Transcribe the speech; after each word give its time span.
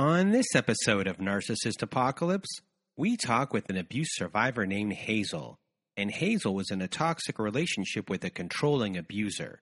On 0.00 0.30
this 0.30 0.54
episode 0.54 1.06
of 1.06 1.18
Narcissist 1.18 1.82
Apocalypse, 1.82 2.48
we 2.96 3.18
talk 3.18 3.52
with 3.52 3.68
an 3.68 3.76
abuse 3.76 4.08
survivor 4.12 4.64
named 4.64 4.94
Hazel. 4.94 5.58
And 5.94 6.10
Hazel 6.10 6.54
was 6.54 6.70
in 6.70 6.80
a 6.80 6.88
toxic 6.88 7.38
relationship 7.38 8.08
with 8.08 8.24
a 8.24 8.30
controlling 8.30 8.96
abuser. 8.96 9.60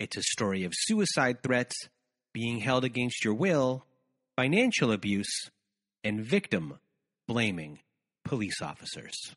It's 0.00 0.16
a 0.16 0.22
story 0.22 0.64
of 0.64 0.72
suicide 0.74 1.42
threats, 1.42 1.76
being 2.32 2.60
held 2.60 2.82
against 2.84 3.26
your 3.26 3.34
will, 3.34 3.84
financial 4.38 4.90
abuse, 4.90 5.50
and 6.02 6.24
victim 6.24 6.78
blaming 7.28 7.80
police 8.24 8.62
officers. 8.62 9.34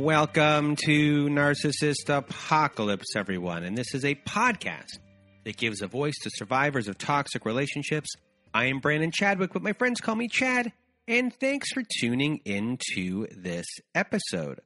Welcome 0.00 0.76
to 0.86 1.28
Narcissist 1.28 2.08
Apocalypse, 2.08 3.14
everyone. 3.16 3.64
And 3.64 3.76
this 3.76 3.94
is 3.94 4.02
a 4.02 4.14
podcast 4.14 4.98
that 5.44 5.58
gives 5.58 5.82
a 5.82 5.88
voice 5.88 6.14
to 6.22 6.30
survivors 6.32 6.88
of 6.88 6.96
toxic 6.96 7.44
relationships. 7.44 8.08
I 8.54 8.64
am 8.64 8.78
Brandon 8.78 9.10
Chadwick, 9.12 9.52
but 9.52 9.60
my 9.62 9.74
friends 9.74 10.00
call 10.00 10.14
me 10.14 10.26
Chad. 10.26 10.72
And 11.06 11.34
thanks 11.34 11.70
for 11.72 11.82
tuning 12.00 12.40
into 12.46 13.26
this 13.36 13.66
episode. 13.94 14.60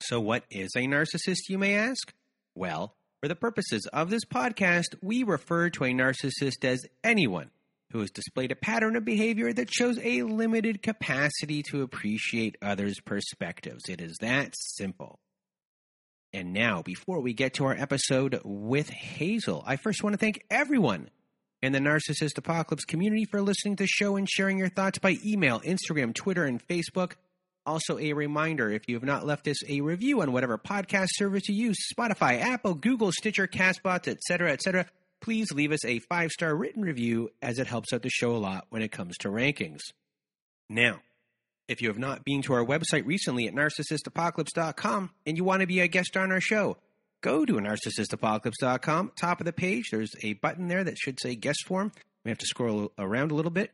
So, 0.00 0.18
what 0.18 0.44
is 0.50 0.70
a 0.76 0.86
narcissist, 0.86 1.50
you 1.50 1.58
may 1.58 1.74
ask? 1.74 2.10
Well, 2.54 2.94
for 3.20 3.28
the 3.28 3.36
purposes 3.36 3.86
of 3.92 4.08
this 4.08 4.24
podcast, 4.24 4.94
we 5.02 5.24
refer 5.24 5.68
to 5.68 5.84
a 5.84 5.92
narcissist 5.92 6.64
as 6.64 6.86
anyone 7.04 7.50
who 7.92 8.00
has 8.00 8.10
displayed 8.10 8.50
a 8.50 8.56
pattern 8.56 8.96
of 8.96 9.04
behavior 9.04 9.52
that 9.52 9.70
shows 9.70 9.98
a 10.02 10.22
limited 10.22 10.82
capacity 10.82 11.62
to 11.62 11.82
appreciate 11.82 12.56
others' 12.62 13.00
perspectives. 13.00 13.88
It 13.88 14.00
is 14.00 14.16
that 14.20 14.54
simple. 14.56 15.20
And 16.32 16.54
now, 16.54 16.82
before 16.82 17.20
we 17.20 17.34
get 17.34 17.54
to 17.54 17.66
our 17.66 17.74
episode 17.74 18.40
with 18.44 18.88
Hazel, 18.88 19.62
I 19.66 19.76
first 19.76 20.02
want 20.02 20.14
to 20.14 20.18
thank 20.18 20.42
everyone 20.50 21.10
in 21.60 21.72
the 21.72 21.78
Narcissist 21.78 22.38
Apocalypse 22.38 22.86
community 22.86 23.26
for 23.26 23.42
listening 23.42 23.76
to 23.76 23.84
the 23.84 23.88
show 23.88 24.16
and 24.16 24.28
sharing 24.28 24.58
your 24.58 24.70
thoughts 24.70 24.98
by 24.98 25.18
email, 25.24 25.60
Instagram, 25.60 26.14
Twitter, 26.14 26.44
and 26.44 26.66
Facebook. 26.66 27.12
Also, 27.66 27.98
a 27.98 28.14
reminder 28.14 28.70
if 28.70 28.88
you 28.88 28.94
have 28.94 29.04
not 29.04 29.26
left 29.26 29.46
us 29.46 29.62
a 29.68 29.82
review 29.82 30.22
on 30.22 30.32
whatever 30.32 30.56
podcast 30.56 31.08
service 31.12 31.48
you 31.48 31.54
use 31.54 31.76
Spotify, 31.94 32.40
Apple, 32.40 32.74
Google, 32.74 33.12
Stitcher, 33.12 33.46
Castbox, 33.46 34.08
etc., 34.08 34.50
etc 34.52 34.86
please 35.22 35.52
leave 35.52 35.72
us 35.72 35.84
a 35.84 36.00
five 36.00 36.30
star 36.30 36.54
written 36.54 36.82
review 36.82 37.30
as 37.40 37.58
it 37.58 37.68
helps 37.68 37.92
out 37.92 38.02
the 38.02 38.10
show 38.10 38.32
a 38.32 38.38
lot 38.38 38.66
when 38.68 38.82
it 38.82 38.92
comes 38.92 39.16
to 39.18 39.28
rankings. 39.28 39.80
Now, 40.68 41.00
if 41.68 41.80
you 41.80 41.88
have 41.88 41.98
not 41.98 42.24
been 42.24 42.42
to 42.42 42.52
our 42.52 42.64
website 42.64 43.06
recently 43.06 43.46
at 43.46 43.54
narcissistapocalypse.com 43.54 45.10
and 45.24 45.36
you 45.36 45.44
want 45.44 45.60
to 45.60 45.66
be 45.66 45.80
a 45.80 45.88
guest 45.88 46.16
on 46.16 46.32
our 46.32 46.40
show, 46.40 46.76
go 47.22 47.46
to 47.46 47.54
narcissistapocalypse.com. 47.54 49.12
Top 49.16 49.40
of 49.40 49.46
the 49.46 49.52
page, 49.52 49.90
there's 49.90 50.12
a 50.22 50.34
button 50.34 50.68
there 50.68 50.84
that 50.84 50.98
should 50.98 51.20
say 51.20 51.34
guest 51.34 51.64
form. 51.66 51.92
We 52.24 52.30
have 52.30 52.38
to 52.38 52.46
scroll 52.46 52.92
around 52.98 53.30
a 53.30 53.34
little 53.34 53.50
bit, 53.50 53.70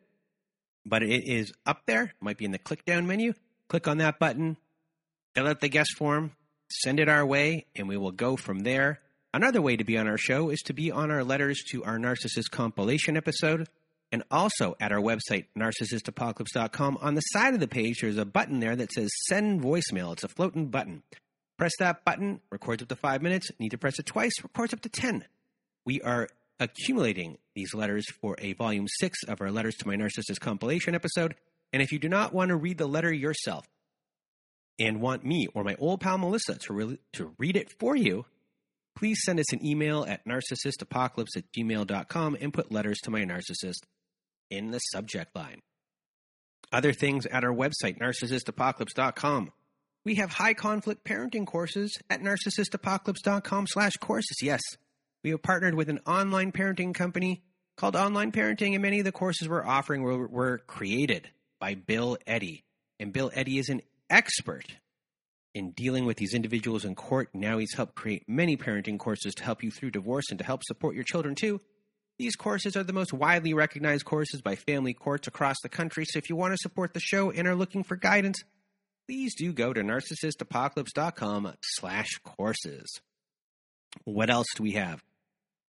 but 0.87 1.03
it 1.03 1.29
is 1.29 1.53
up 1.67 1.83
there. 1.87 2.15
Might 2.21 2.39
be 2.39 2.45
in 2.45 2.53
the 2.53 2.59
click 2.59 2.85
down 2.85 3.07
menu. 3.07 3.33
Click 3.69 3.89
on 3.89 3.99
that 3.99 4.19
button, 4.19 4.57
fill 5.35 5.47
out 5.47 5.61
the 5.61 5.69
guest 5.69 5.95
form, 5.97 6.33
send 6.71 7.01
it 7.01 7.09
our 7.09 7.27
way, 7.27 7.67
and 7.77 7.87
we 7.87 7.99
will 7.99 8.13
go 8.13 8.37
from 8.37 8.61
there. 8.61 9.01
Another 9.35 9.61
way 9.61 9.77
to 9.77 9.85
be 9.85 9.99
on 9.99 10.09
our 10.09 10.17
show 10.17 10.49
is 10.49 10.61
to 10.63 10.73
be 10.73 10.91
on 10.91 11.11
our 11.11 11.23
letters 11.23 11.63
to 11.71 11.85
our 11.85 11.99
Narcissist 11.99 12.51
compilation 12.51 13.17
episode. 13.17 13.69
And 14.11 14.23
also 14.31 14.75
at 14.81 14.91
our 14.91 15.01
website, 15.01 15.47
narcissistapocalypse.com, 15.59 16.99
on 17.03 17.15
the 17.15 17.21
side 17.21 17.53
of 17.53 17.61
the 17.61 17.69
page, 17.69 18.01
there's 18.01 18.17
a 18.17 18.25
button 18.25 18.61
there 18.61 18.75
that 18.75 18.91
says 18.91 19.11
send 19.27 19.61
voicemail. 19.61 20.15
It's 20.15 20.25
a 20.25 20.29
floating 20.29 20.69
button. 20.69 21.03
Press 21.59 21.73
that 21.79 22.07
button, 22.07 22.41
records 22.51 22.83
up 22.83 22.89
to 22.89 22.97
five 22.97 23.21
minutes. 23.21 23.51
Need 23.59 23.71
to 23.71 23.79
press 23.79 23.99
it 23.99 24.07
twice, 24.07 24.33
records 24.43 24.73
up 24.73 24.81
to 24.81 24.89
10. 24.89 25.27
We 25.85 26.01
are 26.01 26.29
accumulating 26.59 27.37
these 27.55 27.75
letters 27.75 28.07
for 28.11 28.35
a 28.39 28.55
volume 28.55 28.87
six 28.99 29.23
of 29.25 29.41
our 29.43 29.51
Letters 29.51 29.75
to 29.77 29.87
My 29.87 29.97
Narcissist 29.97 30.41
compilation 30.41 30.95
episode. 30.95 31.35
And 31.73 31.83
if 31.83 31.93
you 31.93 31.99
do 31.99 32.09
not 32.09 32.33
want 32.33 32.49
to 32.49 32.57
read 32.57 32.79
the 32.79 32.87
letter 32.87 33.13
yourself 33.13 33.67
and 34.79 35.01
want 35.01 35.25
me 35.25 35.49
or 35.55 35.65
my 35.65 35.77
old 35.79 36.01
pal 36.01 36.17
Melissa 36.17 36.55
to, 36.55 36.73
re- 36.73 36.99
to 37.13 37.35
read 37.39 37.57
it 37.57 37.71
for 37.79 37.95
you, 37.95 38.25
please 38.99 39.21
send 39.25 39.39
us 39.39 39.53
an 39.53 39.65
email 39.65 40.05
at 40.09 40.27
narcissistapocalypse 40.27 41.37
at 41.37 41.45
gmail.com 41.57 42.37
and 42.41 42.53
put 42.53 42.73
letters 42.73 42.99
to 42.99 43.11
my 43.11 43.21
narcissist 43.21 43.85
in 44.51 44.73
the 44.73 44.79
subject 44.79 45.37
line. 45.37 45.61
Other 46.73 46.93
things 46.93 47.25
at 47.27 47.45
our 47.45 47.55
website, 47.55 47.99
narcissistapocalypse.com. 48.01 49.53
We 50.05 50.17
have 50.17 50.31
high 50.31 50.55
conflict 50.55 51.05
parenting 51.05 51.47
courses 51.47 51.97
at 52.11 52.23
narcissistapocalypse.com 52.23 53.67
slash 53.69 53.93
courses. 54.01 54.39
Yes, 54.43 54.61
we 55.23 55.31
have 55.31 55.43
partnered 55.43 55.75
with 55.75 55.89
an 55.89 56.01
online 56.05 56.51
parenting 56.51 56.93
company 56.93 57.43
called 57.77 57.95
Online 57.95 58.33
Parenting, 58.33 58.73
and 58.73 58.83
many 58.83 58.99
of 58.99 59.05
the 59.05 59.13
courses 59.13 59.49
we're 59.49 59.65
offering 59.65 60.03
were, 60.03 60.27
were 60.27 60.59
created 60.67 61.29
by 61.61 61.75
Bill 61.75 62.19
Eddy. 62.27 62.65
And 62.99 63.13
Bill 63.13 63.31
Eddy 63.33 63.59
is 63.59 63.69
an 63.69 63.83
expert 64.11 64.65
in 65.59 65.73
dealing 65.73 66.07
with 66.07 66.17
these 66.17 66.35
individuals 66.35 66.85
in 66.85 66.95
court. 66.95 67.29
Now 67.35 67.59
he's 67.59 67.75
helped 67.75 67.95
create 67.95 68.29
many 68.29 68.57
parenting 68.57 68.99
courses 68.99 69.35
to 69.35 69.45
help 69.45 69.63
you 69.63 69.71
through 69.71 69.91
divorce 69.91 70.27
and 70.31 70.39
to 70.39 70.45
help 70.45 70.63
support 70.65 70.95
your 70.95 71.05
children 71.05 71.35
too. 71.35 71.61
These 72.19 72.37
courses 72.37 72.77
are 72.77 72.83
the 72.83 72.93
most 72.93 73.13
widely 73.13 73.55
recognized 73.55 74.05
courses 74.05 74.41
by 74.41 74.57
family 74.57 74.95
courts 74.95 75.29
across 75.29 75.57
the 75.63 75.69
country. 75.69 76.05
So 76.07 76.19
if 76.19 76.31
you 76.31 76.37
want 76.37 76.53
to 76.53 76.59
support 76.59 76.95
the 76.95 77.01
show 77.01 77.31
and 77.31 77.47
are 77.47 77.55
looking 77.55 77.85
for 77.85 77.97
guidance, 77.97 78.43
please 79.07 79.35
do 79.37 79.53
go 79.53 79.73
to 79.73 79.83
narcissistapocalypse.com 79.83 81.55
slash 81.63 82.09
courses. 82.25 83.01
What 84.05 84.31
else 84.31 84.47
do 84.57 84.63
we 84.63 84.73
have 84.73 85.03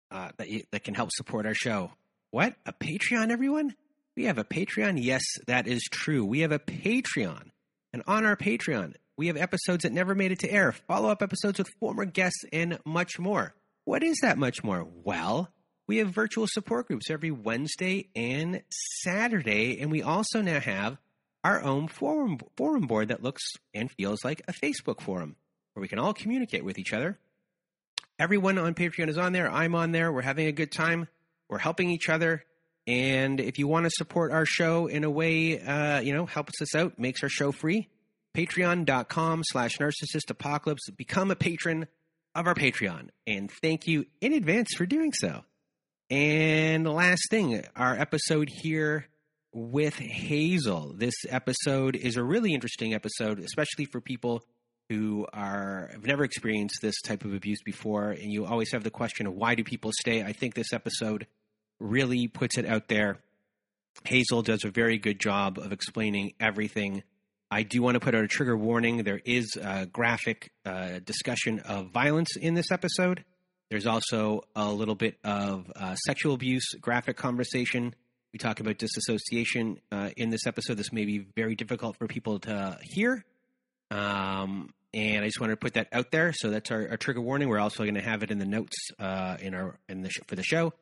uh, 0.09 0.29
that, 0.37 0.49
you, 0.49 0.63
that 0.71 0.83
can 0.83 0.95
help 0.95 1.11
support 1.11 1.45
our 1.45 1.53
show? 1.53 1.91
What? 2.31 2.55
A 2.65 2.73
Patreon, 2.73 3.29
everyone? 3.29 3.75
We 4.15 4.25
have 4.25 4.37
a 4.37 4.43
Patreon? 4.43 5.01
Yes, 5.01 5.23
that 5.47 5.67
is 5.67 5.83
true. 5.83 6.25
We 6.25 6.39
have 6.41 6.51
a 6.51 6.59
Patreon. 6.59 7.51
And 7.93 8.03
on 8.07 8.25
our 8.25 8.35
Patreon, 8.35 8.95
we 9.21 9.27
have 9.27 9.37
episodes 9.37 9.83
that 9.83 9.91
never 9.91 10.15
made 10.15 10.31
it 10.31 10.39
to 10.39 10.51
air, 10.51 10.71
follow 10.71 11.11
up 11.11 11.21
episodes 11.21 11.59
with 11.59 11.69
former 11.79 12.05
guests, 12.05 12.43
and 12.51 12.79
much 12.83 13.19
more. 13.19 13.53
What 13.85 14.01
is 14.01 14.17
that 14.23 14.35
much 14.35 14.63
more? 14.63 14.83
Well, 14.83 15.53
we 15.87 15.97
have 15.97 16.09
virtual 16.09 16.47
support 16.47 16.87
groups 16.87 17.11
every 17.11 17.29
Wednesday 17.29 18.09
and 18.15 18.63
Saturday, 19.03 19.79
and 19.79 19.91
we 19.91 20.01
also 20.01 20.41
now 20.41 20.59
have 20.59 20.97
our 21.43 21.61
own 21.61 21.87
forum 21.87 22.39
forum 22.57 22.87
board 22.87 23.09
that 23.09 23.21
looks 23.21 23.43
and 23.75 23.91
feels 23.91 24.25
like 24.25 24.41
a 24.47 24.53
Facebook 24.53 25.01
forum 25.01 25.35
where 25.75 25.81
we 25.81 25.87
can 25.87 25.99
all 25.99 26.15
communicate 26.15 26.65
with 26.65 26.79
each 26.79 26.91
other. 26.91 27.19
Everyone 28.17 28.57
on 28.57 28.73
Patreon 28.73 29.07
is 29.07 29.19
on 29.19 29.33
there. 29.33 29.51
I'm 29.51 29.75
on 29.75 29.91
there. 29.91 30.11
We're 30.11 30.23
having 30.23 30.47
a 30.47 30.51
good 30.51 30.71
time. 30.71 31.07
We're 31.47 31.59
helping 31.59 31.91
each 31.91 32.09
other. 32.09 32.43
And 32.87 33.39
if 33.39 33.59
you 33.59 33.67
want 33.67 33.85
to 33.85 33.91
support 33.91 34.31
our 34.31 34.47
show 34.47 34.87
in 34.87 35.03
a 35.03 35.11
way, 35.11 35.61
uh, 35.61 35.99
you 35.99 36.11
know, 36.11 36.25
helps 36.25 36.59
us 36.59 36.73
out, 36.73 36.97
makes 36.97 37.21
our 37.21 37.29
show 37.29 37.51
free, 37.51 37.87
patreon.com 38.35 39.43
slash 39.45 39.77
narcissist 39.77 40.29
apocalypse. 40.29 40.89
Become 40.89 41.31
a 41.31 41.35
patron 41.35 41.87
of 42.35 42.47
our 42.47 42.55
Patreon. 42.55 43.09
And 43.27 43.51
thank 43.51 43.87
you 43.87 44.05
in 44.21 44.33
advance 44.33 44.73
for 44.75 44.85
doing 44.85 45.11
so. 45.13 45.43
And 46.09 46.85
the 46.85 46.91
last 46.91 47.29
thing, 47.29 47.63
our 47.75 47.97
episode 47.97 48.49
here 48.49 49.07
with 49.53 49.95
Hazel. 49.95 50.93
This 50.95 51.15
episode 51.29 51.95
is 51.95 52.17
a 52.17 52.23
really 52.23 52.53
interesting 52.53 52.93
episode, 52.93 53.39
especially 53.39 53.85
for 53.85 54.01
people 54.01 54.43
who 54.89 55.25
are 55.31 55.89
have 55.93 56.05
never 56.05 56.23
experienced 56.23 56.79
this 56.81 56.99
type 57.01 57.23
of 57.23 57.33
abuse 57.33 57.61
before, 57.63 58.11
and 58.11 58.31
you 58.31 58.45
always 58.45 58.71
have 58.73 58.83
the 58.83 58.89
question 58.89 59.25
of 59.25 59.33
why 59.33 59.55
do 59.55 59.63
people 59.63 59.91
stay. 59.93 60.21
I 60.21 60.33
think 60.33 60.53
this 60.53 60.73
episode 60.73 61.27
really 61.79 62.27
puts 62.27 62.57
it 62.57 62.65
out 62.65 62.89
there. 62.89 63.19
Hazel 64.05 64.41
does 64.41 64.63
a 64.65 64.69
very 64.69 64.97
good 64.97 65.19
job 65.19 65.57
of 65.57 65.71
explaining 65.71 66.33
everything 66.39 67.03
I 67.53 67.63
do 67.63 67.81
want 67.81 67.95
to 67.95 67.99
put 67.99 68.15
out 68.15 68.23
a 68.23 68.29
trigger 68.29 68.55
warning. 68.55 69.03
There 69.03 69.19
is 69.25 69.57
a 69.61 69.85
graphic 69.85 70.53
uh, 70.65 70.99
discussion 71.03 71.59
of 71.59 71.91
violence 71.91 72.37
in 72.37 72.53
this 72.53 72.71
episode. 72.71 73.25
There's 73.69 73.85
also 73.85 74.43
a 74.55 74.71
little 74.71 74.95
bit 74.95 75.17
of 75.25 75.69
uh, 75.75 75.95
sexual 75.95 76.33
abuse, 76.33 76.63
graphic 76.79 77.17
conversation. 77.17 77.93
We 78.31 78.39
talk 78.39 78.61
about 78.61 78.77
disassociation 78.77 79.81
uh, 79.91 80.11
in 80.15 80.29
this 80.29 80.47
episode. 80.47 80.77
This 80.77 80.93
may 80.93 81.03
be 81.03 81.25
very 81.35 81.55
difficult 81.55 81.97
for 81.97 82.07
people 82.07 82.39
to 82.39 82.77
hear. 82.83 83.25
Um, 83.91 84.73
and 84.93 85.21
I 85.21 85.27
just 85.27 85.41
wanted 85.41 85.53
to 85.53 85.57
put 85.57 85.73
that 85.73 85.89
out 85.91 86.11
there. 86.11 86.31
So 86.31 86.51
that's 86.51 86.71
our, 86.71 86.87
our 86.91 86.97
trigger 86.97 87.19
warning. 87.19 87.49
We're 87.49 87.59
also 87.59 87.83
going 87.83 87.95
to 87.95 88.01
have 88.01 88.23
it 88.23 88.31
in 88.31 88.39
the 88.39 88.45
notes 88.45 88.77
uh, 88.97 89.35
in 89.41 89.53
our 89.53 89.77
in 89.89 90.03
the 90.03 90.09
sh- 90.09 90.21
for 90.25 90.37
the 90.37 90.43
show. 90.43 90.73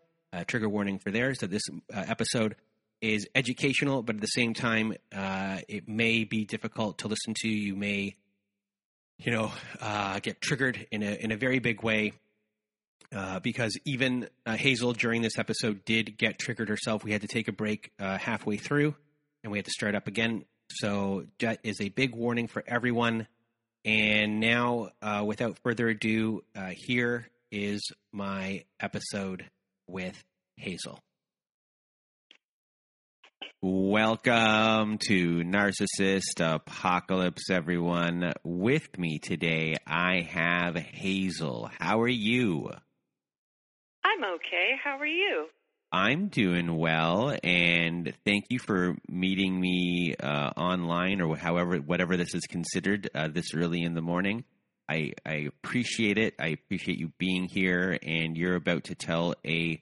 Trigger 0.45 0.69
warning 0.69 0.99
for 0.99 1.09
there. 1.09 1.33
So 1.33 1.47
this 1.47 1.63
uh, 1.91 2.05
episode 2.07 2.55
is 3.01 3.27
educational, 3.35 4.03
but 4.03 4.15
at 4.15 4.21
the 4.21 4.27
same 4.27 4.53
time, 4.53 4.93
uh, 5.15 5.59
it 5.67 5.87
may 5.87 6.23
be 6.23 6.45
difficult 6.45 6.99
to 6.99 7.07
listen 7.07 7.33
to. 7.37 7.47
You 7.47 7.75
may, 7.75 8.15
you 9.17 9.31
know, 9.31 9.51
uh, 9.81 10.19
get 10.19 10.41
triggered 10.41 10.87
in 10.91 11.03
a 11.03 11.11
in 11.13 11.31
a 11.31 11.37
very 11.37 11.59
big 11.59 11.83
way. 11.83 12.13
Uh, 13.11 13.39
because 13.39 13.75
even 13.85 14.29
uh, 14.45 14.55
Hazel 14.55 14.93
during 14.93 15.23
this 15.23 15.39
episode 15.39 15.83
did 15.83 16.15
get 16.15 16.37
triggered 16.37 16.69
herself. 16.69 17.03
We 17.03 17.11
had 17.11 17.21
to 17.21 17.27
take 17.27 17.47
a 17.47 17.51
break 17.51 17.91
uh, 17.99 18.19
halfway 18.19 18.57
through, 18.57 18.93
and 19.43 19.51
we 19.51 19.57
had 19.57 19.65
to 19.65 19.71
start 19.71 19.95
up 19.95 20.07
again. 20.07 20.45
So 20.69 21.25
that 21.39 21.59
is 21.63 21.81
a 21.81 21.89
big 21.89 22.13
warning 22.13 22.47
for 22.47 22.63
everyone. 22.67 23.27
And 23.83 24.39
now, 24.39 24.89
uh, 25.01 25.23
without 25.25 25.57
further 25.63 25.87
ado, 25.87 26.43
here 26.75 27.27
is 27.51 27.81
my 28.11 28.65
episode 28.79 29.49
with 29.87 30.23
Hazel. 30.57 30.99
Welcome 33.61 34.99
to 35.07 35.43
Narcissist 35.43 36.39
Apocalypse, 36.39 37.49
everyone. 37.49 38.31
With 38.43 38.97
me 38.97 39.19
today, 39.19 39.75
I 39.85 40.21
have 40.29 40.77
Hazel. 40.77 41.69
How 41.77 41.99
are 41.99 42.07
you? 42.07 42.69
I'm 44.05 44.23
okay. 44.35 44.71
How 44.81 44.97
are 44.97 45.05
you? 45.05 45.47
I'm 45.91 46.29
doing 46.29 46.77
well, 46.77 47.35
and 47.43 48.13
thank 48.23 48.45
you 48.49 48.59
for 48.59 48.95
meeting 49.09 49.59
me 49.59 50.15
uh, 50.17 50.51
online 50.55 51.19
or 51.19 51.35
however, 51.35 51.77
whatever 51.77 52.15
this 52.15 52.33
is 52.33 52.45
considered 52.47 53.09
uh, 53.13 53.27
this 53.27 53.53
early 53.53 53.81
in 53.81 53.93
the 53.93 54.01
morning. 54.01 54.45
I, 54.87 55.11
I 55.25 55.49
appreciate 55.63 56.17
it. 56.17 56.33
I 56.39 56.47
appreciate 56.47 56.97
you 56.97 57.11
being 57.17 57.49
here, 57.49 57.99
and 58.01 58.37
you're 58.37 58.55
about 58.55 58.85
to 58.85 58.95
tell 58.95 59.35
a 59.45 59.81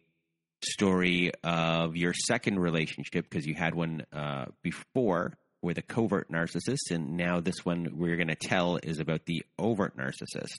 story 0.64 1.32
of 1.44 1.96
your 1.96 2.14
second 2.14 2.60
relationship 2.60 3.30
because 3.30 3.46
you 3.46 3.56
had 3.56 3.76
one 3.76 4.04
uh, 4.12 4.46
before 4.64 5.34
with 5.62 5.78
a 5.78 5.82
covert 5.82 6.32
narcissist, 6.32 6.92
and 6.92 7.18
now 7.18 7.40
this 7.40 7.66
one 7.66 7.90
we're 7.94 8.16
going 8.16 8.28
to 8.28 8.36
tell 8.36 8.78
is 8.82 9.00
about 9.00 9.26
the 9.26 9.44
overt 9.58 9.98
narcissist. 9.98 10.58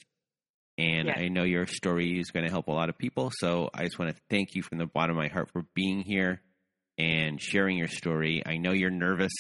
And 0.77 1.09
yes. 1.09 1.17
I 1.19 1.29
know 1.29 1.43
your 1.43 1.67
story 1.67 2.21
is 2.21 2.31
going 2.31 2.45
to 2.45 2.51
help 2.51 2.69
a 2.69 2.73
lot 2.73 2.89
of 2.89 2.99
people, 2.99 3.33
so 3.35 3.71
I 3.75 3.85
just 3.85 3.99
want 3.99 4.15
to 4.15 4.23
thank 4.31 4.55
you 4.55 4.63
from 4.63 4.79
the 4.79 4.87
bottom 4.87 5.17
of 5.17 5.23
my 5.23 5.29
heart 5.29 5.51
for 5.53 5.65
being 5.75 6.03
here 6.03 6.41
and 6.97 7.41
sharing 7.41 7.77
your 7.77 7.89
story. 7.89 8.43
I 8.45 8.59
know 8.59 8.73
you're 8.73 8.91
nervous, 8.91 9.33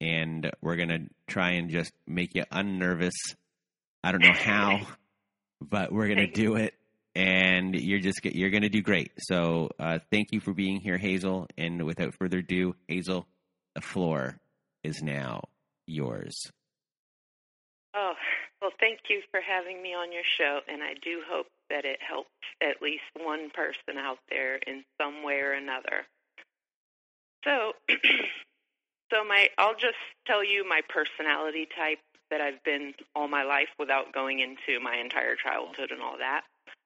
and 0.00 0.50
we're 0.60 0.76
going 0.76 0.88
to 0.88 1.06
try 1.28 1.52
and 1.52 1.70
just 1.70 1.92
make 2.06 2.34
you 2.34 2.44
unnervous. 2.50 3.14
I 4.02 4.12
don't 4.12 4.22
know 4.22 4.32
how, 4.32 4.80
but 5.60 5.92
we're 5.92 6.06
going 6.06 6.18
to 6.18 6.32
do 6.32 6.56
it 6.56 6.74
and 7.14 7.74
you're 7.74 8.00
just 8.00 8.24
you're 8.24 8.50
going 8.50 8.62
to 8.62 8.68
do 8.68 8.82
great. 8.82 9.12
So 9.18 9.70
uh, 9.78 9.98
thank 10.10 10.32
you 10.32 10.40
for 10.40 10.52
being 10.52 10.80
here, 10.80 10.98
Hazel. 10.98 11.46
And 11.56 11.84
without 11.84 12.14
further 12.14 12.38
ado, 12.38 12.74
Hazel, 12.88 13.26
the 13.74 13.80
floor 13.80 14.38
is 14.84 15.02
now 15.02 15.42
yours. 15.86 16.50
Oh 17.94 18.14
well, 18.60 18.70
thank 18.78 19.00
you 19.08 19.22
for 19.30 19.40
having 19.40 19.82
me 19.82 19.94
on 19.94 20.12
your 20.12 20.22
show, 20.36 20.60
and 20.68 20.82
I 20.82 20.94
do 21.02 21.22
hope 21.26 21.46
that 21.70 21.84
it 21.84 21.98
helps 22.06 22.28
at 22.62 22.82
least 22.82 23.04
one 23.16 23.50
person 23.50 23.98
out 23.98 24.18
there 24.28 24.56
in 24.56 24.84
some 25.00 25.22
way 25.22 25.40
or 25.40 25.52
another. 25.52 26.04
So, 27.44 27.72
so 29.10 29.24
my 29.24 29.48
I'll 29.56 29.74
just 29.74 29.98
tell 30.26 30.44
you 30.44 30.68
my 30.68 30.82
personality 30.88 31.66
type 31.74 31.98
that 32.30 32.40
I've 32.40 32.62
been 32.62 32.92
all 33.14 33.28
my 33.28 33.42
life 33.42 33.68
without 33.78 34.12
going 34.12 34.40
into 34.40 34.78
my 34.80 34.96
entire 34.96 35.36
childhood 35.36 35.90
and 35.90 36.02
all 36.02 36.18
that. 36.18 36.42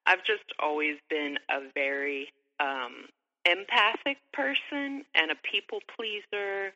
I've 0.06 0.24
just 0.24 0.44
always 0.58 0.96
been 1.08 1.38
a 1.48 1.60
very 1.74 2.28
um, 2.60 3.06
empathic 3.44 4.18
person 4.32 5.04
and 5.14 5.30
a 5.30 5.36
people 5.36 5.80
pleaser, 5.96 6.72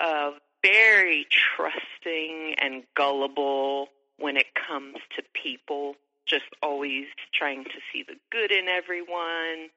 uh, 0.00 0.32
very 0.64 1.26
trusting 1.30 2.54
and 2.58 2.82
gullible 2.96 3.88
when 4.18 4.36
it 4.36 4.46
comes 4.54 4.96
to 5.16 5.22
people. 5.40 5.94
Just 6.26 6.44
always 6.62 7.06
trying 7.32 7.64
to 7.64 7.80
see 7.92 8.04
the 8.06 8.16
good 8.30 8.52
in 8.52 8.68
everyone. 8.68 9.70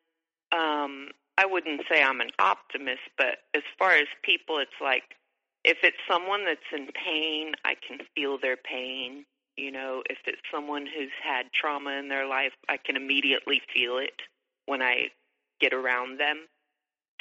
Um, 0.52 1.12
I 1.38 1.46
wouldn't 1.46 1.82
say 1.90 2.04
I'm 2.04 2.20
an 2.20 2.32
optimist, 2.40 3.02
but 3.18 3.38
as 3.56 3.64
far 3.80 3.92
as 3.94 4.08
people, 4.22 4.60
it's 4.60 4.72
like 4.82 5.16
if 5.64 5.78
it's 5.84 5.98
someone 6.10 6.46
that's 6.46 6.60
in 6.76 6.88
pain, 6.88 7.54
I 7.64 7.76
can 7.76 8.00
feel 8.16 8.38
their 8.38 8.58
pain. 8.58 9.26
You 9.58 9.72
know, 9.72 10.02
if 10.10 10.18
it's 10.26 10.42
someone 10.52 10.86
who's 10.86 11.12
had 11.24 11.52
trauma 11.54 11.92
in 11.92 12.10
their 12.10 12.28
life, 12.28 12.54
I 12.70 12.78
can 12.78 12.96
immediately 12.96 13.62
feel 13.74 13.98
it 13.98 14.22
when 14.66 14.82
I 14.82 15.12
get 15.60 15.74
around 15.74 16.20
them. 16.20 16.48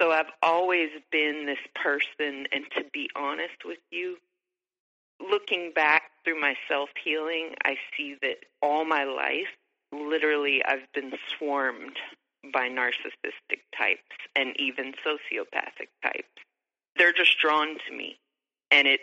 So 0.01 0.11
I've 0.13 0.31
always 0.43 0.89
been 1.13 1.45
this 1.45 1.59
person, 1.75 2.47
and 2.53 2.65
to 2.77 2.85
be 2.93 3.11
honest 3.15 3.65
with 3.65 3.79
you, 3.91 4.17
looking 5.21 5.73
back 5.75 6.11
through 6.25 6.41
my 6.41 6.55
self 6.69 6.89
healing, 7.05 7.51
I 7.65 7.77
see 7.97 8.17
that 8.23 8.39
all 8.63 8.85
my 8.85 9.05
life, 9.05 9.49
literally, 9.93 10.63
I've 10.65 10.91
been 10.95 11.13
swarmed 11.37 11.99
by 12.53 12.69
narcissistic 12.69 13.61
types 13.77 14.17
and 14.35 14.59
even 14.59 14.95
sociopathic 15.07 15.89
types. 16.03 16.29
They're 16.97 17.13
just 17.13 17.39
drawn 17.39 17.77
to 17.87 17.97
me. 17.97 18.19
And 18.71 18.87
it's 18.87 19.03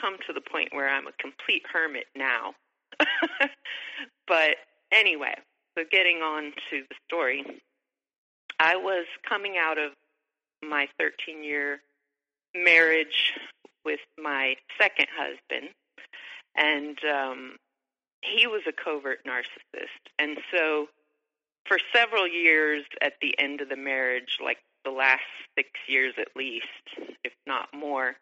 come 0.00 0.16
to 0.26 0.32
the 0.32 0.40
point 0.40 0.68
where 0.72 0.88
I'm 0.88 1.06
a 1.06 1.12
complete 1.18 1.62
hermit 1.72 2.06
now. 2.16 2.54
but 4.26 4.56
anyway, 4.92 5.34
so 5.76 5.84
getting 5.90 6.18
on 6.18 6.52
to 6.70 6.82
the 6.88 6.94
story, 7.06 7.44
I 8.58 8.76
was 8.76 9.06
coming 9.28 9.56
out 9.58 9.78
of 9.78 9.92
my 10.62 10.88
13 10.98 11.42
year 11.42 11.80
marriage 12.54 13.32
with 13.84 14.00
my 14.22 14.56
second 14.78 15.06
husband, 15.16 15.70
and 16.56 16.98
um, 17.04 17.56
he 18.22 18.46
was 18.46 18.62
a 18.68 18.72
covert 18.72 19.20
narcissist. 19.26 20.10
And 20.18 20.38
so 20.52 20.88
for 21.66 21.78
several 21.94 22.26
years 22.26 22.84
at 23.00 23.14
the 23.22 23.38
end 23.38 23.60
of 23.60 23.68
the 23.68 23.76
marriage, 23.76 24.38
like 24.44 24.58
the 24.84 24.90
last 24.90 25.22
six 25.56 25.70
years 25.88 26.14
at 26.18 26.28
least, 26.36 26.66
if 27.24 27.32
not 27.46 27.68
more, 27.74 28.16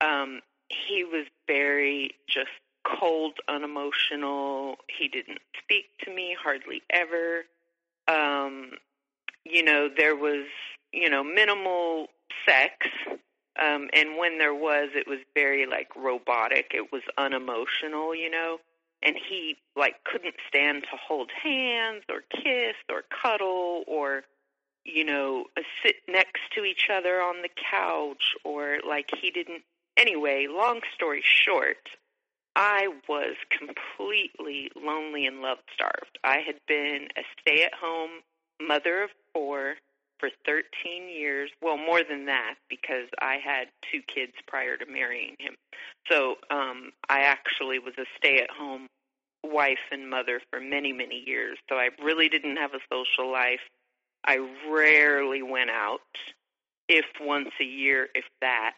um, 0.00 0.40
he 0.72 1.04
was 1.04 1.26
very 1.46 2.14
just 2.26 2.50
cold, 2.84 3.34
unemotional. 3.48 4.76
He 4.88 5.08
didn't 5.08 5.40
speak 5.62 5.86
to 6.04 6.14
me 6.14 6.36
hardly 6.40 6.82
ever. 6.90 7.44
Um, 8.08 8.72
you 9.44 9.62
know, 9.62 9.88
there 9.94 10.16
was, 10.16 10.46
you 10.92 11.08
know, 11.08 11.22
minimal 11.22 12.08
sex. 12.46 12.86
Um, 13.60 13.90
and 13.92 14.16
when 14.16 14.38
there 14.38 14.54
was, 14.54 14.90
it 14.94 15.06
was 15.06 15.18
very 15.34 15.66
like 15.66 15.94
robotic. 15.94 16.72
It 16.74 16.92
was 16.92 17.02
unemotional, 17.18 18.14
you 18.14 18.30
know. 18.30 18.58
And 19.02 19.16
he 19.16 19.56
like 19.76 20.04
couldn't 20.04 20.36
stand 20.48 20.84
to 20.84 20.96
hold 20.96 21.30
hands 21.42 22.04
or 22.08 22.22
kiss 22.30 22.76
or 22.88 23.02
cuddle 23.22 23.82
or 23.88 24.22
you 24.84 25.04
know 25.04 25.46
sit 25.82 25.96
next 26.08 26.40
to 26.54 26.64
each 26.64 26.88
other 26.92 27.20
on 27.20 27.42
the 27.42 27.48
couch 27.70 28.34
or 28.44 28.78
like 28.88 29.10
he 29.20 29.30
didn't 29.30 29.62
Anyway, 29.96 30.46
long 30.48 30.80
story 30.94 31.22
short, 31.24 31.88
I 32.56 32.88
was 33.08 33.36
completely 33.56 34.70
lonely 34.76 35.26
and 35.26 35.40
love 35.40 35.58
starved. 35.72 36.18
I 36.24 36.38
had 36.38 36.56
been 36.66 37.08
a 37.16 37.22
stay 37.40 37.64
at 37.64 37.74
home 37.74 38.22
mother 38.60 39.04
of 39.04 39.10
four 39.32 39.74
for 40.18 40.30
13 40.46 41.08
years. 41.08 41.50
Well, 41.60 41.76
more 41.76 42.02
than 42.08 42.26
that, 42.26 42.54
because 42.68 43.08
I 43.20 43.36
had 43.44 43.68
two 43.90 44.00
kids 44.02 44.32
prior 44.46 44.76
to 44.76 44.86
marrying 44.86 45.36
him. 45.38 45.56
So 46.08 46.36
um, 46.50 46.92
I 47.08 47.20
actually 47.22 47.78
was 47.78 47.94
a 47.98 48.04
stay 48.16 48.38
at 48.40 48.50
home 48.50 48.86
wife 49.44 49.90
and 49.90 50.08
mother 50.08 50.40
for 50.50 50.60
many, 50.60 50.92
many 50.92 51.22
years. 51.26 51.58
So 51.68 51.76
I 51.76 51.88
really 52.02 52.28
didn't 52.28 52.56
have 52.56 52.72
a 52.74 52.80
social 52.92 53.30
life. 53.30 53.60
I 54.24 54.38
rarely 54.70 55.42
went 55.42 55.70
out, 55.70 56.00
if 56.88 57.06
once 57.20 57.50
a 57.60 57.64
year, 57.64 58.08
if 58.14 58.24
that. 58.40 58.74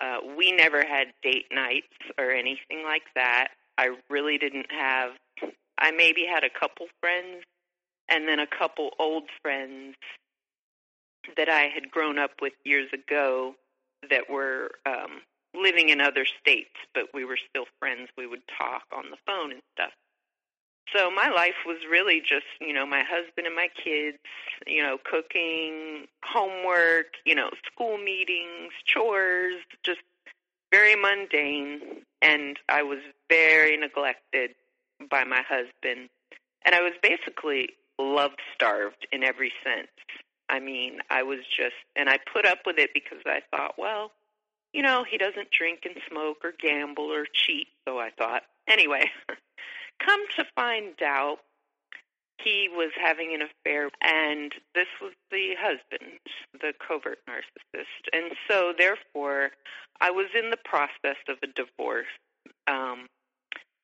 Uh, 0.00 0.18
we 0.36 0.52
never 0.52 0.82
had 0.82 1.08
date 1.22 1.46
nights 1.50 1.86
or 2.18 2.30
anything 2.30 2.82
like 2.84 3.02
that. 3.14 3.48
I 3.78 3.96
really 4.10 4.38
didn't 4.38 4.70
have, 4.70 5.12
I 5.78 5.90
maybe 5.90 6.26
had 6.26 6.44
a 6.44 6.50
couple 6.50 6.86
friends 7.00 7.44
and 8.08 8.28
then 8.28 8.38
a 8.38 8.46
couple 8.46 8.90
old 8.98 9.24
friends 9.42 9.96
that 11.36 11.48
I 11.48 11.68
had 11.74 11.90
grown 11.90 12.18
up 12.18 12.32
with 12.40 12.52
years 12.64 12.88
ago 12.92 13.54
that 14.10 14.30
were 14.30 14.70
um, 14.84 15.22
living 15.54 15.88
in 15.88 16.00
other 16.00 16.24
states, 16.40 16.74
but 16.94 17.04
we 17.12 17.24
were 17.24 17.38
still 17.50 17.66
friends. 17.80 18.08
We 18.16 18.26
would 18.26 18.42
talk 18.58 18.82
on 18.94 19.10
the 19.10 19.16
phone 19.26 19.52
and 19.52 19.62
stuff. 19.74 19.92
So 20.94 21.10
my 21.10 21.28
life 21.28 21.54
was 21.66 21.78
really 21.90 22.20
just, 22.20 22.46
you 22.60 22.72
know, 22.72 22.86
my 22.86 23.02
husband 23.02 23.46
and 23.46 23.56
my 23.56 23.68
kids, 23.82 24.18
you 24.66 24.82
know, 24.82 24.98
cooking, 25.02 26.06
homework, 26.22 27.14
you 27.24 27.34
know, 27.34 27.50
school 27.66 27.98
meetings, 27.98 28.72
chores, 28.84 29.56
just 29.82 30.00
very 30.70 30.94
mundane. 30.94 31.80
And 32.22 32.58
I 32.68 32.82
was 32.82 32.98
very 33.28 33.76
neglected 33.76 34.50
by 35.10 35.24
my 35.24 35.42
husband. 35.48 36.08
And 36.64 36.74
I 36.74 36.80
was 36.80 36.92
basically 37.02 37.70
love 37.98 38.32
starved 38.54 39.06
in 39.12 39.24
every 39.24 39.52
sense. 39.64 39.88
I 40.48 40.60
mean, 40.60 40.98
I 41.10 41.22
was 41.22 41.40
just, 41.56 41.74
and 41.96 42.08
I 42.08 42.18
put 42.32 42.46
up 42.46 42.58
with 42.66 42.78
it 42.78 42.90
because 42.94 43.18
I 43.26 43.40
thought, 43.50 43.74
well, 43.78 44.12
you 44.72 44.82
know, 44.82 45.04
he 45.08 45.18
doesn't 45.18 45.50
drink 45.50 45.80
and 45.84 45.96
smoke 46.08 46.44
or 46.44 46.52
gamble 46.60 47.12
or 47.12 47.24
cheat. 47.32 47.68
So 47.86 47.98
I 47.98 48.10
thought, 48.10 48.42
anyway, 48.68 49.10
come 49.98 50.20
to 50.36 50.44
find 50.54 50.94
out, 51.02 51.38
he 52.38 52.68
was 52.70 52.90
having 53.00 53.34
an 53.34 53.42
affair, 53.42 53.90
and 54.02 54.52
this 54.74 54.86
was 55.00 55.12
the 55.30 55.54
husband, 55.58 56.20
the 56.52 56.72
covert 56.86 57.18
narcissist. 57.28 58.12
And 58.12 58.32
so, 58.48 58.72
therefore, 58.76 59.50
I 60.00 60.10
was 60.10 60.26
in 60.38 60.50
the 60.50 60.58
process 60.58 61.16
of 61.28 61.38
a 61.42 61.46
divorce. 61.46 62.06
Um, 62.66 63.06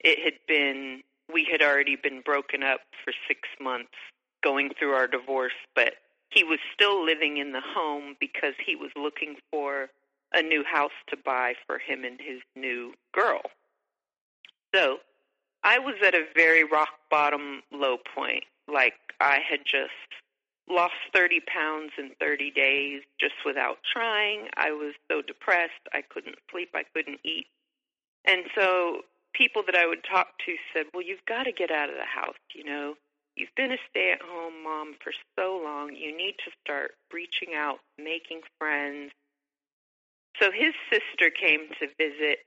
it 0.00 0.18
had 0.22 0.38
been, 0.46 1.02
we 1.32 1.48
had 1.50 1.62
already 1.62 1.96
been 1.96 2.20
broken 2.20 2.62
up 2.62 2.80
for 3.04 3.12
six 3.26 3.48
months 3.60 3.94
going 4.42 4.70
through 4.78 4.92
our 4.92 5.06
divorce, 5.06 5.52
but 5.74 5.94
he 6.30 6.44
was 6.44 6.58
still 6.74 7.04
living 7.04 7.38
in 7.38 7.52
the 7.52 7.60
home 7.60 8.16
because 8.20 8.54
he 8.64 8.76
was 8.76 8.90
looking 8.96 9.36
for 9.50 9.88
a 10.34 10.42
new 10.42 10.64
house 10.64 10.92
to 11.08 11.16
buy 11.16 11.54
for 11.66 11.78
him 11.78 12.04
and 12.04 12.20
his 12.20 12.40
new 12.56 12.94
girl. 13.14 13.42
So 14.74 14.98
I 15.64 15.78
was 15.78 15.94
at 16.06 16.14
a 16.14 16.26
very 16.34 16.64
rock 16.64 16.90
bottom 17.10 17.62
low 17.72 17.98
point. 18.14 18.44
Like 18.68 18.94
I 19.20 19.38
had 19.48 19.60
just 19.64 19.90
lost 20.68 20.94
30 21.14 21.40
pounds 21.46 21.92
in 21.98 22.10
30 22.20 22.50
days 22.50 23.02
just 23.20 23.34
without 23.44 23.78
trying. 23.92 24.48
I 24.56 24.72
was 24.72 24.94
so 25.10 25.22
depressed. 25.22 25.88
I 25.92 26.02
couldn't 26.02 26.36
sleep. 26.50 26.70
I 26.74 26.84
couldn't 26.94 27.20
eat. 27.24 27.46
And 28.24 28.44
so 28.54 29.02
people 29.34 29.62
that 29.66 29.74
I 29.74 29.86
would 29.86 30.04
talk 30.04 30.38
to 30.46 30.54
said, 30.72 30.86
Well, 30.94 31.02
you've 31.02 31.24
got 31.26 31.44
to 31.44 31.52
get 31.52 31.70
out 31.70 31.88
of 31.88 31.96
the 31.96 32.06
house. 32.06 32.38
You 32.54 32.64
know, 32.64 32.94
you've 33.36 33.54
been 33.56 33.72
a 33.72 33.78
stay 33.90 34.12
at 34.12 34.22
home 34.22 34.62
mom 34.64 34.94
for 35.02 35.12
so 35.38 35.60
long. 35.62 35.94
You 35.94 36.16
need 36.16 36.34
to 36.44 36.50
start 36.64 36.92
reaching 37.12 37.54
out, 37.54 37.78
making 37.98 38.40
friends. 38.58 39.12
So 40.40 40.50
his 40.50 40.74
sister 40.90 41.30
came 41.30 41.68
to 41.80 41.86
visit 41.98 42.38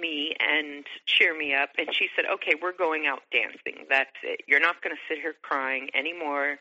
me 0.00 0.34
and 0.40 0.84
cheer 1.06 1.36
me 1.36 1.54
up. 1.54 1.70
And 1.78 1.88
she 1.92 2.08
said, 2.14 2.24
Okay, 2.34 2.54
we're 2.60 2.76
going 2.76 3.06
out 3.06 3.22
dancing. 3.32 3.86
That's 3.88 4.10
it. 4.22 4.40
You're 4.46 4.60
not 4.60 4.82
going 4.82 4.94
to 4.94 5.00
sit 5.08 5.20
here 5.20 5.34
crying 5.42 5.88
anymore. 5.94 6.58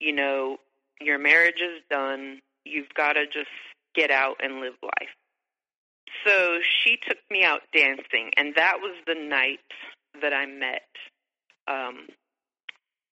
You 0.00 0.12
know, 0.12 0.58
your 1.00 1.18
marriage 1.18 1.60
is 1.60 1.82
done. 1.90 2.40
You've 2.64 2.92
got 2.96 3.14
to 3.14 3.26
just 3.26 3.50
get 3.94 4.10
out 4.10 4.36
and 4.42 4.60
live 4.60 4.74
life. 4.82 5.14
So 6.26 6.58
she 6.82 6.98
took 7.06 7.18
me 7.30 7.44
out 7.44 7.62
dancing, 7.72 8.30
and 8.36 8.54
that 8.56 8.78
was 8.80 8.96
the 9.06 9.14
night 9.14 9.60
that 10.20 10.32
I 10.32 10.46
met 10.46 10.88
um, 11.68 12.06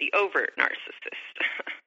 the 0.01 0.13
overt 0.17 0.53
narcissist. 0.59 1.75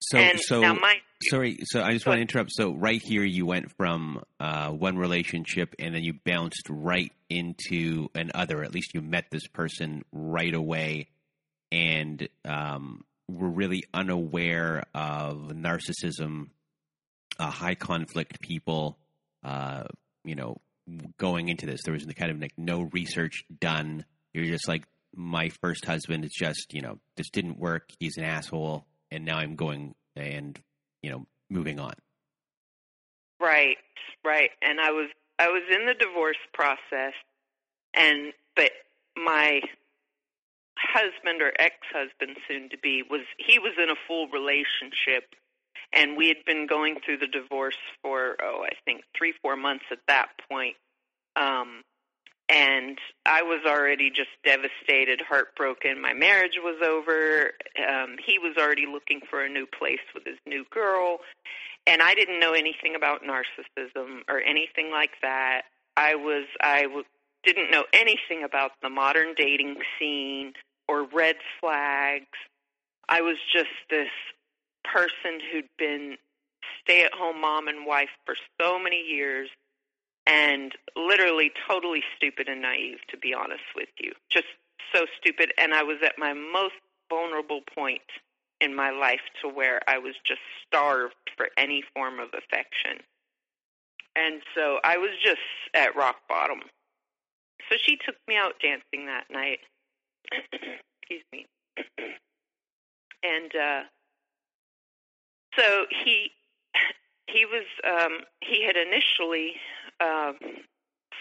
so, 0.00 0.18
and 0.18 0.38
so 0.40 0.60
my, 0.74 0.96
sorry. 1.30 1.58
So 1.64 1.82
I 1.82 1.92
just 1.92 2.06
want 2.06 2.18
to 2.18 2.22
interrupt. 2.22 2.50
So 2.52 2.74
right 2.74 3.00
here, 3.02 3.24
you 3.24 3.46
went 3.46 3.72
from 3.76 4.22
uh, 4.38 4.70
one 4.70 4.96
relationship, 4.96 5.74
and 5.78 5.94
then 5.94 6.02
you 6.02 6.14
bounced 6.24 6.68
right 6.68 7.12
into 7.28 8.08
another. 8.14 8.62
At 8.62 8.72
least 8.72 8.94
you 8.94 9.02
met 9.02 9.26
this 9.30 9.46
person 9.46 10.04
right 10.12 10.54
away, 10.54 11.08
and 11.72 12.28
um, 12.44 13.04
were 13.28 13.50
really 13.50 13.84
unaware 13.92 14.84
of 14.94 15.48
narcissism, 15.52 16.48
uh, 17.38 17.50
high 17.50 17.74
conflict 17.74 18.40
people. 18.40 18.98
Uh, 19.42 19.84
you 20.24 20.34
know, 20.34 20.60
going 21.18 21.48
into 21.48 21.66
this, 21.66 21.80
there 21.84 21.94
was 21.94 22.04
kind 22.16 22.30
of 22.30 22.40
like 22.40 22.54
no 22.56 22.82
research 22.92 23.44
done. 23.60 24.04
You're 24.32 24.46
just 24.46 24.68
like, 24.68 24.84
my 25.14 25.48
first 25.60 25.84
husband 25.84 26.24
is 26.24 26.32
just, 26.32 26.72
you 26.72 26.82
know, 26.82 26.98
this 27.16 27.30
didn't 27.30 27.58
work. 27.58 27.90
He's 27.98 28.16
an 28.16 28.24
asshole. 28.24 28.86
And 29.10 29.24
now 29.24 29.38
I'm 29.38 29.56
going 29.56 29.94
and, 30.16 30.58
you 31.02 31.10
know, 31.10 31.26
moving 31.50 31.80
on. 31.80 31.94
Right, 33.40 33.76
right. 34.24 34.50
And 34.62 34.80
I 34.80 34.90
was, 34.90 35.08
I 35.38 35.48
was 35.48 35.62
in 35.70 35.86
the 35.86 35.94
divorce 35.94 36.36
process 36.52 37.14
and, 37.94 38.32
but 38.56 38.72
my 39.16 39.60
husband 40.78 41.42
or 41.42 41.52
ex-husband 41.58 42.36
soon 42.48 42.68
to 42.70 42.78
be 42.78 43.02
was, 43.08 43.22
he 43.38 43.58
was 43.58 43.72
in 43.82 43.90
a 43.90 43.96
full 44.06 44.28
relationship 44.28 45.34
and 45.92 46.16
we 46.16 46.28
had 46.28 46.44
been 46.46 46.66
going 46.66 46.96
through 47.04 47.18
the 47.18 47.26
divorce 47.26 47.78
for 48.02 48.36
oh 48.42 48.64
I 48.64 48.74
think 48.84 49.02
three 49.16 49.32
four 49.40 49.56
months 49.56 49.84
at 49.90 49.98
that 50.06 50.28
point. 50.50 50.76
Um, 51.36 51.82
and 52.48 52.98
I 53.26 53.42
was 53.42 53.60
already 53.66 54.10
just 54.10 54.30
devastated, 54.44 55.20
heartbroken. 55.20 56.00
My 56.00 56.14
marriage 56.14 56.58
was 56.62 56.80
over. 56.82 57.52
Um, 57.86 58.16
he 58.24 58.38
was 58.38 58.56
already 58.56 58.86
looking 58.86 59.20
for 59.28 59.44
a 59.44 59.48
new 59.48 59.66
place 59.66 60.00
with 60.14 60.24
his 60.24 60.38
new 60.46 60.64
girl, 60.70 61.18
and 61.86 62.00
I 62.02 62.14
didn't 62.14 62.40
know 62.40 62.52
anything 62.52 62.94
about 62.96 63.22
narcissism 63.22 64.20
or 64.28 64.40
anything 64.40 64.90
like 64.90 65.12
that. 65.22 65.62
I 65.96 66.14
was 66.14 66.44
I 66.62 66.82
w- 66.84 67.04
didn't 67.44 67.70
know 67.70 67.84
anything 67.92 68.44
about 68.44 68.72
the 68.82 68.88
modern 68.88 69.34
dating 69.36 69.76
scene 69.98 70.54
or 70.86 71.06
red 71.12 71.36
flags. 71.60 72.26
I 73.08 73.20
was 73.20 73.36
just 73.52 73.68
this 73.90 74.08
person 74.84 75.40
who'd 75.52 75.68
been 75.78 76.16
stay 76.82 77.04
at 77.04 77.12
home 77.12 77.40
mom 77.40 77.68
and 77.68 77.86
wife 77.86 78.08
for 78.24 78.34
so 78.60 78.78
many 78.78 79.02
years 79.02 79.50
and 80.28 80.72
literally 80.94 81.50
totally 81.68 82.02
stupid 82.16 82.48
and 82.48 82.62
naive 82.62 82.98
to 83.08 83.16
be 83.16 83.34
honest 83.34 83.64
with 83.74 83.88
you. 83.98 84.12
Just 84.30 84.46
so 84.94 85.06
stupid. 85.20 85.52
And 85.58 85.74
i 85.74 85.82
was 85.82 85.98
at 86.04 86.18
my 86.18 86.32
most 86.32 86.74
vulnerable 87.10 87.60
point 87.74 88.02
in 88.60 88.74
my 88.74 88.90
life 88.90 89.20
to 89.42 89.48
where 89.48 89.80
i 89.88 89.98
was 89.98 90.14
just 90.24 90.40
starved 90.66 91.14
for 91.36 91.48
any 91.56 91.82
form 91.94 92.20
of 92.20 92.28
affection. 92.28 93.02
And 94.14 94.42
so 94.54 94.78
i 94.84 94.96
was 94.98 95.10
just 95.22 95.40
at 95.74 95.96
rock 95.96 96.16
bottom. 96.28 96.60
So 97.70 97.76
she 97.82 97.96
took 97.96 98.16
me 98.28 98.36
out 98.36 98.54
dancing 98.62 99.06
that 99.06 99.24
night. 99.30 99.60
Excuse 100.52 101.24
me. 101.32 101.46
And 103.20 103.52
uh 103.56 103.82
so 105.58 105.86
he 106.04 106.30
he 107.26 107.44
was 107.44 107.64
um, 107.84 108.20
he 108.40 108.64
had 108.64 108.76
initially 108.76 109.54
uh, 110.00 110.32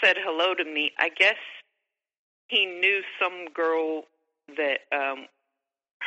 said 0.03 0.17
hello 0.19 0.53
to 0.53 0.63
me. 0.63 0.91
I 0.97 1.09
guess 1.09 1.37
he 2.47 2.65
knew 2.65 3.01
some 3.21 3.47
girl 3.53 4.03
that 4.55 4.79
um, 4.91 5.25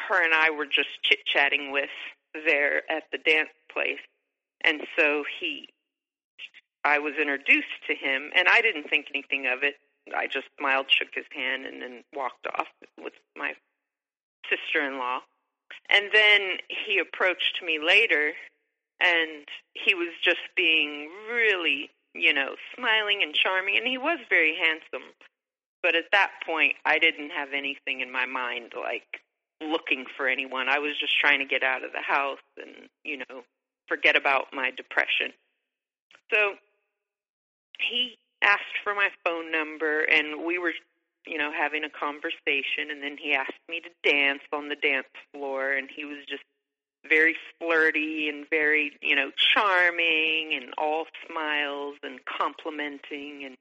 her 0.08 0.24
and 0.24 0.34
I 0.34 0.50
were 0.50 0.66
just 0.66 0.88
chit 1.02 1.18
chatting 1.26 1.72
with 1.72 1.90
there 2.32 2.90
at 2.90 3.04
the 3.12 3.18
dance 3.18 3.50
place, 3.72 3.98
and 4.64 4.80
so 4.96 5.24
he 5.40 5.68
I 6.84 6.98
was 6.98 7.14
introduced 7.20 7.84
to 7.88 7.94
him, 7.94 8.30
and 8.34 8.48
I 8.48 8.60
didn't 8.62 8.88
think 8.88 9.06
anything 9.12 9.46
of 9.46 9.62
it. 9.62 9.74
I 10.16 10.26
just 10.26 10.46
smiled, 10.58 10.86
shook 10.88 11.14
his 11.14 11.26
hand, 11.30 11.66
and 11.66 11.82
then 11.82 12.04
walked 12.14 12.46
off 12.46 12.68
with 13.02 13.12
my 13.36 13.52
sister-in-law. 14.48 15.20
And 15.90 16.10
then 16.12 16.58
he 16.68 16.98
approached 16.98 17.60
me 17.64 17.78
later 17.78 18.32
and 19.00 19.46
he 19.72 19.94
was 19.94 20.08
just 20.22 20.40
being 20.56 21.08
really, 21.32 21.90
you 22.14 22.32
know, 22.32 22.54
smiling 22.76 23.22
and 23.22 23.34
charming 23.34 23.76
and 23.76 23.86
he 23.86 23.98
was 23.98 24.18
very 24.28 24.56
handsome. 24.56 25.14
But 25.82 25.94
at 25.94 26.12
that 26.12 26.30
point, 26.44 26.74
I 26.84 26.98
didn't 26.98 27.30
have 27.30 27.48
anything 27.54 28.00
in 28.00 28.12
my 28.12 28.26
mind 28.26 28.72
like 28.76 29.22
looking 29.62 30.04
for 30.16 30.28
anyone. 30.28 30.68
I 30.68 30.78
was 30.78 30.98
just 30.98 31.18
trying 31.18 31.38
to 31.38 31.46
get 31.46 31.62
out 31.62 31.84
of 31.84 31.92
the 31.92 32.02
house 32.02 32.44
and, 32.56 32.88
you 33.04 33.18
know, 33.18 33.44
forget 33.88 34.16
about 34.16 34.46
my 34.52 34.70
depression. 34.70 35.32
So 36.32 36.54
he 37.78 38.16
asked 38.42 38.78
for 38.84 38.94
my 38.94 39.08
phone 39.24 39.50
number 39.50 40.02
and 40.02 40.44
we 40.44 40.58
were 40.58 40.72
you 41.26 41.38
know, 41.38 41.50
having 41.52 41.84
a 41.84 41.90
conversation, 41.90 42.90
and 42.90 43.02
then 43.02 43.16
he 43.20 43.34
asked 43.34 43.60
me 43.68 43.80
to 43.80 43.90
dance 44.08 44.40
on 44.52 44.68
the 44.68 44.76
dance 44.76 45.06
floor, 45.32 45.72
and 45.72 45.88
he 45.94 46.04
was 46.04 46.18
just 46.28 46.42
very 47.08 47.36
flirty 47.58 48.28
and 48.28 48.46
very, 48.50 48.92
you 49.00 49.16
know, 49.16 49.30
charming 49.54 50.54
and 50.54 50.74
all 50.78 51.06
smiles 51.26 51.96
and 52.02 52.20
complimenting 52.24 53.44
and 53.44 53.56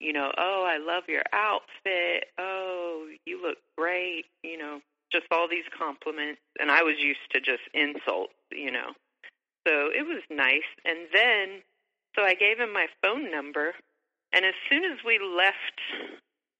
you 0.00 0.12
know, 0.12 0.30
oh, 0.36 0.64
I 0.66 0.78
love 0.78 1.04
your 1.08 1.22
outfit. 1.32 2.26
Oh, 2.36 3.06
you 3.24 3.40
look 3.40 3.58
great, 3.78 4.24
you 4.42 4.58
know, 4.58 4.80
just 5.10 5.24
all 5.30 5.48
these 5.48 5.64
compliments 5.76 6.40
and 6.58 6.70
I 6.70 6.82
was 6.82 6.96
used 6.98 7.20
to 7.32 7.40
just 7.40 7.62
insults, 7.72 8.34
you 8.50 8.70
know. 8.70 8.92
So 9.66 9.88
it 9.88 10.06
was 10.06 10.22
nice. 10.30 10.68
And 10.84 10.98
then 11.12 11.62
so 12.16 12.22
I 12.22 12.34
gave 12.34 12.58
him 12.58 12.72
my 12.72 12.86
phone 13.02 13.30
number 13.30 13.72
and 14.32 14.44
as 14.44 14.54
soon 14.68 14.84
as 14.84 14.98
we 15.06 15.18
left 15.18 15.80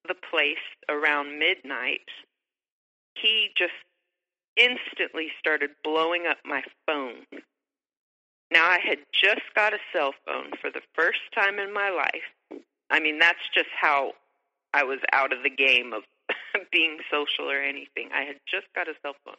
the 0.06 0.14
place 0.14 0.62
around 0.88 1.38
midnight, 1.38 2.06
he 3.16 3.48
just 3.56 3.72
instantly 4.56 5.28
started 5.38 5.70
blowing 5.82 6.26
up 6.26 6.38
my 6.44 6.62
phone. 6.86 7.26
Now, 8.50 8.68
I 8.68 8.78
had 8.78 8.98
just 9.12 9.42
got 9.54 9.74
a 9.74 9.78
cell 9.92 10.14
phone 10.26 10.50
for 10.60 10.70
the 10.70 10.82
first 10.94 11.20
time 11.34 11.58
in 11.58 11.72
my 11.72 11.90
life. 11.90 12.62
I 12.90 13.00
mean, 13.00 13.18
that's 13.18 13.48
just 13.54 13.70
how 13.80 14.12
I 14.72 14.84
was 14.84 15.00
out 15.12 15.32
of 15.32 15.42
the 15.42 15.50
game 15.50 15.92
of 15.92 16.02
being 16.72 16.98
social 17.10 17.50
or 17.50 17.60
anything. 17.60 18.10
I 18.14 18.22
had 18.22 18.36
just 18.46 18.66
got 18.74 18.88
a 18.88 18.94
cell 19.02 19.14
phone. 19.24 19.34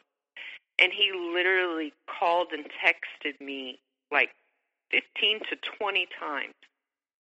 And 0.78 0.92
he 0.92 1.12
literally 1.12 1.92
called 2.06 2.48
and 2.52 2.64
texted 2.64 3.40
me 3.40 3.78
like 4.12 4.30
15 4.90 5.40
to 5.50 5.56
20 5.78 6.08
times 6.18 6.54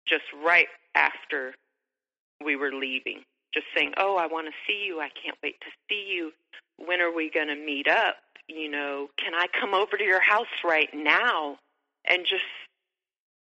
just 0.06 0.24
right 0.44 0.68
after 0.94 1.54
we 2.44 2.56
were 2.56 2.72
leaving, 2.72 3.22
just 3.56 3.66
saying, 3.74 3.94
"Oh, 3.96 4.16
I 4.16 4.26
want 4.26 4.46
to 4.46 4.52
see 4.66 4.84
you. 4.86 5.00
I 5.00 5.08
can't 5.08 5.38
wait 5.42 5.58
to 5.62 5.70
see 5.88 6.12
you. 6.12 6.32
When 6.76 7.00
are 7.00 7.12
we 7.12 7.30
going 7.30 7.48
to 7.48 7.56
meet 7.56 7.88
up? 7.88 8.16
You 8.48 8.70
know, 8.70 9.08
can 9.16 9.34
I 9.34 9.46
come 9.58 9.74
over 9.74 9.96
to 9.96 10.04
your 10.04 10.20
house 10.20 10.46
right 10.64 10.90
now?" 10.94 11.58
And 12.08 12.24
just, 12.24 12.44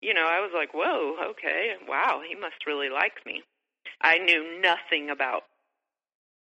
you 0.02 0.14
know, 0.14 0.28
I 0.28 0.40
was 0.40 0.52
like, 0.54 0.74
"Whoa, 0.74 1.16
okay, 1.32 1.74
wow, 1.88 2.22
he 2.28 2.36
must 2.36 2.66
really 2.68 2.90
like 2.90 3.26
me." 3.26 3.42
I 4.02 4.20
knew 4.20 4.62
nothing 4.62 5.10
about 5.10 5.44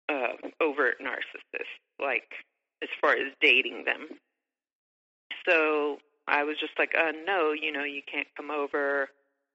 uh, 0.08 0.34
overt 0.60 0.96
narcissists, 1.00 1.78
like 2.00 2.32
as 2.82 2.88
far 3.00 3.12
as 3.12 3.32
dating 3.40 3.84
them. 3.84 4.08
So 5.48 5.98
I 6.26 6.44
was 6.44 6.56
just 6.58 6.72
like, 6.78 6.94
uh, 6.98 7.12
no, 7.26 7.52
you 7.52 7.70
know, 7.72 7.84
you 7.84 8.02
can't 8.10 8.28
come 8.36 8.50
over. 8.50 9.08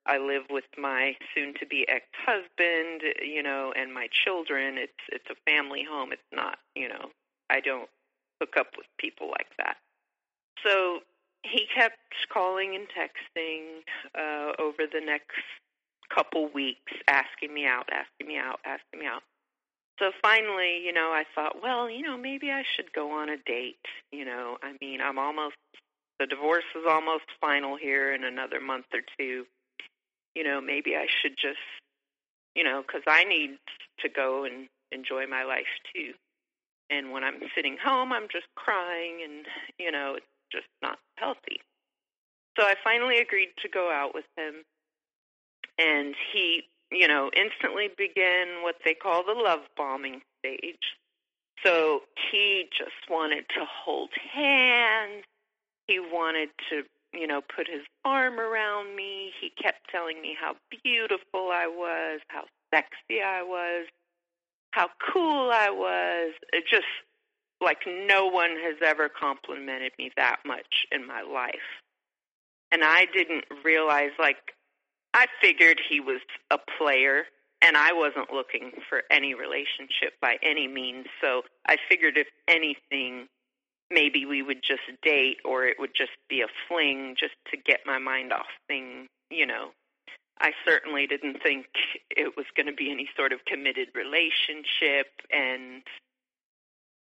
I 0.06 0.18
live 0.18 0.44
with 0.50 0.66
my 0.78 1.16
soon-to-be 1.36 1.88
ex-husband, 1.88 3.02
you 3.22 3.44
know, 3.44 3.74
and 3.76 3.94
my 3.94 4.08
children. 4.12 4.78
It's 4.78 4.94
it's 5.10 5.30
a 5.30 5.52
family 5.52 5.86
home. 5.88 6.12
It's 6.12 6.22
not, 6.32 6.58
you 6.76 6.90
know, 6.90 7.12
I 7.50 7.60
don't 7.60 7.90
hook 8.42 8.56
up 8.58 8.68
with 8.78 8.88
people 8.98 9.30
like 9.30 9.50
that. 9.58 9.78
So 10.64 11.00
he 11.44 11.68
kept 11.74 11.98
calling 12.32 12.76
and 12.76 12.88
texting 12.88 13.82
uh, 14.18 14.54
over 14.62 14.84
the 14.92 15.02
next 15.02 15.38
couple 16.14 16.50
weeks, 16.54 16.92
asking 17.08 17.54
me 17.54 17.66
out, 17.66 17.88
asking 17.92 18.28
me 18.28 18.38
out, 18.38 18.60
asking 18.66 19.00
me 19.00 19.06
out. 19.06 19.22
So 20.00 20.12
finally, 20.22 20.82
you 20.84 20.94
know, 20.94 21.12
I 21.12 21.24
thought, 21.36 21.58
well, 21.62 21.90
you 21.90 22.02
know, 22.02 22.18
maybe 22.18 22.52
I 22.52 22.64
should 22.76 22.92
go 22.94 23.12
on 23.12 23.30
a 23.30 23.38
date. 23.38 23.86
You 24.12 24.26
know, 24.26 24.58
I 24.64 24.74
mean, 24.82 25.02
I'm 25.02 25.20
almost 25.20 25.56
the 26.20 26.26
divorce 26.26 26.66
is 26.76 26.86
almost 26.88 27.26
final 27.40 27.78
here 27.78 28.14
in 28.14 28.24
another 28.24 28.60
month 28.60 28.86
or 28.94 29.02
two 29.18 29.46
you 30.36 30.44
know, 30.44 30.62
maybe 30.62 30.96
I 30.96 31.08
should 31.22 31.36
just, 31.42 31.58
you 32.56 32.64
know, 32.64 32.82
because 32.86 33.04
I 33.08 33.24
need 33.24 33.58
to 34.00 34.10
go 34.10 34.44
and 34.44 34.68
enjoy 34.92 35.28
my 35.28 35.44
life 35.44 35.68
too. 35.94 36.14
And 36.90 37.12
when 37.12 37.24
I'm 37.24 37.40
sitting 37.56 37.78
home, 37.84 38.12
I'm 38.12 38.28
just 38.32 38.48
crying, 38.56 39.20
and 39.24 39.46
you 39.78 39.92
know, 39.92 40.16
it's 40.18 40.26
just 40.52 40.68
not 40.82 40.98
healthy. 41.18 41.62
So 42.58 42.66
I 42.66 42.74
finally 42.84 43.20
agreed 43.20 43.50
to 43.62 43.70
go 43.70 43.92
out 43.92 44.14
with 44.14 44.26
him, 44.36 44.64
and 45.78 46.16
he, 46.34 46.64
you 46.92 47.08
know, 47.08 47.30
instantly 47.36 47.90
began 47.96 48.64
what 48.64 48.76
they 48.84 48.94
call 48.94 49.24
the 49.24 49.40
love 49.40 49.60
bombing 49.78 50.22
stage. 50.40 50.98
So 51.64 52.02
he 52.32 52.70
just 52.76 53.10
wanted 53.10 53.46
to 53.50 53.66
hold 53.66 54.10
hands. 54.34 55.26
He 55.88 56.00
wanted 56.00 56.50
to 56.70 56.84
you 57.14 57.28
know, 57.28 57.42
put 57.42 57.68
his 57.68 57.82
arm 58.06 58.40
around 58.40 58.96
me. 58.96 59.32
He 59.40 59.52
kept 59.62 59.90
telling 59.92 60.22
me 60.22 60.36
how 60.40 60.56
beautiful 60.84 61.50
I 61.52 61.68
was, 61.68 62.22
how 62.28 62.44
sexy 62.74 63.22
I 63.26 63.44
was, 63.44 63.88
how 64.72 64.90
cool 65.12 65.52
I 65.52 65.70
was. 65.70 66.34
It 66.54 66.66
just 66.70 66.86
like 67.62 67.80
no 67.88 68.28
one 68.28 68.52
has 68.64 68.76
ever 68.84 69.10
complimented 69.10 69.92
me 69.98 70.12
that 70.16 70.38
much 70.46 70.86
in 70.92 71.06
my 71.06 71.22
life. 71.22 71.56
And 72.72 72.84
I 72.84 73.06
didn't 73.14 73.46
realize 73.64 74.12
like 74.20 74.38
I 75.14 75.28
figured 75.42 75.82
he 75.90 76.00
was 76.00 76.22
a 76.52 76.58
player 76.78 77.24
and 77.62 77.76
I 77.76 77.92
wasn't 77.94 78.32
looking 78.32 78.72
for 78.88 79.04
any 79.12 79.34
relationship 79.34 80.14
by 80.22 80.38
any 80.42 80.68
means. 80.68 81.08
So 81.22 81.42
I 81.68 81.78
figured 81.90 82.18
if 82.18 82.28
anything 82.48 83.28
maybe 83.92 84.26
we 84.26 84.42
would 84.42 84.62
just 84.64 84.82
date 85.02 85.38
or 85.46 85.66
it 85.66 85.78
would 85.80 85.94
just 85.96 86.12
be 86.30 86.42
a 86.42 86.48
fling 86.68 87.16
just 87.20 87.36
to 87.52 87.58
get 87.58 87.82
my 87.86 87.98
mind 87.98 88.32
off 88.32 88.48
things, 88.68 89.08
you 89.30 89.46
know. 89.46 89.70
I 90.42 90.52
certainly 90.66 91.06
didn't 91.06 91.44
think 91.44 91.66
it 92.10 92.38
was 92.38 92.46
going 92.56 92.68
to 92.68 92.74
be 92.74 92.92
any 92.92 93.10
sort 93.18 93.34
of 93.34 93.44
committed 93.46 93.90
relationship 93.94 95.08
and 95.32 95.84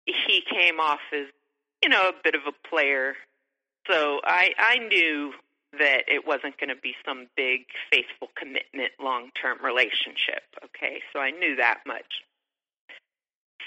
he 0.06 0.42
came 0.48 0.80
off 0.80 1.00
as, 1.12 1.26
you 1.82 1.88
know, 1.90 2.08
a 2.08 2.12
bit 2.24 2.34
of 2.34 2.42
a 2.46 2.68
player. 2.68 3.14
So 3.90 4.20
I 4.24 4.50
I 4.58 4.78
knew 4.78 5.32
that 5.78 6.04
it 6.08 6.26
wasn't 6.26 6.58
going 6.58 6.70
to 6.70 6.80
be 6.82 6.94
some 7.06 7.26
big 7.36 7.60
faithful 7.92 8.28
commitment 8.36 8.92
long-term 9.00 9.58
relationship, 9.62 10.42
okay? 10.64 11.00
So 11.12 11.20
I 11.20 11.30
knew 11.30 11.56
that 11.56 11.80
much. 11.86 12.24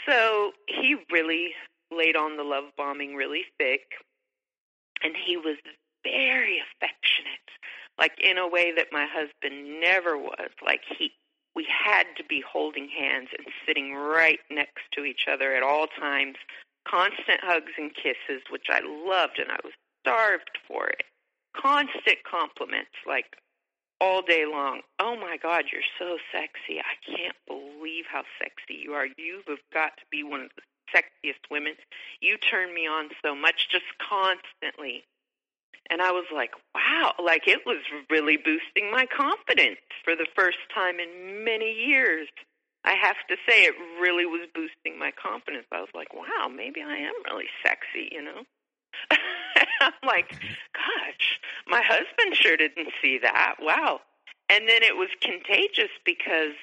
So 0.07 0.51
he 0.67 0.97
really 1.11 1.53
laid 1.95 2.15
on 2.15 2.37
the 2.37 2.43
love 2.43 2.65
bombing 2.77 3.15
really 3.15 3.43
thick, 3.57 3.81
and 5.03 5.13
he 5.15 5.37
was 5.37 5.57
very 6.03 6.59
affectionate, 6.59 7.49
like 7.97 8.13
in 8.21 8.37
a 8.37 8.47
way 8.47 8.73
that 8.75 8.87
my 8.91 9.05
husband 9.09 9.79
never 9.79 10.17
was. 10.17 10.49
Like 10.65 10.81
he, 10.97 11.11
we 11.55 11.65
had 11.69 12.05
to 12.17 12.23
be 12.23 12.41
holding 12.41 12.89
hands 12.89 13.29
and 13.37 13.47
sitting 13.65 13.93
right 13.95 14.39
next 14.49 14.83
to 14.93 15.05
each 15.05 15.27
other 15.31 15.55
at 15.55 15.63
all 15.63 15.87
times, 15.99 16.35
constant 16.87 17.39
hugs 17.41 17.71
and 17.77 17.91
kisses, 17.95 18.43
which 18.49 18.67
I 18.69 18.81
loved, 18.83 19.39
and 19.39 19.51
I 19.51 19.59
was 19.63 19.73
starved 20.01 20.51
for 20.67 20.87
it. 20.87 21.03
Constant 21.55 22.17
compliments, 22.29 22.97
like 23.07 23.37
all 24.01 24.21
day 24.21 24.45
long. 24.45 24.81
Oh 24.99 25.15
my 25.15 25.37
God, 25.41 25.65
you're 25.71 25.81
so 25.97 26.17
sexy. 26.31 26.79
I 26.79 26.95
can't 27.05 27.37
believe 27.47 28.05
how 28.11 28.23
sexy 28.37 28.83
you 28.83 28.93
are. 28.93 29.07
You 29.17 29.41
have 29.47 29.59
got 29.73 29.95
to 29.97 30.03
be 30.11 30.23
one 30.23 30.41
of 30.41 30.49
the 30.55 30.63
sexiest 30.93 31.49
women. 31.51 31.73
You 32.21 32.37
turn 32.37 32.73
me 32.73 32.87
on 32.87 33.09
so 33.23 33.35
much, 33.35 33.69
just 33.71 33.85
constantly. 33.99 35.03
And 35.89 36.01
I 36.01 36.11
was 36.11 36.25
like, 36.33 36.51
wow, 36.73 37.13
like 37.21 37.47
it 37.47 37.65
was 37.65 37.79
really 38.09 38.37
boosting 38.37 38.91
my 38.91 39.05
confidence 39.05 39.79
for 40.03 40.15
the 40.15 40.27
first 40.35 40.57
time 40.73 40.99
in 40.99 41.43
many 41.43 41.71
years. 41.73 42.27
I 42.85 42.93
have 42.93 43.15
to 43.29 43.35
say, 43.47 43.63
it 43.63 43.75
really 44.01 44.25
was 44.25 44.47
boosting 44.53 44.99
my 44.99 45.11
confidence. 45.11 45.65
I 45.71 45.79
was 45.79 45.89
like, 45.93 46.13
wow, 46.13 46.47
maybe 46.53 46.81
I 46.81 46.97
am 46.97 47.13
really 47.25 47.47
sexy, 47.63 48.09
you 48.11 48.21
know? 48.21 48.43
I'm 49.81 49.93
like, 50.05 50.31
gosh, 50.31 51.39
my 51.67 51.81
husband 51.81 52.35
sure 52.35 52.57
didn't 52.57 52.91
see 53.01 53.19
that. 53.21 53.55
Wow. 53.59 54.01
And 54.49 54.67
then 54.67 54.83
it 54.83 54.97
was 54.97 55.09
contagious 55.21 55.91
because 56.05 56.53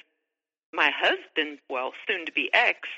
my 0.72 0.90
husband, 0.94 1.59
well, 1.68 1.92
soon 2.06 2.26
to 2.26 2.33
be 2.33 2.50
ex, 2.52 2.88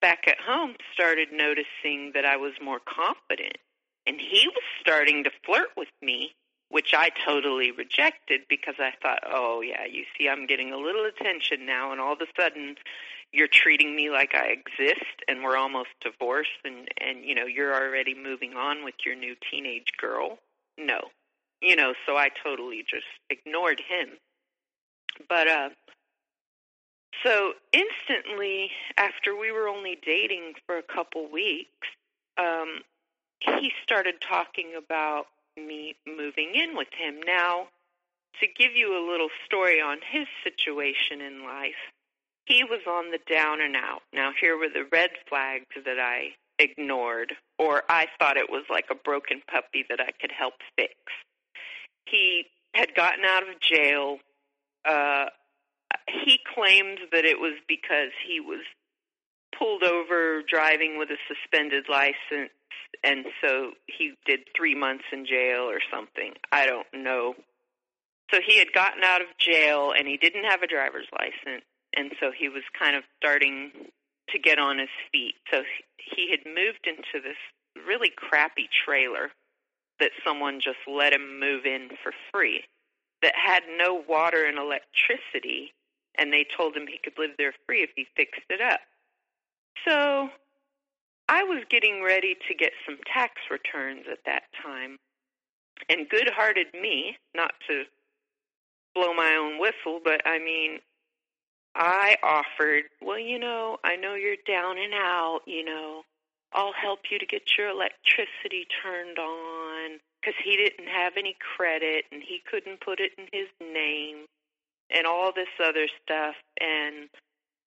back 0.00 0.26
at 0.26 0.40
home 0.40 0.74
started 0.92 1.28
noticing 1.32 2.12
that 2.14 2.24
I 2.24 2.36
was 2.36 2.52
more 2.62 2.80
confident. 2.80 3.58
And 4.06 4.18
he 4.20 4.46
was 4.48 4.64
starting 4.80 5.24
to 5.24 5.30
flirt 5.44 5.68
with 5.76 5.88
me, 6.00 6.32
which 6.70 6.94
I 6.94 7.10
totally 7.26 7.70
rejected 7.72 8.42
because 8.48 8.76
I 8.78 8.92
thought, 9.02 9.20
oh, 9.26 9.60
yeah, 9.60 9.84
you 9.84 10.04
see, 10.16 10.28
I'm 10.28 10.46
getting 10.46 10.72
a 10.72 10.78
little 10.78 11.04
attention 11.04 11.66
now, 11.66 11.92
and 11.92 12.00
all 12.00 12.14
of 12.14 12.20
a 12.20 12.40
sudden 12.40 12.76
you're 13.32 13.48
treating 13.48 13.94
me 13.94 14.10
like 14.10 14.34
I 14.34 14.46
exist 14.46 15.22
and 15.28 15.42
we're 15.42 15.56
almost 15.56 15.90
divorced. 16.00 16.50
And 16.64 16.88
and 17.00 17.24
you 17.24 17.34
know 17.34 17.44
you're 17.44 17.74
already 17.74 18.14
moving 18.14 18.54
on 18.54 18.84
with 18.84 18.94
your 19.04 19.14
new 19.14 19.34
teenage 19.50 19.92
girl. 20.00 20.38
No 20.78 21.10
you 21.60 21.76
know 21.76 21.94
so 22.06 22.16
I 22.16 22.30
totally 22.42 22.84
just 22.88 23.06
ignored 23.30 23.80
him. 23.86 24.10
But 25.28 25.48
uh 25.48 25.68
so 27.22 27.52
instantly, 27.72 28.70
after 28.96 29.36
we 29.36 29.50
were 29.50 29.68
only 29.68 29.98
dating 30.04 30.54
for 30.66 30.78
a 30.78 30.82
couple 30.82 31.30
weeks, 31.30 31.88
um, 32.36 32.80
he 33.40 33.72
started 33.82 34.14
talking 34.20 34.72
about 34.76 35.26
me 35.56 35.96
moving 36.06 36.52
in 36.54 36.76
with 36.76 36.88
him. 36.96 37.20
Now, 37.26 37.68
to 38.40 38.46
give 38.46 38.72
you 38.76 38.96
a 38.96 39.02
little 39.10 39.30
story 39.44 39.80
on 39.80 39.98
his 40.08 40.26
situation 40.44 41.20
in 41.20 41.44
life, 41.44 41.74
he 42.44 42.64
was 42.64 42.80
on 42.86 43.10
the 43.10 43.18
down 43.28 43.60
and 43.60 43.76
out. 43.76 44.02
Now, 44.12 44.32
here 44.40 44.56
were 44.56 44.68
the 44.68 44.86
red 44.90 45.10
flags 45.28 45.66
that 45.84 45.98
I 45.98 46.34
ignored, 46.58 47.34
or 47.58 47.82
I 47.88 48.06
thought 48.18 48.36
it 48.36 48.50
was 48.50 48.64
like 48.70 48.86
a 48.90 48.94
broken 48.94 49.42
puppy 49.50 49.84
that 49.88 50.00
I 50.00 50.10
could 50.20 50.32
help 50.32 50.54
fix. 50.76 50.94
He 52.06 52.46
had 52.74 52.94
gotten 52.94 53.24
out 53.24 53.42
of 53.42 53.60
jail 53.60 54.18
uh, 54.88 55.26
he 56.08 56.38
claims 56.54 56.98
that 57.12 57.24
it 57.24 57.38
was 57.38 57.54
because 57.66 58.10
he 58.26 58.40
was 58.40 58.60
pulled 59.58 59.82
over 59.82 60.42
driving 60.42 60.98
with 60.98 61.10
a 61.10 61.16
suspended 61.26 61.84
license 61.88 62.52
and 63.04 63.26
so 63.40 63.72
he 63.86 64.12
did 64.26 64.40
3 64.56 64.74
months 64.74 65.04
in 65.12 65.26
jail 65.26 65.62
or 65.62 65.80
something. 65.92 66.32
I 66.52 66.66
don't 66.66 66.86
know. 66.94 67.34
So 68.32 68.40
he 68.46 68.58
had 68.58 68.72
gotten 68.72 69.04
out 69.04 69.20
of 69.20 69.28
jail 69.38 69.92
and 69.96 70.06
he 70.06 70.16
didn't 70.16 70.44
have 70.44 70.62
a 70.62 70.66
driver's 70.66 71.08
license 71.12 71.64
and 71.96 72.12
so 72.20 72.30
he 72.36 72.48
was 72.48 72.62
kind 72.78 72.96
of 72.96 73.02
starting 73.16 73.72
to 74.30 74.38
get 74.38 74.58
on 74.58 74.78
his 74.78 74.90
feet. 75.10 75.34
So 75.50 75.62
he 75.96 76.30
had 76.30 76.40
moved 76.44 76.86
into 76.86 77.22
this 77.22 77.38
really 77.86 78.10
crappy 78.14 78.68
trailer 78.84 79.30
that 80.00 80.10
someone 80.24 80.60
just 80.60 80.78
let 80.86 81.12
him 81.12 81.40
move 81.40 81.64
in 81.64 81.88
for 82.02 82.12
free 82.32 82.64
that 83.22 83.34
had 83.34 83.62
no 83.76 84.02
water 84.08 84.44
and 84.44 84.58
electricity 84.58 85.72
and 86.18 86.32
they 86.32 86.44
told 86.56 86.76
him 86.76 86.86
he 86.86 86.98
could 87.02 87.18
live 87.18 87.30
there 87.38 87.54
free 87.66 87.82
if 87.82 87.90
he 87.96 88.06
fixed 88.16 88.42
it 88.50 88.60
up. 88.60 88.80
So 89.86 90.28
I 91.28 91.44
was 91.44 91.62
getting 91.70 92.02
ready 92.02 92.36
to 92.48 92.54
get 92.54 92.72
some 92.86 92.98
tax 93.12 93.34
returns 93.50 94.06
at 94.10 94.18
that 94.26 94.44
time. 94.62 94.98
And 95.88 96.08
good 96.08 96.28
hearted 96.34 96.66
me, 96.74 97.16
not 97.34 97.52
to 97.68 97.84
blow 98.94 99.14
my 99.14 99.34
own 99.34 99.60
whistle, 99.60 100.00
but 100.02 100.20
I 100.26 100.38
mean, 100.38 100.78
I 101.74 102.16
offered, 102.22 102.84
well, 103.00 103.18
you 103.18 103.38
know, 103.38 103.78
I 103.84 103.96
know 103.96 104.14
you're 104.14 104.36
down 104.46 104.78
and 104.78 104.92
out, 104.94 105.40
you 105.46 105.64
know, 105.64 106.02
I'll 106.52 106.72
help 106.72 107.00
you 107.10 107.18
to 107.18 107.26
get 107.26 107.42
your 107.56 107.68
electricity 107.68 108.66
turned 108.82 109.18
on 109.18 110.00
because 110.20 110.34
he 110.42 110.56
didn't 110.56 110.88
have 110.88 111.12
any 111.16 111.36
credit 111.56 112.06
and 112.10 112.22
he 112.22 112.40
couldn't 112.50 112.80
put 112.80 112.98
it 112.98 113.12
in 113.18 113.28
his 113.32 113.48
name 113.60 114.24
and 114.90 115.06
all 115.06 115.32
this 115.34 115.48
other 115.62 115.86
stuff 116.02 116.34
and 116.60 117.08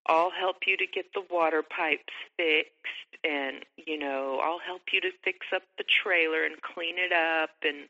I'll 0.07 0.31
help 0.31 0.57
you 0.65 0.77
to 0.77 0.85
get 0.87 1.05
the 1.13 1.23
water 1.29 1.63
pipes 1.63 2.13
fixed 2.37 3.23
and 3.23 3.63
you 3.77 3.97
know 3.97 4.39
I'll 4.43 4.59
help 4.59 4.81
you 4.91 5.01
to 5.01 5.11
fix 5.23 5.39
up 5.53 5.63
the 5.77 5.83
trailer 6.03 6.43
and 6.43 6.61
clean 6.61 6.95
it 6.97 7.13
up 7.13 7.51
and 7.63 7.87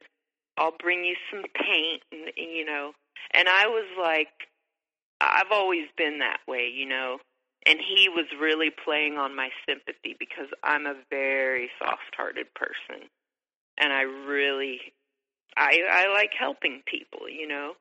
I'll 0.57 0.75
bring 0.77 1.05
you 1.05 1.15
some 1.31 1.43
paint 1.55 2.03
and 2.11 2.31
you 2.35 2.65
know. 2.65 2.91
And 3.33 3.47
I 3.47 3.67
was 3.67 3.87
like 3.99 4.49
I've 5.21 5.51
always 5.51 5.87
been 5.97 6.19
that 6.19 6.39
way 6.47 6.71
you 6.73 6.87
know. 6.87 7.19
And 7.65 7.79
he 7.79 8.09
was 8.09 8.25
really 8.39 8.71
playing 8.71 9.17
on 9.17 9.35
my 9.35 9.49
sympathy 9.67 10.15
because 10.17 10.47
I'm 10.63 10.87
a 10.87 10.95
very 11.11 11.69
soft-hearted 11.77 12.47
person. 12.55 13.07
And 13.77 13.93
I 13.93 14.01
really 14.01 14.81
I 15.55 15.79
I 15.89 16.13
like 16.13 16.31
helping 16.37 16.81
people 16.85 17.29
you 17.29 17.47
know 17.47 17.73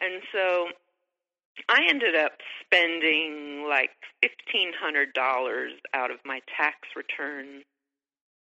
and 0.00 0.22
so 0.32 0.68
I 1.68 1.86
ended 1.88 2.16
up 2.16 2.32
spending 2.64 3.66
like 3.68 3.90
$1,500 4.24 5.68
out 5.94 6.10
of 6.10 6.18
my 6.24 6.40
tax 6.56 6.78
return 6.96 7.62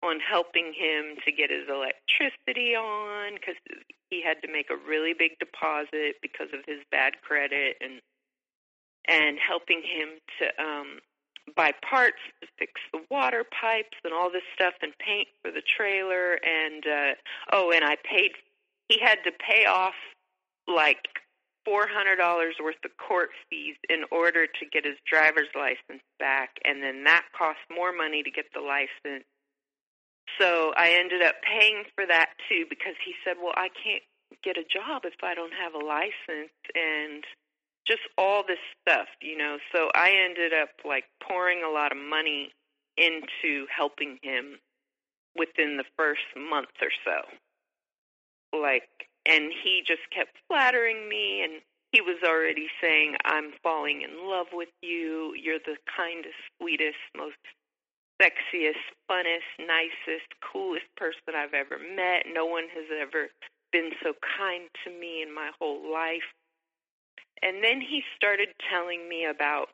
on 0.03 0.19
helping 0.21 0.73
him 0.73 1.17
to 1.25 1.33
get 1.33 1.51
his 1.51 1.69
electricity 1.69 2.75
on 2.75 3.35
because 3.35 3.57
he 4.09 4.23
had 4.23 4.41
to 4.43 4.51
make 4.51 4.71
a 4.71 4.89
really 4.89 5.13
big 5.13 5.39
deposit 5.39 6.17
because 6.23 6.49
of 6.55 6.61
his 6.67 6.79
bad 6.91 7.15
credit 7.23 7.77
and 7.81 8.01
and 9.09 9.39
helping 9.39 9.83
him 9.83 10.21
to 10.39 10.63
um 10.63 11.01
buy 11.57 11.73
parts 11.89 12.21
to 12.41 12.47
fix 12.59 12.73
the 12.93 13.01
water 13.11 13.45
pipes 13.45 13.97
and 14.05 14.15
all 14.15 14.31
this 14.31 14.45
stuff 14.55 14.75
and 14.83 14.93
paint 14.99 15.29
for 15.43 15.51
the 15.51 15.63
trailer. 15.63 16.39
And 16.45 16.87
uh 16.87 17.15
oh 17.53 17.73
and 17.73 17.85
I 17.85 17.97
paid 17.97 18.33
he 18.89 18.99
had 19.01 19.19
to 19.25 19.33
pay 19.33 19.67
off 19.67 19.95
like 20.67 21.09
four 21.65 21.87
hundred 21.89 22.17
dollars 22.17 22.55
worth 22.63 22.81
of 22.85 22.91
court 22.97 23.31
fees 23.49 23.77
in 23.89 24.05
order 24.11 24.47
to 24.47 24.65
get 24.73 24.85
his 24.85 24.97
driver's 25.11 25.51
license 25.55 26.03
back 26.19 26.59
and 26.65 26.83
then 26.83 27.05
that 27.05 27.25
cost 27.37 27.59
more 27.71 27.93
money 27.93 28.23
to 28.23 28.31
get 28.31 28.47
the 28.55 28.61
license. 28.61 29.25
So 30.39 30.73
i 30.77 30.91
ended 30.99 31.23
up 31.23 31.37
paying 31.43 31.85
for 31.95 32.07
that 32.07 32.31
too 32.49 32.65
because 32.69 32.95
he 33.05 33.15
said 33.25 33.37
well 33.43 33.55
i 33.57 33.69
can't 33.69 34.03
get 34.45 34.57
a 34.57 34.65
job 34.65 35.03
if 35.05 35.19
i 35.23 35.35
don't 35.35 35.53
have 35.53 35.75
a 35.75 35.85
license 35.85 36.55
and 36.75 37.25
just 37.87 38.03
all 38.17 38.45
this 38.47 38.63
stuff 38.81 39.09
you 39.21 39.37
know. 39.37 39.59
So 39.75 39.91
i 39.95 40.13
ended 40.13 40.53
up 40.53 40.71
like 40.85 41.05
pouring 41.23 41.63
a 41.65 41.71
lot 41.71 41.93
of 41.93 41.99
money 41.99 42.53
into 42.97 43.67
helping 43.75 44.19
him 44.23 44.59
within 45.37 45.77
the 45.77 45.85
first 45.97 46.23
month 46.37 46.75
or 46.83 46.91
so. 47.05 48.59
Like 48.59 49.10
and 49.27 49.53
he 49.63 49.83
just 49.87 50.03
kept 50.15 50.37
flattering 50.49 51.09
me 51.09 51.43
and 51.43 51.63
he 51.93 52.01
was 52.01 52.17
already 52.25 52.69
saying 52.81 53.17
i'm 53.25 53.53
falling 53.63 54.03
in 54.03 54.29
love 54.29 54.47
with 54.53 54.69
you. 54.81 55.35
You're 55.35 55.59
the 55.59 55.77
kindest 55.97 56.37
sweetest 56.59 56.99
most 57.17 57.37
sexiest 58.21 58.85
funnest 59.11 59.49
nicest 59.59 60.29
coolest 60.41 60.87
person 60.97 61.35
i've 61.35 61.55
ever 61.55 61.79
met. 61.79 62.27
No 62.33 62.47
one 62.47 62.69
has 62.75 62.87
ever 63.01 63.29
been 63.73 63.91
so 64.03 64.15
kind 64.39 64.69
to 64.85 64.91
me 64.91 65.23
in 65.23 65.35
my 65.35 65.51
whole 65.59 65.91
life. 65.93 66.27
And 67.43 67.65
then 67.65 67.81
he 67.81 68.03
started 68.17 68.49
telling 68.69 69.09
me 69.09 69.25
about 69.25 69.69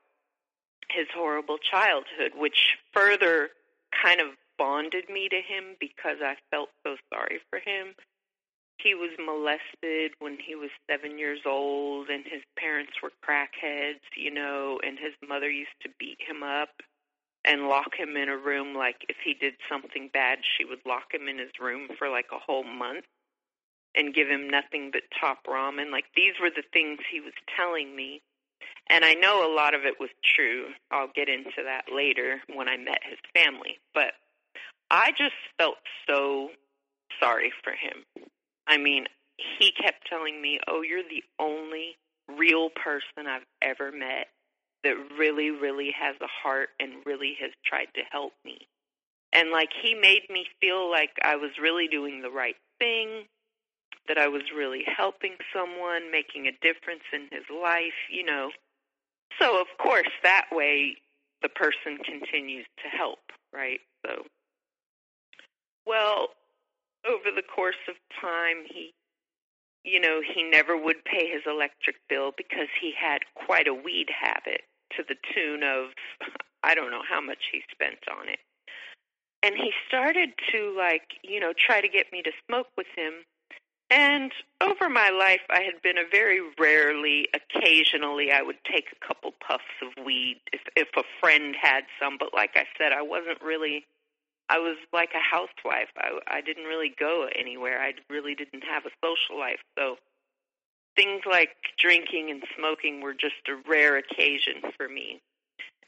his 0.89 1.07
horrible 1.15 1.59
childhood 1.59 2.33
which 2.37 2.77
further 2.93 3.51
kind 3.91 4.21
of 4.21 4.29
bonded 4.59 5.09
me 5.11 5.29
to 5.29 5.37
him 5.37 5.77
because 5.81 6.19
i 6.23 6.37
felt 6.51 6.71
so 6.85 6.97
sorry 7.13 7.41
for 7.51 7.59
him 7.59 7.95
he 8.79 8.95
was 8.95 9.11
molested 9.19 10.13
when 10.19 10.39
he 10.45 10.55
was 10.55 10.71
seven 10.91 11.19
years 11.19 11.41
old 11.47 12.09
and 12.09 12.25
his 12.25 12.43
parents 12.59 12.93
were 13.03 13.13
crackheads 13.27 14.05
you 14.17 14.33
know 14.33 14.79
and 14.85 14.99
his 14.99 15.15
mother 15.27 15.51
used 15.51 15.77
to 15.83 15.89
beat 15.99 16.19
him 16.27 16.43
up 16.43 16.71
and 17.45 17.69
lock 17.69 17.95
him 17.97 18.17
in 18.17 18.29
a 18.29 18.37
room 18.37 18.75
like 18.75 19.05
if 19.09 19.17
he 19.25 19.35
did 19.35 19.55
something 19.69 20.11
bad 20.13 20.39
she 20.57 20.65
would 20.65 20.81
lock 20.87 21.13
him 21.13 21.29
in 21.29 21.39
his 21.39 21.53
room 21.61 21.89
for 21.99 22.09
like 22.09 22.27
a 22.33 22.39
whole 22.39 22.65
month 22.65 23.05
and 23.95 24.15
give 24.15 24.29
him 24.29 24.49
nothing 24.49 24.91
but 24.93 25.03
top 25.19 25.39
ramen 25.47 25.91
like 25.91 26.07
these 26.15 26.35
were 26.41 26.51
the 26.51 26.65
things 26.73 26.99
he 27.11 27.21
was 27.21 27.35
telling 27.57 27.95
me 27.95 28.21
and 28.89 29.05
I 29.05 29.15
know 29.15 29.43
a 29.43 29.55
lot 29.55 29.75
of 29.75 29.85
it 29.85 29.99
was 29.99 30.11
true. 30.37 30.67
I'll 30.91 31.11
get 31.15 31.29
into 31.29 31.63
that 31.65 31.87
later 31.93 32.41
when 32.55 32.69
I 32.69 32.77
met 32.77 33.01
his 33.09 33.19
family. 33.35 33.79
But 33.95 34.13
I 34.91 35.11
just 35.19 35.35
felt 35.59 35.79
so 36.09 36.51
sorry 37.21 37.53
for 37.65 37.73
him. 37.73 38.05
I 38.67 38.79
mean, 38.79 39.07
he 39.37 39.73
kept 39.73 40.07
telling 40.09 40.41
me, 40.41 40.61
"Oh, 40.67 40.83
you're 40.83 41.03
the 41.03 41.25
only 41.39 41.97
real 42.29 42.71
person 42.71 43.27
I've 43.27 43.47
ever 43.63 43.93
met 43.93 44.29
that 44.83 44.97
really, 45.19 45.51
really 45.51 45.93
has 45.93 46.17
a 46.21 46.27
heart 46.27 46.71
and 46.81 47.05
really 47.05 47.37
has 47.41 47.53
tried 47.65 47.89
to 47.95 48.03
help 48.11 48.33
me." 48.45 48.69
And 49.33 49.51
like 49.51 49.71
he 49.83 49.95
made 49.95 50.29
me 50.31 50.47
feel 50.61 50.91
like 50.91 51.11
I 51.23 51.37
was 51.37 51.59
really 51.61 51.89
doing 51.89 52.23
the 52.23 52.31
right 52.31 52.57
thing, 52.79 53.29
that 54.09 54.19
I 54.19 54.29
was 54.29 54.43
really 54.55 54.85
helping 54.85 55.37
someone, 55.53 56.11
making 56.11 56.47
a 56.47 56.53
difference 56.63 57.03
in 57.13 57.29
his 57.31 57.45
life, 57.51 57.99
you 58.11 58.25
know. 58.25 58.51
So, 59.41 59.61
of 59.61 59.67
course, 59.79 60.09
that 60.23 60.47
way 60.53 60.97
the 61.43 61.49
person 61.49 61.99
continues 61.99 62.67
to 62.83 62.89
help, 62.89 63.19
right? 63.53 63.81
So, 64.05 64.25
well, 65.87 66.29
over 67.09 67.35
the 67.35 67.43
course 67.43 67.81
of 67.89 67.95
time, 68.21 68.65
he, 68.67 68.93
you 69.85 70.01
know, 70.01 70.21
he 70.21 70.43
never 70.43 70.77
would 70.77 71.05
pay 71.05 71.31
his 71.31 71.43
electric 71.47 71.97
bill 72.09 72.33
because 72.37 72.69
he 72.81 72.93
had 72.99 73.21
quite 73.35 73.69
a 73.69 73.75
weed 73.75 74.09
habit 74.11 74.63
to 74.97 75.03
the 75.09 75.17
tune 75.35 75.63
of, 75.63 75.91
I 76.63 76.75
don't 76.75 76.91
know 76.91 77.03
how 77.09 77.21
much 77.21 77.51
he 77.53 77.63
spent 77.71 77.99
on 78.11 78.29
it. 78.29 78.41
And 79.43 79.55
he 79.55 79.71
started 79.87 80.31
to, 80.53 80.75
like, 80.77 81.21
you 81.23 81.39
know, 81.39 81.53
try 81.57 81.81
to 81.81 81.89
get 81.89 82.07
me 82.13 82.23
to 82.23 82.33
smoke 82.49 82.69
with 82.77 82.89
him. 82.97 83.13
And 83.89 84.33
over 84.61 84.89
my 84.89 85.11
life, 85.11 85.43
I 85.49 85.61
had 85.61 85.81
been 85.83 85.99
a 85.99 86.09
very 86.11 86.41
rarely, 86.59 87.29
occasionally, 87.33 88.33
I 88.33 88.43
would 88.43 88.59
take 88.65 88.87
a 88.91 89.07
couple 89.07 89.33
puffs 89.47 89.63
of 89.81 90.05
weed 90.05 90.41
if 90.53 90.63
if 90.75 90.89
a 90.97 91.05
friend 91.21 91.55
had 91.55 91.85
some. 92.03 92.17
But 92.19 92.35
like 92.35 92.57
I 92.57 92.65
said, 92.77 92.93
I 92.93 93.03
wasn't 93.03 93.41
really 93.41 93.87
I 94.49 94.59
was 94.59 94.77
like 94.93 95.11
a 95.15 95.23
housewife. 95.23 95.91
I 95.97 96.39
I 96.39 96.41
didn't 96.41 96.65
really 96.65 96.95
go 96.99 97.27
anywhere. 97.35 97.81
I 97.81 97.93
really 98.09 98.35
didn't 98.35 98.63
have 98.63 98.85
a 98.87 98.95
social 99.03 99.39
life. 99.39 99.61
So 99.79 99.97
things 100.95 101.23
like 101.29 101.51
drinking 101.79 102.31
and 102.31 102.43
smoking 102.57 103.01
were 103.01 103.15
just 103.15 103.49
a 103.49 103.69
rare 103.69 103.97
occasion 103.97 104.63
for 104.77 104.89
me. 104.89 105.21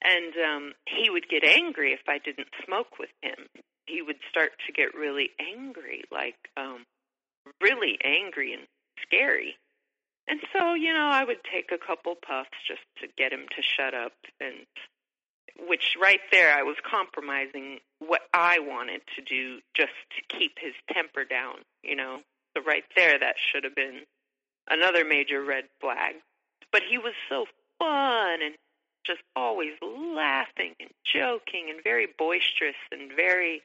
And 0.03 0.35
um 0.37 0.73
he 0.87 1.11
would 1.11 1.29
get 1.29 1.45
angry 1.45 1.93
if 1.93 2.03
I 2.09 2.19
didn't 2.19 2.49
smoke 2.65 2.99
with 2.99 3.11
him. 3.23 3.47
He 3.87 4.03
would 4.03 4.19
start 4.29 4.53
to 4.67 4.73
get 4.73 4.95
really 4.95 5.31
angry, 5.41 6.03
like 6.11 6.37
um 6.57 6.85
really 7.61 7.99
angry 8.05 8.53
and 8.53 8.67
scary. 9.03 9.57
And 10.29 10.41
so, 10.53 10.75
you 10.75 10.93
know, 10.93 11.09
I 11.09 11.25
would 11.25 11.43
take 11.51 11.73
a 11.73 11.79
couple 11.79 12.15
puffs 12.15 12.51
just 12.67 12.85
to 13.01 13.09
get 13.17 13.33
him 13.33 13.47
to 13.49 13.63
shut 13.63 13.95
up 13.95 14.13
and 14.41 14.67
which 15.67 15.97
right 16.01 16.21
there 16.31 16.55
I 16.55 16.63
was 16.63 16.77
compromising 16.89 17.79
what 17.99 18.23
I 18.33 18.59
wanted 18.61 19.03
to 19.17 19.23
do 19.23 19.61
just 19.75 19.93
to 20.17 20.39
keep 20.39 20.53
his 20.61 20.75
temper 20.93 21.25
down, 21.25 21.57
you 21.83 21.97
know. 21.97 22.21
So 22.57 22.63
right 22.65 22.85
there 22.97 23.19
that 23.19 23.37
should 23.39 23.65
have 23.65 23.75
been 23.75 24.03
another 24.71 25.05
major 25.05 25.43
red 25.43 25.65
flag. 25.81 26.17
But 26.71 26.83
he 26.89 26.99
was 26.99 27.15
so 27.29 27.47
fun 27.79 28.43
and 28.43 28.55
just 29.07 29.21
always 29.35 29.73
laughing 29.83 30.75
and 30.81 30.91
joking 31.05 31.71
and 31.71 31.83
very 31.83 32.07
boisterous 32.19 32.77
and 32.93 33.11
very 33.17 33.63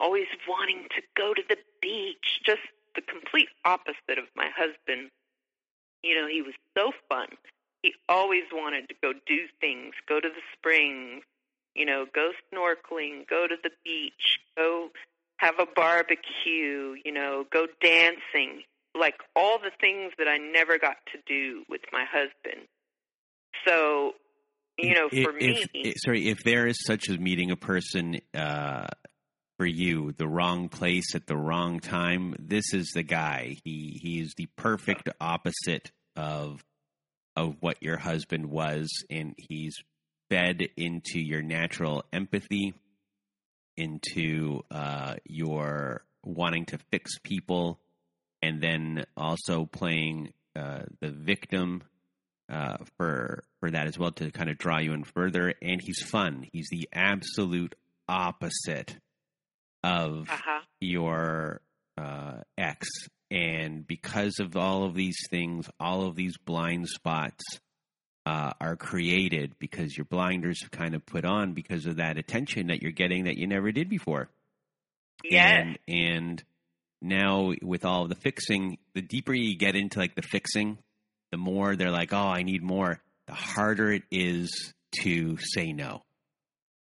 always 0.00 0.26
wanting 0.48 0.88
to 0.96 1.02
go 1.16 1.32
to 1.32 1.42
the 1.48 1.58
beach, 1.80 2.40
just 2.44 2.62
the 2.94 3.02
complete 3.02 3.48
opposite 3.64 4.18
of 4.18 4.24
my 4.34 4.48
husband. 4.56 5.10
You 6.02 6.20
know, 6.20 6.26
he 6.26 6.42
was 6.42 6.54
so 6.76 6.92
fun. 7.08 7.28
He 7.82 7.94
always 8.08 8.44
wanted 8.52 8.88
to 8.88 8.94
go 9.02 9.12
do 9.26 9.46
things, 9.60 9.94
go 10.08 10.20
to 10.20 10.28
the 10.28 10.42
springs, 10.56 11.22
you 11.74 11.86
know, 11.86 12.06
go 12.14 12.30
snorkeling, 12.52 13.28
go 13.28 13.46
to 13.46 13.56
the 13.62 13.70
beach, 13.84 14.38
go 14.56 14.90
have 15.38 15.54
a 15.58 15.66
barbecue, 15.74 16.94
you 17.04 17.12
know, 17.12 17.44
go 17.50 17.66
dancing, 17.82 18.62
like 18.98 19.14
all 19.34 19.58
the 19.58 19.70
things 19.80 20.12
that 20.18 20.28
I 20.28 20.36
never 20.36 20.78
got 20.78 20.96
to 21.12 21.18
do 21.26 21.64
with 21.68 21.80
my 21.92 22.04
husband. 22.04 22.66
So, 23.66 24.12
you 24.78 24.94
know, 24.94 25.08
for 25.08 25.36
if, 25.36 25.36
me. 25.36 25.64
If, 25.74 25.94
sorry, 26.04 26.28
if 26.28 26.38
there 26.44 26.66
is 26.66 26.84
such 26.84 27.08
as 27.08 27.18
meeting 27.18 27.50
a 27.50 27.56
person 27.56 28.18
uh, 28.34 28.88
for 29.58 29.66
you, 29.66 30.12
the 30.12 30.28
wrong 30.28 30.68
place 30.68 31.14
at 31.14 31.26
the 31.26 31.36
wrong 31.36 31.80
time, 31.80 32.34
this 32.38 32.72
is 32.72 32.90
the 32.94 33.02
guy. 33.02 33.56
He 33.64 33.98
he 34.02 34.20
is 34.20 34.34
the 34.36 34.48
perfect 34.56 35.08
opposite 35.20 35.90
of 36.16 36.62
of 37.36 37.56
what 37.60 37.82
your 37.82 37.96
husband 37.96 38.46
was, 38.46 38.88
and 39.10 39.34
he's 39.36 39.76
fed 40.30 40.68
into 40.76 41.20
your 41.20 41.42
natural 41.42 42.04
empathy, 42.12 42.72
into 43.76 44.62
uh, 44.70 45.16
your 45.24 46.04
wanting 46.24 46.66
to 46.66 46.78
fix 46.90 47.18
people, 47.22 47.78
and 48.40 48.62
then 48.62 49.04
also 49.16 49.66
playing 49.66 50.32
uh, 50.56 50.82
the 51.00 51.10
victim 51.10 51.82
uh, 52.48 52.78
for 52.96 53.42
for 53.60 53.70
that 53.70 53.86
as 53.86 53.98
well 53.98 54.12
to 54.12 54.30
kind 54.30 54.48
of 54.48 54.58
draw 54.58 54.78
you 54.78 54.92
in 54.92 55.04
further. 55.04 55.52
And 55.60 55.80
he's 55.82 56.02
fun. 56.02 56.46
He's 56.52 56.68
the 56.70 56.88
absolute 56.92 57.74
opposite 58.08 58.96
of 59.82 60.28
uh-huh. 60.28 60.60
your 60.80 61.60
uh, 61.96 62.38
ex. 62.58 62.88
And 63.30 63.86
because 63.86 64.40
of 64.40 64.56
all 64.56 64.84
of 64.84 64.94
these 64.94 65.18
things, 65.30 65.68
all 65.78 66.06
of 66.06 66.16
these 66.16 66.36
blind 66.36 66.88
spots 66.88 67.44
uh, 68.26 68.52
are 68.60 68.76
created 68.76 69.54
because 69.58 69.96
your 69.96 70.04
blinders 70.04 70.62
are 70.64 70.68
kind 70.68 70.94
of 70.94 71.04
put 71.06 71.24
on 71.24 71.54
because 71.54 71.86
of 71.86 71.96
that 71.96 72.18
attention 72.18 72.68
that 72.68 72.82
you're 72.82 72.92
getting 72.92 73.24
that 73.24 73.36
you 73.36 73.46
never 73.46 73.72
did 73.72 73.88
before. 73.88 74.28
Yes. 75.24 75.60
And, 75.60 75.78
and 75.88 76.44
now 77.02 77.52
with 77.62 77.84
all 77.84 78.08
the 78.08 78.14
fixing, 78.14 78.78
the 78.94 79.02
deeper 79.02 79.32
you 79.32 79.56
get 79.56 79.74
into 79.74 79.98
like 79.98 80.14
the 80.14 80.22
fixing, 80.22 80.78
the 81.30 81.38
more 81.38 81.76
they're 81.76 81.90
like, 81.90 82.12
oh, 82.12 82.18
I 82.18 82.42
need 82.42 82.62
more. 82.62 83.00
The 83.26 83.34
harder 83.34 83.92
it 83.92 84.02
is 84.10 84.74
to 85.02 85.36
say 85.38 85.72
no. 85.72 86.02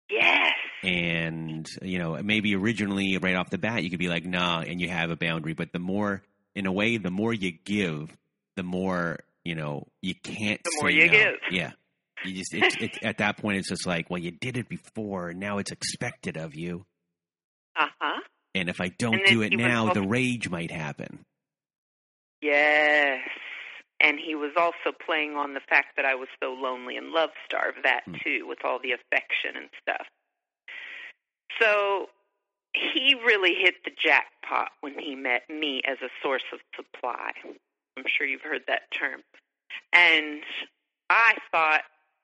Yes. 0.10 0.52
And, 0.84 1.66
you 1.82 1.98
know, 1.98 2.20
maybe 2.22 2.56
originally 2.56 3.18
right 3.18 3.36
off 3.36 3.50
the 3.50 3.58
bat, 3.58 3.84
you 3.84 3.90
could 3.90 4.00
be 4.00 4.10
like, 4.10 4.26
nah, 4.26 4.62
and 4.62 4.80
you 4.80 4.90
have 4.90 5.10
a 5.10 5.16
boundary. 5.16 5.54
But 5.54 5.72
the 5.72 5.80
more, 5.80 6.22
in 6.54 6.68
a 6.68 6.72
way, 6.72 6.98
the 6.98 7.10
more 7.10 7.34
you 7.34 7.52
give, 7.52 8.16
the 8.56 8.64
more, 8.64 9.20
you 9.46 9.56
know, 9.56 9.88
you 10.02 10.16
can't 10.16 10.62
The 10.64 10.72
more 10.82 10.90
you 10.90 11.06
no. 11.08 11.12
give. 11.12 11.34
Yeah. 11.52 11.72
You 12.26 12.34
just, 12.34 12.54
it's, 12.54 12.76
it's, 12.80 12.98
at 13.04 13.20
that 13.20 13.38
point, 13.38 13.58
it's 13.60 13.70
just 13.70 13.86
like, 13.86 14.10
well, 14.10 14.20
you 14.22 14.32
did 14.32 14.58
it 14.58 14.68
before, 14.68 15.30
and 15.30 15.40
now 15.40 15.60
it's 15.60 15.72
expected 15.72 16.36
of 16.38 16.56
you. 16.56 16.86
Uh 17.80 17.88
huh. 18.02 18.22
And 18.56 18.70
if 18.70 18.82
I 18.82 18.88
don't 18.88 19.26
do 19.26 19.42
it 19.42 19.54
now, 19.56 19.94
the 19.94 20.02
rage 20.02 20.50
might 20.50 20.72
happen. 20.72 21.20
Yes. 22.42 23.20
And 24.02 24.18
he 24.20 24.36
was 24.36 24.52
also 24.58 24.96
playing 25.06 25.36
on 25.36 25.54
the 25.54 25.62
fact 25.70 25.96
that 25.98 26.06
I 26.06 26.16
was 26.16 26.28
so 26.42 26.52
lonely 26.54 26.98
and 26.98 27.12
love 27.12 27.30
starved, 27.46 27.80
that 27.84 28.02
Hmm. 28.06 28.16
too, 28.24 28.46
with 28.48 28.60
all 28.64 28.80
the 28.82 28.92
affection 28.94 29.56
and 29.56 29.70
stuff. 29.82 30.08
So 31.62 32.08
he 32.74 33.16
really 33.26 33.54
hit 33.62 33.76
the 33.86 33.92
jackpot 33.92 34.70
when 34.82 34.98
he 35.00 35.16
met 35.16 35.44
me 35.50 35.82
as 35.88 35.98
a 36.02 36.10
source 36.22 36.44
of 36.54 36.60
supply. 36.76 37.32
I'm 37.98 38.06
sure 38.08 38.28
you've 38.28 38.42
heard 38.42 38.64
that 38.68 38.92
term. 38.92 39.22
And 39.94 40.44
I 41.10 41.36
thought 41.52 41.82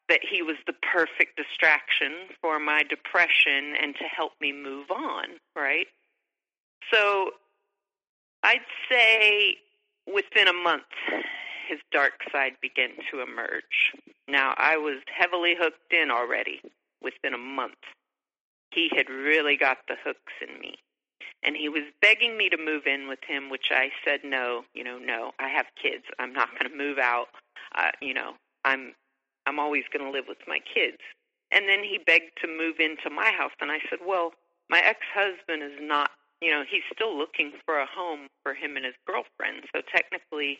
that 0.10 0.20
he 0.30 0.42
was 0.42 0.58
the 0.68 0.74
perfect 0.74 1.38
distraction 1.38 2.12
for 2.42 2.60
my 2.60 2.84
depression 2.84 3.76
and 3.82 3.96
to 3.96 4.04
help 4.04 4.34
me 4.42 4.52
move 4.52 4.92
on, 4.92 5.26
right? 5.56 5.88
So 6.94 7.32
I'd 8.44 8.60
say 8.90 9.56
within 10.14 10.48
a 10.48 10.54
month, 10.54 10.84
his 11.70 11.80
dark 11.92 12.14
side 12.32 12.54
began 12.62 12.90
to 13.12 13.22
emerge. 13.22 13.94
Now, 14.28 14.54
I 14.58 14.78
was 14.78 14.98
heavily 15.08 15.56
hooked 15.58 15.94
in 15.94 16.12
already 16.12 16.62
within 17.02 17.34
a 17.34 17.38
month. 17.38 17.80
He 18.74 18.90
had 18.96 19.10
really 19.10 19.58
got 19.58 19.78
the 19.88 19.96
hooks 20.04 20.34
in 20.42 20.60
me. 20.60 20.76
And 21.44 21.56
he 21.56 21.70
was 21.70 21.84
begging 22.02 22.38
me 22.38 22.50
to 22.50 22.58
move 22.58 22.84
in 22.86 23.08
with 23.08 23.20
him, 23.28 23.50
which 23.50 23.72
I 23.72 23.90
said 24.06 24.22
no, 24.24 24.64
you 24.74 24.84
know, 24.84 25.00
no. 25.00 25.32
I 25.40 25.50
have 25.50 25.66
kids. 25.82 26.04
I'm 26.20 26.34
not 26.34 26.50
going 26.52 26.72
to 26.72 26.78
move 26.78 26.98
out. 27.00 27.28
Uh, 27.76 27.92
you 28.02 28.14
know, 28.14 28.34
I'm 28.64 28.94
I'm 29.48 29.60
always 29.60 29.84
going 29.92 30.06
to 30.06 30.12
live 30.12 30.26
with 30.28 30.38
my 30.48 30.60
kids. 30.60 30.98
And 31.52 31.68
then 31.68 31.84
he 31.84 31.98
begged 32.06 32.38
to 32.42 32.48
move 32.48 32.76
into 32.80 33.10
my 33.10 33.32
house 33.32 33.52
and 33.60 33.72
I 33.72 33.80
said, 33.90 34.00
"Well, 34.06 34.34
my 34.70 34.80
ex-husband 34.80 35.64
is 35.64 35.80
not 35.82 36.12
you 36.42 36.50
know, 36.50 36.64
he's 36.68 36.82
still 36.94 37.16
looking 37.16 37.54
for 37.66 37.80
a 37.80 37.86
home 37.86 38.28
for 38.44 38.54
him 38.54 38.76
and 38.76 38.86
his 38.86 38.96
girlfriend. 39.06 39.64
So 39.74 39.82
technically, 39.94 40.60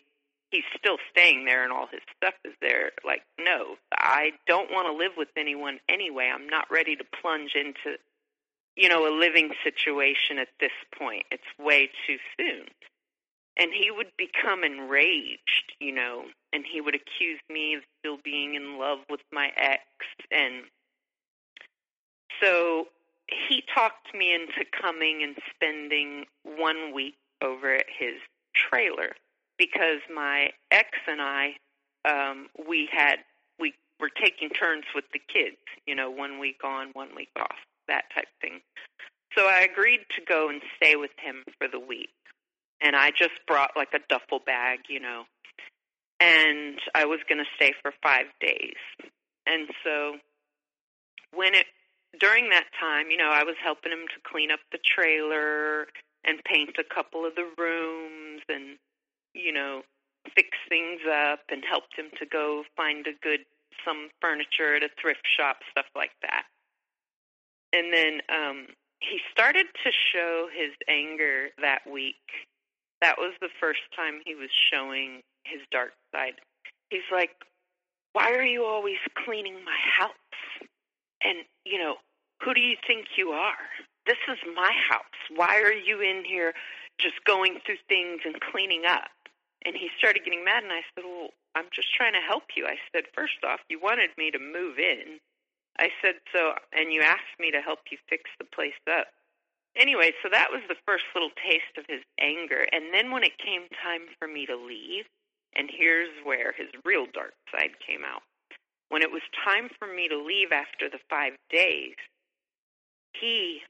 he's 0.50 0.62
still 0.78 0.96
staying 1.10 1.44
there 1.44 1.64
and 1.64 1.72
all 1.72 1.88
his 1.90 2.00
stuff 2.16 2.34
is 2.44 2.54
there. 2.60 2.92
Like, 3.04 3.22
no, 3.38 3.76
I 3.92 4.32
don't 4.46 4.70
want 4.70 4.86
to 4.86 4.96
live 4.96 5.12
with 5.16 5.28
anyone 5.36 5.80
anyway. 5.88 6.30
I'm 6.32 6.46
not 6.46 6.70
ready 6.70 6.94
to 6.94 7.04
plunge 7.20 7.52
into, 7.54 7.98
you 8.76 8.88
know, 8.88 9.06
a 9.06 9.12
living 9.14 9.50
situation 9.62 10.38
at 10.38 10.48
this 10.60 10.72
point. 10.98 11.24
It's 11.30 11.42
way 11.58 11.90
too 12.06 12.16
soon. 12.38 12.66
And 13.58 13.70
he 13.72 13.90
would 13.90 14.12
become 14.16 14.64
enraged, 14.64 15.74
you 15.78 15.92
know, 15.92 16.24
and 16.52 16.64
he 16.70 16.80
would 16.80 16.94
accuse 16.94 17.40
me 17.50 17.74
of 17.74 17.82
still 17.98 18.16
being 18.24 18.54
in 18.54 18.78
love 18.78 19.00
with 19.10 19.20
my 19.30 19.50
ex. 19.56 19.82
And 20.30 20.64
so 22.40 22.86
he 23.48 23.62
talked 23.74 24.14
me 24.14 24.34
into 24.34 24.64
coming 24.80 25.22
and 25.22 25.36
spending 25.54 26.24
one 26.44 26.94
week 26.94 27.16
over 27.42 27.74
at 27.74 27.86
his 27.98 28.14
trailer 28.54 29.10
because 29.58 30.00
my 30.14 30.50
ex 30.70 30.88
and 31.06 31.20
I 31.20 31.56
um 32.04 32.48
we 32.68 32.88
had 32.90 33.18
we 33.58 33.74
were 34.00 34.10
taking 34.10 34.50
turns 34.50 34.84
with 34.94 35.04
the 35.12 35.20
kids, 35.32 35.56
you 35.86 35.94
know, 35.94 36.10
one 36.10 36.38
week 36.38 36.60
on, 36.64 36.88
one 36.92 37.14
week 37.14 37.30
off, 37.38 37.56
that 37.88 38.04
type 38.14 38.28
thing. 38.40 38.60
So 39.36 39.46
I 39.46 39.60
agreed 39.60 40.00
to 40.16 40.22
go 40.22 40.48
and 40.48 40.60
stay 40.76 40.96
with 40.96 41.12
him 41.18 41.44
for 41.58 41.68
the 41.68 41.80
week. 41.80 42.10
And 42.80 42.96
I 42.96 43.10
just 43.10 43.38
brought 43.46 43.76
like 43.76 43.94
a 43.94 44.00
duffel 44.08 44.40
bag, 44.44 44.80
you 44.88 45.00
know. 45.00 45.24
And 46.20 46.78
I 46.94 47.06
was 47.06 47.20
going 47.28 47.38
to 47.38 47.50
stay 47.56 47.72
for 47.82 47.92
5 48.02 48.26
days. 48.40 48.76
And 49.46 49.68
so 49.84 50.16
when 51.34 51.54
it 51.54 51.66
during 52.20 52.50
that 52.50 52.66
time, 52.78 53.10
you 53.10 53.16
know, 53.16 53.30
I 53.32 53.44
was 53.44 53.56
helping 53.62 53.92
him 53.92 54.06
to 54.14 54.30
clean 54.30 54.50
up 54.50 54.60
the 54.70 54.78
trailer 54.84 55.86
and 56.24 56.44
paint 56.44 56.76
a 56.78 56.94
couple 56.94 57.24
of 57.24 57.34
the 57.34 57.48
rooms 57.56 58.42
and, 58.48 58.76
you 59.34 59.52
know, 59.52 59.82
fix 60.36 60.50
things 60.68 61.00
up 61.10 61.40
and 61.50 61.64
helped 61.68 61.96
him 61.96 62.06
to 62.18 62.26
go 62.26 62.64
find 62.76 63.06
a 63.06 63.16
good 63.22 63.40
some 63.84 64.10
furniture 64.20 64.76
at 64.76 64.82
a 64.82 64.90
thrift 65.00 65.26
shop, 65.26 65.58
stuff 65.70 65.86
like 65.96 66.12
that. 66.20 66.44
And 67.72 67.92
then 67.92 68.20
um 68.28 68.66
he 69.00 69.18
started 69.32 69.66
to 69.84 69.90
show 70.12 70.48
his 70.54 70.70
anger 70.88 71.48
that 71.60 71.82
week. 71.90 72.22
That 73.00 73.18
was 73.18 73.34
the 73.40 73.50
first 73.60 73.80
time 73.96 74.20
he 74.24 74.34
was 74.36 74.50
showing 74.72 75.22
his 75.44 75.60
dark 75.72 75.92
side. 76.14 76.34
He's 76.90 77.10
like, 77.10 77.30
"Why 78.12 78.32
are 78.32 78.44
you 78.44 78.64
always 78.64 78.98
cleaning 79.24 79.64
my 79.64 79.78
house?" 79.98 80.12
And, 81.24 81.38
you 81.64 81.78
know, 81.78 81.96
who 82.42 82.54
do 82.54 82.60
you 82.60 82.76
think 82.86 83.06
you 83.16 83.30
are? 83.30 83.70
This 84.06 84.18
is 84.28 84.38
my 84.54 84.70
house. 84.88 85.20
Why 85.34 85.60
are 85.62 85.72
you 85.72 86.00
in 86.00 86.24
here 86.24 86.52
just 86.98 87.24
going 87.24 87.58
through 87.64 87.78
things 87.88 88.22
and 88.24 88.40
cleaning 88.40 88.84
up? 88.86 89.10
And 89.64 89.76
he 89.76 89.90
started 89.96 90.24
getting 90.24 90.44
mad, 90.44 90.64
and 90.64 90.72
I 90.72 90.82
said, 90.94 91.04
Well, 91.04 91.30
I'm 91.54 91.66
just 91.72 91.94
trying 91.94 92.14
to 92.14 92.20
help 92.20 92.44
you. 92.56 92.66
I 92.66 92.76
said, 92.92 93.04
First 93.14 93.44
off, 93.46 93.60
you 93.68 93.78
wanted 93.80 94.10
me 94.18 94.30
to 94.32 94.38
move 94.38 94.78
in. 94.78 95.20
I 95.78 95.88
said, 96.02 96.16
So, 96.34 96.52
and 96.72 96.92
you 96.92 97.02
asked 97.02 97.38
me 97.38 97.50
to 97.50 97.60
help 97.60 97.80
you 97.90 97.98
fix 98.08 98.30
the 98.38 98.44
place 98.44 98.78
up. 98.90 99.08
Anyway, 99.76 100.12
so 100.22 100.28
that 100.30 100.52
was 100.52 100.60
the 100.68 100.76
first 100.86 101.04
little 101.14 101.32
taste 101.48 101.78
of 101.78 101.84
his 101.88 102.02
anger. 102.20 102.66
And 102.72 102.92
then 102.92 103.10
when 103.10 103.24
it 103.24 103.38
came 103.38 103.62
time 103.82 104.02
for 104.18 104.28
me 104.28 104.44
to 104.46 104.56
leave, 104.56 105.04
and 105.56 105.70
here's 105.70 106.12
where 106.24 106.52
his 106.52 106.68
real 106.84 107.06
dark 107.12 107.32
side 107.50 107.72
came 107.84 108.04
out. 108.04 108.22
When 108.90 109.02
it 109.02 109.10
was 109.10 109.22
time 109.44 109.70
for 109.78 109.88
me 109.88 110.08
to 110.08 110.22
leave 110.22 110.52
after 110.52 110.90
the 110.90 111.00
five 111.08 111.32
days, 111.50 111.96
he 113.14 113.60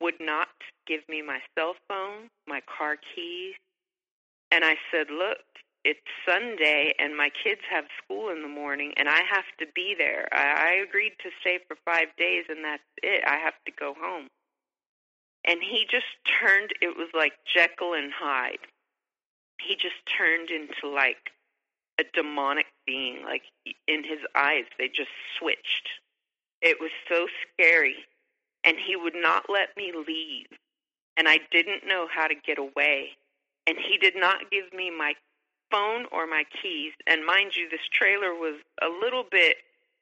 would 0.00 0.20
not 0.20 0.48
give 0.86 1.00
me 1.08 1.22
my 1.22 1.38
cell 1.56 1.74
phone, 1.88 2.28
my 2.46 2.60
car 2.60 2.96
keys. 3.14 3.54
And 4.52 4.64
I 4.64 4.76
said, 4.92 5.06
Look, 5.10 5.38
it's 5.88 6.00
Sunday 6.28 6.92
and 6.98 7.16
my 7.16 7.30
kids 7.30 7.62
have 7.70 7.86
school 8.04 8.28
in 8.28 8.42
the 8.42 8.48
morning 8.48 8.92
and 8.98 9.08
I 9.08 9.22
have 9.24 9.48
to 9.58 9.66
be 9.74 9.94
there. 9.96 10.28
I, 10.30 10.68
I 10.68 10.84
agreed 10.86 11.12
to 11.22 11.30
stay 11.40 11.60
for 11.66 11.78
five 11.82 12.08
days 12.18 12.44
and 12.50 12.62
that's 12.62 12.82
it. 13.02 13.24
I 13.26 13.36
have 13.36 13.54
to 13.64 13.72
go 13.72 13.94
home. 13.98 14.28
And 15.46 15.60
he 15.62 15.86
just 15.90 16.04
turned, 16.28 16.72
it 16.82 16.94
was 16.94 17.08
like 17.14 17.32
Jekyll 17.46 17.94
and 17.94 18.12
Hyde. 18.12 18.68
He 19.66 19.76
just 19.76 19.96
turned 20.04 20.50
into 20.50 20.94
like 20.94 21.32
a 21.98 22.04
demonic 22.12 22.66
being. 22.86 23.24
Like 23.24 23.44
in 23.64 24.04
his 24.04 24.20
eyes, 24.34 24.64
they 24.78 24.88
just 24.88 25.16
switched. 25.38 25.88
It 26.60 26.76
was 26.82 26.90
so 27.10 27.28
scary. 27.54 27.96
And 28.62 28.76
he 28.76 28.94
would 28.94 29.16
not 29.16 29.46
let 29.48 29.74
me 29.74 29.94
leave. 30.06 30.48
And 31.16 31.26
I 31.26 31.38
didn't 31.50 31.88
know 31.88 32.06
how 32.14 32.26
to 32.26 32.34
get 32.34 32.58
away. 32.58 33.16
And 33.66 33.78
he 33.78 33.96
did 33.96 34.16
not 34.16 34.50
give 34.50 34.70
me 34.74 34.90
my 34.90 35.14
phone 35.70 36.06
or 36.12 36.26
my 36.26 36.44
keys. 36.62 36.92
And 37.06 37.24
mind 37.24 37.56
you, 37.56 37.68
this 37.68 37.86
trailer 37.92 38.34
was 38.34 38.60
a 38.82 38.88
little 38.88 39.24
bit 39.30 39.56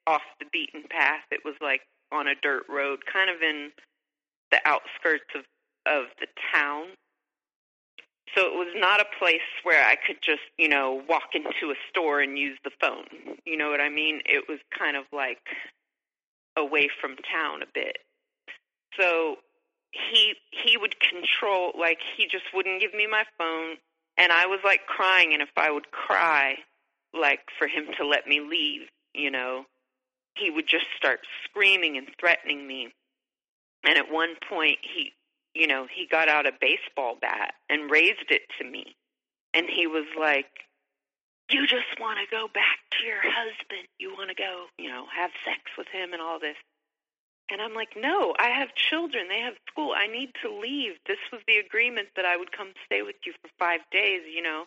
off 0.05 0.21
the 0.39 0.45
beaten 0.51 0.83
path. 0.89 1.23
It 1.31 1.41
was 1.43 1.55
like 1.61 1.81
on 2.11 2.27
a 2.27 2.35
dirt 2.41 2.63
road, 2.69 2.99
kind 3.11 3.29
of 3.29 3.41
in 3.41 3.71
the 4.51 4.59
outskirts 4.65 5.35
of 5.35 5.43
of 5.85 6.05
the 6.19 6.27
town. 6.53 6.87
So 8.35 8.45
it 8.45 8.53
was 8.53 8.73
not 8.75 8.99
a 8.99 9.05
place 9.17 9.47
where 9.63 9.85
I 9.85 9.95
could 9.95 10.17
just, 10.21 10.41
you 10.57 10.67
know, 10.67 11.01
walk 11.07 11.29
into 11.33 11.71
a 11.71 11.75
store 11.89 12.19
and 12.19 12.37
use 12.37 12.57
the 12.63 12.71
phone. 12.81 13.05
You 13.45 13.55
know 13.55 13.69
what 13.69 13.79
I 13.79 13.89
mean? 13.89 14.21
It 14.25 14.45
was 14.49 14.59
kind 14.77 14.97
of 14.97 15.05
like 15.13 15.39
away 16.57 16.89
from 16.99 17.15
town 17.15 17.61
a 17.63 17.67
bit. 17.73 17.99
So 18.99 19.37
he 19.91 20.33
he 20.51 20.77
would 20.77 20.95
control 20.99 21.71
like 21.79 21.99
he 22.17 22.27
just 22.27 22.45
wouldn't 22.53 22.81
give 22.81 22.93
me 22.93 23.07
my 23.07 23.23
phone 23.37 23.77
and 24.17 24.31
I 24.31 24.45
was 24.45 24.59
like 24.63 24.85
crying 24.87 25.33
and 25.33 25.41
if 25.41 25.49
I 25.55 25.71
would 25.71 25.91
cry 25.91 26.55
like 27.13 27.41
for 27.57 27.67
him 27.67 27.85
to 27.97 28.05
let 28.05 28.27
me 28.27 28.41
leave, 28.41 28.81
you 29.13 29.31
know, 29.31 29.65
he 30.35 30.51
would 30.51 30.67
just 30.67 30.85
start 30.95 31.19
screaming 31.43 31.97
and 31.97 32.07
threatening 32.19 32.67
me. 32.67 32.93
And 33.83 33.97
at 33.97 34.11
one 34.11 34.35
point 34.49 34.79
he 34.81 35.13
you 35.57 35.65
know, 35.65 35.87
he 35.89 36.05
got 36.05 36.29
out 36.29 36.45
a 36.45 36.51
baseball 36.61 37.17
bat 37.19 37.53
and 37.67 37.89
raised 37.89 38.29
it 38.29 38.43
to 38.59 38.63
me. 38.63 38.95
And 39.55 39.65
he 39.67 39.87
was 39.87 40.05
like, 40.19 40.53
You 41.49 41.65
just 41.65 41.97
want 41.99 42.19
to 42.21 42.29
go 42.29 42.45
back 42.53 42.77
to 42.99 43.05
your 43.05 43.21
husband. 43.23 43.89
You 43.97 44.13
want 44.13 44.29
to 44.29 44.35
go, 44.35 44.67
you 44.77 44.89
know, 44.89 45.05
have 45.09 45.31
sex 45.43 45.61
with 45.77 45.87
him 45.91 46.13
and 46.13 46.21
all 46.21 46.39
this. 46.39 46.57
And 47.49 47.61
I'm 47.61 47.73
like, 47.73 47.95
No, 47.95 48.33
I 48.39 48.49
have 48.49 48.75
children. 48.75 49.27
They 49.29 49.39
have 49.39 49.55
school. 49.71 49.93
I 49.95 50.07
need 50.07 50.31
to 50.43 50.49
leave. 50.49 50.93
This 51.07 51.19
was 51.31 51.41
the 51.47 51.57
agreement 51.57 52.09
that 52.15 52.25
I 52.25 52.37
would 52.37 52.51
come 52.51 52.69
stay 52.85 53.01
with 53.01 53.15
you 53.25 53.33
for 53.41 53.49
five 53.57 53.81
days, 53.91 54.21
you 54.33 54.41
know. 54.41 54.65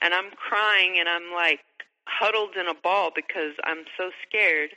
And 0.00 0.14
I'm 0.14 0.30
crying 0.30 0.96
and 0.98 1.08
I'm 1.08 1.32
like 1.34 1.60
huddled 2.06 2.56
in 2.56 2.66
a 2.66 2.74
ball 2.74 3.10
because 3.14 3.54
I'm 3.64 3.84
so 3.96 4.10
scared 4.26 4.70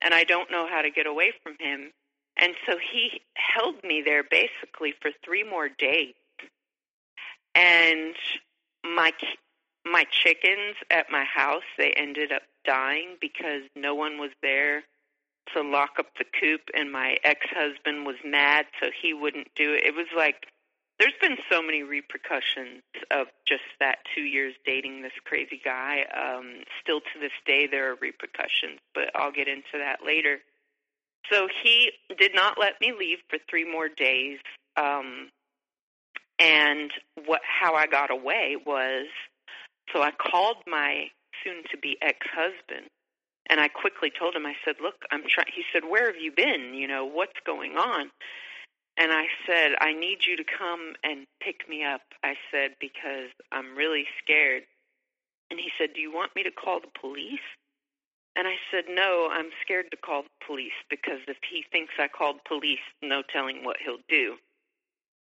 and 0.00 0.14
I 0.14 0.24
don't 0.24 0.50
know 0.50 0.66
how 0.68 0.82
to 0.82 0.90
get 0.90 1.06
away 1.06 1.32
from 1.42 1.56
him. 1.58 1.92
And 2.36 2.54
so 2.66 2.76
he 2.78 3.20
held 3.34 3.82
me 3.84 4.02
there 4.04 4.24
basically 4.24 4.94
for 5.00 5.10
three 5.24 5.44
more 5.44 5.68
days. 5.68 6.14
And 7.54 8.14
my 8.84 9.12
my 9.84 10.04
chickens 10.10 10.76
at 10.90 11.10
my 11.10 11.24
house, 11.24 11.64
they 11.76 11.92
ended 11.96 12.32
up 12.32 12.42
dying 12.64 13.16
because 13.20 13.62
no 13.74 13.94
one 13.94 14.18
was 14.18 14.30
there 14.40 14.84
to 15.54 15.62
lock 15.62 15.98
up 15.98 16.06
the 16.18 16.24
coop 16.24 16.60
and 16.74 16.90
my 16.90 17.16
ex-husband 17.24 18.06
was 18.06 18.16
mad 18.24 18.66
so 18.80 18.90
he 19.02 19.12
wouldn't 19.12 19.48
do 19.56 19.72
it. 19.72 19.84
It 19.84 19.94
was 19.94 20.06
like 20.16 20.46
there's 20.98 21.18
been 21.20 21.36
so 21.50 21.60
many 21.62 21.82
repercussions 21.82 22.82
of 23.10 23.26
just 23.46 23.66
that 23.80 23.98
2 24.14 24.22
years 24.22 24.54
dating 24.64 25.02
this 25.02 25.12
crazy 25.24 25.60
guy. 25.64 26.04
Um 26.14 26.64
still 26.80 27.00
to 27.00 27.20
this 27.20 27.32
day 27.46 27.66
there 27.66 27.90
are 27.92 27.96
repercussions, 28.00 28.78
but 28.94 29.10
I'll 29.14 29.32
get 29.32 29.48
into 29.48 29.78
that 29.78 30.00
later. 30.06 30.38
So 31.30 31.48
he 31.62 31.90
did 32.18 32.34
not 32.34 32.58
let 32.58 32.80
me 32.80 32.92
leave 32.98 33.18
for 33.28 33.38
three 33.48 33.70
more 33.70 33.88
days. 33.88 34.38
Um, 34.76 35.30
and 36.38 36.90
what 37.26 37.40
how 37.44 37.74
I 37.74 37.86
got 37.86 38.10
away 38.10 38.56
was 38.64 39.06
so 39.92 40.02
I 40.02 40.10
called 40.10 40.56
my 40.66 41.06
soon 41.44 41.62
to 41.70 41.78
be 41.78 41.96
ex 42.02 42.18
husband 42.34 42.88
and 43.48 43.60
I 43.60 43.68
quickly 43.68 44.10
told 44.10 44.34
him 44.34 44.46
I 44.46 44.54
said, 44.64 44.76
"Look, 44.80 45.04
I'm 45.10 45.24
trying." 45.28 45.48
He 45.54 45.64
said, 45.72 45.84
"Where 45.84 46.06
have 46.12 46.20
you 46.20 46.32
been? 46.32 46.74
You 46.74 46.88
know, 46.88 47.04
what's 47.04 47.38
going 47.44 47.76
on?" 47.76 48.10
And 48.96 49.12
I 49.12 49.26
said, 49.46 49.74
"I 49.80 49.92
need 49.92 50.26
you 50.26 50.36
to 50.36 50.44
come 50.44 50.94
and 51.02 51.26
pick 51.40 51.68
me 51.68 51.84
up." 51.84 52.02
I 52.22 52.36
said 52.50 52.76
because 52.80 53.30
I'm 53.50 53.76
really 53.76 54.06
scared. 54.22 54.64
And 55.50 55.60
he 55.60 55.70
said, 55.78 55.94
"Do 55.94 56.00
you 56.00 56.12
want 56.12 56.34
me 56.36 56.42
to 56.44 56.50
call 56.50 56.80
the 56.80 56.98
police?" 57.00 57.40
And 58.34 58.48
I 58.48 58.54
said, 58.70 58.84
No, 58.88 59.28
I'm 59.30 59.50
scared 59.60 59.90
to 59.90 59.96
call 59.96 60.22
the 60.22 60.46
police 60.46 60.76
because 60.88 61.20
if 61.28 61.36
he 61.48 61.64
thinks 61.70 61.94
I 61.98 62.08
called 62.08 62.44
police, 62.44 62.80
no 63.02 63.22
telling 63.22 63.64
what 63.64 63.76
he'll 63.84 64.02
do. 64.08 64.36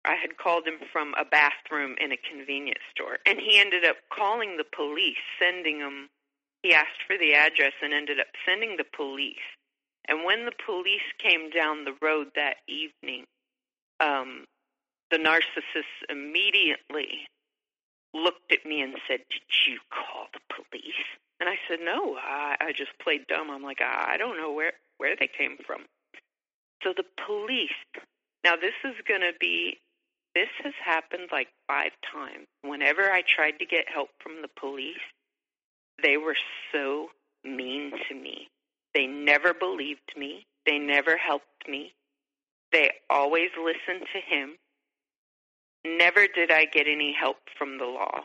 I 0.05 0.15
had 0.15 0.37
called 0.37 0.67
him 0.67 0.79
from 0.93 1.13
a 1.15 1.25
bathroom 1.25 1.95
in 1.99 2.11
a 2.11 2.17
convenience 2.17 2.83
store, 2.91 3.17
and 3.25 3.39
he 3.39 3.59
ended 3.59 3.83
up 3.83 3.97
calling 4.13 4.55
the 4.57 4.63
police, 4.63 5.17
sending 5.41 5.79
them. 5.79 6.09
He 6.65 6.73
asked 6.73 7.05
for 7.05 7.15
the 7.15 7.35
address 7.35 7.73
and 7.83 7.93
ended 7.93 8.19
up 8.19 8.25
sending 8.43 8.75
the 8.75 8.89
police. 8.97 9.45
And 10.09 10.25
when 10.25 10.45
the 10.45 10.51
police 10.65 11.05
came 11.21 11.51
down 11.51 11.85
the 11.85 11.93
road 12.01 12.29
that 12.35 12.57
evening, 12.67 13.25
um, 13.99 14.45
the 15.11 15.17
narcissist 15.17 16.09
immediately 16.09 17.27
looked 18.15 18.51
at 18.51 18.65
me 18.65 18.81
and 18.81 18.95
said, 19.07 19.19
Did 19.29 19.45
you 19.67 19.77
call 19.93 20.25
the 20.33 20.39
police? 20.49 21.05
And 21.39 21.47
I 21.47 21.57
said, 21.69 21.79
no, 21.83 22.15
I, 22.15 22.55
I 22.59 22.71
just 22.71 22.97
played 22.99 23.27
dumb. 23.27 23.51
I'm 23.51 23.61
like, 23.61 23.81
I 23.81 24.15
don't 24.17 24.37
know 24.37 24.51
where, 24.51 24.73
where 24.97 25.15
they 25.15 25.27
came 25.27 25.57
from. 25.67 25.81
So 26.81 26.93
the 26.97 27.05
police, 27.27 27.77
now 28.43 28.55
this 28.55 28.73
is 28.83 28.95
going 29.07 29.21
to 29.21 29.33
be, 29.39 29.77
this 30.33 30.49
has 30.63 30.73
happened 30.83 31.29
like 31.31 31.49
five 31.67 31.91
times. 32.11 32.47
Whenever 32.63 33.11
I 33.11 33.21
tried 33.21 33.59
to 33.59 33.67
get 33.67 33.85
help 33.93 34.09
from 34.23 34.41
the 34.41 34.49
police, 34.59 35.05
they 36.01 36.17
were 36.17 36.35
so 36.71 37.07
mean 37.43 37.91
to 38.09 38.15
me. 38.15 38.49
They 38.93 39.07
never 39.07 39.53
believed 39.53 40.13
me. 40.17 40.45
They 40.65 40.77
never 40.77 41.17
helped 41.17 41.67
me. 41.67 41.93
They 42.71 42.91
always 43.09 43.49
listened 43.57 44.07
to 44.13 44.19
him. 44.19 44.55
Never 45.85 46.27
did 46.27 46.51
I 46.51 46.65
get 46.65 46.87
any 46.87 47.13
help 47.13 47.37
from 47.57 47.77
the 47.77 47.85
law. 47.85 48.21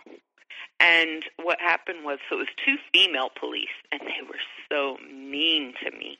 And 0.78 1.24
what 1.42 1.60
happened 1.60 2.04
was, 2.04 2.18
so 2.28 2.36
it 2.36 2.38
was 2.38 2.48
two 2.64 2.76
female 2.92 3.28
police, 3.38 3.68
and 3.92 4.00
they 4.00 4.26
were 4.26 4.40
so 4.72 4.96
mean 5.12 5.74
to 5.84 5.90
me. 5.90 6.18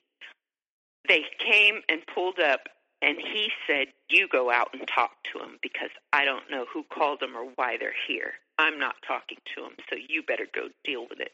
They 1.09 1.25
came 1.39 1.81
and 1.89 2.03
pulled 2.15 2.39
up, 2.39 2.69
and 3.01 3.17
he 3.17 3.49
said, 3.67 3.89
You 4.11 4.29
go 4.29 4.51
out 4.51 4.69
and 4.75 4.87
talk 4.87 5.13
to 5.33 5.39
them 5.39 5.59
because 5.63 5.89
I 6.13 6.27
don't 6.27 6.51
know 6.51 6.67
who 6.73 6.85
called 6.85 7.21
them 7.21 7.35
or 7.35 7.47
why 7.55 7.79
they're 7.79 7.95
here. 8.07 8.35
I'm 8.59 8.79
not 8.79 8.97
talking 9.07 9.39
to 9.55 9.63
them, 9.63 9.73
so 9.89 9.97
you 9.97 10.23
better 10.23 10.47
go 10.55 10.69
deal 10.85 11.07
with 11.09 11.21
it. 11.21 11.33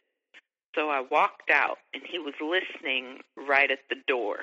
So 0.77 0.91
I 0.91 1.01
walked 1.01 1.51
out, 1.51 1.79
and 1.95 2.03
he 2.07 2.19
was 2.19 2.35
listening 2.41 3.21
right 3.37 3.71
at 3.71 3.81
the 3.89 3.97
door. 4.07 4.41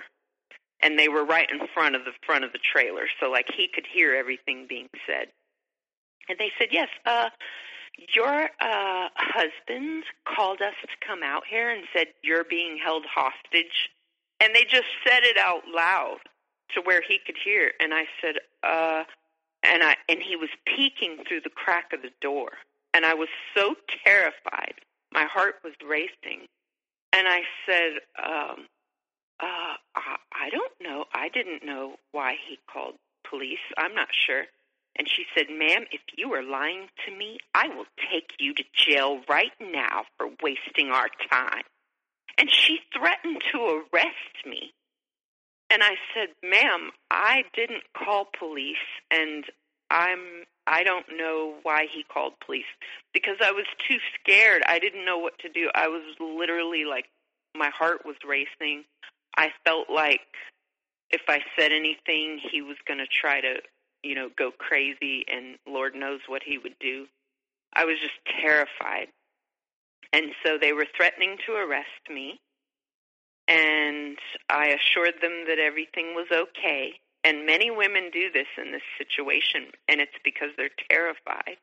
And 0.82 1.00
they 1.00 1.08
were 1.08 1.24
right 1.24 1.50
in 1.50 1.66
front 1.74 1.96
of 1.96 2.04
the 2.04 2.12
front 2.26 2.44
of 2.44 2.52
the 2.52 2.60
trailer, 2.60 3.06
so 3.22 3.30
like 3.30 3.46
he 3.56 3.70
could 3.74 3.86
hear 3.94 4.14
everything 4.16 4.66
being 4.68 4.90
said. 5.08 5.28
And 6.28 6.38
they 6.40 6.52
said, 6.60 6.70
Yes, 6.72 6.90
uh, 7.06 7.30
your 8.14 8.50
uh, 8.60 9.10
husband 9.16 10.04
called 10.26 10.62
us 10.62 10.74
to 10.82 11.08
come 11.08 11.24
out 11.24 11.44
here 11.50 11.70
and 11.70 11.84
said 11.96 12.08
you're 12.24 12.44
being 12.44 12.78
held 12.84 13.06
hostage. 13.06 13.90
And 14.40 14.54
they 14.54 14.64
just 14.64 14.88
said 15.08 15.24
it 15.24 15.38
out 15.38 15.62
loud 15.74 16.20
to 16.76 16.82
where 16.82 17.02
he 17.08 17.20
could 17.26 17.38
hear. 17.44 17.72
And 17.80 17.94
I 17.94 18.06
said, 18.22 18.36
uh, 18.64 19.04
and 19.64 19.84
I, 19.84 19.96
and 20.10 20.22
he 20.22 20.36
was 20.36 20.50
peeking 20.66 21.24
through 21.28 21.42
the 21.42 21.50
crack 21.50 21.94
of 21.94 22.02
the 22.02 22.12
door. 22.20 22.50
And 22.94 23.06
I 23.06 23.14
was 23.14 23.30
so 23.56 23.76
terrified. 24.06 24.76
My 25.14 25.26
heart 25.26 25.56
was 25.64 25.74
racing. 25.88 26.48
And 27.14 27.28
I 27.28 27.42
said, 27.68 27.92
um, 28.18 28.68
uh, 29.40 29.76
I, 29.96 30.16
I 30.34 30.50
don't 30.50 30.74
know. 30.82 31.06
I 31.14 31.30
didn't 31.30 31.64
know 31.64 31.96
why 32.12 32.36
he 32.48 32.58
called 32.72 32.96
police. 33.30 33.60
I'm 33.78 33.94
not 33.94 34.08
sure. 34.12 34.46
And 34.96 35.08
she 35.08 35.26
said, 35.36 35.48
Ma'am, 35.50 35.86
if 35.92 36.02
you 36.18 36.34
are 36.34 36.44
lying 36.44 36.88
to 37.06 37.16
me, 37.16 37.38
I 37.54 37.68
will 37.68 37.86
take 38.12 38.32
you 38.40 38.54
to 38.54 38.64
jail 38.74 39.22
right 39.30 39.52
now 39.60 40.04
for 40.18 40.28
wasting 40.42 40.90
our 40.90 41.08
time. 41.32 41.64
And 42.38 42.50
she 42.52 42.80
threatened 42.96 43.42
to 43.52 43.84
arrest 43.94 44.46
me. 44.46 44.74
And 45.70 45.82
I 45.84 45.96
said, 46.14 46.30
Ma'am, 46.44 46.92
I 47.10 47.44
didn't 47.56 47.84
call 47.98 48.28
police 48.38 48.76
and 49.10 49.46
I'm 49.90 50.46
I 50.66 50.84
don't 50.84 51.06
know 51.18 51.56
why 51.64 51.88
he 51.94 52.04
called 52.04 52.34
police 52.46 52.64
because 53.14 53.38
I 53.42 53.52
was 53.52 53.66
too 53.88 53.98
scared. 54.20 54.64
I 54.68 54.80
didn't 54.80 55.06
know 55.06 55.18
what 55.18 55.38
to 55.40 55.50
do. 55.50 55.70
I 55.76 55.88
was 55.88 56.04
literally 56.20 56.86
like 56.86 57.06
my 57.56 57.70
heart 57.70 58.06
was 58.06 58.16
racing. 58.28 58.86
I 59.38 59.52
felt 59.66 59.90
like 59.90 60.22
if 61.12 61.22
I 61.28 61.42
said 61.58 61.72
anything, 61.72 62.40
he 62.52 62.62
was 62.62 62.78
going 62.88 63.00
to 63.00 63.08
try 63.08 63.42
to 63.42 63.58
you 64.04 64.16
know, 64.16 64.30
go 64.38 64.52
crazy 64.52 65.26
and 65.32 65.58
Lord 65.66 65.96
knows 65.96 66.20
what 66.28 66.44
he 66.44 66.58
would 66.58 66.76
do. 66.80 67.08
I 67.74 67.86
was 67.86 67.96
just 68.00 68.14
terrified. 68.42 69.08
And 70.12 70.32
so 70.46 70.58
they 70.60 70.74
were 70.74 70.86
threatening 70.96 71.38
to 71.48 71.54
arrest 71.54 71.88
me. 72.10 72.40
And 73.48 74.18
I 74.50 74.68
assured 74.68 75.16
them 75.22 75.46
that 75.48 75.60
everything 75.60 76.14
was 76.14 76.28
okay. 76.32 76.94
And 77.24 77.46
many 77.46 77.72
women 77.72 78.10
do 78.12 78.32
this 78.32 78.48
in 78.58 78.72
this 78.72 78.82
situation, 78.98 79.68
and 79.88 80.02
it's 80.02 80.18
because 80.24 80.50
they're 80.58 80.70
terrified. 80.90 81.58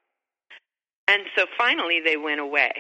And 1.06 1.22
so 1.36 1.46
finally 1.58 2.00
they 2.04 2.16
went 2.16 2.40
away. 2.40 2.72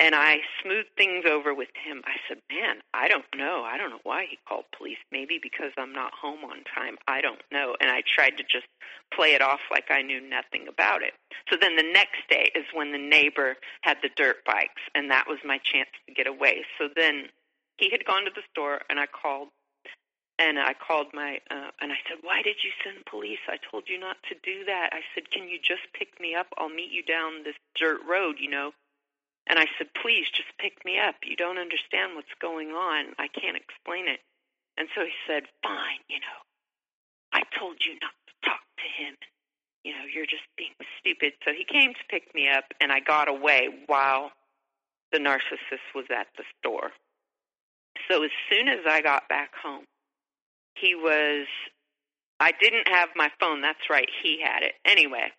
And 0.00 0.14
I 0.14 0.38
smoothed 0.62 0.94
things 0.96 1.24
over 1.28 1.52
with 1.52 1.70
him. 1.74 2.02
I 2.06 2.14
said, 2.28 2.38
Man, 2.48 2.76
I 2.94 3.08
don't 3.08 3.24
know. 3.34 3.64
I 3.64 3.76
don't 3.76 3.90
know 3.90 3.98
why 4.04 4.26
he 4.30 4.38
called 4.48 4.64
police. 4.76 4.98
Maybe 5.10 5.40
because 5.42 5.72
I'm 5.76 5.92
not 5.92 6.12
home 6.14 6.44
on 6.44 6.62
time. 6.72 6.96
I 7.08 7.20
don't 7.20 7.42
know. 7.50 7.74
And 7.80 7.90
I 7.90 8.02
tried 8.06 8.36
to 8.38 8.44
just 8.44 8.66
play 9.12 9.32
it 9.32 9.42
off 9.42 9.58
like 9.72 9.90
I 9.90 10.02
knew 10.02 10.20
nothing 10.20 10.68
about 10.68 11.02
it. 11.02 11.14
So 11.50 11.56
then 11.60 11.74
the 11.74 11.82
next 11.82 12.28
day 12.30 12.52
is 12.54 12.64
when 12.72 12.92
the 12.92 12.98
neighbor 12.98 13.56
had 13.80 13.96
the 14.00 14.10
dirt 14.14 14.44
bikes, 14.44 14.82
and 14.94 15.10
that 15.10 15.26
was 15.26 15.38
my 15.44 15.58
chance 15.58 15.88
to 16.06 16.14
get 16.14 16.28
away. 16.28 16.64
So 16.78 16.88
then 16.94 17.28
he 17.78 17.90
had 17.90 18.04
gone 18.04 18.24
to 18.24 18.30
the 18.34 18.42
store, 18.52 18.82
and 18.88 19.00
I 19.00 19.06
called, 19.06 19.48
and 20.38 20.58
I 20.58 20.72
called 20.72 21.08
my, 21.12 21.40
uh, 21.50 21.70
and 21.80 21.92
I 21.92 21.98
said, 22.08 22.18
"Why 22.22 22.42
did 22.42 22.62
you 22.62 22.70
send 22.84 23.04
police? 23.06 23.40
I 23.48 23.56
told 23.56 23.88
you 23.88 23.98
not 23.98 24.22
to 24.28 24.36
do 24.42 24.64
that." 24.64 24.92
I 24.92 25.02
said, 25.14 25.30
"Can 25.30 25.48
you 25.48 25.58
just 25.58 25.92
pick 25.92 26.20
me 26.20 26.34
up? 26.34 26.46
I'll 26.56 26.68
meet 26.68 26.90
you 26.90 27.02
down 27.02 27.42
this 27.42 27.56
dirt 27.74 28.02
road, 28.04 28.38
you 28.38 28.48
know." 28.48 28.74
And 29.46 29.58
I 29.58 29.66
said, 29.76 29.92
"Please, 29.94 30.30
just 30.30 30.56
pick 30.58 30.84
me 30.84 30.98
up. 30.98 31.16
You 31.24 31.34
don't 31.36 31.58
understand 31.58 32.14
what's 32.14 32.34
going 32.34 32.72
on. 32.72 33.14
I 33.18 33.28
can't 33.28 33.56
explain 33.56 34.06
it." 34.08 34.20
And 34.76 34.88
so 34.94 35.04
he 35.04 35.14
said, 35.26 35.48
"Fine, 35.62 36.00
you 36.08 36.20
know. 36.20 36.40
I 37.32 37.42
told 37.58 37.84
you 37.84 37.98
not 38.00 38.14
to 38.28 38.34
talk 38.44 38.62
to 38.76 38.88
him. 38.88 39.16
You 39.84 39.94
know, 39.94 40.04
you're 40.04 40.26
just 40.26 40.46
being 40.56 40.74
stupid." 40.98 41.34
So 41.44 41.52
he 41.52 41.64
came 41.64 41.94
to 41.94 42.04
pick 42.08 42.32
me 42.34 42.48
up, 42.48 42.72
and 42.80 42.92
I 42.92 43.00
got 43.00 43.28
away 43.28 43.84
while 43.86 44.32
the 45.10 45.18
narcissist 45.18 45.94
was 45.94 46.06
at 46.10 46.28
the 46.36 46.44
store. 46.58 46.92
So 48.08 48.22
as 48.22 48.30
soon 48.48 48.68
as 48.68 48.86
I 48.86 49.00
got 49.00 49.28
back 49.28 49.54
home, 49.56 49.86
he 50.80 50.94
was. 50.94 51.46
I 52.40 52.52
didn't 52.60 52.86
have 52.88 53.08
my 53.16 53.30
phone. 53.40 53.62
That's 53.62 53.90
right, 53.90 54.08
he 54.22 54.40
had 54.42 54.62
it. 54.62 54.74
Anyway, 54.84 55.32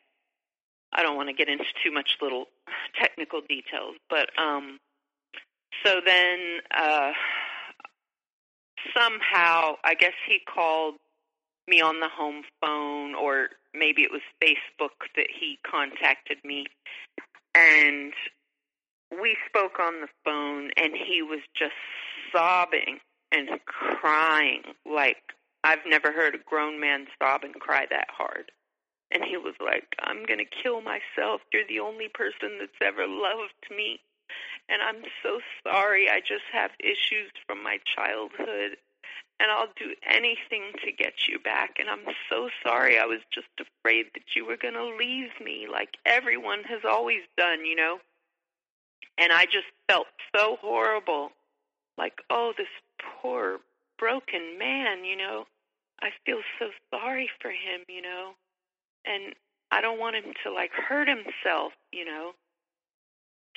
I 0.93 1.03
don't 1.03 1.15
want 1.15 1.29
to 1.29 1.33
get 1.33 1.47
into 1.47 1.65
too 1.83 1.91
much 1.91 2.17
little 2.21 2.45
technical 2.99 3.41
details, 3.47 3.95
but 4.09 4.29
um, 4.37 4.79
so 5.85 6.01
then 6.05 6.59
uh, 6.75 7.11
somehow, 8.95 9.75
I 9.83 9.93
guess 9.95 10.13
he 10.27 10.39
called 10.53 10.95
me 11.67 11.81
on 11.81 11.99
the 11.99 12.09
home 12.09 12.43
phone, 12.59 13.15
or 13.15 13.49
maybe 13.73 14.01
it 14.01 14.11
was 14.11 14.21
Facebook 14.43 15.07
that 15.15 15.27
he 15.39 15.59
contacted 15.69 16.37
me, 16.43 16.65
and 17.55 18.13
we 19.21 19.37
spoke 19.47 19.79
on 19.79 20.01
the 20.01 20.07
phone, 20.25 20.71
and 20.75 20.93
he 20.95 21.21
was 21.21 21.39
just 21.55 21.73
sobbing 22.33 22.99
and 23.31 23.49
crying 23.65 24.63
like 24.85 25.17
I've 25.63 25.85
never 25.85 26.11
heard 26.11 26.35
a 26.35 26.39
grown 26.39 26.79
man 26.79 27.07
sob 27.21 27.43
and 27.43 27.53
cry 27.53 27.85
that 27.89 28.07
hard. 28.09 28.51
And 29.11 29.23
he 29.23 29.37
was 29.37 29.55
like, 29.59 29.95
I'm 30.01 30.25
going 30.25 30.39
to 30.39 30.45
kill 30.63 30.81
myself. 30.81 31.41
You're 31.51 31.67
the 31.67 31.79
only 31.79 32.07
person 32.07 32.59
that's 32.59 32.79
ever 32.81 33.07
loved 33.07 33.67
me. 33.75 33.99
And 34.69 34.81
I'm 34.81 35.03
so 35.23 35.39
sorry. 35.63 36.09
I 36.09 36.19
just 36.19 36.45
have 36.53 36.71
issues 36.79 37.31
from 37.47 37.63
my 37.63 37.79
childhood. 37.95 38.77
And 39.41 39.49
I'll 39.51 39.73
do 39.75 39.95
anything 40.07 40.73
to 40.83 40.91
get 40.91 41.27
you 41.27 41.39
back. 41.39 41.77
And 41.79 41.89
I'm 41.89 42.13
so 42.29 42.49
sorry. 42.63 42.99
I 42.99 43.05
was 43.05 43.19
just 43.33 43.47
afraid 43.59 44.07
that 44.13 44.35
you 44.35 44.45
were 44.45 44.57
going 44.57 44.75
to 44.75 44.95
leave 44.95 45.31
me 45.43 45.67
like 45.69 45.97
everyone 46.05 46.63
has 46.65 46.81
always 46.87 47.21
done, 47.37 47.65
you 47.65 47.75
know? 47.75 47.99
And 49.17 49.33
I 49.33 49.45
just 49.45 49.67
felt 49.89 50.07
so 50.35 50.57
horrible. 50.61 51.31
Like, 51.97 52.21
oh, 52.29 52.53
this 52.57 52.67
poor 53.21 53.59
broken 53.97 54.57
man, 54.57 55.03
you 55.05 55.15
know. 55.15 55.45
I 56.01 56.09
feel 56.25 56.39
so 56.57 56.69
sorry 56.91 57.29
for 57.41 57.51
him, 57.51 57.81
you 57.87 58.01
know. 58.01 58.31
And 59.05 59.33
I 59.71 59.81
don't 59.81 59.99
want 59.99 60.15
him 60.15 60.33
to 60.43 60.51
like 60.51 60.71
hurt 60.71 61.07
himself, 61.07 61.73
you 61.91 62.05
know. 62.05 62.31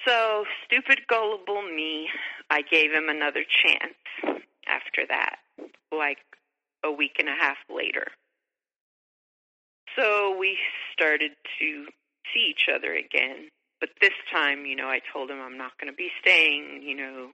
So, 0.06 0.44
stupid, 0.64 1.02
gullible 1.08 1.62
me, 1.62 2.08
I 2.50 2.62
gave 2.62 2.90
him 2.90 3.08
another 3.08 3.44
chance 3.44 4.42
after 4.66 5.06
that, 5.08 5.36
like 5.96 6.18
a 6.84 6.90
week 6.90 7.16
and 7.20 7.28
a 7.28 7.36
half 7.38 7.58
later. 7.72 8.06
So, 9.96 10.36
we 10.36 10.58
started 10.92 11.32
to 11.60 11.86
see 12.34 12.50
each 12.50 12.68
other 12.74 12.92
again. 12.94 13.48
But 13.80 13.90
this 14.00 14.12
time, 14.32 14.66
you 14.66 14.74
know, 14.74 14.88
I 14.88 15.00
told 15.12 15.30
him 15.30 15.40
I'm 15.40 15.58
not 15.58 15.78
going 15.78 15.92
to 15.92 15.96
be 15.96 16.10
staying, 16.20 16.82
you 16.82 16.96
know, 16.96 17.30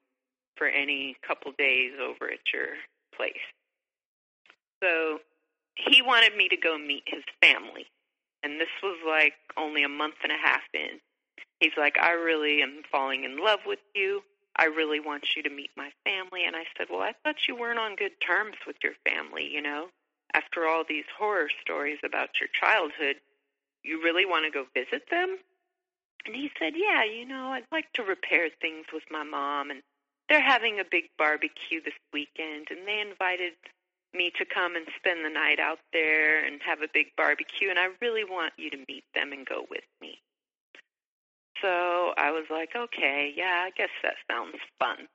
for 0.59 0.67
any 0.67 1.17
couple 1.27 1.53
days 1.57 1.93
over 2.03 2.31
at 2.31 2.53
your 2.53 2.75
place. 3.17 3.33
So 4.83 5.21
he 5.75 6.03
wanted 6.03 6.37
me 6.37 6.49
to 6.49 6.57
go 6.57 6.77
meet 6.77 7.05
his 7.07 7.23
family. 7.41 7.87
And 8.43 8.61
this 8.61 8.69
was 8.83 8.99
like 9.07 9.35
only 9.57 9.83
a 9.85 9.89
month 9.89 10.15
and 10.23 10.33
a 10.33 10.37
half 10.37 10.63
in. 10.75 11.01
He's 11.61 11.77
like, 11.77 11.97
I 12.01 12.13
really 12.13 12.63
am 12.63 12.83
falling 12.91 13.25
in 13.25 13.43
love 13.43 13.61
with 13.67 13.81
you. 13.95 14.23
I 14.57 14.67
really 14.67 15.01
want 15.01 15.37
you 15.37 15.43
to 15.45 15.51
meet 15.51 15.71
my 15.77 15.91
family. 16.05 16.45
And 16.47 16.57
I 16.57 16.65
said, 16.77 16.89
Well, 16.91 17.01
I 17.01 17.15
thought 17.23 17.47
you 17.49 17.57
weren't 17.57 17.79
on 17.79 17.97
good 17.97 18.21
terms 18.25 18.57
with 18.67 18.77
your 18.83 18.95
family, 19.09 19.49
you 19.53 19.63
know? 19.63 19.89
After 20.35 20.67
all 20.67 20.85
these 20.87 21.05
horror 21.17 21.49
stories 21.63 21.99
about 22.05 22.31
your 22.41 22.49
childhood, 22.53 23.17
you 23.83 24.03
really 24.03 24.27
want 24.27 24.45
to 24.45 24.51
go 24.51 24.67
visit 24.75 25.05
them? 25.11 25.39
And 26.27 26.35
he 26.35 26.51
said, 26.59 26.75
Yeah, 26.77 27.05
you 27.05 27.25
know, 27.25 27.53
I'd 27.53 27.71
like 27.73 27.93
to 27.95 28.03
repair 28.03 28.49
things 28.61 28.87
with 28.93 29.05
my 29.11 29.23
mom. 29.23 29.71
And 29.71 29.83
they're 30.29 30.41
having 30.41 30.79
a 30.79 30.85
big 30.91 31.05
barbecue 31.17 31.81
this 31.85 31.95
weekend. 32.13 32.69
And 32.71 32.87
they 32.87 33.01
invited 33.01 33.55
me 34.15 34.33
to 34.39 34.45
come 34.45 34.75
and 34.75 34.87
spend 34.97 35.25
the 35.25 35.31
night 35.31 35.61
out 35.61 35.79
there 35.93 36.45
and 36.45 36.61
have 36.65 36.81
a 36.81 36.89
big 36.93 37.09
barbecue, 37.17 37.69
and 37.71 37.79
I 37.79 37.89
really 38.01 38.25
want 38.25 38.53
you 38.57 38.71
to 38.71 38.79
meet 38.89 39.05
them 39.15 39.33
and 39.33 39.47
go 39.47 39.67
with 39.71 39.85
me. 40.01 40.19
So 41.61 42.15
I 42.17 42.31
was 42.31 42.45
like, 42.51 42.71
okay, 42.77 43.33
yeah, 43.37 43.65
I 43.67 43.71
guess 43.77 43.91
that 44.03 44.15
sounds 44.31 44.57
fun. 44.79 45.09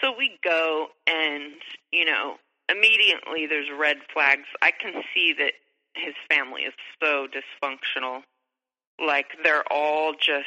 So 0.00 0.12
we 0.16 0.38
go, 0.44 0.88
and, 1.06 1.54
you 1.90 2.04
know, 2.04 2.36
immediately 2.68 3.46
there's 3.46 3.68
red 3.76 3.98
flags. 4.12 4.46
I 4.60 4.70
can 4.70 5.02
see 5.14 5.34
that 5.38 5.52
his 5.94 6.14
family 6.28 6.62
is 6.62 6.74
so 7.02 7.26
dysfunctional. 7.26 8.22
Like, 9.04 9.26
they're 9.42 9.64
all 9.72 10.12
just 10.12 10.46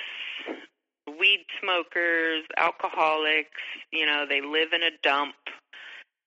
weed 1.07 1.45
smokers, 1.61 2.43
alcoholics, 2.57 3.61
you 3.91 4.05
know, 4.05 4.25
they 4.27 4.41
live 4.41 4.69
in 4.73 4.83
a 4.83 4.91
dump. 5.03 5.35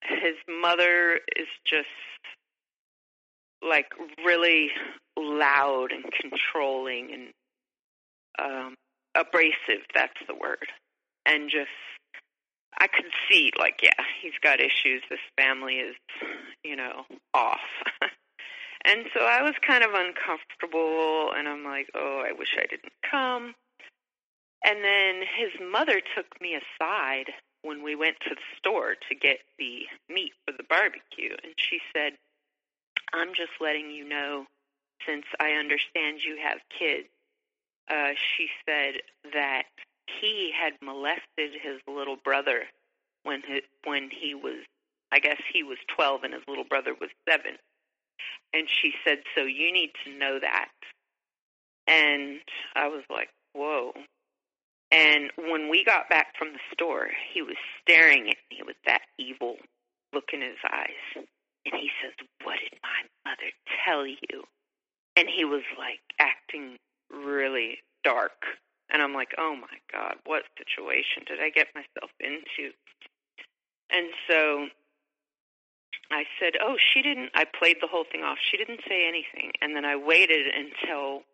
His 0.02 0.36
mother 0.48 1.20
is 1.36 1.48
just 1.66 1.86
like 3.62 3.86
really 4.24 4.70
loud 5.16 5.90
and 5.90 6.04
controlling 6.20 7.10
and 7.12 7.32
um 8.38 8.74
abrasive 9.16 9.82
that's 9.94 10.12
the 10.28 10.34
word. 10.34 10.68
And 11.26 11.50
just 11.50 11.68
i 12.78 12.86
could 12.86 13.10
see 13.28 13.50
like 13.58 13.80
yeah 13.82 14.04
he's 14.22 14.38
got 14.42 14.60
issues. 14.60 15.02
This 15.10 15.18
family 15.36 15.76
is 15.76 15.96
you 16.62 16.76
know 16.76 17.04
off. 17.34 17.60
And 18.84 19.06
so 19.12 19.20
i 19.20 19.42
was 19.42 19.54
kind 19.66 19.82
of 19.82 19.90
uncomfortable 19.92 21.32
and 21.36 21.48
i'm 21.48 21.64
like 21.64 21.88
oh 21.94 22.22
i 22.24 22.32
wish 22.32 22.54
i 22.56 22.64
didn't 22.64 22.92
come 23.10 23.54
and 24.64 24.82
then 24.82 25.22
his 25.36 25.52
mother 25.70 26.00
took 26.14 26.40
me 26.40 26.56
aside 26.56 27.32
when 27.62 27.82
we 27.82 27.94
went 27.94 28.16
to 28.20 28.34
the 28.34 28.56
store 28.56 28.94
to 29.08 29.14
get 29.14 29.38
the 29.58 29.82
meat 30.08 30.32
for 30.46 30.52
the 30.56 30.64
barbecue, 30.68 31.34
and 31.42 31.54
she 31.56 31.80
said, 31.94 32.12
I'm 33.12 33.28
just 33.34 33.52
letting 33.60 33.90
you 33.90 34.08
know, 34.08 34.46
since 35.06 35.24
I 35.40 35.52
understand 35.52 36.20
you 36.24 36.38
have 36.42 36.58
kids, 36.76 37.08
uh, 37.90 38.12
she 38.36 38.48
said 38.66 39.00
that 39.32 39.64
he 40.20 40.52
had 40.52 40.74
molested 40.82 41.60
his 41.60 41.80
little 41.86 42.16
brother 42.16 42.64
when 43.22 43.42
he, 43.46 43.62
when 43.84 44.10
he 44.10 44.34
was, 44.34 44.64
I 45.12 45.18
guess 45.18 45.40
he 45.52 45.62
was 45.62 45.78
12 45.94 46.24
and 46.24 46.34
his 46.34 46.42
little 46.48 46.64
brother 46.64 46.94
was 47.00 47.10
7. 47.28 47.40
And 48.52 48.68
she 48.68 48.92
said, 49.04 49.18
so 49.34 49.42
you 49.42 49.72
need 49.72 49.90
to 50.04 50.18
know 50.18 50.38
that. 50.40 50.68
And 51.86 52.40
I 52.76 52.88
was 52.88 53.02
like, 53.10 53.30
whoa, 53.54 53.92
and 54.90 55.30
when 55.36 55.68
we 55.68 55.84
got 55.84 56.08
back 56.08 56.34
from 56.38 56.52
the 56.52 56.60
store, 56.72 57.08
he 57.32 57.42
was 57.42 57.56
staring 57.82 58.30
at 58.30 58.38
me 58.50 58.62
with 58.64 58.76
that 58.86 59.02
evil 59.18 59.56
look 60.12 60.30
in 60.32 60.40
his 60.40 60.56
eyes. 60.70 61.12
And 61.14 61.74
he 61.74 61.90
says, 62.02 62.14
What 62.42 62.56
did 62.58 62.78
my 62.82 63.30
mother 63.30 63.50
tell 63.84 64.06
you? 64.06 64.44
And 65.16 65.28
he 65.28 65.44
was 65.44 65.62
like 65.78 66.00
acting 66.18 66.76
really 67.10 67.78
dark. 68.02 68.46
And 68.90 69.02
I'm 69.02 69.12
like, 69.12 69.32
Oh 69.36 69.54
my 69.54 69.78
God, 69.92 70.16
what 70.24 70.44
situation 70.56 71.24
did 71.26 71.40
I 71.40 71.50
get 71.50 71.68
myself 71.74 72.10
into? 72.20 72.72
And 73.90 74.08
so 74.28 74.68
I 76.10 76.24
said, 76.40 76.54
Oh, 76.62 76.76
she 76.78 77.02
didn't. 77.02 77.30
I 77.34 77.44
played 77.44 77.76
the 77.82 77.88
whole 77.88 78.06
thing 78.10 78.22
off. 78.22 78.38
She 78.50 78.56
didn't 78.56 78.80
say 78.88 79.06
anything. 79.06 79.52
And 79.60 79.76
then 79.76 79.84
I 79.84 79.96
waited 79.96 80.46
until 80.46 81.24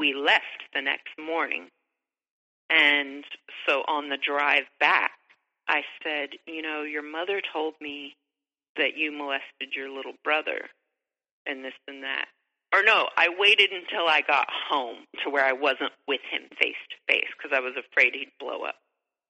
we 0.00 0.14
left 0.14 0.66
the 0.74 0.82
next 0.82 1.10
morning 1.16 1.68
and 2.70 3.24
so 3.66 3.82
on 3.88 4.08
the 4.08 4.18
drive 4.18 4.64
back, 4.80 5.12
I 5.68 5.82
said, 6.02 6.30
You 6.46 6.62
know, 6.62 6.82
your 6.82 7.02
mother 7.02 7.40
told 7.52 7.74
me 7.80 8.16
that 8.76 8.96
you 8.96 9.12
molested 9.12 9.74
your 9.74 9.90
little 9.90 10.14
brother 10.22 10.68
and 11.46 11.64
this 11.64 11.74
and 11.86 12.02
that. 12.02 12.26
Or 12.74 12.82
no, 12.82 13.08
I 13.16 13.28
waited 13.38 13.70
until 13.70 14.08
I 14.08 14.22
got 14.26 14.48
home 14.50 15.06
to 15.22 15.30
where 15.30 15.44
I 15.44 15.52
wasn't 15.52 15.92
with 16.08 16.20
him 16.28 16.42
face 16.58 16.80
to 16.90 17.12
face 17.12 17.30
because 17.36 17.56
I 17.56 17.60
was 17.60 17.74
afraid 17.78 18.14
he'd 18.14 18.32
blow 18.40 18.62
up. 18.66 18.74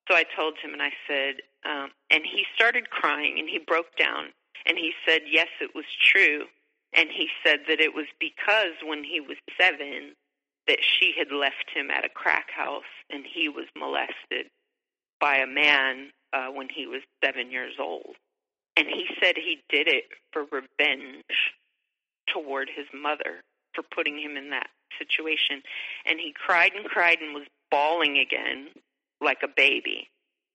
So 0.08 0.16
I 0.16 0.24
told 0.36 0.54
him 0.62 0.72
and 0.72 0.82
I 0.82 0.92
said, 1.08 1.36
um, 1.64 1.90
and 2.10 2.22
he 2.24 2.44
started 2.54 2.90
crying 2.90 3.36
and 3.38 3.48
he 3.48 3.58
broke 3.58 3.96
down 3.98 4.32
and 4.66 4.78
he 4.78 4.92
said, 5.06 5.22
yes, 5.30 5.48
it 5.60 5.74
was 5.74 5.84
true. 6.00 6.44
And 6.94 7.08
he 7.10 7.28
said 7.44 7.60
that 7.68 7.80
it 7.80 7.94
was 7.94 8.06
because 8.20 8.80
when 8.84 9.04
he 9.04 9.20
was 9.20 9.36
seven, 9.60 10.14
that 10.66 10.78
she 10.80 11.12
had 11.16 11.30
left 11.30 11.70
him 11.74 11.90
at 11.90 12.04
a 12.04 12.08
crack 12.08 12.50
house 12.50 12.82
and 13.10 13.24
he 13.24 13.48
was 13.48 13.66
molested 13.76 14.46
by 15.20 15.36
a 15.36 15.46
man 15.46 16.10
uh, 16.32 16.48
when 16.48 16.68
he 16.68 16.86
was 16.86 17.02
seven 17.22 17.50
years 17.50 17.74
old. 17.78 18.16
And 18.76 18.86
he 18.88 19.06
said 19.20 19.36
he 19.36 19.62
did 19.68 19.86
it 19.88 20.04
for 20.32 20.42
revenge 20.42 21.24
toward 22.32 22.68
his 22.74 22.86
mother 22.92 23.42
for 23.74 23.82
putting 23.94 24.18
him 24.18 24.36
in 24.36 24.50
that 24.50 24.68
situation. 24.98 25.62
And 26.06 26.18
he 26.18 26.32
cried 26.34 26.72
and 26.74 26.84
cried 26.84 27.18
and 27.20 27.34
was 27.34 27.46
bawling 27.70 28.18
again 28.18 28.68
like 29.20 29.38
a 29.42 29.48
baby. 29.48 30.08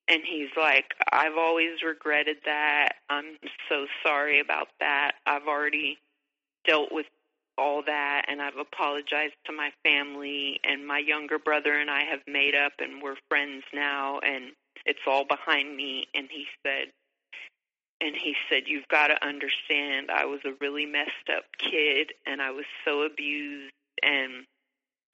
And 0.07 0.21
he's 0.25 0.49
like, 0.57 0.85
I've 1.11 1.37
always 1.37 1.83
regretted 1.85 2.37
that. 2.45 2.93
I'm 3.09 3.37
so 3.69 3.85
sorry 4.03 4.39
about 4.39 4.69
that. 4.79 5.13
I've 5.25 5.47
already 5.47 5.99
dealt 6.65 6.91
with 6.91 7.05
all 7.59 7.83
that 7.85 8.25
and 8.27 8.41
I've 8.41 8.57
apologized 8.57 9.35
to 9.45 9.51
my 9.51 9.71
family 9.83 10.59
and 10.63 10.87
my 10.87 10.99
younger 10.99 11.37
brother 11.37 11.73
and 11.73 11.89
I 11.89 12.03
have 12.03 12.21
made 12.27 12.55
up 12.55 12.73
and 12.79 13.01
we're 13.01 13.17
friends 13.27 13.63
now 13.73 14.19
and 14.19 14.51
it's 14.85 14.99
all 15.05 15.25
behind 15.25 15.75
me 15.75 16.05
and 16.15 16.27
he 16.31 16.45
said 16.65 16.87
and 18.01 18.15
he 18.15 18.35
said 18.49 18.63
you've 18.67 18.87
got 18.87 19.07
to 19.07 19.25
understand 19.25 20.09
I 20.09 20.25
was 20.25 20.39
a 20.45 20.53
really 20.61 20.85
messed 20.85 21.29
up 21.35 21.43
kid 21.57 22.13
and 22.25 22.41
I 22.41 22.51
was 22.51 22.65
so 22.85 23.01
abused 23.01 23.73
and 24.01 24.45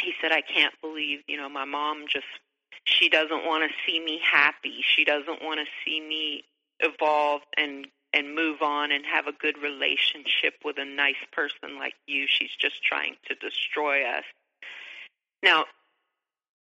he 0.01 0.13
said 0.21 0.31
I 0.31 0.41
can't 0.41 0.73
believe, 0.81 1.19
you 1.27 1.37
know, 1.37 1.49
my 1.49 1.65
mom 1.65 2.05
just 2.07 2.25
she 2.83 3.09
doesn't 3.09 3.45
want 3.45 3.69
to 3.69 3.75
see 3.85 3.99
me 3.99 4.19
happy. 4.23 4.83
She 4.95 5.03
doesn't 5.03 5.41
want 5.41 5.59
to 5.59 5.65
see 5.83 5.99
me 5.99 6.43
evolve 6.79 7.41
and 7.57 7.87
and 8.15 8.33
move 8.33 8.61
on 8.61 8.91
and 8.91 9.05
have 9.05 9.27
a 9.27 9.33
good 9.33 9.57
relationship 9.57 10.53
with 10.63 10.77
a 10.79 10.85
nice 10.85 11.21
person 11.33 11.77
like 11.77 11.95
you. 12.07 12.25
She's 12.27 12.55
just 12.57 12.81
trying 12.81 13.15
to 13.27 13.35
destroy 13.35 14.03
us. 14.05 14.23
Now, 15.43 15.65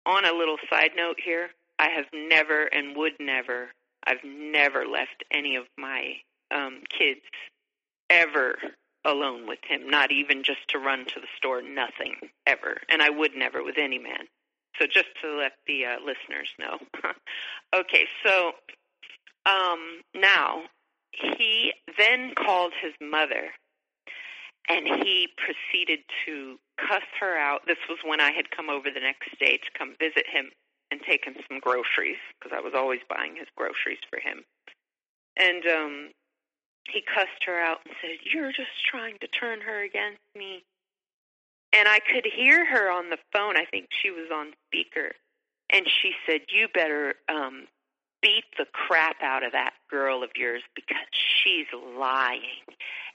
on 0.06 0.26
a 0.26 0.32
little 0.32 0.58
side 0.70 0.92
note 0.96 1.18
here, 1.24 1.50
I 1.78 1.90
have 1.90 2.06
never 2.14 2.64
and 2.66 2.96
would 2.96 3.14
never, 3.20 3.68
I've 4.08 4.24
never 4.24 4.86
left 4.86 5.26
any 5.32 5.58
of 5.58 5.66
my 5.78 6.14
um, 6.50 6.82
kids 6.98 7.22
ever 8.10 8.56
alone 9.04 9.46
with 9.46 9.60
him, 9.68 9.90
not 9.90 10.14
even 10.14 10.44
just 10.44 10.66
to 10.70 10.80
run 10.80 11.06
to 11.06 11.20
the 11.20 11.28
store, 11.38 11.62
nothing, 11.62 12.16
ever. 12.48 12.78
And 12.90 13.02
I 13.02 13.10
would 13.10 13.36
never 13.36 13.64
with 13.64 13.78
any 13.78 14.00
man. 14.00 14.28
So 14.80 14.86
just 14.86 15.10
to 15.22 15.38
let 15.38 15.54
the 15.68 15.86
uh, 15.86 15.96
listeners 16.00 16.50
know. 16.58 16.78
okay, 17.76 18.06
so 18.26 18.54
um, 19.46 20.02
now 20.16 20.64
he 21.14 21.74
then 21.98 22.34
called 22.36 22.74
his 22.82 22.94
mother 23.02 23.52
and 24.70 24.88
he 24.88 25.28
proceeded 25.38 26.00
to 26.26 26.58
cuss 26.78 27.04
her 27.20 27.38
out. 27.38 27.62
This 27.68 27.78
was 27.90 28.00
when 28.04 28.22
I 28.22 28.32
had 28.32 28.52
come 28.52 28.70
over 28.70 28.90
the 28.90 29.00
next 29.00 29.38
day 29.40 29.58
to 29.58 29.78
come 29.78 29.96
visit 30.00 30.26
him 30.28 30.52
and 30.92 31.02
take 31.02 31.26
him 31.26 31.36
some 31.48 31.60
groceries 31.60 32.22
because 32.40 32.56
I 32.56 32.62
was 32.62 32.74
always 32.76 33.02
buying 33.10 33.36
his 33.36 33.48
groceries 33.56 34.00
for 34.10 34.20
him. 34.20 34.44
And 35.38 35.66
um 35.66 36.10
he 36.90 37.02
cussed 37.02 37.44
her 37.46 37.60
out 37.60 37.80
and 37.86 37.96
said, 38.02 38.20
"You're 38.24 38.52
just 38.52 38.84
trying 38.90 39.18
to 39.20 39.28
turn 39.28 39.62
her 39.62 39.82
against 39.84 40.22
me." 40.36 40.64
And 41.72 41.88
I 41.88 42.00
could 42.00 42.26
hear 42.26 42.66
her 42.66 42.92
on 42.92 43.10
the 43.10 43.18
phone. 43.32 43.58
I 43.58 43.66
think 43.66 43.88
she 43.92 44.12
was 44.12 44.30
on 44.32 44.54
speaker. 44.68 45.14
And 45.70 45.88
she 45.90 46.14
said, 46.26 46.42
"You 46.50 46.68
better 46.68 47.16
um 47.30 47.68
beat 48.24 48.46
the 48.58 48.66
crap 48.74 49.18
out 49.22 49.46
of 49.46 49.52
that 49.52 49.74
girl 49.92 50.24
of 50.24 50.32
yours 50.36 50.64
because 50.74 51.06
she's 51.12 51.68
lying. 51.98 52.64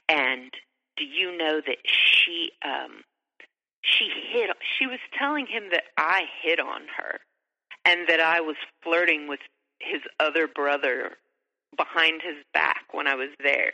And 0.07 0.51
do 0.95 1.03
you 1.03 1.35
know 1.35 1.61
that 1.65 1.77
she 1.85 2.51
um 2.63 3.03
she 3.81 4.09
hit 4.31 4.49
she 4.77 4.85
was 4.85 4.99
telling 5.17 5.47
him 5.47 5.63
that 5.71 5.83
I 5.97 6.25
hit 6.41 6.59
on 6.59 6.81
her 6.97 7.19
and 7.85 8.07
that 8.07 8.19
I 8.19 8.39
was 8.39 8.55
flirting 8.83 9.27
with 9.27 9.39
his 9.79 10.01
other 10.19 10.47
brother 10.47 11.17
behind 11.75 12.21
his 12.21 12.35
back 12.53 12.85
when 12.91 13.07
I 13.07 13.15
was 13.15 13.29
there. 13.41 13.73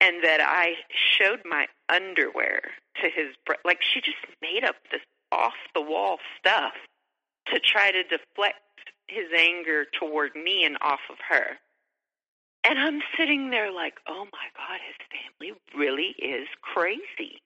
And 0.00 0.22
that 0.22 0.40
I 0.40 0.74
showed 0.90 1.40
my 1.44 1.66
underwear 1.88 2.60
to 3.02 3.08
his 3.08 3.34
bro- 3.46 3.56
like 3.64 3.80
she 3.82 4.00
just 4.00 4.18
made 4.42 4.64
up 4.64 4.76
this 4.92 5.00
off 5.32 5.54
the 5.74 5.80
wall 5.80 6.18
stuff 6.38 6.74
to 7.46 7.58
try 7.58 7.90
to 7.90 8.02
deflect 8.02 8.58
his 9.08 9.26
anger 9.36 9.84
toward 9.98 10.34
me 10.34 10.64
and 10.64 10.76
off 10.80 11.00
of 11.10 11.16
her. 11.28 11.58
And 12.66 12.78
I'm 12.78 13.02
sitting 13.18 13.50
there 13.50 13.70
like, 13.70 13.94
oh 14.08 14.24
my 14.24 14.48
God, 14.56 14.80
his 14.86 15.20
family 15.38 15.58
really 15.76 16.14
is 16.18 16.48
crazy. 16.62 17.42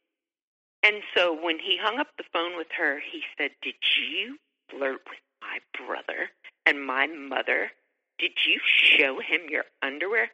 And 0.83 1.03
so 1.17 1.37
when 1.41 1.59
he 1.59 1.77
hung 1.81 1.99
up 1.99 2.09
the 2.17 2.25
phone 2.33 2.57
with 2.57 2.69
her, 2.77 3.01
he 3.01 3.23
said, 3.37 3.51
Did 3.63 3.75
you 3.97 4.39
flirt 4.71 5.01
with 5.09 5.19
my 5.41 5.59
brother 5.87 6.31
and 6.67 6.85
my 6.85 7.09
mother? 7.09 7.73
Did 8.19 8.33
you 8.47 8.61
show 8.65 9.19
him 9.19 9.51
your 9.51 9.65
underwear? 9.83 10.31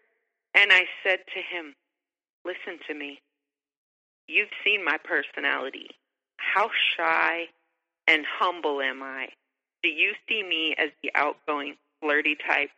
And 0.55 0.71
I 0.71 0.85
said 1.03 1.21
to 1.35 1.41
him, 1.41 1.75
Listen 2.45 2.79
to 2.89 2.95
me. 2.95 3.21
You've 4.29 4.51
seen 4.65 4.85
my 4.85 4.99
personality. 5.03 5.89
How 6.37 6.71
shy 6.97 7.45
and 8.07 8.25
humble 8.39 8.83
am 8.83 9.03
I? 9.03 9.29
Do 9.85 9.91
you 9.91 10.15
see 10.27 10.43
me 10.43 10.75
as 10.79 10.91
the 11.03 11.11
outgoing, 11.15 11.77
flirty 12.01 12.37
type 12.37 12.71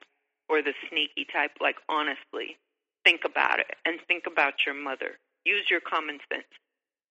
or 0.48 0.61
the 0.61 0.74
sneaky 0.90 1.26
type? 1.32 1.52
Like, 1.61 1.76
honestly, 1.88 2.59
think 3.04 3.22
about 3.24 3.61
it 3.61 3.76
and 3.86 4.00
think 4.09 4.24
about 4.26 4.66
your 4.66 4.74
mother. 4.74 5.18
Use 5.44 5.64
your 5.70 5.80
common 5.80 6.18
sense. 6.30 6.50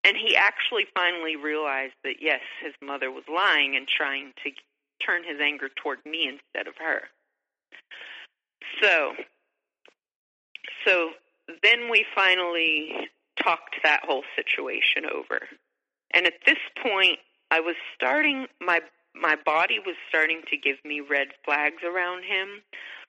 And 0.04 0.16
he 0.18 0.36
actually 0.36 0.86
finally 0.94 1.36
realized 1.36 1.96
that, 2.04 2.16
yes, 2.22 2.42
his 2.62 2.74
mother 2.86 3.10
was 3.10 3.24
lying 3.34 3.76
and 3.76 3.88
trying 3.88 4.34
to 4.44 4.52
turn 5.04 5.24
his 5.24 5.40
anger 5.42 5.70
toward 5.82 6.06
me 6.06 6.28
instead 6.28 6.68
of 6.68 6.76
her. 6.78 7.04
So, 8.82 9.14
so 10.86 11.10
then 11.64 11.90
we 11.90 12.06
finally 12.14 13.10
talked 13.42 13.78
that 13.84 14.02
whole 14.04 14.24
situation 14.36 15.06
over. 15.06 15.48
And 16.14 16.26
at 16.26 16.34
this 16.46 16.60
point, 16.84 17.20
I 17.50 17.62
was 17.62 17.76
starting 17.96 18.48
my 18.60 18.82
my 19.20 19.36
body 19.46 19.80
was 19.80 19.96
starting 20.10 20.42
to 20.50 20.58
give 20.58 20.78
me 20.84 21.00
red 21.00 21.30
flags 21.44 21.84
around 21.84 22.24
him. 22.24 22.62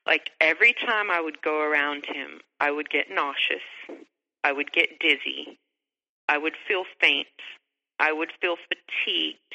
Like 0.06 0.30
every 0.40 0.72
time 0.72 1.10
I 1.10 1.20
would 1.20 1.42
go 1.42 1.60
around 1.60 2.06
him, 2.06 2.40
I 2.60 2.70
would 2.70 2.90
get 2.90 3.10
nauseous. 3.10 3.66
I 4.44 4.52
would 4.52 4.72
get 4.72 5.00
dizzy. 5.00 5.58
I 6.28 6.38
would 6.38 6.54
feel 6.68 6.84
faint. 7.00 7.26
I 7.98 8.12
would 8.12 8.32
feel 8.40 8.56
fatigued. 8.56 9.54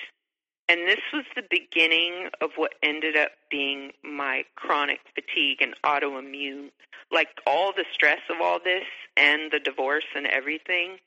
And 0.67 0.87
this 0.87 1.01
was 1.13 1.25
the 1.35 1.43
beginning 1.49 2.29
of 2.39 2.51
what 2.55 2.73
ended 2.81 3.17
up 3.17 3.31
being 3.49 3.91
my 4.03 4.43
chronic 4.55 4.99
fatigue 5.15 5.61
and 5.61 5.75
autoimmune. 5.85 6.71
Like 7.11 7.29
all 7.45 7.73
the 7.75 7.85
stress 7.93 8.21
of 8.29 8.41
all 8.41 8.59
this 8.63 8.85
and 9.17 9.51
the 9.51 9.59
divorce 9.59 10.05
and 10.15 10.27
everything 10.27 10.97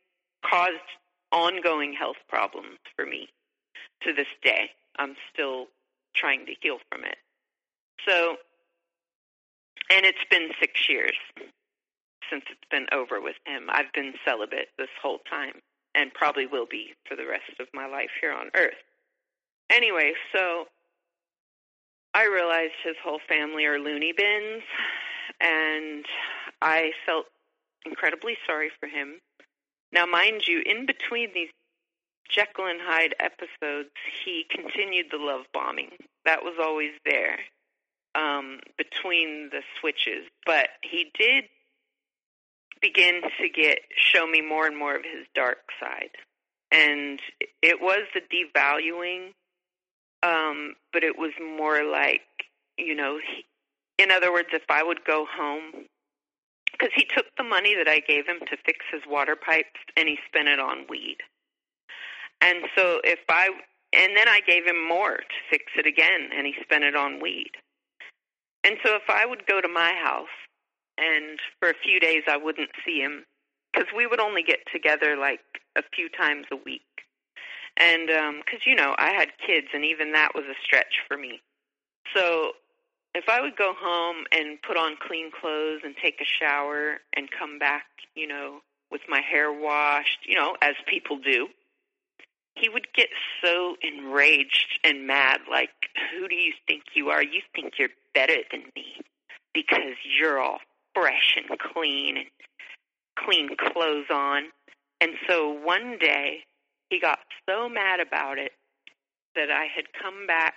caused 0.45 0.76
ongoing 1.32 1.92
health 1.92 2.16
problems 2.28 2.78
for 2.95 3.07
me 3.07 3.28
to 4.03 4.12
this 4.12 4.26
day. 4.42 4.70
I'm 4.99 5.14
still 5.32 5.66
trying 6.14 6.47
to 6.47 6.53
heal 6.61 6.78
from 6.90 7.05
it. 7.05 7.16
So, 8.09 8.36
and 9.90 10.05
it's 10.05 10.24
been 10.30 10.51
six 10.61 10.88
years 10.88 11.16
since 12.30 12.45
it's 12.51 12.68
been 12.70 12.86
over 12.92 13.20
with 13.20 13.36
him. 13.47 13.68
I've 13.68 13.92
been 13.92 14.14
celibate 14.24 14.68
this 14.78 14.88
whole 15.03 15.18
time 15.30 15.61
and 15.95 16.12
probably 16.12 16.47
will 16.47 16.66
be 16.66 16.95
for 17.07 17.16
the 17.16 17.26
rest 17.26 17.61
of 17.61 17.68
my 17.72 17.86
life 17.86 18.11
here 18.20 18.32
on 18.32 18.49
earth. 18.57 18.74
Anyway, 19.70 20.12
so 20.34 20.66
I 22.14 22.26
realized 22.26 22.74
his 22.82 22.97
whole 23.03 23.20
family 23.28 23.64
are 23.64 23.78
loony 23.78 24.12
bins, 24.16 24.62
and 25.40 26.05
I 26.62 26.92
felt 27.07 27.26
incredibly 27.86 28.36
sorry 28.47 28.70
for 28.78 28.88
him. 28.88 29.20
Now, 29.92 30.07
mind 30.07 30.47
you, 30.47 30.62
in 30.66 30.86
between 30.86 31.30
these 31.34 31.51
Jekyll 32.30 32.66
and 32.66 32.80
Hyde 32.82 33.14
episodes, 33.20 33.90
he 34.24 34.44
continued 34.50 35.06
the 35.10 35.18
love 35.18 35.44
bombing. 35.52 35.90
That 36.24 36.42
was 36.42 36.54
always 36.60 36.92
there 37.04 37.38
um, 38.14 38.60
between 38.76 39.50
the 39.50 39.62
switches. 39.80 40.24
But 40.46 40.68
he 40.82 41.10
did 41.18 41.44
begin 42.80 43.22
to 43.40 43.48
get 43.48 43.78
show 43.96 44.26
me 44.26 44.40
more 44.40 44.66
and 44.66 44.76
more 44.76 44.96
of 44.96 45.02
his 45.02 45.26
dark 45.34 45.58
side, 45.80 46.10
and 46.70 47.20
it 47.62 47.80
was 47.80 48.02
the 48.14 48.20
devaluing. 48.20 49.32
Um, 50.22 50.74
but 50.90 51.04
it 51.04 51.18
was 51.18 51.32
more 51.38 51.84
like, 51.84 52.22
you 52.78 52.94
know, 52.94 53.18
he, 53.18 53.44
in 54.02 54.10
other 54.10 54.32
words, 54.32 54.48
if 54.52 54.62
I 54.70 54.82
would 54.82 55.04
go 55.04 55.26
home, 55.30 55.84
because 56.72 56.90
he 56.96 57.04
took 57.14 57.26
the 57.36 57.44
money 57.44 57.74
that 57.76 57.88
I 57.88 58.00
gave 58.00 58.26
him 58.26 58.40
to 58.40 58.56
fix 58.64 58.78
his 58.90 59.02
water 59.06 59.36
pipes 59.36 59.80
and 59.96 60.08
he 60.08 60.18
spent 60.26 60.48
it 60.48 60.58
on 60.58 60.86
weed. 60.88 61.18
And 62.45 62.66
so 62.76 63.01
if 63.05 63.20
I 63.30 63.49
and 63.95 64.16
then 64.16 64.28
I 64.28 64.40
gave 64.47 64.66
him 64.66 64.86
more 64.86 65.16
to 65.16 65.38
fix 65.49 65.64
it 65.78 65.86
again 65.86 66.28
and 66.36 66.47
he 66.47 66.55
spent 66.62 66.84
it 66.84 66.95
on 66.95 67.20
weed. 67.20 67.53
And 68.64 68.76
so 68.84 68.97
if 68.97 69.09
I 69.09 69.24
would 69.24 69.47
go 69.47 69.62
to 69.62 69.68
my 69.68 69.92
house 70.05 70.36
and 70.99 71.38
for 71.59 71.70
a 71.70 71.74
few 71.82 71.99
days 72.01 72.24
I 72.28 72.36
wouldn't 72.36 72.70
see 72.84 73.01
him 73.01 73.24
cuz 73.74 73.86
we 73.97 74.07
would 74.07 74.20
only 74.20 74.42
get 74.42 74.61
together 74.70 75.16
like 75.16 75.40
a 75.74 75.82
few 75.95 76.11
times 76.11 76.47
a 76.51 76.57
week. 76.57 77.07
And 77.78 78.11
um 78.11 78.42
cuz 78.42 78.66
you 78.66 78.74
know, 78.74 78.95
I 78.99 79.14
had 79.14 79.38
kids 79.38 79.68
and 79.72 79.84
even 79.84 80.12
that 80.12 80.34
was 80.34 80.45
a 80.45 80.62
stretch 80.62 81.01
for 81.09 81.16
me. 81.16 81.40
So 82.14 82.57
if 83.14 83.26
I 83.30 83.40
would 83.40 83.57
go 83.57 83.72
home 83.72 84.26
and 84.32 84.61
put 84.61 84.76
on 84.76 84.99
clean 84.99 85.30
clothes 85.30 85.80
and 85.82 85.97
take 85.97 86.20
a 86.20 86.26
shower 86.26 87.01
and 87.14 87.30
come 87.30 87.59
back, 87.59 87.86
you 88.14 88.26
know, 88.26 88.61
with 88.90 89.09
my 89.09 89.22
hair 89.22 89.51
washed, 89.51 90.26
you 90.26 90.34
know, 90.34 90.57
as 90.61 90.74
people 90.86 91.16
do, 91.16 91.49
he 92.55 92.68
would 92.68 92.86
get 92.94 93.09
so 93.42 93.76
enraged 93.82 94.78
and 94.84 95.07
mad 95.07 95.40
like, 95.50 95.70
Who 96.12 96.28
do 96.28 96.34
you 96.34 96.52
think 96.66 96.84
you 96.94 97.11
are? 97.11 97.22
You 97.22 97.40
think 97.55 97.74
you're 97.78 97.88
better 98.14 98.38
than 98.50 98.62
me 98.76 99.00
because 99.52 99.96
you're 100.18 100.40
all 100.40 100.59
fresh 100.94 101.36
and 101.36 101.59
clean 101.59 102.16
and 102.16 102.26
clean 103.18 103.50
clothes 103.57 104.07
on. 104.11 104.44
And 105.00 105.12
so 105.28 105.50
one 105.50 105.98
day 105.98 106.44
he 106.90 107.00
got 107.00 107.18
so 107.48 107.68
mad 107.68 108.00
about 108.00 108.38
it 108.38 108.52
that 109.34 109.50
I 109.50 109.66
had 109.74 109.86
come 110.00 110.26
back. 110.26 110.55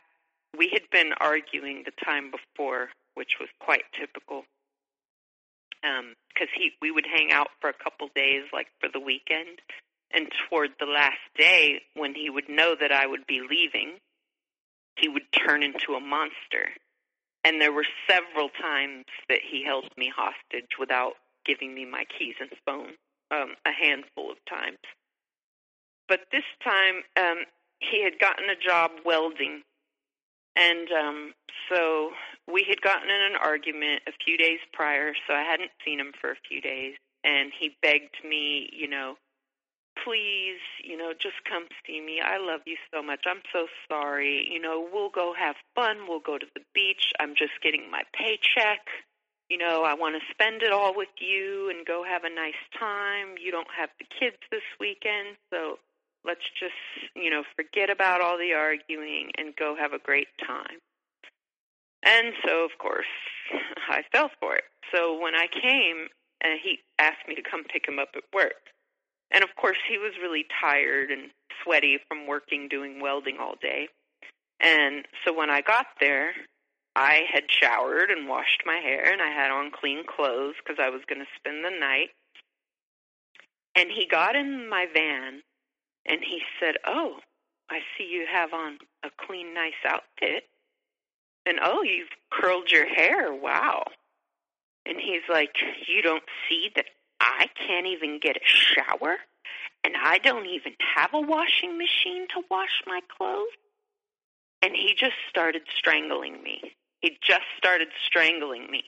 We 0.57 0.69
had 0.71 0.83
been 0.91 1.13
arguing 1.19 1.83
the 1.83 2.05
time 2.05 2.31
before, 2.31 2.89
which 3.15 3.37
was 3.39 3.49
quite 3.59 3.83
typical. 3.99 4.45
Because 5.81 6.49
um, 6.49 6.55
he, 6.55 6.71
we 6.81 6.91
would 6.91 7.05
hang 7.05 7.31
out 7.31 7.49
for 7.61 7.69
a 7.69 7.83
couple 7.83 8.09
days, 8.15 8.43
like 8.53 8.67
for 8.79 8.89
the 8.91 8.99
weekend, 8.99 9.59
and 10.13 10.27
toward 10.49 10.71
the 10.79 10.85
last 10.85 11.19
day, 11.37 11.81
when 11.93 12.15
he 12.15 12.29
would 12.29 12.49
know 12.49 12.75
that 12.79 12.91
I 12.91 13.05
would 13.05 13.27
be 13.27 13.41
leaving, 13.41 13.97
he 14.95 15.07
would 15.07 15.25
turn 15.31 15.63
into 15.63 15.93
a 15.95 15.99
monster. 15.99 16.71
And 17.43 17.61
there 17.61 17.71
were 17.71 17.85
several 18.09 18.49
times 18.49 19.05
that 19.29 19.39
he 19.49 19.63
held 19.63 19.85
me 19.97 20.11
hostage 20.15 20.71
without 20.79 21.13
giving 21.45 21.73
me 21.73 21.85
my 21.85 22.03
keys 22.17 22.35
and 22.39 22.49
phone, 22.65 22.93
um, 23.31 23.55
a 23.65 23.71
handful 23.71 24.31
of 24.31 24.37
times. 24.49 24.79
But 26.07 26.21
this 26.31 26.43
time, 26.63 27.03
um, 27.17 27.43
he 27.79 28.03
had 28.03 28.19
gotten 28.19 28.49
a 28.49 28.55
job 28.55 28.91
welding. 29.05 29.61
And 30.55 30.87
um, 30.91 31.33
so 31.69 32.11
we 32.51 32.65
had 32.67 32.81
gotten 32.81 33.09
in 33.09 33.33
an 33.33 33.37
argument 33.41 34.01
a 34.07 34.11
few 34.25 34.37
days 34.37 34.59
prior, 34.73 35.13
so 35.27 35.33
I 35.33 35.43
hadn't 35.43 35.71
seen 35.85 35.99
him 35.99 36.13
for 36.19 36.31
a 36.31 36.41
few 36.49 36.61
days. 36.61 36.95
And 37.23 37.51
he 37.57 37.75
begged 37.81 38.15
me, 38.27 38.69
you 38.73 38.87
know, 38.87 39.15
please, 40.03 40.61
you 40.83 40.97
know, 40.97 41.13
just 41.13 41.43
come 41.49 41.67
see 41.85 42.01
me. 42.01 42.21
I 42.23 42.37
love 42.37 42.61
you 42.65 42.77
so 42.93 43.01
much. 43.01 43.21
I'm 43.25 43.41
so 43.53 43.67
sorry. 43.89 44.47
You 44.49 44.59
know, 44.59 44.87
we'll 44.91 45.09
go 45.09 45.33
have 45.37 45.55
fun. 45.75 46.07
We'll 46.07 46.19
go 46.19 46.37
to 46.37 46.45
the 46.53 46.61
beach. 46.73 47.13
I'm 47.19 47.35
just 47.37 47.53
getting 47.61 47.89
my 47.91 48.03
paycheck. 48.13 48.81
You 49.49 49.57
know, 49.57 49.83
I 49.83 49.93
want 49.93 50.15
to 50.15 50.21
spend 50.31 50.61
it 50.61 50.71
all 50.73 50.93
with 50.95 51.13
you 51.19 51.69
and 51.69 51.85
go 51.85 52.03
have 52.03 52.23
a 52.23 52.33
nice 52.33 52.59
time. 52.77 53.35
You 53.41 53.51
don't 53.51 53.71
have 53.77 53.89
the 53.97 54.05
kids 54.19 54.37
this 54.51 54.65
weekend, 54.79 55.37
so 55.49 55.79
let's 56.25 56.43
just, 56.59 56.75
you 57.15 57.29
know, 57.29 57.43
forget 57.55 57.89
about 57.89 58.21
all 58.21 58.37
the 58.37 58.53
arguing 58.53 59.31
and 59.37 59.55
go 59.55 59.75
have 59.79 59.93
a 59.93 59.99
great 59.99 60.27
time. 60.45 60.83
And 62.03 62.33
so, 62.45 62.65
of 62.65 62.71
course, 62.77 63.07
I 63.89 64.03
fell 64.11 64.29
for 64.39 64.55
it. 64.55 64.65
So 64.93 65.19
when 65.19 65.35
I 65.35 65.47
came, 65.47 66.07
and 66.41 66.53
uh, 66.53 66.57
he 66.61 66.79
asked 66.99 67.27
me 67.27 67.35
to 67.35 67.41
come 67.41 67.63
pick 67.63 67.87
him 67.87 67.99
up 67.99 68.09
at 68.15 68.23
work. 68.33 68.69
And 69.31 69.43
of 69.43 69.49
course, 69.55 69.77
he 69.89 69.97
was 69.97 70.13
really 70.21 70.45
tired 70.61 71.11
and 71.11 71.31
sweaty 71.63 71.99
from 72.07 72.27
working 72.27 72.67
doing 72.67 73.01
welding 73.01 73.37
all 73.39 73.55
day. 73.61 73.89
And 74.59 75.05
so 75.25 75.33
when 75.33 75.49
I 75.49 75.61
got 75.61 75.87
there, 75.99 76.33
I 76.95 77.21
had 77.31 77.43
showered 77.47 78.09
and 78.09 78.27
washed 78.27 78.63
my 78.65 78.77
hair 78.77 79.11
and 79.11 79.21
I 79.21 79.29
had 79.29 79.51
on 79.51 79.71
clean 79.71 80.03
clothes 80.03 80.55
because 80.57 80.81
I 80.81 80.89
was 80.89 81.01
going 81.07 81.19
to 81.19 81.27
spend 81.37 81.63
the 81.63 81.79
night. 81.79 82.09
And 83.75 83.89
he 83.91 84.07
got 84.07 84.35
in 84.35 84.67
my 84.67 84.87
van 84.91 85.43
and 86.07 86.21
he 86.21 86.41
said, 86.59 86.75
Oh, 86.87 87.17
I 87.69 87.79
see 87.97 88.05
you 88.09 88.25
have 88.31 88.53
on 88.53 88.79
a 89.03 89.09
clean, 89.27 89.53
nice 89.53 89.73
outfit. 89.85 90.45
And 91.45 91.59
oh, 91.61 91.83
you've 91.83 92.09
curled 92.31 92.71
your 92.71 92.87
hair. 92.87 93.31
Wow. 93.31 93.83
And 94.87 94.97
he's 94.97 95.21
like, 95.29 95.55
You 95.87 96.01
don't 96.01 96.23
see 96.49 96.71
that 96.75 96.85
I 97.19 97.47
can't 97.55 97.87
even 97.87 98.19
get 98.19 98.37
a 98.37 98.45
shower 98.45 99.17
and 99.83 99.95
I 99.95 100.17
don't 100.17 100.45
even 100.47 100.73
have 100.95 101.13
a 101.13 101.21
washing 101.21 101.77
machine 101.77 102.27
to 102.29 102.43
wash 102.51 102.83
my 102.85 102.99
clothes. 103.15 103.47
And 104.61 104.75
he 104.75 104.95
just 104.97 105.15
started 105.29 105.61
strangling 105.77 106.43
me. 106.43 106.73
He 106.99 107.17
just 107.25 107.45
started 107.57 107.87
strangling 108.05 108.69
me. 108.69 108.83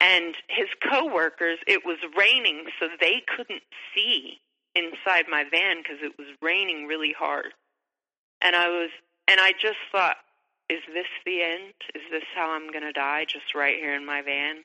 And 0.00 0.34
his 0.48 0.66
coworkers, 0.86 1.58
it 1.66 1.86
was 1.86 1.96
raining, 2.18 2.66
so 2.78 2.88
they 3.00 3.22
couldn't 3.34 3.62
see 3.94 4.40
inside 4.74 5.24
my 5.30 5.44
van 5.50 5.78
because 5.78 5.98
it 6.02 6.12
was 6.18 6.28
raining 6.42 6.86
really 6.86 7.14
hard. 7.16 7.54
And 8.42 8.54
I 8.54 8.68
was, 8.68 8.90
and 9.26 9.40
I 9.40 9.52
just 9.52 9.78
thought, 9.90 10.16
is 10.68 10.80
this 10.92 11.06
the 11.24 11.40
end? 11.40 11.72
Is 11.94 12.02
this 12.10 12.24
how 12.34 12.50
I'm 12.50 12.70
going 12.70 12.84
to 12.84 12.92
die? 12.92 13.24
Just 13.26 13.54
right 13.54 13.76
here 13.76 13.94
in 13.94 14.04
my 14.04 14.20
van? 14.20 14.64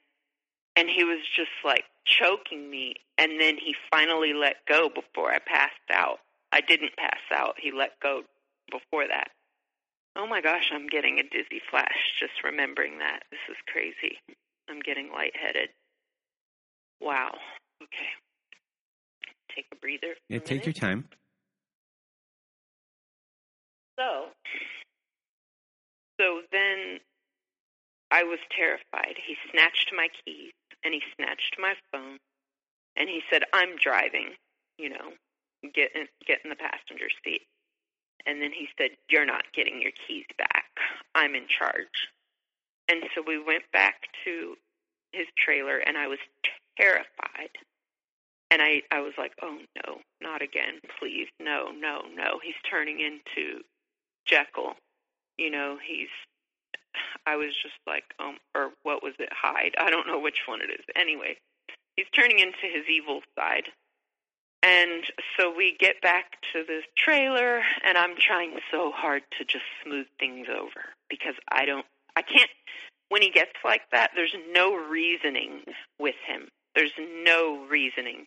And 0.79 0.89
he 0.89 1.03
was 1.03 1.19
just 1.35 1.51
like 1.65 1.83
choking 2.05 2.71
me 2.71 2.95
and 3.17 3.39
then 3.39 3.57
he 3.57 3.75
finally 3.91 4.33
let 4.33 4.65
go 4.65 4.87
before 4.87 5.29
I 5.29 5.39
passed 5.39 5.73
out. 5.93 6.19
I 6.53 6.61
didn't 6.61 6.95
pass 6.97 7.19
out. 7.35 7.55
He 7.61 7.71
let 7.71 7.99
go 8.01 8.21
before 8.71 9.05
that. 9.07 9.31
Oh 10.15 10.25
my 10.25 10.39
gosh, 10.39 10.71
I'm 10.73 10.87
getting 10.87 11.19
a 11.19 11.23
dizzy 11.23 11.61
flash 11.69 12.15
just 12.17 12.43
remembering 12.45 12.99
that. 12.99 13.23
This 13.29 13.41
is 13.49 13.57
crazy. 13.67 14.17
I'm 14.69 14.79
getting 14.79 15.11
lightheaded. 15.11 15.69
Wow. 17.01 17.35
Okay. 17.83 18.11
Take 19.53 19.65
a 19.73 19.75
breather. 19.75 20.15
Yeah, 20.29 20.39
take 20.39 20.65
your 20.65 20.73
time. 20.73 21.09
So, 23.99 24.27
so 26.21 26.41
then 26.53 26.99
I 28.11 28.23
was 28.23 28.39
terrified. 28.55 29.15
He 29.27 29.35
snatched 29.51 29.91
my 29.95 30.07
keys 30.23 30.53
and 30.83 30.93
he 30.93 31.01
snatched 31.15 31.55
my 31.59 31.73
phone 31.91 32.17
and 32.95 33.09
he 33.09 33.21
said, 33.31 33.43
I'm 33.53 33.75
driving, 33.81 34.35
you 34.77 34.89
know, 34.89 35.13
get 35.73 35.91
in, 35.95 36.07
get 36.25 36.39
in 36.43 36.49
the 36.49 36.55
passenger 36.55 37.09
seat. 37.23 37.41
And 38.25 38.41
then 38.41 38.51
he 38.51 38.67
said, 38.77 38.91
You're 39.09 39.25
not 39.25 39.43
getting 39.55 39.81
your 39.81 39.91
keys 40.07 40.25
back. 40.37 40.65
I'm 41.15 41.35
in 41.35 41.47
charge. 41.47 42.09
And 42.89 43.03
so 43.15 43.23
we 43.25 43.41
went 43.41 43.63
back 43.71 43.95
to 44.25 44.55
his 45.13 45.27
trailer 45.37 45.77
and 45.77 45.97
I 45.97 46.07
was 46.07 46.19
terrified. 46.77 47.51
And 48.51 48.61
I, 48.61 48.81
I 48.91 49.01
was 49.01 49.13
like, 49.17 49.33
oh 49.43 49.59
no, 49.85 49.99
not 50.21 50.41
again, 50.41 50.79
please, 50.99 51.27
no, 51.39 51.71
no, 51.71 52.01
no. 52.15 52.39
He's 52.43 52.55
turning 52.69 52.99
into 52.99 53.61
Jekyll. 54.25 54.73
You 55.37 55.51
know, 55.51 55.77
he's 55.85 56.09
I 57.25 57.35
was 57.35 57.49
just 57.61 57.75
like, 57.87 58.03
um, 58.19 58.37
or 58.55 58.71
what 58.83 59.03
was 59.03 59.13
it, 59.19 59.29
Hyde? 59.31 59.75
I 59.79 59.89
don't 59.89 60.07
know 60.07 60.19
which 60.19 60.41
one 60.47 60.61
it 60.61 60.69
is. 60.71 60.85
Anyway, 60.95 61.37
he's 61.95 62.07
turning 62.13 62.39
into 62.39 62.67
his 62.73 62.85
evil 62.89 63.21
side. 63.37 63.65
And 64.61 65.03
so 65.37 65.53
we 65.55 65.77
get 65.79 66.01
back 66.01 66.41
to 66.53 66.63
the 66.67 66.81
trailer, 66.97 67.61
and 67.85 67.97
I'm 67.97 68.15
trying 68.17 68.59
so 68.71 68.91
hard 68.93 69.23
to 69.37 69.45
just 69.45 69.63
smooth 69.83 70.07
things 70.19 70.47
over 70.49 70.81
because 71.09 71.35
I 71.49 71.65
don't, 71.65 71.85
I 72.15 72.21
can't, 72.21 72.49
when 73.07 73.21
he 73.21 73.31
gets 73.31 73.53
like 73.63 73.83
that, 73.91 74.11
there's 74.15 74.35
no 74.51 74.75
reasoning 74.75 75.61
with 75.97 76.15
him. 76.27 76.49
There's 76.75 76.91
no 77.23 77.65
reasoning. 77.69 78.25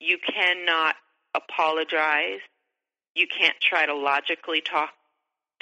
You 0.00 0.18
cannot 0.18 0.96
apologize. 1.34 2.40
You 3.14 3.26
can't 3.26 3.56
try 3.60 3.86
to 3.86 3.94
logically 3.94 4.60
talk 4.60 4.90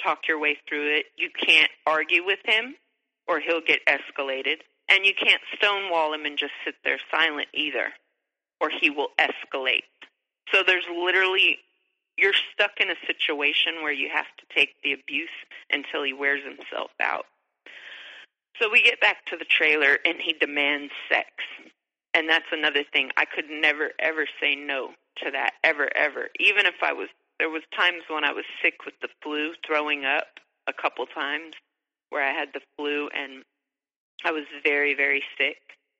talk 0.03 0.27
your 0.27 0.39
way 0.39 0.57
through 0.67 0.97
it. 0.97 1.05
You 1.17 1.29
can't 1.29 1.71
argue 1.85 2.25
with 2.25 2.39
him 2.45 2.75
or 3.27 3.39
he'll 3.39 3.61
get 3.61 3.79
escalated. 3.87 4.57
And 4.89 5.05
you 5.05 5.13
can't 5.13 5.41
stonewall 5.55 6.13
him 6.13 6.25
and 6.25 6.37
just 6.37 6.53
sit 6.63 6.75
there 6.83 6.99
silent 7.11 7.47
either 7.53 7.93
or 8.61 8.69
he 8.69 8.89
will 8.89 9.09
escalate. 9.19 9.83
So 10.53 10.63
there's 10.65 10.85
literally, 10.89 11.59
you're 12.17 12.33
stuck 12.53 12.79
in 12.79 12.89
a 12.89 12.95
situation 13.05 13.83
where 13.83 13.91
you 13.91 14.09
have 14.13 14.25
to 14.39 14.55
take 14.55 14.81
the 14.83 14.93
abuse 14.93 15.29
until 15.69 16.03
he 16.03 16.13
wears 16.13 16.41
himself 16.43 16.91
out. 17.01 17.25
So 18.59 18.69
we 18.71 18.81
get 18.81 19.01
back 19.01 19.25
to 19.27 19.37
the 19.37 19.45
trailer 19.45 19.97
and 20.05 20.17
he 20.19 20.33
demands 20.33 20.91
sex. 21.09 21.29
And 22.13 22.27
that's 22.27 22.47
another 22.51 22.83
thing. 22.91 23.11
I 23.17 23.25
could 23.25 23.45
never, 23.49 23.91
ever 23.99 24.25
say 24.41 24.55
no 24.55 24.91
to 25.23 25.31
that, 25.31 25.51
ever, 25.63 25.89
ever. 25.95 26.29
Even 26.39 26.65
if 26.65 26.75
I 26.81 26.93
was 26.93 27.09
there 27.39 27.49
was 27.49 27.63
times 27.75 28.03
when 28.09 28.23
I 28.23 28.31
was 28.31 28.45
sick 28.61 28.85
with 28.85 28.95
the 29.01 29.09
flu, 29.21 29.53
throwing 29.65 30.05
up 30.05 30.27
a 30.67 30.73
couple 30.73 31.05
times 31.05 31.53
where 32.09 32.23
I 32.23 32.31
had 32.31 32.49
the 32.53 32.61
flu 32.77 33.09
and 33.15 33.43
I 34.25 34.31
was 34.31 34.45
very, 34.63 34.95
very 34.95 35.23
sick, 35.37 35.57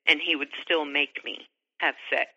and 0.08 0.20
he 0.20 0.36
would 0.36 0.50
still 0.64 0.86
make 0.86 1.24
me 1.24 1.48
have 1.80 1.96
sex. 2.10 2.32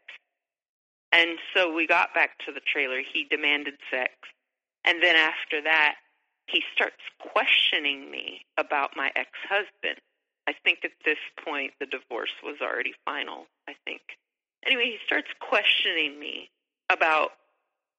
And 1.12 1.38
so 1.54 1.74
we 1.74 1.86
got 1.86 2.14
back 2.14 2.38
to 2.46 2.52
the 2.52 2.60
trailer. 2.60 3.00
He 3.00 3.24
demanded 3.24 3.74
sex. 3.90 4.12
And 4.84 5.02
then 5.02 5.16
after 5.16 5.62
that, 5.62 5.96
he 6.46 6.62
starts 6.74 7.00
questioning 7.32 8.10
me 8.10 8.42
about 8.56 8.96
my 8.96 9.10
ex 9.16 9.30
husband. 9.48 9.98
I 10.46 10.52
think 10.64 10.80
at 10.84 10.92
this 11.04 11.18
point 11.44 11.72
the 11.80 11.86
divorce 11.86 12.34
was 12.42 12.56
already 12.60 12.94
final, 13.04 13.46
I 13.68 13.74
think. 13.84 14.00
Anyway, 14.66 14.84
he 14.84 14.98
starts 15.06 15.28
questioning 15.40 16.18
me 16.18 16.50
about 16.90 17.30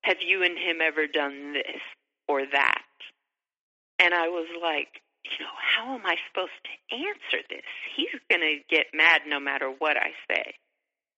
have 0.04 0.18
you 0.22 0.44
and 0.44 0.58
him 0.58 0.78
ever 0.82 1.08
done 1.08 1.54
this 1.54 1.82
or 2.28 2.44
that? 2.52 2.82
And 4.00 4.14
I 4.14 4.28
was 4.28 4.48
like, 4.62 5.02
you 5.24 5.44
know, 5.44 5.52
how 5.60 5.94
am 5.94 6.06
I 6.06 6.16
supposed 6.28 6.52
to 6.64 6.96
answer 6.96 7.46
this? 7.50 7.66
He's 7.96 8.20
going 8.30 8.42
to 8.42 8.76
get 8.76 8.88
mad 8.94 9.22
no 9.28 9.40
matter 9.40 9.70
what 9.70 9.98
I 9.98 10.12
say, 10.30 10.56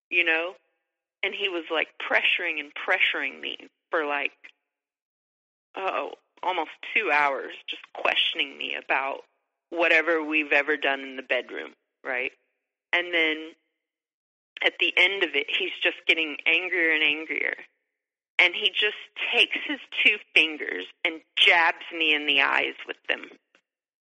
you 0.09 0.25
know? 0.25 0.53
And 1.23 1.33
he 1.33 1.47
was 1.47 1.63
like 1.71 1.87
pressuring 2.01 2.59
and 2.59 2.71
pressuring 2.75 3.39
me 3.39 3.57
for 3.89 4.05
like, 4.05 4.31
oh, 5.77 6.11
almost 6.43 6.71
two 6.93 7.09
hours, 7.11 7.53
just 7.69 7.81
questioning 7.93 8.57
me 8.57 8.75
about 8.83 9.21
whatever 9.69 10.23
we've 10.23 10.51
ever 10.51 10.75
done 10.75 10.99
in 10.99 11.15
the 11.15 11.23
bedroom, 11.23 11.71
right? 12.03 12.31
And 12.91 13.13
then 13.13 13.51
at 14.63 14.73
the 14.79 14.93
end 14.97 15.23
of 15.23 15.29
it, 15.33 15.47
he's 15.47 15.71
just 15.81 15.97
getting 16.07 16.37
angrier 16.45 16.91
and 16.91 17.03
angrier. 17.03 17.55
And 18.43 18.53
he 18.53 18.69
just 18.71 18.99
takes 19.33 19.55
his 19.65 19.79
two 20.03 20.17
fingers 20.35 20.83
and 21.05 21.21
jabs 21.37 21.85
me 21.97 22.13
in 22.13 22.27
the 22.27 22.41
eyes 22.41 22.75
with 22.85 22.97
them. 23.07 23.21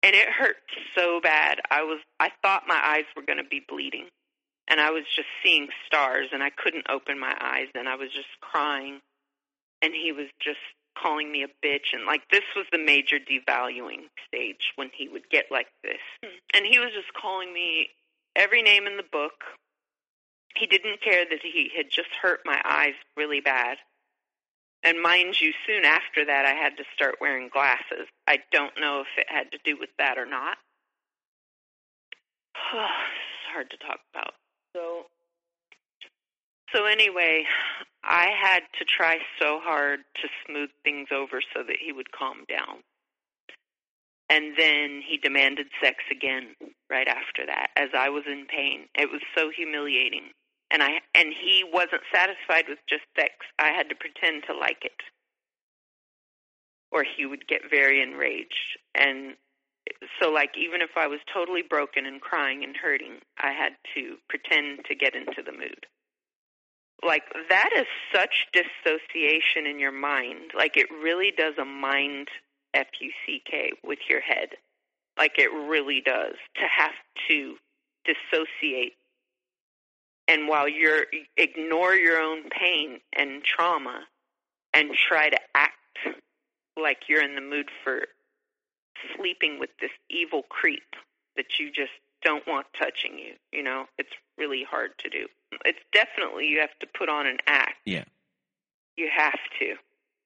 And 0.04 0.14
it 0.14 0.28
hurt 0.28 0.58
so 0.96 1.20
bad. 1.20 1.58
I 1.72 1.82
was 1.82 1.98
I 2.20 2.30
thought 2.40 2.62
my 2.68 2.80
eyes 2.80 3.04
were 3.16 3.24
going 3.24 3.42
to 3.42 3.48
be 3.48 3.64
bleeding. 3.68 4.06
And 4.68 4.80
I 4.80 4.90
was 4.90 5.02
just 5.16 5.26
seeing 5.42 5.66
stars 5.86 6.28
and 6.32 6.40
I 6.40 6.50
couldn't 6.50 6.86
open 6.88 7.18
my 7.18 7.34
eyes 7.40 7.66
and 7.74 7.88
I 7.88 7.96
was 7.96 8.10
just 8.12 8.28
crying. 8.40 9.00
And 9.82 9.92
he 9.92 10.12
was 10.12 10.28
just 10.40 10.62
calling 10.96 11.32
me 11.32 11.42
a 11.42 11.66
bitch 11.66 11.92
and 11.92 12.06
like 12.06 12.22
this 12.30 12.44
was 12.54 12.66
the 12.70 12.78
major 12.78 13.18
devaluing 13.18 14.06
stage 14.26 14.72
when 14.76 14.90
he 14.96 15.08
would 15.08 15.28
get 15.30 15.46
like 15.50 15.68
this. 15.82 16.30
And 16.54 16.64
he 16.64 16.78
was 16.78 16.90
just 16.94 17.12
calling 17.20 17.52
me 17.52 17.88
every 18.36 18.62
name 18.62 18.86
in 18.86 18.96
the 18.96 19.04
book. 19.10 19.42
He 20.56 20.66
didn't 20.66 21.02
care 21.02 21.24
that 21.28 21.40
he 21.42 21.72
had 21.76 21.86
just 21.90 22.10
hurt 22.22 22.40
my 22.44 22.60
eyes 22.64 22.94
really 23.16 23.40
bad. 23.40 23.78
And 24.84 25.02
mind 25.02 25.40
you, 25.40 25.52
soon 25.66 25.84
after 25.84 26.24
that, 26.24 26.44
I 26.44 26.54
had 26.54 26.76
to 26.76 26.84
start 26.94 27.16
wearing 27.20 27.48
glasses. 27.52 28.06
I 28.26 28.38
don't 28.52 28.78
know 28.80 29.00
if 29.00 29.08
it 29.16 29.26
had 29.28 29.50
to 29.52 29.58
do 29.64 29.76
with 29.78 29.90
that 29.98 30.18
or 30.18 30.26
not. 30.26 30.56
it's 32.74 33.52
hard 33.52 33.70
to 33.70 33.76
talk 33.78 34.00
about. 34.14 34.34
So, 34.76 35.06
so 36.72 36.84
anyway, 36.84 37.44
I 38.04 38.28
had 38.40 38.62
to 38.78 38.84
try 38.84 39.18
so 39.40 39.58
hard 39.60 40.00
to 40.22 40.28
smooth 40.46 40.70
things 40.84 41.08
over 41.12 41.40
so 41.54 41.62
that 41.66 41.76
he 41.84 41.92
would 41.92 42.12
calm 42.12 42.44
down. 42.48 42.82
And 44.30 44.54
then 44.58 45.02
he 45.06 45.16
demanded 45.16 45.66
sex 45.82 46.04
again 46.10 46.54
right 46.90 47.08
after 47.08 47.46
that, 47.46 47.70
as 47.76 47.88
I 47.96 48.10
was 48.10 48.24
in 48.26 48.46
pain. 48.46 48.82
It 48.94 49.10
was 49.10 49.22
so 49.34 49.50
humiliating 49.54 50.30
and 50.70 50.82
I 50.82 51.00
and 51.14 51.32
he 51.32 51.64
wasn't 51.70 52.02
satisfied 52.14 52.64
with 52.68 52.78
just 52.88 53.04
sex. 53.18 53.32
I 53.58 53.68
had 53.68 53.88
to 53.88 53.94
pretend 53.94 54.44
to 54.46 54.56
like 54.56 54.84
it, 54.84 55.00
or 56.90 57.04
he 57.04 57.26
would 57.26 57.46
get 57.46 57.70
very 57.70 58.02
enraged. 58.02 58.78
And 58.94 59.34
so, 60.20 60.30
like, 60.30 60.50
even 60.58 60.82
if 60.82 60.90
I 60.96 61.06
was 61.06 61.20
totally 61.32 61.62
broken 61.62 62.04
and 62.04 62.20
crying 62.20 62.62
and 62.62 62.76
hurting, 62.76 63.20
I 63.42 63.52
had 63.52 63.72
to 63.94 64.16
pretend 64.28 64.84
to 64.86 64.94
get 64.94 65.14
into 65.14 65.42
the 65.44 65.52
mood. 65.52 65.86
Like 67.04 67.22
that 67.48 67.70
is 67.76 67.86
such 68.12 68.48
dissociation 68.52 69.66
in 69.66 69.78
your 69.78 69.92
mind. 69.92 70.50
Like 70.56 70.76
it 70.76 70.90
really 70.90 71.30
does 71.30 71.54
a 71.56 71.64
mind 71.64 72.26
F 72.74 72.88
U 73.00 73.12
C 73.24 73.40
K 73.48 73.70
with 73.84 74.00
your 74.10 74.20
head. 74.20 74.48
Like 75.16 75.38
it 75.38 75.52
really 75.52 76.02
does 76.04 76.34
to 76.56 76.62
have 76.62 76.94
to 77.28 77.54
dissociate 78.04 78.94
and 80.28 80.46
while 80.46 80.68
you're 80.68 81.06
ignore 81.36 81.94
your 81.94 82.20
own 82.20 82.48
pain 82.50 83.00
and 83.16 83.42
trauma 83.42 84.04
and 84.74 84.92
try 84.94 85.30
to 85.30 85.38
act 85.54 85.74
like 86.80 87.08
you're 87.08 87.22
in 87.22 87.34
the 87.34 87.40
mood 87.40 87.70
for 87.82 88.02
sleeping 89.16 89.58
with 89.58 89.70
this 89.80 89.90
evil 90.10 90.42
creep 90.48 90.94
that 91.36 91.58
you 91.58 91.72
just 91.72 91.90
don't 92.22 92.46
want 92.46 92.66
touching 92.78 93.18
you, 93.18 93.32
you 93.52 93.62
know, 93.62 93.86
it's 93.96 94.12
really 94.36 94.64
hard 94.68 94.90
to 94.98 95.08
do. 95.08 95.26
It's 95.64 95.78
definitely 95.92 96.46
you 96.46 96.60
have 96.60 96.76
to 96.80 96.86
put 96.86 97.08
on 97.08 97.26
an 97.26 97.38
act. 97.46 97.76
Yeah. 97.84 98.04
You 98.96 99.08
have 99.14 99.38
to. 99.60 99.74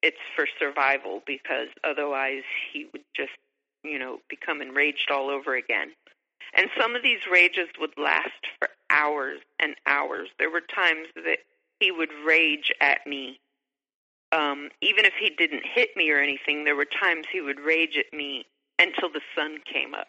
It's 0.03 0.17
for 0.35 0.47
survival 0.59 1.23
because 1.27 1.69
otherwise 1.85 2.43
he 2.73 2.87
would 2.93 3.05
just, 3.15 3.33
you 3.85 3.99
know, 3.99 4.19
become 4.29 4.63
enraged 4.63 5.11
all 5.11 5.31
over 5.31 5.55
again. 5.55 5.93
And 6.55 6.69
some 6.79 6.95
of 6.95 7.03
these 7.03 7.21
rages 7.31 7.69
would 7.79 7.97
last 7.97 8.47
for 8.59 8.69
hours 8.91 9.41
and 9.59 9.75
hours. 9.87 10.29
There 10.39 10.51
were 10.51 10.61
times 10.61 11.09
that 11.15 11.39
he 11.81 11.91
would 11.91 12.11
rage 12.25 12.73
at 12.81 13.07
me. 13.07 13.41
Um, 14.31 14.71
even 14.81 15.05
if 15.05 15.15
he 15.21 15.31
didn't 15.31 15.65
hit 15.65 15.91
me 15.97 16.11
or 16.11 16.19
anything, 16.19 16.65
there 16.65 16.77
were 16.77 16.87
times 16.87 17.27
he 17.31 17.41
would 17.41 17.61
rage 17.61 17.97
at 17.99 18.17
me 18.17 18.47
until 18.79 19.11
the 19.11 19.21
sun 19.37 19.59
came 19.71 19.95
up 19.95 20.09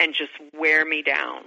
and 0.00 0.14
just 0.14 0.32
wear 0.54 0.84
me 0.84 1.02
down. 1.02 1.44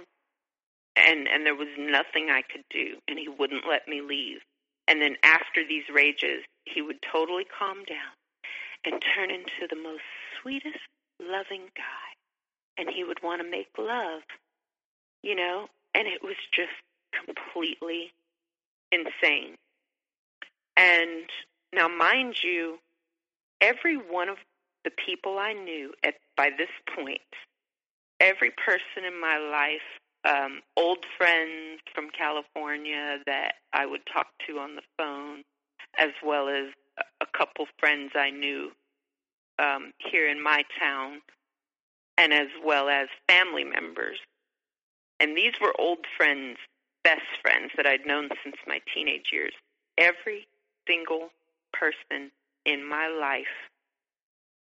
And 0.96 1.28
and 1.28 1.46
there 1.46 1.54
was 1.54 1.68
nothing 1.78 2.30
I 2.30 2.42
could 2.42 2.64
do, 2.68 2.96
and 3.06 3.18
he 3.18 3.28
wouldn't 3.28 3.68
let 3.68 3.86
me 3.86 4.00
leave. 4.00 4.38
And 4.88 5.00
then 5.00 5.16
after 5.22 5.64
these 5.66 5.84
rages, 5.94 6.42
he 6.64 6.82
would 6.82 6.98
totally 7.12 7.44
calm 7.44 7.84
down 7.84 8.18
and 8.84 9.00
turn 9.14 9.30
into 9.30 9.68
the 9.68 9.80
most 9.80 10.02
sweetest, 10.40 10.80
loving 11.20 11.68
guy 11.76 12.19
and 12.78 12.88
he 12.94 13.04
would 13.04 13.22
want 13.22 13.42
to 13.42 13.48
make 13.48 13.68
love, 13.78 14.22
you 15.22 15.34
know, 15.34 15.68
and 15.94 16.06
it 16.06 16.22
was 16.22 16.36
just 16.54 16.70
completely 17.24 18.12
insane. 18.92 19.56
And 20.76 21.28
now, 21.72 21.88
mind 21.88 22.36
you, 22.42 22.78
every 23.60 23.96
one 23.96 24.28
of 24.28 24.36
the 24.84 24.90
people 24.90 25.38
I 25.38 25.52
knew 25.52 25.92
at 26.04 26.14
by 26.36 26.50
this 26.56 26.70
point, 26.96 27.20
every 28.18 28.50
person 28.50 29.04
in 29.06 29.20
my 29.20 29.36
life, 29.36 29.80
um, 30.24 30.60
old 30.76 31.04
friends 31.18 31.80
from 31.94 32.08
California 32.16 33.18
that 33.26 33.54
I 33.72 33.86
would 33.86 34.02
talk 34.12 34.28
to 34.46 34.58
on 34.58 34.76
the 34.76 34.82
phone, 34.96 35.42
as 35.98 36.10
well 36.24 36.48
as 36.48 36.72
a 37.20 37.26
couple 37.36 37.66
friends 37.78 38.12
I 38.14 38.30
knew 38.30 38.70
um, 39.58 39.92
here 39.98 40.28
in 40.28 40.42
my 40.42 40.62
town 40.78 41.20
and 42.20 42.34
as 42.34 42.48
well 42.62 42.90
as 42.90 43.08
family 43.26 43.64
members. 43.64 44.18
And 45.20 45.36
these 45.36 45.54
were 45.58 45.72
old 45.80 46.00
friends, 46.18 46.58
best 47.02 47.22
friends 47.40 47.72
that 47.76 47.86
I'd 47.86 48.06
known 48.06 48.28
since 48.44 48.56
my 48.66 48.80
teenage 48.94 49.30
years. 49.32 49.54
Every 49.96 50.46
single 50.86 51.30
person 51.72 52.30
in 52.66 52.86
my 52.86 53.08
life 53.08 53.46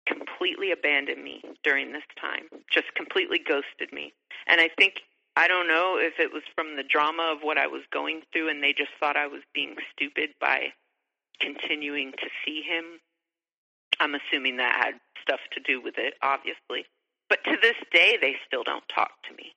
completely 0.07 0.71
abandoned 0.71 1.23
me 1.23 1.43
during 1.63 1.93
this 1.93 2.03
time, 2.19 2.45
just 2.71 2.91
completely 2.95 3.37
ghosted 3.37 3.93
me. 3.93 4.13
And 4.47 4.59
I 4.59 4.69
think, 4.75 5.01
I 5.35 5.47
don't 5.47 5.67
know 5.67 5.97
if 5.99 6.13
it 6.19 6.33
was 6.33 6.43
from 6.55 6.75
the 6.75 6.83
drama 6.83 7.33
of 7.35 7.43
what 7.43 7.59
I 7.59 7.67
was 7.67 7.83
going 7.91 8.21
through 8.31 8.49
and 8.49 8.63
they 8.63 8.73
just 8.73 8.91
thought 8.99 9.15
I 9.15 9.27
was 9.27 9.41
being 9.53 9.75
stupid 9.95 10.31
by 10.41 10.73
continuing 11.39 12.13
to 12.13 12.27
see 12.43 12.63
him. 12.63 12.99
I'm 13.99 14.15
assuming 14.15 14.57
that 14.57 14.75
had 14.75 14.95
stuff 15.21 15.39
to 15.53 15.59
do 15.61 15.81
with 15.81 15.95
it, 15.97 16.15
obviously. 16.23 16.85
But 17.29 17.43
to 17.45 17.57
this 17.61 17.75
day, 17.91 18.17
they 18.19 18.35
still 18.45 18.63
don't 18.63 18.87
talk 18.93 19.11
to 19.29 19.35
me. 19.35 19.53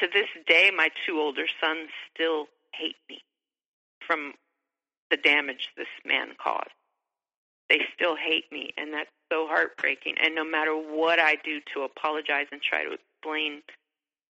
To 0.00 0.08
this 0.12 0.28
day, 0.46 0.70
my 0.74 0.88
two 1.06 1.18
older 1.18 1.46
sons 1.60 1.90
still 2.12 2.46
hate 2.72 2.96
me 3.08 3.22
from 4.06 4.34
the 5.10 5.16
damage 5.16 5.68
this 5.76 5.86
man 6.04 6.30
caused. 6.42 6.70
They 7.68 7.80
still 7.94 8.16
hate 8.16 8.50
me, 8.50 8.72
and 8.76 8.92
that's 8.92 9.10
so 9.30 9.46
heartbreaking. 9.46 10.16
And 10.22 10.34
no 10.34 10.44
matter 10.44 10.74
what 10.74 11.18
I 11.18 11.36
do 11.44 11.60
to 11.74 11.82
apologize 11.82 12.46
and 12.50 12.60
try 12.60 12.84
to 12.84 12.92
explain 12.92 13.62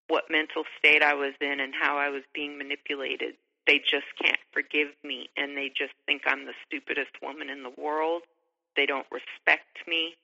what 0.08 0.24
mental 0.30 0.64
state 0.78 1.02
I 1.02 1.14
was 1.14 1.32
in 1.40 1.60
and 1.60 1.72
how 1.74 1.96
I 1.96 2.08
was 2.10 2.22
being 2.34 2.58
manipulated, 2.58 3.34
they 3.66 3.78
just 3.78 4.06
can't 4.20 4.38
forgive 4.52 4.88
me, 5.04 5.30
and 5.36 5.56
they 5.56 5.68
just 5.68 5.94
think 6.06 6.22
I'm 6.26 6.46
the 6.46 6.54
stupidest 6.66 7.12
woman 7.22 7.48
in 7.48 7.62
the 7.62 7.72
world. 7.76 8.22
They 8.76 8.86
don't 8.86 9.06
respect 9.10 9.86
me 9.86 10.14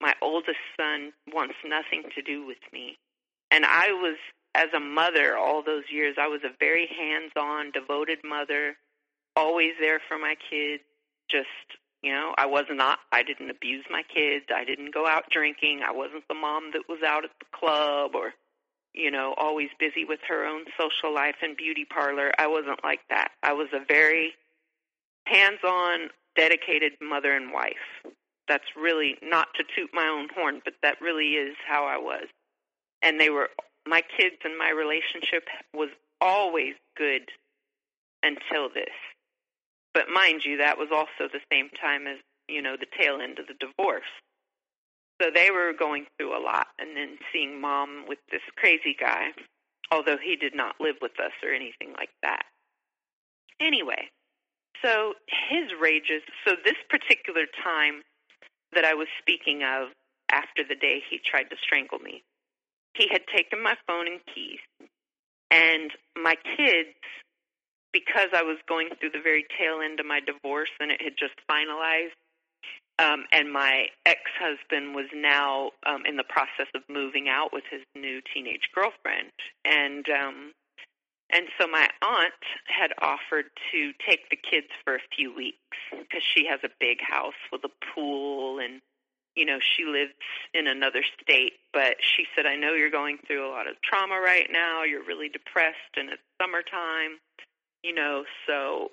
my 0.00 0.14
oldest 0.20 0.58
son 0.78 1.12
wants 1.32 1.54
nothing 1.64 2.10
to 2.14 2.22
do 2.22 2.46
with 2.46 2.58
me. 2.72 2.96
And 3.50 3.64
I 3.64 3.92
was, 3.92 4.16
as 4.54 4.68
a 4.74 4.80
mother, 4.80 5.36
all 5.36 5.62
those 5.62 5.84
years, 5.90 6.16
I 6.20 6.28
was 6.28 6.40
a 6.44 6.56
very 6.58 6.86
hands 6.86 7.32
on, 7.36 7.70
devoted 7.70 8.18
mother, 8.24 8.76
always 9.36 9.72
there 9.80 10.00
for 10.08 10.18
my 10.18 10.34
kids. 10.50 10.82
Just, 11.30 11.78
you 12.02 12.12
know, 12.12 12.34
I 12.36 12.46
was 12.46 12.64
not, 12.70 12.98
I 13.12 13.22
didn't 13.22 13.50
abuse 13.50 13.84
my 13.90 14.02
kids. 14.02 14.46
I 14.54 14.64
didn't 14.64 14.92
go 14.92 15.06
out 15.06 15.24
drinking. 15.30 15.80
I 15.86 15.92
wasn't 15.92 16.26
the 16.28 16.34
mom 16.34 16.72
that 16.72 16.88
was 16.88 17.02
out 17.06 17.24
at 17.24 17.30
the 17.38 17.46
club 17.56 18.12
or, 18.14 18.34
you 18.92 19.10
know, 19.10 19.34
always 19.38 19.70
busy 19.78 20.04
with 20.04 20.20
her 20.28 20.44
own 20.44 20.64
social 20.78 21.14
life 21.14 21.36
and 21.42 21.56
beauty 21.56 21.84
parlor. 21.84 22.32
I 22.38 22.46
wasn't 22.46 22.84
like 22.84 23.00
that. 23.08 23.30
I 23.42 23.52
was 23.52 23.68
a 23.72 23.84
very 23.86 24.34
hands 25.26 25.60
on, 25.64 26.10
dedicated 26.36 26.92
mother 27.00 27.32
and 27.32 27.52
wife 27.52 28.12
that's 28.48 28.64
really 28.76 29.16
not 29.22 29.48
to 29.54 29.64
toot 29.76 29.90
my 29.92 30.06
own 30.06 30.28
horn, 30.34 30.60
but 30.64 30.74
that 30.82 31.00
really 31.00 31.32
is 31.34 31.56
how 31.66 31.86
I 31.86 31.98
was. 31.98 32.26
And 33.02 33.20
they 33.20 33.30
were 33.30 33.50
my 33.86 34.02
kids 34.16 34.36
and 34.44 34.56
my 34.56 34.70
relationship 34.70 35.44
was 35.74 35.90
always 36.20 36.74
good 36.96 37.30
until 38.22 38.68
this. 38.72 38.94
But 39.92 40.08
mind 40.08 40.42
you, 40.44 40.58
that 40.58 40.78
was 40.78 40.88
also 40.90 41.30
the 41.32 41.40
same 41.52 41.68
time 41.80 42.06
as, 42.06 42.18
you 42.48 42.62
know, 42.62 42.76
the 42.78 42.86
tail 42.98 43.20
end 43.20 43.38
of 43.38 43.46
the 43.46 43.54
divorce. 43.60 44.08
So 45.22 45.30
they 45.32 45.50
were 45.50 45.72
going 45.78 46.06
through 46.18 46.36
a 46.36 46.42
lot, 46.42 46.66
and 46.78 46.96
then 46.96 47.18
seeing 47.32 47.60
mom 47.60 48.06
with 48.08 48.18
this 48.32 48.42
crazy 48.56 48.96
guy, 48.98 49.28
although 49.92 50.16
he 50.16 50.34
did 50.34 50.56
not 50.56 50.80
live 50.80 50.96
with 51.00 51.12
us 51.20 51.32
or 51.42 51.52
anything 51.52 51.92
like 51.96 52.10
that. 52.22 52.42
Anyway, 53.60 54.10
so 54.84 55.14
his 55.48 55.70
rages, 55.80 56.22
so 56.44 56.56
this 56.64 56.74
particular 56.90 57.46
time 57.62 58.02
that 58.74 58.84
I 58.84 58.94
was 58.94 59.08
speaking 59.20 59.62
of 59.62 59.88
after 60.30 60.64
the 60.66 60.74
day 60.74 61.02
he 61.08 61.18
tried 61.24 61.50
to 61.50 61.56
strangle 61.62 61.98
me, 61.98 62.22
he 62.94 63.08
had 63.10 63.22
taken 63.34 63.62
my 63.62 63.76
phone 63.86 64.06
and 64.06 64.20
keys. 64.34 64.60
And 65.50 65.90
my 66.16 66.36
kids, 66.56 66.96
because 67.92 68.28
I 68.34 68.42
was 68.42 68.58
going 68.68 68.88
through 68.98 69.10
the 69.10 69.22
very 69.22 69.46
tail 69.58 69.80
end 69.84 70.00
of 70.00 70.06
my 70.06 70.20
divorce 70.20 70.70
and 70.80 70.90
it 70.90 71.00
had 71.02 71.14
just 71.18 71.34
finalized, 71.50 72.18
um, 72.98 73.24
and 73.32 73.52
my 73.52 73.86
ex-husband 74.06 74.94
was 74.94 75.06
now 75.14 75.70
um, 75.86 76.06
in 76.06 76.16
the 76.16 76.24
process 76.24 76.70
of 76.74 76.82
moving 76.88 77.28
out 77.28 77.52
with 77.52 77.64
his 77.70 77.82
new 77.96 78.20
teenage 78.32 78.70
girlfriend, 78.72 79.32
and 79.64 80.06
um, 80.08 80.52
and 81.34 81.48
so 81.60 81.66
my 81.66 81.88
aunt 82.00 82.32
had 82.66 82.92
offered 83.02 83.46
to 83.72 83.92
take 84.08 84.30
the 84.30 84.36
kids 84.36 84.68
for 84.84 84.94
a 84.94 85.00
few 85.14 85.34
weeks 85.34 85.58
because 85.90 86.22
she 86.34 86.46
has 86.46 86.60
a 86.64 86.70
big 86.80 86.98
house 87.02 87.34
with 87.52 87.62
a 87.64 87.94
pool 87.94 88.58
and 88.58 88.80
you 89.36 89.44
know 89.44 89.58
she 89.60 89.84
lives 89.84 90.14
in 90.54 90.66
another 90.66 91.02
state 91.20 91.54
but 91.72 91.96
she 92.00 92.24
said 92.34 92.46
I 92.46 92.56
know 92.56 92.72
you're 92.72 92.90
going 92.90 93.18
through 93.26 93.46
a 93.46 93.50
lot 93.50 93.68
of 93.68 93.74
trauma 93.82 94.20
right 94.20 94.48
now 94.50 94.84
you're 94.84 95.04
really 95.04 95.28
depressed 95.28 95.96
and 95.96 96.08
it's 96.10 96.22
summertime 96.40 97.18
you 97.82 97.94
know 97.94 98.24
so 98.46 98.90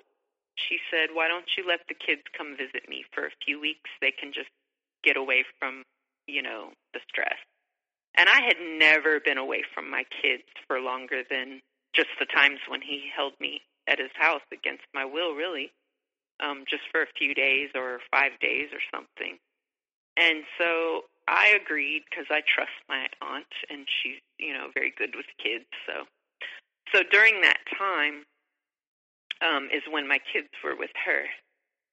she 0.56 0.78
said, 0.90 1.10
Why 1.12 1.28
don't 1.28 1.48
you 1.56 1.64
let 1.66 1.80
the 1.88 1.94
kids 1.94 2.22
come 2.36 2.56
visit 2.56 2.88
me 2.88 3.04
for 3.12 3.26
a 3.26 3.36
few 3.44 3.60
weeks? 3.60 3.88
They 4.00 4.12
can 4.12 4.32
just 4.32 4.50
get 5.04 5.16
away 5.16 5.44
from, 5.58 5.82
you 6.26 6.42
know, 6.42 6.70
the 6.92 7.00
stress. 7.08 7.38
And 8.16 8.28
I 8.28 8.42
had 8.42 8.56
never 8.78 9.20
been 9.20 9.38
away 9.38 9.62
from 9.74 9.90
my 9.90 10.04
kids 10.20 10.44
for 10.66 10.80
longer 10.80 11.22
than 11.28 11.62
just 11.94 12.08
the 12.18 12.26
times 12.26 12.58
when 12.68 12.80
he 12.80 13.10
held 13.14 13.32
me 13.40 13.60
at 13.88 13.98
his 13.98 14.10
house 14.14 14.42
against 14.52 14.84
my 14.94 15.04
will, 15.04 15.34
really, 15.34 15.72
um, 16.40 16.64
just 16.68 16.82
for 16.90 17.02
a 17.02 17.12
few 17.18 17.34
days 17.34 17.70
or 17.74 18.00
five 18.10 18.32
days 18.40 18.68
or 18.72 18.80
something. 18.94 19.38
And 20.16 20.44
so 20.58 21.02
I 21.28 21.58
agreed 21.60 22.02
because 22.08 22.26
I 22.30 22.42
trust 22.42 22.72
my 22.88 23.06
aunt 23.20 23.52
and 23.70 23.86
she's, 23.86 24.20
you 24.38 24.52
know, 24.52 24.68
very 24.74 24.92
good 24.96 25.14
with 25.16 25.26
kids. 25.42 25.66
So, 25.86 26.04
so 26.94 27.02
during 27.10 27.40
that 27.42 27.58
time, 27.78 28.24
um, 29.42 29.68
is 29.72 29.82
when 29.90 30.06
my 30.06 30.18
kids 30.32 30.48
were 30.62 30.76
with 30.76 30.90
her. 31.04 31.24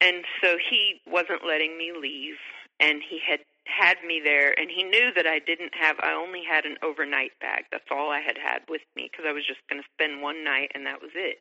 And 0.01 0.23
so 0.41 0.55
he 0.69 1.01
wasn't 1.05 1.45
letting 1.45 1.77
me 1.77 1.91
leave, 1.91 2.37
and 2.79 3.01
he 3.01 3.19
had 3.19 3.39
had 3.69 3.97
me 4.05 4.21
there, 4.23 4.57
and 4.59 4.69
he 4.69 4.83
knew 4.83 5.11
that 5.15 5.27
I 5.27 5.39
didn't 5.39 5.73
have, 5.75 5.97
I 6.01 6.13
only 6.13 6.43
had 6.43 6.65
an 6.65 6.77
overnight 6.83 7.31
bag. 7.39 7.65
That's 7.71 7.89
all 7.91 8.11
I 8.11 8.19
had 8.19 8.37
had 8.37 8.61
with 8.69 8.81
me 8.95 9.09
because 9.11 9.25
I 9.27 9.33
was 9.33 9.45
just 9.45 9.61
going 9.69 9.81
to 9.81 9.87
spend 9.93 10.21
one 10.21 10.43
night, 10.43 10.71
and 10.75 10.85
that 10.85 11.01
was 11.01 11.11
it. 11.15 11.37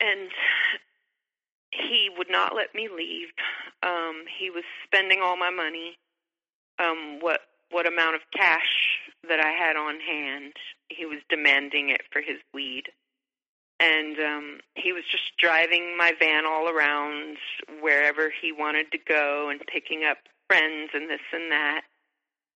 And 0.00 0.30
he 1.72 2.08
would 2.16 2.30
not 2.30 2.56
let 2.56 2.74
me 2.74 2.88
leave. 2.88 3.28
Um, 3.82 4.24
he 4.38 4.50
was 4.50 4.64
spending 4.84 5.20
all 5.22 5.36
my 5.36 5.50
money. 5.50 5.98
Um, 6.78 7.18
what 7.20 7.40
what 7.70 7.86
amount 7.86 8.16
of 8.16 8.22
cash 8.34 8.98
that 9.28 9.38
I 9.38 9.50
had 9.50 9.76
on 9.76 10.00
hand, 10.00 10.54
he 10.88 11.06
was 11.06 11.18
demanding 11.28 11.90
it 11.90 12.00
for 12.10 12.20
his 12.20 12.38
weed 12.52 12.84
and 13.80 14.18
um 14.18 14.60
he 14.76 14.92
was 14.92 15.04
just 15.10 15.36
driving 15.38 15.96
my 15.96 16.12
van 16.18 16.44
all 16.46 16.68
around 16.68 17.38
wherever 17.80 18.30
he 18.30 18.52
wanted 18.52 18.92
to 18.92 18.98
go 18.98 19.48
and 19.50 19.60
picking 19.66 20.04
up 20.04 20.18
friends 20.50 20.90
and 20.92 21.08
this 21.08 21.22
and 21.32 21.52
that 21.52 21.82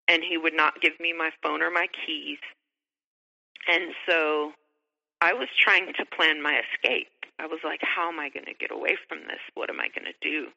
and 0.08 0.22
he 0.28 0.36
would 0.36 0.52
not 0.52 0.80
give 0.82 0.92
me 0.98 1.12
my 1.16 1.30
phone 1.42 1.62
or 1.62 1.70
my 1.70 1.86
keys. 2.04 2.42
And 3.68 3.92
so 4.08 4.52
i 5.20 5.32
was 5.32 5.48
trying 5.56 5.86
to 5.86 6.04
plan 6.04 6.42
my 6.42 6.60
escape. 6.66 7.08
I 7.38 7.46
was 7.46 7.60
like 7.62 7.80
how 7.82 8.08
am 8.08 8.18
i 8.18 8.28
going 8.28 8.46
to 8.46 8.58
get 8.58 8.72
away 8.72 8.96
from 9.08 9.18
this? 9.28 9.38
What 9.54 9.70
am 9.70 9.78
i 9.78 9.88
going 9.94 10.10
to 10.10 10.28
do 10.28 10.48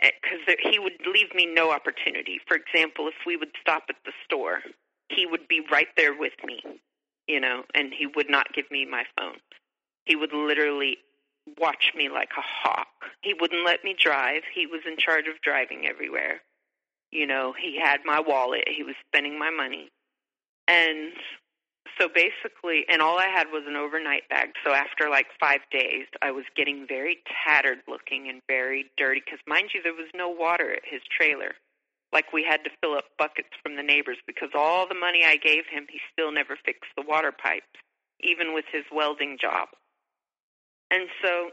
because 0.00 0.44
eh, 0.48 0.70
he 0.70 0.78
would 0.78 1.00
leave 1.12 1.34
me 1.34 1.46
no 1.46 1.72
opportunity. 1.72 2.38
For 2.46 2.56
example 2.56 3.08
if 3.08 3.18
we 3.26 3.36
would 3.36 3.52
stop 3.60 3.84
at 3.88 3.96
the 4.04 4.12
store 4.24 4.60
he 5.08 5.26
would 5.26 5.48
be 5.48 5.60
right 5.70 5.88
there 5.96 6.16
with 6.16 6.38
me 6.44 6.62
you 7.26 7.40
know 7.40 7.64
and 7.74 7.92
he 7.92 8.06
would 8.06 8.30
not 8.30 8.54
give 8.54 8.70
me 8.70 8.86
my 8.86 9.04
phone. 9.18 9.38
He 10.04 10.14
would 10.14 10.32
literally 10.32 10.98
watch 11.58 11.92
me 11.94 12.08
like 12.08 12.30
a 12.36 12.42
hawk. 12.42 12.88
He 13.22 13.34
wouldn't 13.34 13.64
let 13.64 13.84
me 13.84 13.94
drive. 13.98 14.42
He 14.54 14.66
was 14.66 14.80
in 14.86 14.96
charge 14.96 15.26
of 15.26 15.40
driving 15.42 15.86
everywhere. 15.86 16.40
You 17.10 17.26
know, 17.26 17.54
he 17.58 17.78
had 17.80 18.00
my 18.04 18.20
wallet. 18.20 18.64
He 18.66 18.82
was 18.82 18.94
spending 19.06 19.38
my 19.38 19.50
money. 19.50 19.88
And 20.66 21.12
so 21.98 22.08
basically, 22.08 22.84
and 22.88 23.00
all 23.00 23.18
I 23.18 23.26
had 23.26 23.48
was 23.52 23.64
an 23.66 23.76
overnight 23.76 24.28
bag. 24.28 24.50
So 24.64 24.72
after 24.72 25.08
like 25.08 25.26
five 25.38 25.60
days, 25.70 26.06
I 26.22 26.30
was 26.30 26.44
getting 26.56 26.86
very 26.88 27.18
tattered 27.46 27.78
looking 27.86 28.28
and 28.28 28.40
very 28.48 28.86
dirty 28.96 29.22
because, 29.24 29.40
mind 29.46 29.70
you, 29.74 29.82
there 29.82 29.94
was 29.94 30.08
no 30.14 30.28
water 30.28 30.72
at 30.72 30.82
his 30.84 31.02
trailer. 31.16 31.52
Like 32.12 32.32
we 32.32 32.44
had 32.44 32.64
to 32.64 32.70
fill 32.80 32.94
up 32.94 33.04
buckets 33.18 33.50
from 33.62 33.76
the 33.76 33.82
neighbors 33.82 34.18
because 34.26 34.50
all 34.54 34.88
the 34.88 34.94
money 34.94 35.24
I 35.24 35.36
gave 35.36 35.64
him, 35.70 35.86
he 35.90 36.00
still 36.12 36.32
never 36.32 36.56
fixed 36.64 36.90
the 36.96 37.04
water 37.06 37.32
pipes, 37.32 37.66
even 38.20 38.54
with 38.54 38.64
his 38.72 38.84
welding 38.92 39.36
job. 39.40 39.68
And 40.90 41.08
so 41.22 41.50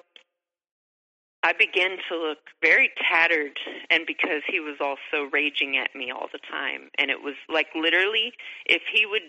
I 1.44 1.54
began 1.54 1.98
to 2.10 2.18
look 2.18 2.38
very 2.62 2.92
tattered, 3.10 3.58
and 3.90 4.06
because 4.06 4.44
he 4.48 4.60
was 4.60 4.78
also 4.80 5.30
raging 5.32 5.78
at 5.78 5.96
me 5.96 6.12
all 6.12 6.28
the 6.32 6.40
time. 6.50 6.90
And 6.98 7.10
it 7.10 7.22
was 7.22 7.36
like 7.50 7.68
literally, 7.76 8.34
if 8.66 8.84
he 8.94 9.06
would 9.06 9.24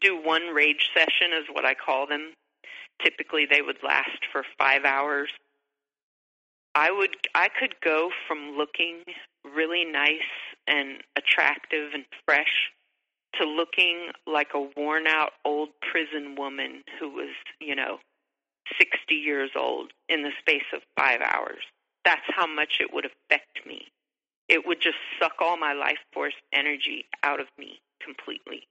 do 0.00 0.20
one 0.20 0.48
rage 0.54 0.90
session, 0.94 1.32
is 1.38 1.46
what 1.52 1.64
I 1.66 1.74
call 1.74 2.06
them, 2.06 2.32
typically 3.02 3.46
they 3.46 3.62
would 3.62 3.82
last 3.82 4.24
for 4.32 4.44
five 4.58 4.84
hours. 4.84 5.28
I 6.74 6.90
would 6.90 7.16
I 7.34 7.48
could 7.48 7.74
go 7.82 8.10
from 8.26 8.56
looking 8.56 9.02
really 9.44 9.84
nice 9.84 10.32
and 10.66 11.02
attractive 11.16 11.92
and 11.94 12.04
fresh 12.24 12.70
to 13.38 13.44
looking 13.44 14.10
like 14.26 14.48
a 14.54 14.68
worn 14.76 15.06
out 15.06 15.32
old 15.44 15.70
prison 15.90 16.34
woman 16.36 16.82
who 16.98 17.10
was, 17.10 17.30
you 17.60 17.74
know, 17.74 17.98
60 18.78 19.14
years 19.14 19.50
old 19.56 19.92
in 20.08 20.22
the 20.22 20.32
space 20.40 20.66
of 20.72 20.82
five 20.96 21.20
hours. 21.20 21.62
That's 22.04 22.26
how 22.28 22.46
much 22.46 22.78
it 22.80 22.92
would 22.92 23.04
affect 23.04 23.66
me. 23.66 23.86
It 24.48 24.66
would 24.66 24.80
just 24.80 24.98
suck 25.20 25.34
all 25.40 25.56
my 25.56 25.72
life 25.72 25.98
force 26.12 26.34
energy 26.52 27.06
out 27.22 27.40
of 27.40 27.46
me 27.58 27.80
completely. 28.00 28.68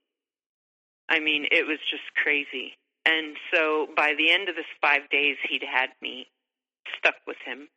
I 1.08 1.20
mean, 1.20 1.46
it 1.50 1.66
was 1.66 1.78
just 1.90 2.02
crazy. 2.22 2.76
And 3.04 3.36
so 3.52 3.88
by 3.94 4.14
the 4.16 4.30
end 4.30 4.48
of 4.48 4.56
this 4.56 4.64
five 4.80 5.08
days, 5.10 5.36
he'd 5.48 5.62
had 5.62 5.90
me 6.02 6.26
stuck 6.98 7.14
with 7.26 7.36
him. 7.44 7.68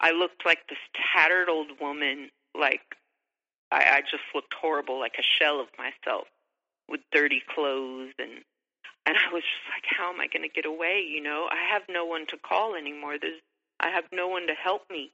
I 0.00 0.10
looked 0.10 0.44
like 0.44 0.66
this 0.68 0.78
tattered 1.14 1.48
old 1.48 1.80
woman, 1.80 2.30
like 2.58 2.82
I, 3.70 3.98
I 3.98 4.00
just 4.00 4.24
looked 4.34 4.54
horrible, 4.54 4.98
like 4.98 5.14
a 5.18 5.22
shell 5.22 5.60
of 5.60 5.68
myself 5.78 6.26
with 6.88 7.00
dirty 7.12 7.42
clothes 7.54 8.12
and 8.18 8.42
and 9.06 9.16
I 9.16 9.32
was 9.32 9.42
just 9.42 9.66
like, 9.68 9.84
how 9.84 10.12
am 10.12 10.20
I 10.20 10.26
going 10.26 10.48
to 10.48 10.54
get 10.54 10.64
away? 10.64 11.04
You 11.06 11.22
know, 11.22 11.46
I 11.50 11.72
have 11.72 11.82
no 11.88 12.04
one 12.04 12.26
to 12.28 12.36
call 12.38 12.74
anymore. 12.74 13.16
There's, 13.20 13.40
I 13.80 13.90
have 13.90 14.04
no 14.12 14.28
one 14.28 14.46
to 14.46 14.54
help 14.54 14.82
me. 14.90 15.12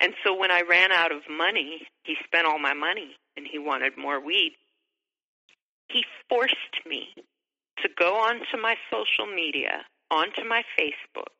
And 0.00 0.14
so 0.24 0.34
when 0.34 0.50
I 0.50 0.62
ran 0.62 0.92
out 0.92 1.10
of 1.12 1.22
money, 1.28 1.82
he 2.04 2.14
spent 2.24 2.46
all 2.46 2.58
my 2.58 2.74
money 2.74 3.16
and 3.36 3.46
he 3.50 3.58
wanted 3.58 3.98
more 3.98 4.24
weed. 4.24 4.52
He 5.90 6.04
forced 6.28 6.86
me 6.86 7.14
to 7.82 7.88
go 7.98 8.16
onto 8.16 8.60
my 8.60 8.76
social 8.90 9.32
media, 9.32 9.84
onto 10.10 10.44
my 10.44 10.62
Facebook, 10.78 11.34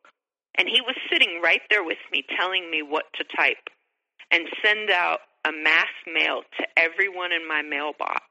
and 0.57 0.69
he 0.69 0.81
was 0.81 0.97
sitting 1.11 1.41
right 1.43 1.63
there 1.71 1.85
with 1.85 1.99
me 2.13 2.25
telling 2.37 2.71
me 2.71 2.83
what 2.83 3.05
to 3.15 3.25
type 3.37 3.69
and 4.31 4.49
send 4.65 4.91
out 4.91 5.21
a 5.45 5.53
mass 5.53 5.87
mail 6.13 6.43
to 6.59 6.67
everyone 6.77 7.33
in 7.33 7.47
my 7.47 7.63
mailbox 7.63 8.28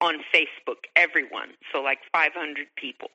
on 0.00 0.16
Facebook, 0.34 0.84
everyone, 0.96 1.50
so 1.72 1.82
like 1.82 1.98
500 2.12 2.66
people, 2.76 3.08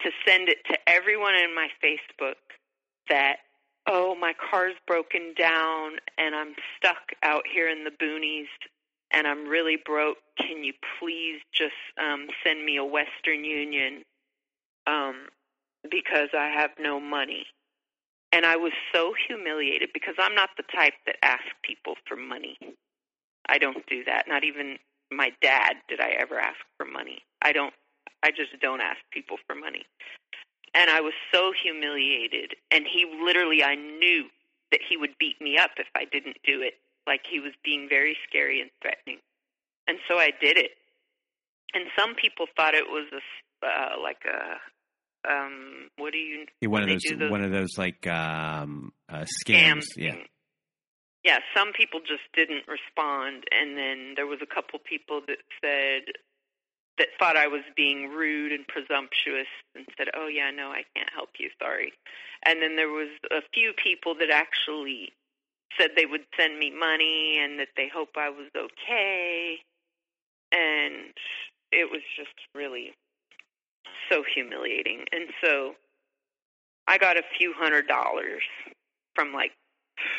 to 0.00 0.10
send 0.26 0.48
it 0.48 0.58
to 0.70 0.78
everyone 0.88 1.34
in 1.34 1.54
my 1.54 1.68
Facebook 1.82 2.34
that, 3.08 3.36
oh, 3.86 4.14
my 4.14 4.34
car's 4.50 4.74
broken 4.86 5.34
down 5.38 5.92
and 6.18 6.34
I'm 6.34 6.54
stuck 6.76 7.12
out 7.22 7.44
here 7.52 7.68
in 7.68 7.84
the 7.84 7.90
boonies 7.90 8.48
and 9.12 9.26
I'm 9.26 9.46
really 9.46 9.78
broke. 9.84 10.18
Can 10.38 10.64
you 10.64 10.72
please 10.98 11.40
just 11.52 11.72
um, 12.02 12.26
send 12.44 12.64
me 12.64 12.76
a 12.76 12.84
Western 12.84 13.44
Union 13.44 14.02
um, 14.86 15.26
because 15.90 16.28
I 16.36 16.48
have 16.48 16.70
no 16.78 16.98
money? 16.98 17.46
And 18.32 18.44
I 18.44 18.56
was 18.56 18.72
so 18.92 19.14
humiliated 19.28 19.90
because 19.94 20.16
I'm 20.18 20.34
not 20.34 20.50
the 20.56 20.64
type 20.74 20.94
that 21.06 21.16
asks 21.22 21.54
people 21.62 21.94
for 22.04 22.16
money. 22.16 22.58
I 23.48 23.58
don't 23.58 23.86
do 23.86 24.02
that, 24.04 24.24
not 24.26 24.42
even 24.42 24.78
my 25.16 25.30
dad 25.40 25.74
did 25.88 26.00
I 26.00 26.10
ever 26.18 26.38
ask 26.38 26.58
for 26.76 26.86
money. 26.86 27.22
I 27.42 27.52
don't 27.52 27.74
I 28.22 28.30
just 28.30 28.58
don't 28.60 28.80
ask 28.80 28.98
people 29.12 29.36
for 29.46 29.54
money. 29.54 29.84
And 30.74 30.90
I 30.90 31.00
was 31.00 31.12
so 31.32 31.52
humiliated 31.62 32.54
and 32.70 32.84
he 32.86 33.06
literally 33.24 33.62
I 33.62 33.74
knew 33.74 34.24
that 34.70 34.80
he 34.88 34.96
would 34.96 35.16
beat 35.18 35.40
me 35.40 35.56
up 35.58 35.70
if 35.78 35.86
I 35.94 36.04
didn't 36.04 36.38
do 36.44 36.62
it. 36.62 36.74
like 37.06 37.20
he 37.30 37.38
was 37.38 37.52
being 37.62 37.86
very 37.88 38.16
scary 38.28 38.60
and 38.60 38.70
threatening. 38.80 39.18
And 39.86 39.98
so 40.08 40.18
I 40.18 40.30
did 40.40 40.56
it. 40.56 40.72
And 41.74 41.84
some 41.98 42.14
people 42.14 42.46
thought 42.56 42.74
it 42.74 42.88
was 42.88 43.06
a 43.12 43.20
uh, 43.66 44.00
like 44.02 44.22
a 44.26 45.30
um 45.30 45.88
what 45.96 46.12
do 46.12 46.18
you 46.18 46.46
one 46.68 46.82
of 46.82 46.88
those, 46.88 47.02
those 47.18 47.30
one 47.30 47.42
of 47.42 47.50
those 47.50 47.78
like 47.78 48.06
um 48.06 48.92
uh, 49.08 49.24
scams. 49.46 49.84
scams 49.84 49.84
Yeah. 49.96 50.12
thing. 50.12 50.26
Yeah, 51.24 51.38
some 51.56 51.72
people 51.72 52.00
just 52.00 52.22
didn't 52.34 52.68
respond 52.68 53.44
and 53.50 53.76
then 53.76 54.12
there 54.14 54.26
was 54.26 54.40
a 54.42 54.46
couple 54.46 54.78
people 54.78 55.22
that 55.26 55.38
said 55.62 56.12
that 56.98 57.08
thought 57.18 57.36
I 57.36 57.48
was 57.48 57.62
being 57.74 58.10
rude 58.10 58.52
and 58.52 58.66
presumptuous 58.68 59.48
and 59.74 59.86
said, 59.96 60.08
"Oh 60.14 60.28
yeah, 60.28 60.50
no, 60.50 60.70
I 60.70 60.84
can't 60.94 61.10
help 61.12 61.30
you, 61.38 61.50
sorry." 61.60 61.92
And 62.44 62.62
then 62.62 62.76
there 62.76 62.90
was 62.90 63.08
a 63.32 63.42
few 63.52 63.72
people 63.72 64.14
that 64.16 64.30
actually 64.30 65.12
said 65.78 65.90
they 65.96 66.06
would 66.06 66.24
send 66.38 66.58
me 66.58 66.70
money 66.70 67.38
and 67.38 67.58
that 67.58 67.68
they 67.76 67.88
hope 67.88 68.10
I 68.16 68.30
was 68.30 68.48
okay. 68.56 69.58
And 70.52 71.12
it 71.72 71.90
was 71.90 72.02
just 72.16 72.34
really 72.54 72.94
so 74.10 74.22
humiliating. 74.34 75.04
And 75.12 75.30
so 75.42 75.74
I 76.86 76.98
got 76.98 77.16
a 77.16 77.22
few 77.36 77.52
hundred 77.56 77.88
dollars 77.88 78.42
from 79.14 79.32
like 79.32 79.52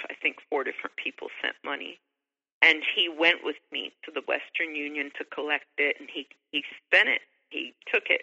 I 0.09 0.13
think 0.21 0.38
four 0.49 0.63
different 0.63 0.95
people 0.97 1.28
sent 1.41 1.55
money. 1.63 1.99
And 2.61 2.82
he 2.95 3.09
went 3.09 3.43
with 3.43 3.57
me 3.71 3.91
to 4.05 4.11
the 4.11 4.21
Western 4.28 4.76
Union 4.76 5.11
to 5.17 5.26
collect 5.26 5.65
it 5.78 5.97
and 5.99 6.09
he 6.11 6.28
he 6.51 6.63
spent 6.88 7.09
it. 7.09 7.21
He 7.49 7.73
took 7.93 8.03
it. 8.09 8.21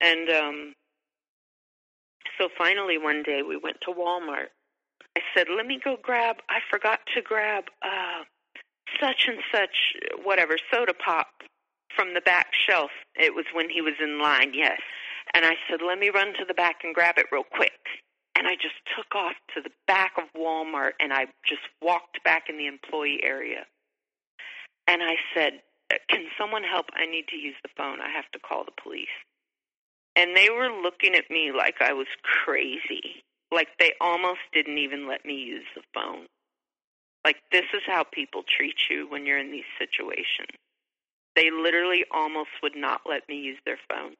And 0.00 0.28
um 0.30 0.74
so 2.38 2.48
finally 2.56 2.98
one 2.98 3.22
day 3.22 3.42
we 3.42 3.56
went 3.56 3.78
to 3.82 3.92
Walmart. 3.92 4.48
I 5.16 5.20
said, 5.34 5.48
"Let 5.54 5.66
me 5.66 5.80
go 5.82 5.96
grab 6.00 6.36
I 6.48 6.60
forgot 6.70 7.00
to 7.14 7.22
grab 7.22 7.64
uh 7.82 8.24
such 9.00 9.28
and 9.28 9.38
such 9.52 9.96
whatever 10.22 10.56
soda 10.70 10.94
pop 10.94 11.42
from 11.94 12.14
the 12.14 12.20
back 12.20 12.48
shelf. 12.54 12.90
It 13.14 13.34
was 13.34 13.46
when 13.52 13.68
he 13.70 13.80
was 13.80 13.94
in 14.02 14.20
line, 14.20 14.52
yes. 14.54 14.80
And 15.34 15.44
I 15.44 15.54
said, 15.68 15.80
let 15.86 15.98
me 15.98 16.10
run 16.10 16.34
to 16.34 16.44
the 16.46 16.54
back 16.54 16.80
and 16.84 16.94
grab 16.94 17.16
it 17.18 17.26
real 17.30 17.44
quick. 17.44 18.01
And 18.42 18.48
I 18.48 18.56
just 18.56 18.74
took 18.96 19.14
off 19.14 19.34
to 19.54 19.62
the 19.62 19.70
back 19.86 20.14
of 20.18 20.24
Walmart 20.36 20.98
and 20.98 21.12
I 21.12 21.26
just 21.46 21.62
walked 21.80 22.24
back 22.24 22.48
in 22.48 22.58
the 22.58 22.66
employee 22.66 23.20
area. 23.22 23.66
And 24.88 25.00
I 25.00 25.14
said, 25.32 25.62
can 26.10 26.24
someone 26.36 26.64
help? 26.64 26.86
I 26.92 27.06
need 27.06 27.28
to 27.28 27.36
use 27.36 27.54
the 27.62 27.70
phone. 27.76 28.00
I 28.00 28.10
have 28.10 28.28
to 28.32 28.40
call 28.40 28.64
the 28.64 28.82
police. 28.82 29.14
And 30.16 30.36
they 30.36 30.48
were 30.50 30.82
looking 30.82 31.14
at 31.14 31.30
me 31.30 31.52
like 31.56 31.76
I 31.80 31.92
was 31.92 32.08
crazy. 32.44 33.22
Like 33.52 33.68
they 33.78 33.92
almost 34.00 34.40
didn't 34.52 34.78
even 34.78 35.06
let 35.06 35.24
me 35.24 35.34
use 35.34 35.66
the 35.76 35.82
phone. 35.94 36.26
Like 37.24 37.36
this 37.52 37.66
is 37.72 37.82
how 37.86 38.02
people 38.02 38.42
treat 38.42 38.90
you 38.90 39.06
when 39.08 39.24
you're 39.24 39.38
in 39.38 39.52
these 39.52 39.70
situations. 39.78 40.58
They 41.36 41.52
literally 41.52 42.06
almost 42.12 42.50
would 42.60 42.74
not 42.74 43.02
let 43.08 43.28
me 43.28 43.36
use 43.36 43.58
their 43.64 43.78
phone. 43.88 44.14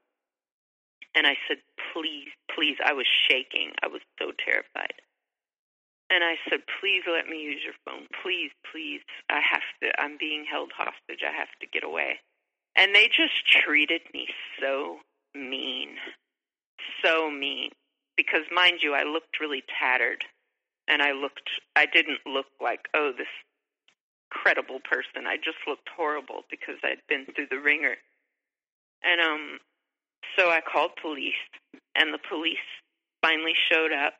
And 1.14 1.26
I 1.26 1.36
said, 1.46 1.58
please, 1.92 2.28
please. 2.54 2.76
I 2.84 2.92
was 2.92 3.06
shaking. 3.28 3.72
I 3.82 3.88
was 3.88 4.00
so 4.18 4.32
terrified. 4.44 4.94
And 6.10 6.24
I 6.24 6.36
said, 6.48 6.60
please 6.80 7.02
let 7.06 7.26
me 7.26 7.42
use 7.42 7.62
your 7.64 7.74
phone. 7.84 8.06
Please, 8.22 8.50
please. 8.70 9.00
I 9.30 9.40
have 9.40 9.64
to, 9.82 10.00
I'm 10.00 10.16
being 10.18 10.44
held 10.50 10.72
hostage. 10.76 11.20
I 11.26 11.32
have 11.32 11.52
to 11.60 11.66
get 11.66 11.84
away. 11.84 12.20
And 12.76 12.94
they 12.94 13.08
just 13.08 13.46
treated 13.46 14.02
me 14.12 14.28
so 14.60 14.98
mean. 15.34 15.96
So 17.04 17.30
mean. 17.30 17.70
Because, 18.16 18.42
mind 18.50 18.80
you, 18.82 18.94
I 18.94 19.04
looked 19.04 19.40
really 19.40 19.62
tattered. 19.80 20.24
And 20.88 21.00
I 21.00 21.12
looked, 21.12 21.48
I 21.76 21.86
didn't 21.86 22.20
look 22.26 22.46
like, 22.60 22.88
oh, 22.94 23.12
this 23.16 23.28
credible 24.32 24.80
person. 24.80 25.26
I 25.28 25.36
just 25.36 25.60
looked 25.66 25.88
horrible 25.94 26.42
because 26.50 26.76
I'd 26.82 27.04
been 27.08 27.26
through 27.34 27.48
the 27.50 27.60
wringer. 27.60 27.96
And 29.04 29.20
um 29.20 29.58
so 30.36 30.50
I 30.50 30.60
called 30.60 30.92
police 31.00 31.34
and 31.94 32.12
the 32.12 32.18
police 32.28 32.66
finally 33.22 33.54
showed 33.70 33.92
up 33.92 34.14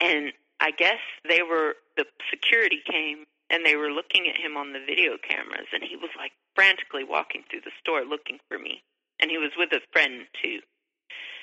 and 0.00 0.32
I 0.60 0.70
guess 0.70 1.00
they 1.28 1.42
were 1.42 1.74
the 1.96 2.04
security 2.30 2.80
came 2.84 3.24
and 3.50 3.64
they 3.64 3.76
were 3.76 3.90
looking 3.90 4.26
at 4.28 4.36
him 4.36 4.56
on 4.56 4.72
the 4.72 4.80
video 4.80 5.16
cameras 5.16 5.68
and 5.72 5.82
he 5.82 5.96
was 5.96 6.10
like 6.16 6.32
frantically 6.54 7.04
walking 7.04 7.44
through 7.50 7.60
the 7.60 7.76
store 7.80 8.04
looking 8.04 8.38
for 8.48 8.58
me. 8.58 8.82
And 9.20 9.30
he 9.30 9.38
was 9.38 9.52
with 9.56 9.72
a 9.72 9.80
friend 9.92 10.26
too. 10.42 10.60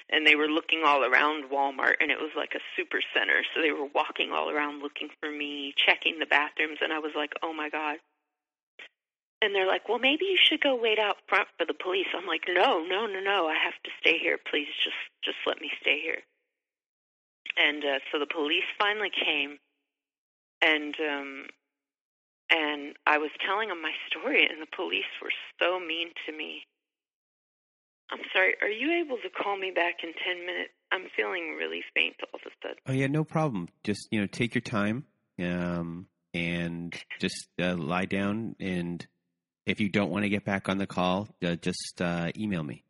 And 0.09 0.27
they 0.27 0.35
were 0.35 0.47
looking 0.47 0.83
all 0.85 1.03
around 1.03 1.49
Walmart 1.49 1.95
and 2.01 2.11
it 2.11 2.19
was 2.19 2.31
like 2.35 2.53
a 2.53 2.61
super 2.75 2.99
center. 3.15 3.41
So 3.53 3.61
they 3.61 3.71
were 3.71 3.87
walking 3.95 4.31
all 4.31 4.49
around 4.49 4.83
looking 4.83 5.09
for 5.21 5.31
me, 5.31 5.73
checking 5.77 6.19
the 6.19 6.25
bathrooms 6.25 6.79
and 6.81 6.91
I 6.91 6.99
was 6.99 7.13
like, 7.15 7.33
"Oh 7.41 7.53
my 7.53 7.69
god." 7.69 7.97
And 9.43 9.53
they're 9.53 9.67
like, 9.67 9.89
"Well, 9.89 9.99
maybe 9.99 10.23
you 10.23 10.39
should 10.39 10.61
go 10.61 10.73
wait 10.75 10.99
out 10.99 11.17
front 11.27 11.49
for 11.57 11.65
the 11.65 11.73
police." 11.73 12.07
I'm 12.15 12.25
like, 12.25 12.47
"No, 12.47 12.79
no, 12.79 13.07
no, 13.07 13.19
no. 13.19 13.47
I 13.47 13.55
have 13.59 13.75
to 13.83 13.91
stay 13.99 14.17
here. 14.17 14.39
Please 14.39 14.71
just 14.83 15.03
just 15.23 15.37
let 15.45 15.59
me 15.59 15.69
stay 15.81 15.99
here." 15.99 16.23
And 17.57 17.83
uh 17.83 17.99
so 18.11 18.19
the 18.19 18.31
police 18.31 18.63
finally 18.79 19.11
came 19.11 19.59
and 20.61 20.95
um 20.99 21.45
and 22.49 22.95
I 23.05 23.17
was 23.17 23.31
telling 23.45 23.69
them 23.69 23.81
my 23.81 23.93
story 24.07 24.47
and 24.47 24.61
the 24.61 24.75
police 24.75 25.11
were 25.21 25.33
so 25.61 25.79
mean 25.79 26.09
to 26.25 26.31
me. 26.31 26.63
I'm 28.11 28.19
sorry, 28.31 28.53
are 28.61 28.69
you 28.69 29.03
able 29.03 29.17
to 29.17 29.29
call 29.29 29.57
me 29.57 29.71
back 29.71 30.03
in 30.03 30.13
10 30.13 30.45
minutes? 30.45 30.71
I'm 30.91 31.07
feeling 31.15 31.55
really 31.57 31.81
faint 31.95 32.15
all 32.21 32.39
of 32.39 32.41
a 32.45 32.51
sudden. 32.61 32.77
Oh 32.85 32.93
yeah, 32.93 33.07
no 33.07 33.23
problem. 33.23 33.69
Just 33.83 34.07
you 34.11 34.21
know, 34.21 34.27
take 34.27 34.53
your 34.53 34.61
time, 34.61 35.05
um, 35.39 36.07
and 36.33 36.95
just 37.19 37.47
uh, 37.59 37.75
lie 37.75 38.05
down. 38.05 38.55
And 38.59 39.05
if 39.65 39.79
you 39.79 39.89
don't 39.89 40.09
want 40.11 40.23
to 40.23 40.29
get 40.29 40.45
back 40.45 40.69
on 40.69 40.77
the 40.77 40.87
call, 40.87 41.29
uh, 41.45 41.55
just 41.55 42.01
uh, 42.01 42.31
email 42.37 42.63
me. 42.63 42.83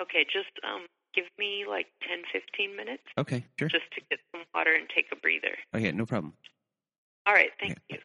Okay, 0.00 0.24
just 0.24 0.48
um 0.64 0.86
give 1.14 1.26
me 1.38 1.64
like 1.68 1.86
10 2.08 2.22
15 2.32 2.76
minutes 2.76 3.02
Okay, 3.18 3.44
sure. 3.58 3.68
just 3.68 3.84
to 3.94 4.00
get 4.08 4.18
some 4.32 4.42
water 4.54 4.72
and 4.72 4.88
take 4.94 5.06
a 5.12 5.16
breather. 5.16 5.56
Oh 5.74 5.78
yeah, 5.78 5.90
no 5.90 6.06
problem. 6.06 6.32
All 7.26 7.34
right, 7.34 7.50
thank 7.60 7.76
you. 7.88 7.98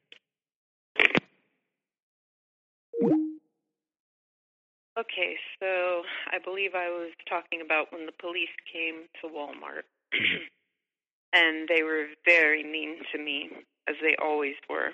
Okay, 4.97 5.35
so 5.59 6.03
I 6.31 6.39
believe 6.43 6.71
I 6.73 6.87
was 6.87 7.11
talking 7.27 7.59
about 7.59 7.91
when 7.91 8.05
the 8.05 8.13
police 8.13 8.53
came 8.71 9.03
to 9.21 9.27
Walmart. 9.27 9.83
and 11.33 11.67
they 11.67 11.83
were 11.83 12.05
very 12.25 12.63
mean 12.63 12.99
to 13.11 13.19
me, 13.21 13.49
as 13.89 13.95
they 14.01 14.15
always 14.21 14.55
were. 14.69 14.91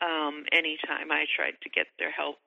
Um, 0.00 0.44
anytime 0.52 1.10
I 1.10 1.24
tried 1.34 1.56
to 1.62 1.70
get 1.70 1.86
their 1.98 2.10
help, 2.10 2.38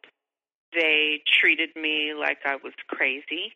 they 0.74 1.22
treated 1.42 1.70
me 1.76 2.14
like 2.18 2.40
I 2.46 2.56
was 2.56 2.74
crazy. 2.88 3.54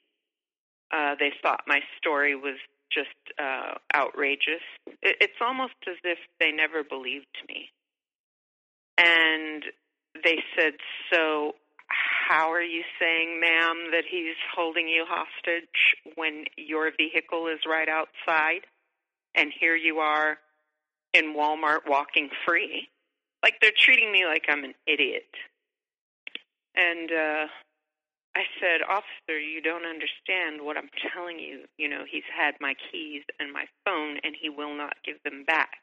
Uh, 0.91 1.15
they 1.19 1.31
thought 1.41 1.61
my 1.67 1.79
story 1.97 2.35
was 2.35 2.57
just 2.91 3.15
uh, 3.39 3.75
outrageous. 3.95 4.63
It, 5.01 5.17
it's 5.21 5.39
almost 5.41 5.73
as 5.87 5.95
if 6.03 6.17
they 6.39 6.51
never 6.51 6.83
believed 6.83 7.25
me. 7.47 7.69
And 8.97 9.63
they 10.23 10.37
said, 10.57 10.73
So, 11.11 11.53
how 12.27 12.51
are 12.51 12.61
you 12.61 12.83
saying, 12.99 13.39
ma'am, 13.39 13.91
that 13.91 14.03
he's 14.09 14.35
holding 14.55 14.87
you 14.87 15.05
hostage 15.07 15.67
when 16.15 16.45
your 16.57 16.91
vehicle 16.97 17.47
is 17.47 17.59
right 17.69 17.89
outside? 17.89 18.61
And 19.35 19.51
here 19.59 19.75
you 19.75 19.97
are 19.97 20.37
in 21.13 21.35
Walmart 21.35 21.87
walking 21.87 22.29
free. 22.47 22.87
Like 23.45 23.61
they're 23.61 23.77
treating 23.77 24.11
me 24.11 24.25
like 24.25 24.45
I'm 24.49 24.63
an 24.63 24.73
idiot. 24.87 25.29
And 26.75 27.11
uh 27.11 27.45
I 28.35 28.43
said, 28.59 28.81
Officer, 28.81 29.39
you 29.39 29.61
don't 29.61 29.85
understand 29.85 30.65
what 30.65 30.77
I'm 30.77 30.89
telling 31.13 31.39
you. 31.39 31.65
You 31.77 31.87
know, 31.87 32.03
he's 32.09 32.27
had 32.27 32.55
my 32.59 32.73
keys 32.73 33.21
and 33.39 33.53
my 33.53 33.65
phone 33.85 34.17
and 34.23 34.35
he 34.35 34.49
will 34.49 34.75
not 34.75 34.95
give 35.05 35.21
them 35.23 35.45
back. 35.45 35.77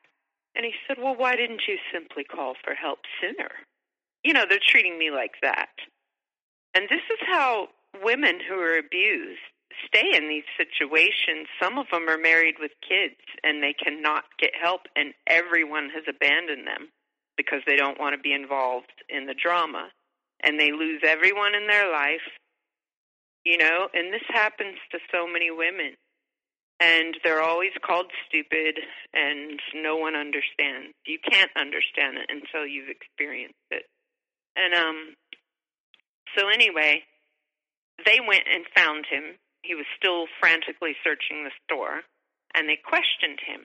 And 0.57 0.67
he 0.67 0.73
said, 0.87 0.99
Well, 1.01 1.15
why 1.15 1.37
didn't 1.37 1.63
you 1.69 1.79
simply 1.95 2.25
call 2.25 2.55
for 2.65 2.75
help 2.75 2.99
sooner? 3.21 3.51
You 4.25 4.33
know, 4.33 4.45
they're 4.49 4.59
treating 4.61 4.99
me 4.99 5.13
like 5.13 5.39
that. 5.43 5.71
And 6.75 6.89
this 6.91 7.07
is 7.13 7.19
how 7.27 7.69
women 8.03 8.41
who 8.41 8.57
are 8.59 8.77
abused 8.77 9.47
stay 9.87 10.17
in 10.17 10.29
these 10.29 10.51
situations. 10.59 11.47
Some 11.63 11.79
of 11.79 11.87
them 11.93 12.09
are 12.09 12.19
married 12.19 12.57
with 12.59 12.73
kids 12.83 13.23
and 13.45 13.63
they 13.63 13.73
cannot 13.73 14.25
get 14.39 14.51
help, 14.61 14.83
and 14.97 15.15
everyone 15.29 15.91
has 15.95 16.05
abandoned 16.09 16.67
them 16.67 16.89
because 17.37 17.61
they 17.67 17.77
don't 17.77 17.99
want 17.99 18.15
to 18.15 18.21
be 18.21 18.33
involved 18.33 18.93
in 19.09 19.27
the 19.27 19.35
drama. 19.35 19.89
And 20.43 20.59
they 20.59 20.73
lose 20.73 21.03
everyone 21.07 21.55
in 21.55 21.67
their 21.67 21.91
life, 21.91 22.27
you 23.45 23.59
know, 23.59 23.89
and 23.95 24.13
this 24.13 24.27
happens 24.29 24.77
to 24.91 24.99
so 25.13 25.27
many 25.27 25.51
women. 25.51 25.95
And 26.81 27.17
they're 27.23 27.43
always 27.43 27.71
called 27.81 28.07
stupid, 28.27 28.81
and 29.15 29.61
no 29.75 29.97
one 29.97 30.17
understands. 30.17 30.95
You 31.07 31.19
can't 31.23 31.51
understand 31.55 32.17
it 32.19 32.27
until 32.29 32.67
you've 32.67 32.89
experienced 32.89 33.55
it. 33.71 33.85
And 34.57 34.75
um, 34.75 35.15
so 36.37 36.49
anyway, 36.49 37.05
they 38.05 38.19
went 38.27 38.45
and 38.53 38.65
found 38.75 39.07
him. 39.09 39.39
He 39.63 39.77
was 39.77 39.87
still 39.97 40.27
frantically 40.41 40.97
searching 41.05 41.45
the 41.45 41.55
store, 41.65 42.03
and 42.55 42.69
they 42.69 42.79
questioned 42.83 43.39
him. 43.47 43.61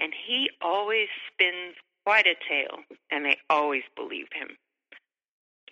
And 0.00 0.12
he 0.26 0.50
always 0.60 1.08
spins 1.30 1.76
quite 2.04 2.26
a 2.26 2.34
tale, 2.48 2.78
and 3.10 3.24
they 3.24 3.38
always 3.48 3.82
believe 3.96 4.26
him. 4.32 4.56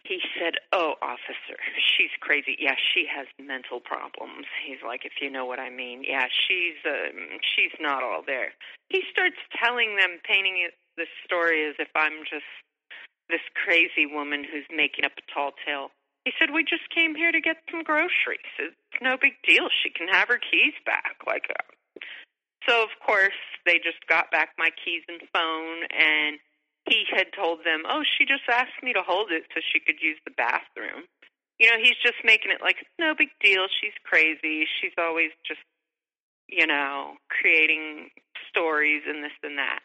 He 0.04 0.20
said, 0.38 0.54
"Oh, 0.72 0.94
officer, 1.02 1.58
she's 1.96 2.10
crazy. 2.20 2.56
Yeah, 2.58 2.76
she 2.76 3.06
has 3.06 3.26
mental 3.38 3.80
problems." 3.80 4.46
He's 4.64 4.82
like, 4.84 5.04
"If 5.04 5.20
you 5.20 5.30
know 5.30 5.44
what 5.44 5.60
I 5.60 5.70
mean. 5.70 6.04
Yeah, 6.04 6.26
she's 6.26 6.78
um, 6.86 7.38
she's 7.54 7.72
not 7.78 8.02
all 8.02 8.22
there." 8.26 8.52
He 8.88 9.02
starts 9.10 9.36
telling 9.62 9.96
them, 9.96 10.18
painting 10.24 10.64
it, 10.66 10.74
the 10.96 11.06
story 11.24 11.66
as 11.68 11.76
if 11.78 11.88
I'm 11.94 12.24
just 12.28 12.48
this 13.28 13.44
crazy 13.54 14.06
woman 14.06 14.44
who's 14.44 14.66
making 14.74 15.04
up 15.04 15.12
a 15.16 15.32
tall 15.32 15.52
tale. 15.64 15.90
He 16.24 16.32
said, 16.38 16.50
"We 16.50 16.64
just 16.64 16.88
came 16.90 17.14
here 17.14 17.32
to 17.32 17.40
get 17.40 17.58
some 17.70 17.82
groceries. 17.82 18.50
It's 18.58 18.74
no 19.00 19.16
big 19.16 19.34
deal. 19.46 19.68
She 19.70 19.90
can 19.90 20.08
have 20.08 20.28
her 20.28 20.38
keys 20.38 20.74
back." 20.86 21.16
Like, 21.26 21.46
uh, 21.50 21.62
so 22.70 22.82
of 22.82 22.94
course 23.04 23.34
they 23.66 23.78
just 23.82 24.06
got 24.08 24.30
back 24.30 24.54
my 24.56 24.70
keys 24.84 25.02
and 25.08 25.20
phone, 25.34 25.82
and 25.90 26.38
he 26.86 27.04
had 27.10 27.26
told 27.34 27.64
them, 27.64 27.82
"Oh, 27.88 28.02
she 28.04 28.24
just 28.24 28.46
asked 28.48 28.82
me 28.82 28.92
to 28.92 29.02
hold 29.02 29.32
it 29.32 29.44
so 29.52 29.60
she 29.60 29.80
could 29.80 30.00
use 30.00 30.18
the 30.24 30.30
bathroom." 30.30 31.04
You 31.58 31.70
know, 31.70 31.78
he's 31.78 31.98
just 32.02 32.24
making 32.24 32.52
it 32.52 32.62
like 32.62 32.86
no 32.98 33.14
big 33.14 33.28
deal. 33.42 33.66
She's 33.80 33.96
crazy. 34.04 34.66
She's 34.80 34.96
always 34.96 35.30
just, 35.46 35.60
you 36.48 36.66
know, 36.66 37.16
creating 37.28 38.10
stories 38.48 39.02
and 39.06 39.22
this 39.22 39.36
and 39.42 39.58
that. 39.58 39.80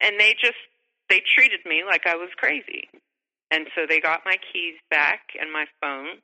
And 0.00 0.20
they 0.20 0.34
just 0.34 0.60
they 1.08 1.22
treated 1.34 1.60
me 1.64 1.84
like 1.86 2.06
I 2.06 2.16
was 2.16 2.30
crazy. 2.36 2.88
And 3.50 3.68
so 3.74 3.86
they 3.88 4.00
got 4.00 4.26
my 4.26 4.36
keys 4.52 4.74
back 4.90 5.20
and 5.40 5.52
my 5.52 5.66
phone. 5.80 6.18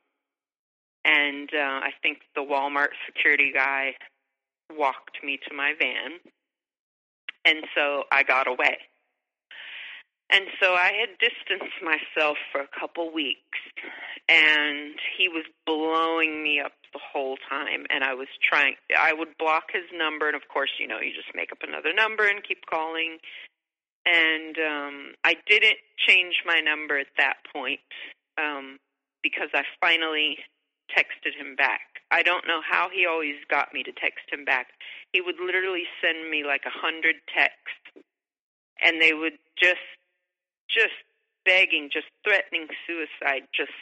And 1.05 1.49
uh, 1.53 1.79
I 1.83 1.91
think 2.01 2.19
the 2.35 2.41
Walmart 2.41 2.91
security 3.07 3.51
guy 3.53 3.95
walked 4.77 5.23
me 5.23 5.39
to 5.47 5.55
my 5.55 5.73
van. 5.79 6.19
And 7.45 7.65
so 7.75 8.03
I 8.11 8.23
got 8.23 8.47
away. 8.47 8.77
And 10.31 10.45
so 10.59 10.73
I 10.73 10.91
had 10.99 11.19
distanced 11.19 11.77
myself 11.83 12.37
for 12.51 12.61
a 12.61 12.79
couple 12.79 13.13
weeks, 13.13 13.59
and 14.27 14.95
he 15.17 15.29
was 15.29 15.43
blowing 15.67 16.41
me 16.41 16.59
up 16.59 16.71
the 16.91 16.99
whole 16.99 17.37
time. 17.49 17.85
And 17.89 18.03
I 18.03 18.15
was 18.15 18.27
trying, 18.41 18.75
I 18.97 19.13
would 19.13 19.37
block 19.37 19.65
his 19.73 19.83
number, 19.93 20.27
and 20.27 20.35
of 20.35 20.47
course, 20.51 20.71
you 20.79 20.87
know, 20.87 20.99
you 20.99 21.11
just 21.13 21.35
make 21.35 21.51
up 21.51 21.59
another 21.61 21.93
number 21.93 22.25
and 22.25 22.41
keep 22.43 22.65
calling 22.65 23.19
and 24.05 24.57
um, 24.57 25.13
I 25.23 25.35
didn't 25.47 25.77
change 25.97 26.43
my 26.45 26.59
number 26.59 26.97
at 26.97 27.07
that 27.17 27.35
point 27.53 27.79
um, 28.37 28.79
because 29.21 29.49
I 29.53 29.63
finally 29.79 30.37
texted 30.91 31.35
him 31.39 31.55
back. 31.55 31.92
I 32.13 32.21
don't 32.21 32.45
know 32.45 32.61
how 32.61 32.89
he 32.93 33.07
always 33.09 33.41
got 33.49 33.73
me 33.73 33.81
to 33.81 33.91
text 33.91 34.29
him 34.29 34.45
back. 34.45 34.67
He 35.11 35.19
would 35.21 35.41
literally 35.41 35.89
send 35.97 36.29
me 36.29 36.45
like 36.45 36.61
a 36.65 36.69
hundred 36.69 37.15
texts, 37.33 38.05
and 38.77 39.01
they 39.01 39.13
would 39.13 39.41
just, 39.57 39.81
just 40.69 40.93
begging, 41.43 41.89
just 41.91 42.07
threatening 42.23 42.69
suicide, 42.85 43.49
just 43.49 43.73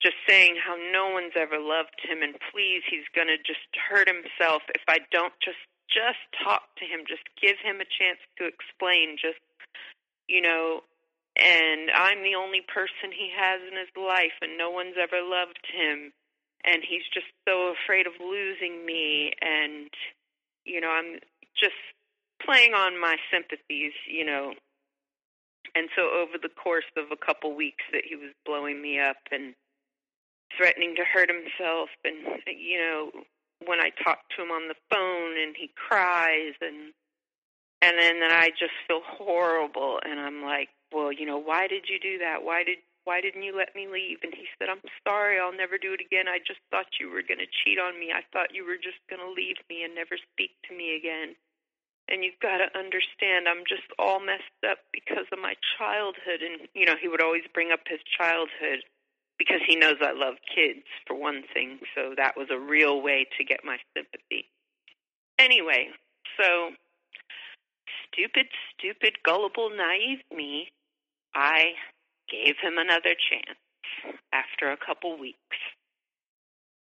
just 0.00 0.16
saying 0.28 0.54
how 0.56 0.78
no 0.94 1.10
one's 1.10 1.34
ever 1.34 1.58
loved 1.58 1.98
him 2.06 2.22
and 2.22 2.38
please 2.54 2.86
he's 2.86 3.02
to 3.12 3.34
just 3.42 3.66
hurt 3.74 4.06
himself 4.06 4.62
if 4.70 4.86
I 4.86 5.02
don't 5.10 5.34
just 5.42 5.58
just 5.90 6.22
talk 6.44 6.70
to 6.78 6.84
him, 6.84 7.02
just 7.08 7.24
give 7.40 7.56
him 7.58 7.80
a 7.80 7.88
chance 7.88 8.20
to 8.36 8.44
explain, 8.44 9.16
just, 9.16 9.40
you 10.28 10.40
know, 10.40 10.84
and 11.40 11.90
I'm 11.90 12.22
the 12.22 12.36
only 12.36 12.60
person 12.60 13.10
he 13.10 13.32
has 13.32 13.60
in 13.64 13.76
his 13.76 13.90
life, 13.96 14.36
and 14.40 14.58
no 14.60 14.70
one's 14.70 15.00
ever 15.00 15.24
loved 15.24 15.64
him, 15.64 16.12
and 16.64 16.82
he's 16.88 17.06
just 17.12 17.26
so 17.48 17.72
afraid 17.72 18.06
of 18.06 18.14
losing 18.20 18.84
me, 18.84 19.32
and, 19.40 19.90
you 20.64 20.80
know, 20.80 20.90
I'm 20.90 21.20
just 21.56 21.78
playing 22.44 22.74
on 22.74 23.00
my 23.00 23.16
sympathies, 23.32 23.92
you 24.08 24.24
know. 24.24 24.54
And 25.74 25.88
so 25.94 26.10
over 26.10 26.38
the 26.40 26.48
course 26.48 26.88
of 26.96 27.06
a 27.12 27.16
couple 27.16 27.54
weeks 27.54 27.84
that 27.92 28.02
he 28.08 28.16
was 28.16 28.32
blowing 28.46 28.80
me 28.80 28.98
up 28.98 29.16
and 29.30 29.54
threatening 30.56 30.96
to 30.96 31.04
hurt 31.04 31.28
himself 31.28 31.90
and 32.04 32.16
you 32.58 32.78
know 32.78 33.10
when 33.66 33.80
I 33.80 33.90
talk 34.02 34.20
to 34.34 34.42
him 34.42 34.50
on 34.50 34.68
the 34.68 34.74
phone 34.90 35.36
and 35.36 35.54
he 35.56 35.70
cries 35.76 36.54
and 36.60 36.92
and 37.80 37.96
then, 37.96 38.18
then 38.20 38.32
I 38.32 38.50
just 38.50 38.72
feel 38.88 39.02
horrible 39.04 40.00
and 40.04 40.18
I'm 40.18 40.42
like, 40.42 40.68
well, 40.92 41.12
you 41.12 41.24
know, 41.24 41.38
why 41.38 41.68
did 41.68 41.84
you 41.88 42.00
do 42.00 42.18
that? 42.18 42.42
Why 42.42 42.64
did 42.64 42.78
why 43.08 43.24
didn't 43.24 43.40
you 43.40 43.56
let 43.56 43.72
me 43.72 43.88
leave? 43.88 44.20
And 44.20 44.36
he 44.36 44.44
said, 44.60 44.68
I'm 44.68 44.84
sorry, 45.00 45.40
I'll 45.40 45.56
never 45.56 45.80
do 45.80 45.96
it 45.96 46.04
again. 46.04 46.28
I 46.28 46.44
just 46.44 46.60
thought 46.68 47.00
you 47.00 47.08
were 47.08 47.24
going 47.24 47.40
to 47.40 47.48
cheat 47.64 47.80
on 47.80 47.96
me. 47.96 48.12
I 48.12 48.20
thought 48.36 48.52
you 48.52 48.68
were 48.68 48.76
just 48.76 49.00
going 49.08 49.24
to 49.24 49.32
leave 49.32 49.56
me 49.72 49.80
and 49.80 49.96
never 49.96 50.20
speak 50.20 50.52
to 50.68 50.76
me 50.76 50.92
again. 50.92 51.32
And 52.12 52.20
you've 52.20 52.36
got 52.44 52.60
to 52.60 52.68
understand, 52.76 53.48
I'm 53.48 53.64
just 53.64 53.88
all 53.96 54.20
messed 54.20 54.60
up 54.60 54.84
because 54.92 55.24
of 55.32 55.40
my 55.40 55.56
childhood. 55.80 56.44
And, 56.44 56.68
you 56.76 56.84
know, 56.84 57.00
he 57.00 57.08
would 57.08 57.24
always 57.24 57.48
bring 57.56 57.72
up 57.72 57.88
his 57.88 58.04
childhood 58.04 58.84
because 59.40 59.64
he 59.64 59.72
knows 59.72 60.04
I 60.04 60.12
love 60.12 60.36
kids, 60.44 60.84
for 61.08 61.16
one 61.16 61.48
thing. 61.56 61.80
So 61.96 62.12
that 62.20 62.36
was 62.36 62.52
a 62.52 62.60
real 62.60 63.00
way 63.00 63.24
to 63.40 63.44
get 63.44 63.64
my 63.64 63.80
sympathy. 63.96 64.52
Anyway, 65.40 65.96
so 66.36 66.76
stupid, 68.04 68.52
stupid, 68.76 69.16
gullible, 69.24 69.72
naive 69.72 70.20
me, 70.28 70.68
I 71.34 71.72
gave 72.30 72.56
him 72.60 72.78
another 72.78 73.14
chance 73.14 73.58
after 74.32 74.70
a 74.70 74.76
couple 74.76 75.18
weeks. 75.18 75.38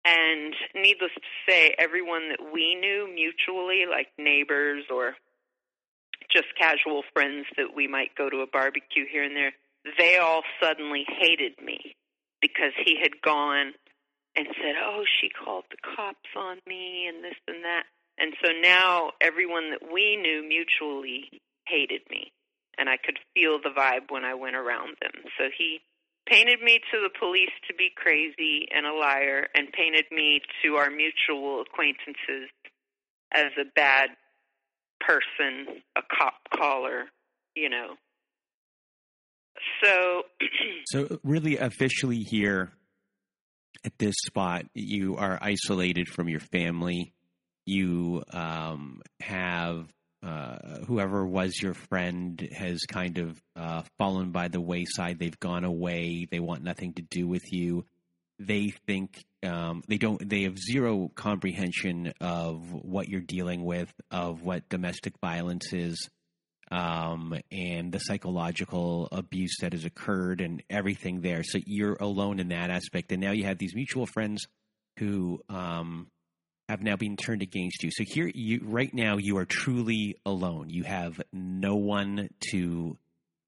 And 0.05 0.53
needless 0.73 1.11
to 1.15 1.51
say, 1.51 1.75
everyone 1.77 2.29
that 2.29 2.53
we 2.53 2.75
knew 2.75 3.09
mutually, 3.13 3.83
like 3.89 4.07
neighbors 4.17 4.85
or 4.89 5.15
just 6.31 6.47
casual 6.57 7.03
friends 7.13 7.45
that 7.57 7.75
we 7.75 7.87
might 7.87 8.15
go 8.15 8.29
to 8.29 8.37
a 8.37 8.47
barbecue 8.47 9.05
here 9.11 9.23
and 9.23 9.35
there, 9.35 9.53
they 9.97 10.17
all 10.17 10.43
suddenly 10.61 11.05
hated 11.19 11.53
me 11.63 11.95
because 12.41 12.71
he 12.85 12.97
had 13.01 13.21
gone 13.21 13.73
and 14.35 14.47
said, 14.61 14.75
"Oh, 14.77 15.03
she 15.19 15.29
called 15.29 15.65
the 15.71 15.77
cops 15.77 16.29
on 16.35 16.61
me 16.65 17.07
and 17.07 17.23
this 17.23 17.35
and 17.47 17.63
that." 17.63 17.83
And 18.17 18.33
so 18.43 18.51
now 18.51 19.11
everyone 19.21 19.71
that 19.71 19.91
we 19.91 20.15
knew 20.15 20.43
mutually 20.43 21.41
hated 21.67 22.01
me, 22.09 22.31
and 22.77 22.89
I 22.89 22.97
could 22.97 23.19
feel 23.33 23.59
the 23.61 23.69
vibe 23.69 24.09
when 24.09 24.25
I 24.25 24.33
went 24.33 24.55
around 24.55 24.97
them. 25.01 25.23
So 25.37 25.45
he 25.57 25.79
painted 26.27 26.61
me 26.61 26.79
to 26.91 26.99
the 27.01 27.09
police 27.17 27.51
to 27.67 27.73
be 27.75 27.89
crazy 27.95 28.67
and 28.73 28.85
a 28.85 28.93
liar 28.93 29.47
and 29.55 29.71
painted 29.71 30.05
me 30.11 30.41
to 30.63 30.75
our 30.75 30.89
mutual 30.89 31.61
acquaintances 31.61 32.49
as 33.33 33.51
a 33.59 33.65
bad 33.75 34.09
person, 34.99 35.81
a 35.95 36.01
cop 36.01 36.35
caller, 36.53 37.05
you 37.55 37.69
know, 37.69 37.95
so, 39.83 40.23
so 40.87 41.19
really, 41.23 41.57
officially 41.57 42.19
here 42.19 42.71
at 43.85 43.93
this 43.97 44.15
spot, 44.25 44.65
you 44.73 45.15
are 45.17 45.37
isolated 45.41 46.07
from 46.07 46.29
your 46.29 46.39
family. 46.39 47.13
You 47.65 48.23
um, 48.31 49.01
have 49.21 49.87
uh, 50.27 50.79
whoever 50.87 51.25
was 51.25 51.61
your 51.61 51.73
friend 51.73 52.49
has 52.55 52.81
kind 52.87 53.17
of 53.17 53.41
uh, 53.55 53.83
fallen 53.97 54.31
by 54.31 54.49
the 54.49 54.59
wayside. 54.59 55.19
They've 55.19 55.39
gone 55.39 55.63
away. 55.63 56.27
They 56.29 56.39
want 56.39 56.63
nothing 56.63 56.93
to 56.95 57.01
do 57.01 57.27
with 57.27 57.53
you. 57.53 57.85
They 58.39 58.73
think 58.85 59.23
um, 59.43 59.83
they 59.87 59.97
don't. 59.97 60.29
They 60.29 60.43
have 60.43 60.57
zero 60.59 61.09
comprehension 61.15 62.13
of 62.19 62.71
what 62.71 63.07
you're 63.07 63.21
dealing 63.21 63.63
with, 63.63 63.91
of 64.11 64.43
what 64.43 64.69
domestic 64.69 65.13
violence 65.19 65.73
is 65.73 66.09
um, 66.71 67.33
and 67.51 67.91
the 67.91 67.99
psychological 67.99 69.07
abuse 69.11 69.57
that 69.61 69.73
has 69.73 69.85
occurred 69.85 70.41
and 70.41 70.63
everything 70.69 71.21
there. 71.21 71.43
So 71.43 71.59
you're 71.65 71.97
alone 71.99 72.39
in 72.39 72.49
that 72.49 72.69
aspect. 72.69 73.11
And 73.11 73.21
now 73.21 73.31
you 73.31 73.45
have 73.45 73.57
these 73.57 73.75
mutual 73.75 74.05
friends 74.05 74.45
who 74.97 75.41
um, 75.49 76.07
have 76.69 76.81
now 76.81 76.95
been 76.95 77.15
turned 77.15 77.41
against 77.41 77.83
you. 77.83 77.91
So 77.91 78.03
here, 78.05 78.29
you 78.33 78.61
right 78.63 78.93
now, 78.93 79.17
you 79.17 79.37
are 79.37 79.45
truly 79.45 80.17
alone. 80.25 80.69
You 80.69 80.83
have 80.83 81.21
no 81.31 81.75
one 81.75 82.29
to 82.51 82.97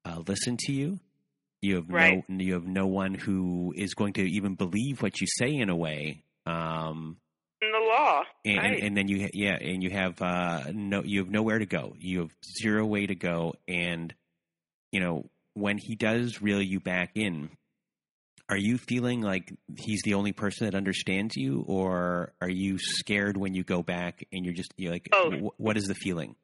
uh, 0.04 0.22
listen 0.26 0.56
to 0.60 0.72
you. 0.72 0.98
You 1.62 1.76
have 1.76 1.90
right. 1.90 2.24
no 2.28 2.42
you 2.42 2.54
have 2.54 2.66
no 2.66 2.86
one 2.86 3.14
who 3.14 3.74
is 3.76 3.94
going 3.94 4.14
to 4.14 4.22
even 4.22 4.54
believe 4.54 5.02
what 5.02 5.20
you 5.20 5.26
say 5.28 5.54
in 5.54 5.68
a 5.68 5.76
way. 5.76 6.22
Um, 6.46 7.18
in 7.60 7.70
the 7.70 7.78
law. 7.78 8.22
And, 8.46 8.56
right. 8.56 8.72
and, 8.72 8.82
and, 8.82 8.96
then 8.96 9.08
you, 9.08 9.28
yeah, 9.34 9.58
and 9.60 9.82
you 9.82 9.90
have 9.90 10.22
uh, 10.22 10.64
no, 10.72 11.02
you 11.04 11.18
have 11.20 11.30
nowhere 11.30 11.58
to 11.58 11.66
go. 11.66 11.94
You 11.98 12.20
have 12.20 12.30
zero 12.58 12.86
way 12.86 13.06
to 13.06 13.14
go. 13.14 13.54
And 13.68 14.14
you 14.92 15.00
know 15.00 15.28
when 15.52 15.76
he 15.76 15.96
does 15.96 16.40
reel 16.40 16.62
you 16.62 16.80
back 16.80 17.10
in, 17.14 17.50
are 18.50 18.56
you 18.56 18.78
feeling 18.78 19.20
like 19.20 19.54
he's 19.76 20.02
the 20.02 20.14
only 20.14 20.32
person 20.32 20.66
that 20.66 20.74
understands 20.74 21.36
you, 21.36 21.64
or 21.68 22.32
are 22.40 22.50
you 22.50 22.78
scared 22.78 23.36
when 23.36 23.54
you 23.54 23.62
go 23.62 23.80
back 23.82 24.26
and 24.32 24.44
you're 24.44 24.54
just 24.54 24.74
you're 24.76 24.90
like, 24.90 25.08
oh. 25.12 25.52
what 25.56 25.76
is 25.76 25.84
the 25.84 25.94
feeling? 25.94 26.34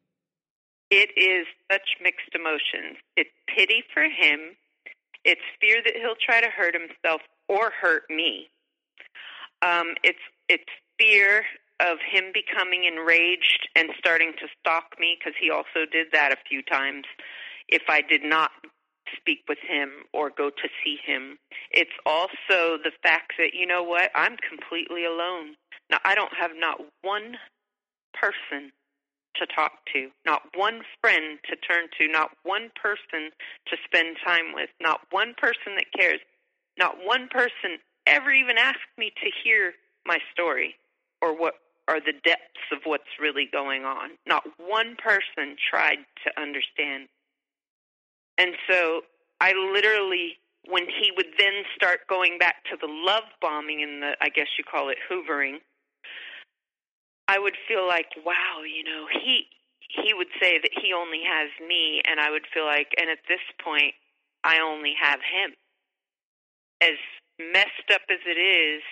It 0.89 1.11
is 1.17 1.47
such 1.71 1.89
mixed 2.01 2.33
emotions. 2.33 2.97
It's 3.17 3.31
pity 3.49 3.83
for 3.93 4.05
him. 4.05 4.55
It's 5.25 5.41
fear 5.61 5.79
that 5.85 5.95
he'll 5.97 6.15
try 6.25 6.41
to 6.41 6.49
hurt 6.49 6.75
himself 6.75 7.23
or 7.49 7.73
hurt 7.83 8.05
me. 8.09 8.49
Um, 9.63 9.95
it's 10.05 10.23
it's 10.49 10.63
fear 10.99 11.43
of 11.81 11.99
him 12.09 12.27
becoming 12.33 12.85
enraged 12.85 13.69
and 13.75 13.91
starting 13.99 14.33
to 14.39 14.47
stalk 14.61 14.95
me 15.01 15.17
because 15.19 15.35
he 15.41 15.51
also 15.51 15.91
did 15.91 16.07
that 16.13 16.33
a 16.33 16.37
few 16.49 16.63
times. 16.63 17.05
if 17.69 17.83
I 17.89 18.01
did 18.01 18.23
not 18.23 18.53
speak 19.17 19.41
with 19.49 19.59
him 19.59 19.91
or 20.13 20.31
go 20.31 20.51
to 20.51 20.69
see 20.83 20.99
him. 21.05 21.39
It's 21.71 21.91
also 22.05 22.79
the 22.83 22.93
fact 23.03 23.35
that, 23.39 23.55
you 23.55 23.67
know 23.67 23.83
what, 23.83 24.11
I'm 24.15 24.37
completely 24.37 25.05
alone. 25.05 25.57
Now, 25.91 25.99
I 26.05 26.15
don't 26.15 26.35
have 26.39 26.53
not 26.57 26.81
one 27.03 27.37
person 28.15 28.73
to 29.37 29.47
talk 29.47 29.73
to, 29.93 30.09
not 30.25 30.43
one 30.55 30.81
friend 31.01 31.39
to 31.49 31.57
turn 31.57 31.89
to, 31.99 32.09
not 32.09 32.31
one 32.43 32.71
person 32.81 33.31
to 33.69 33.77
spend 33.85 34.17
time 34.25 34.55
with, 34.55 34.71
not 34.81 35.01
one 35.11 35.35
person 35.37 35.77
that 35.77 35.93
cares, 35.97 36.21
not 36.79 36.97
one 37.05 37.29
person 37.29 37.79
ever 38.07 38.33
even 38.33 38.57
asked 38.59 38.97
me 38.97 39.13
to 39.23 39.31
hear 39.45 39.75
my 40.07 40.19
story 40.33 40.77
or 41.21 41.39
what 41.39 41.55
are 41.89 42.01
the 42.01 42.15
depths 42.25 42.67
of 42.73 42.79
what's 42.85 43.21
really 43.21 43.49
going 43.51 43.85
on. 43.85 44.11
Not 44.27 44.45
one 44.59 44.97
person 44.97 45.57
tried 45.71 45.99
to 46.25 46.41
understand. 46.41 47.09
And 48.39 48.55
so 48.69 49.03
I 49.41 49.53
literally, 49.53 50.39
when 50.69 50.85
he 50.85 51.11
would 51.17 51.33
then 51.39 51.65
start 51.75 52.01
going 52.09 52.39
back 52.39 52.65
to 52.71 52.77
the 52.81 52.89
love 52.91 53.25
bombing 53.41 53.83
and 53.83 54.03
the, 54.03 54.13
I 54.21 54.29
guess 54.29 54.49
you 54.59 54.65
call 54.65 54.89
it 54.89 54.99
hoovering, 55.11 55.59
I 57.29 57.39
would 57.39 57.57
feel 57.67 57.87
like, 57.87 58.07
wow, 58.25 58.63
you 58.63 58.85
know, 58.85 59.07
he 59.11 59.47
he 59.89 60.13
would 60.15 60.29
say 60.41 60.59
that 60.61 60.71
he 60.83 60.93
only 60.93 61.21
has 61.27 61.49
me, 61.67 62.03
and 62.07 62.21
I 62.21 62.31
would 62.31 62.47
feel 62.53 62.67
like, 62.67 62.89
and 62.99 63.09
at 63.09 63.23
this 63.29 63.43
point, 63.63 63.95
I 64.45 64.59
only 64.59 64.95
have 65.01 65.21
him. 65.21 65.55
As 66.81 66.99
messed 67.39 67.91
up 67.95 68.03
as 68.11 68.19
it 68.27 68.39
is, 68.39 68.83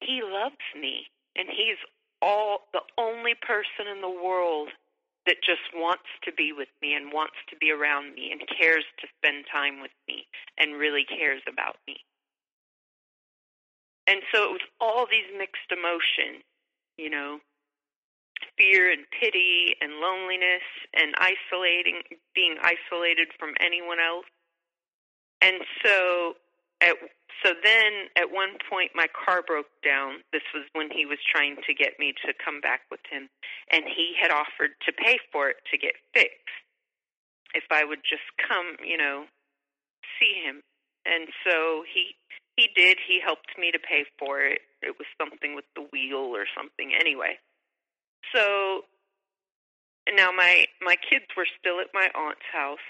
he 0.00 0.20
loves 0.22 0.62
me, 0.78 1.06
and 1.36 1.48
he's 1.48 1.78
all 2.20 2.68
the 2.72 2.82
only 2.98 3.34
person 3.40 3.90
in 3.90 4.00
the 4.00 4.10
world 4.10 4.68
that 5.26 5.36
just 5.42 5.62
wants 5.74 6.08
to 6.24 6.32
be 6.32 6.52
with 6.52 6.68
me 6.80 6.94
and 6.94 7.12
wants 7.12 7.36
to 7.50 7.56
be 7.56 7.70
around 7.70 8.14
me 8.14 8.30
and 8.32 8.42
cares 8.58 8.84
to 9.00 9.06
spend 9.18 9.44
time 9.50 9.80
with 9.80 9.94
me 10.08 10.26
and 10.58 10.78
really 10.78 11.04
cares 11.04 11.42
about 11.48 11.76
me. 11.86 11.96
And 14.06 14.20
so 14.34 14.42
it 14.42 14.50
was 14.50 14.66
all 14.80 15.06
these 15.06 15.30
mixed 15.38 15.70
emotions, 15.70 16.42
you 16.98 17.08
know, 17.08 17.38
fear 18.58 18.90
and 18.90 19.04
pity 19.20 19.74
and 19.80 20.02
loneliness 20.02 20.66
and 20.92 21.14
isolating, 21.18 22.02
being 22.34 22.56
isolated 22.60 23.28
from 23.38 23.54
anyone 23.60 24.00
else. 24.00 24.26
And 25.40 25.62
so 25.84 26.34
at 26.82 26.96
so 27.44 27.54
then 27.62 28.06
at 28.16 28.30
one 28.30 28.54
point 28.70 28.92
my 28.94 29.06
car 29.10 29.42
broke 29.42 29.70
down. 29.84 30.22
This 30.32 30.46
was 30.54 30.64
when 30.74 30.90
he 30.90 31.06
was 31.06 31.18
trying 31.26 31.56
to 31.66 31.74
get 31.74 31.98
me 31.98 32.14
to 32.24 32.32
come 32.44 32.60
back 32.60 32.82
with 32.90 33.00
him 33.10 33.28
and 33.70 33.84
he 33.84 34.14
had 34.20 34.30
offered 34.30 34.78
to 34.86 34.92
pay 34.92 35.18
for 35.32 35.50
it 35.50 35.56
to 35.72 35.78
get 35.78 35.94
fixed 36.14 36.62
if 37.54 37.64
I 37.70 37.84
would 37.84 38.00
just 38.08 38.24
come, 38.48 38.76
you 38.84 38.96
know, 38.96 39.24
see 40.18 40.40
him. 40.44 40.62
And 41.04 41.28
so 41.44 41.84
he 41.92 42.14
he 42.56 42.68
did. 42.76 42.98
He 43.06 43.18
helped 43.18 43.58
me 43.58 43.72
to 43.72 43.78
pay 43.78 44.04
for 44.18 44.40
it. 44.40 44.60
It 44.82 44.94
was 44.98 45.08
something 45.18 45.54
with 45.54 45.64
the 45.74 45.86
wheel 45.92 46.36
or 46.36 46.44
something 46.56 46.92
anyway. 46.94 47.38
So 48.34 48.82
now 50.14 50.30
my 50.30 50.66
my 50.80 50.96
kids 50.96 51.26
were 51.36 51.46
still 51.58 51.80
at 51.80 51.88
my 51.92 52.08
aunt's 52.14 52.46
house. 52.52 52.86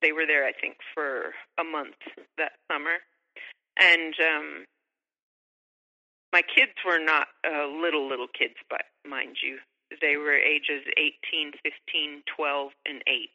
They 0.00 0.12
were 0.12 0.26
there 0.26 0.46
I 0.46 0.52
think 0.52 0.76
for 0.94 1.34
a 1.60 1.64
month 1.64 2.00
that 2.38 2.52
summer 2.70 3.04
and 3.80 4.14
um, 4.20 4.64
my 6.32 6.42
kids 6.42 6.72
were 6.86 7.02
not 7.02 7.28
uh, 7.46 7.66
little 7.66 8.08
little 8.08 8.28
kids, 8.28 8.54
but 8.70 8.82
mind 9.06 9.36
you, 9.42 9.58
they 10.00 10.16
were 10.16 10.34
ages 10.34 10.82
18, 10.96 11.52
15, 11.62 12.22
12, 12.36 12.70
and 12.86 13.02
8. 13.06 13.30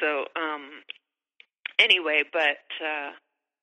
So 0.00 0.24
um, 0.36 0.82
anyway, 1.78 2.22
but 2.32 2.64
uh, 2.84 3.12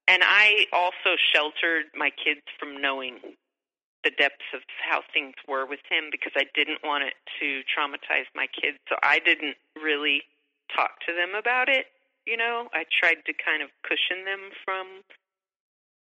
and 0.07 0.23
I 0.25 0.65
also 0.73 1.15
sheltered 1.33 1.85
my 1.95 2.09
kids 2.09 2.41
from 2.59 2.81
knowing 2.81 3.19
the 4.03 4.11
depths 4.17 4.49
of 4.53 4.61
how 4.81 5.01
things 5.13 5.35
were 5.47 5.65
with 5.65 5.81
him 5.89 6.09
because 6.11 6.33
I 6.35 6.45
didn't 6.55 6.81
want 6.83 7.03
it 7.03 7.13
to 7.39 7.61
traumatize 7.69 8.25
my 8.33 8.47
kids. 8.49 8.77
So 8.89 8.95
I 9.03 9.19
didn't 9.19 9.57
really 9.77 10.23
talk 10.75 10.99
to 11.07 11.13
them 11.13 11.37
about 11.37 11.69
it. 11.69 11.85
You 12.25 12.37
know, 12.37 12.67
I 12.73 12.85
tried 12.89 13.21
to 13.25 13.33
kind 13.33 13.61
of 13.61 13.69
cushion 13.85 14.25
them 14.25 14.49
from 14.65 15.05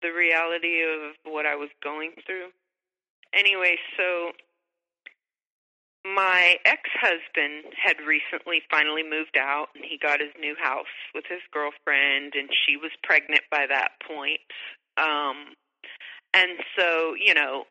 the 0.01 0.09
reality 0.09 0.81
of 0.83 1.15
what 1.25 1.45
I 1.45 1.55
was 1.55 1.69
going 1.83 2.13
through. 2.25 2.49
Anyway, 3.33 3.75
so 3.97 4.31
my 6.05 6.55
ex-husband 6.65 7.73
had 7.75 7.97
recently 8.05 8.61
finally 8.71 9.03
moved 9.03 9.37
out 9.37 9.67
and 9.75 9.83
he 9.83 9.97
got 9.97 10.19
his 10.19 10.31
new 10.39 10.55
house 10.61 10.85
with 11.13 11.25
his 11.27 11.41
girlfriend 11.51 12.33
and 12.35 12.49
she 12.65 12.77
was 12.77 12.91
pregnant 13.03 13.41
by 13.51 13.65
that 13.67 13.91
point. 14.07 14.39
Um 14.97 15.55
and 16.33 16.59
so, 16.77 17.13
you 17.13 17.33
know, 17.33 17.63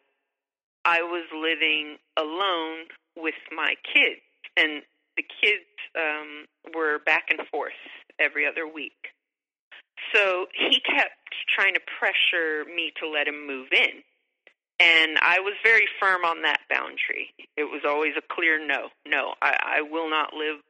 I 0.85 1.03
was 1.03 1.25
living 1.33 1.97
alone 2.17 2.87
with 3.17 3.35
my 3.55 3.75
kids 3.93 4.21
and 4.57 4.83
the 5.17 5.25
kids 5.43 5.65
um 5.99 6.47
were 6.75 6.99
back 7.07 7.27
and 7.31 7.41
forth 7.49 7.73
every 8.19 8.47
other 8.47 8.67
week. 8.67 9.16
So 10.15 10.47
he 10.55 10.81
kept 10.81 11.35
trying 11.55 11.75
to 11.75 11.81
pressure 11.99 12.65
me 12.75 12.93
to 13.01 13.09
let 13.09 13.29
him 13.29 13.47
move 13.47 13.69
in. 13.73 14.03
And 14.79 15.17
I 15.23 15.41
was 15.41 15.55
very 15.65 15.87
firm 16.01 16.25
on 16.25 16.43
that 16.43 16.61
boundary. 16.69 17.33
It 17.57 17.65
was 17.65 17.81
always 17.87 18.13
a 18.17 18.35
clear 18.35 18.65
no. 18.65 18.89
No, 19.07 19.35
I, 19.41 19.79
I 19.79 19.81
will 19.81 20.11
not 20.11 20.35
live 20.35 20.61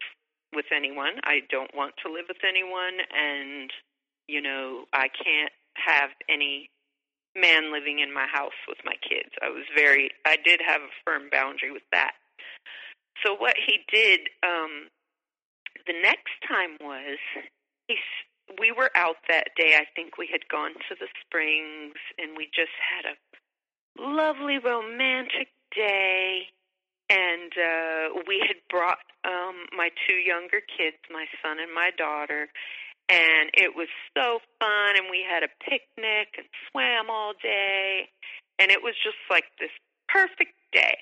with 0.55 0.67
anyone. 0.75 1.19
I 1.25 1.41
don't 1.51 1.75
want 1.75 1.95
to 2.05 2.13
live 2.13 2.27
with 2.29 2.45
anyone. 2.47 3.03
And, 3.11 3.71
you 4.29 4.41
know, 4.41 4.85
I 4.93 5.09
can't 5.09 5.53
have 5.75 6.11
any 6.29 6.71
man 7.35 7.73
living 7.73 7.99
in 7.99 8.15
my 8.15 8.27
house 8.33 8.57
with 8.69 8.79
my 8.85 8.95
kids. 9.03 9.31
I 9.43 9.51
was 9.51 9.65
very, 9.77 10.11
I 10.25 10.37
did 10.43 10.61
have 10.67 10.81
a 10.81 10.95
firm 11.05 11.29
boundary 11.31 11.73
with 11.73 11.85
that. 11.93 12.13
So 13.25 13.35
what 13.35 13.57
he 13.59 13.79
did 13.93 14.21
um, 14.47 14.89
the 15.87 15.95
next 16.01 16.35
time 16.47 16.77
was 16.81 17.19
he 17.89 17.97
we 18.61 18.73
were 18.73 18.91
out 18.95 19.17
that 19.29 19.49
day. 19.57 19.75
I 19.77 19.87
think 19.95 20.19
we 20.19 20.29
had 20.31 20.49
gone 20.49 20.75
to 20.89 20.95
the 20.99 21.09
springs 21.25 21.99
and 22.19 22.37
we 22.37 22.47
just 22.55 22.75
had 22.79 23.13
a 23.13 23.17
lovely 23.99 24.59
romantic 24.59 25.49
day. 25.75 26.49
And 27.09 27.53
uh, 27.55 28.23
we 28.27 28.43
had 28.47 28.59
brought 28.69 28.99
um, 29.25 29.71
my 29.77 29.91
two 30.07 30.19
younger 30.19 30.59
kids, 30.59 30.99
my 31.11 31.27
son 31.43 31.59
and 31.63 31.73
my 31.73 31.91
daughter, 31.97 32.49
and 33.09 33.51
it 33.55 33.77
was 33.77 33.87
so 34.17 34.41
fun. 34.59 34.99
And 34.99 35.07
we 35.09 35.23
had 35.23 35.45
a 35.45 35.53
picnic 35.63 36.35
and 36.37 36.47
swam 36.67 37.07
all 37.09 37.33
day, 37.41 38.11
and 38.59 38.73
it 38.73 38.83
was 38.83 38.95
just 39.05 39.23
like 39.31 39.45
this 39.61 39.71
perfect 40.09 40.59
day. 40.73 40.99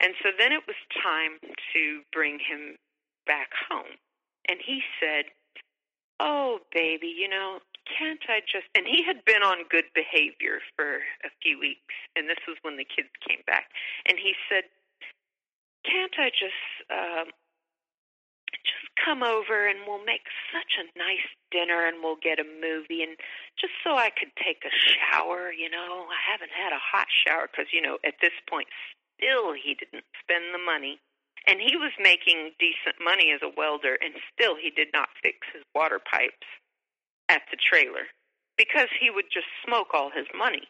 And 0.00 0.14
so 0.22 0.30
then 0.32 0.50
it 0.50 0.64
was 0.66 0.76
time 0.96 1.36
to 1.44 2.00
bring 2.10 2.40
him 2.40 2.76
back 3.26 3.50
home. 3.68 4.00
And 4.48 4.58
he 4.64 4.80
said, 4.98 5.26
oh, 6.22 6.62
baby, 6.72 7.10
you 7.10 7.28
know, 7.28 7.58
can't 7.90 8.22
I 8.30 8.40
just. 8.46 8.70
And 8.74 8.86
he 8.86 9.02
had 9.02 9.24
been 9.26 9.42
on 9.42 9.66
good 9.68 9.90
behavior 9.94 10.62
for 10.78 11.02
a 11.26 11.30
few 11.42 11.58
weeks, 11.58 11.94
and 12.14 12.30
this 12.30 12.38
was 12.46 12.56
when 12.62 12.78
the 12.78 12.86
kids 12.86 13.10
came 13.26 13.42
back. 13.46 13.74
And 14.06 14.16
he 14.18 14.34
said, 14.48 14.70
can't 15.84 16.14
I 16.16 16.30
just. 16.30 16.62
Um, 16.86 17.34
just 18.62 18.94
come 18.94 19.26
over 19.26 19.66
and 19.66 19.82
we'll 19.88 20.04
make 20.04 20.22
such 20.54 20.78
a 20.78 20.86
nice 20.94 21.26
dinner 21.50 21.82
and 21.82 21.98
we'll 21.98 22.20
get 22.20 22.38
a 22.38 22.46
movie 22.46 23.02
and 23.02 23.18
just 23.58 23.74
so 23.82 23.96
I 23.98 24.10
could 24.14 24.30
take 24.38 24.62
a 24.62 24.70
shower, 24.70 25.50
you 25.50 25.66
know. 25.66 26.06
I 26.06 26.20
haven't 26.22 26.54
had 26.54 26.70
a 26.70 26.78
hot 26.78 27.08
shower 27.10 27.50
because, 27.50 27.72
you 27.72 27.82
know, 27.82 27.98
at 28.06 28.22
this 28.22 28.36
point, 28.46 28.68
still 29.18 29.50
he 29.56 29.74
didn't 29.74 30.06
spend 30.22 30.54
the 30.54 30.62
money 30.62 31.00
and 31.46 31.60
he 31.60 31.76
was 31.76 31.92
making 31.98 32.54
decent 32.58 32.96
money 33.02 33.32
as 33.34 33.42
a 33.42 33.52
welder, 33.56 33.98
and 33.98 34.14
still 34.32 34.54
he 34.54 34.70
did 34.70 34.88
not 34.94 35.08
fix 35.22 35.38
his 35.52 35.62
water 35.74 35.98
pipes 35.98 36.46
at 37.28 37.42
the 37.50 37.58
trailer 37.58 38.06
because 38.56 38.88
he 39.00 39.10
would 39.10 39.26
just 39.32 39.48
smoke 39.64 39.94
all 39.94 40.10
his 40.14 40.28
money. 40.36 40.68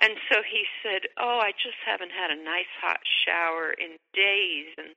And 0.00 0.18
so 0.30 0.42
he 0.42 0.66
said, 0.82 1.06
Oh, 1.18 1.38
I 1.38 1.52
just 1.52 1.78
haven't 1.86 2.10
had 2.10 2.30
a 2.30 2.42
nice 2.42 2.70
hot 2.82 3.02
shower 3.26 3.70
in 3.70 3.98
days. 4.14 4.74
And 4.78 4.94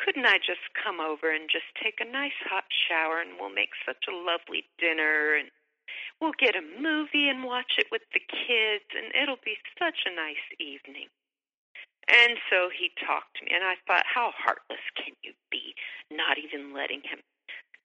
couldn't 0.00 0.24
I 0.24 0.38
just 0.38 0.64
come 0.72 1.00
over 1.00 1.28
and 1.28 1.50
just 1.50 1.68
take 1.82 2.00
a 2.00 2.08
nice 2.08 2.36
hot 2.48 2.64
shower 2.88 3.20
and 3.20 3.36
we'll 3.36 3.52
make 3.52 3.76
such 3.84 4.08
a 4.08 4.16
lovely 4.16 4.64
dinner 4.78 5.34
and 5.36 5.50
we'll 6.20 6.36
get 6.38 6.56
a 6.56 6.64
movie 6.64 7.28
and 7.28 7.44
watch 7.44 7.76
it 7.76 7.92
with 7.92 8.02
the 8.14 8.24
kids 8.24 8.88
and 8.96 9.12
it'll 9.12 9.42
be 9.44 9.58
such 9.76 10.06
a 10.06 10.14
nice 10.14 10.46
evening. 10.56 11.12
And 12.08 12.38
so 12.48 12.70
he 12.72 12.90
talked 13.04 13.36
to 13.36 13.44
me, 13.44 13.52
and 13.54 13.64
I 13.64 13.76
thought, 13.86 14.04
how 14.08 14.32
heartless 14.32 14.80
can 14.96 15.12
you 15.22 15.32
be, 15.50 15.74
not 16.10 16.38
even 16.38 16.72
letting 16.72 17.02
him 17.04 17.20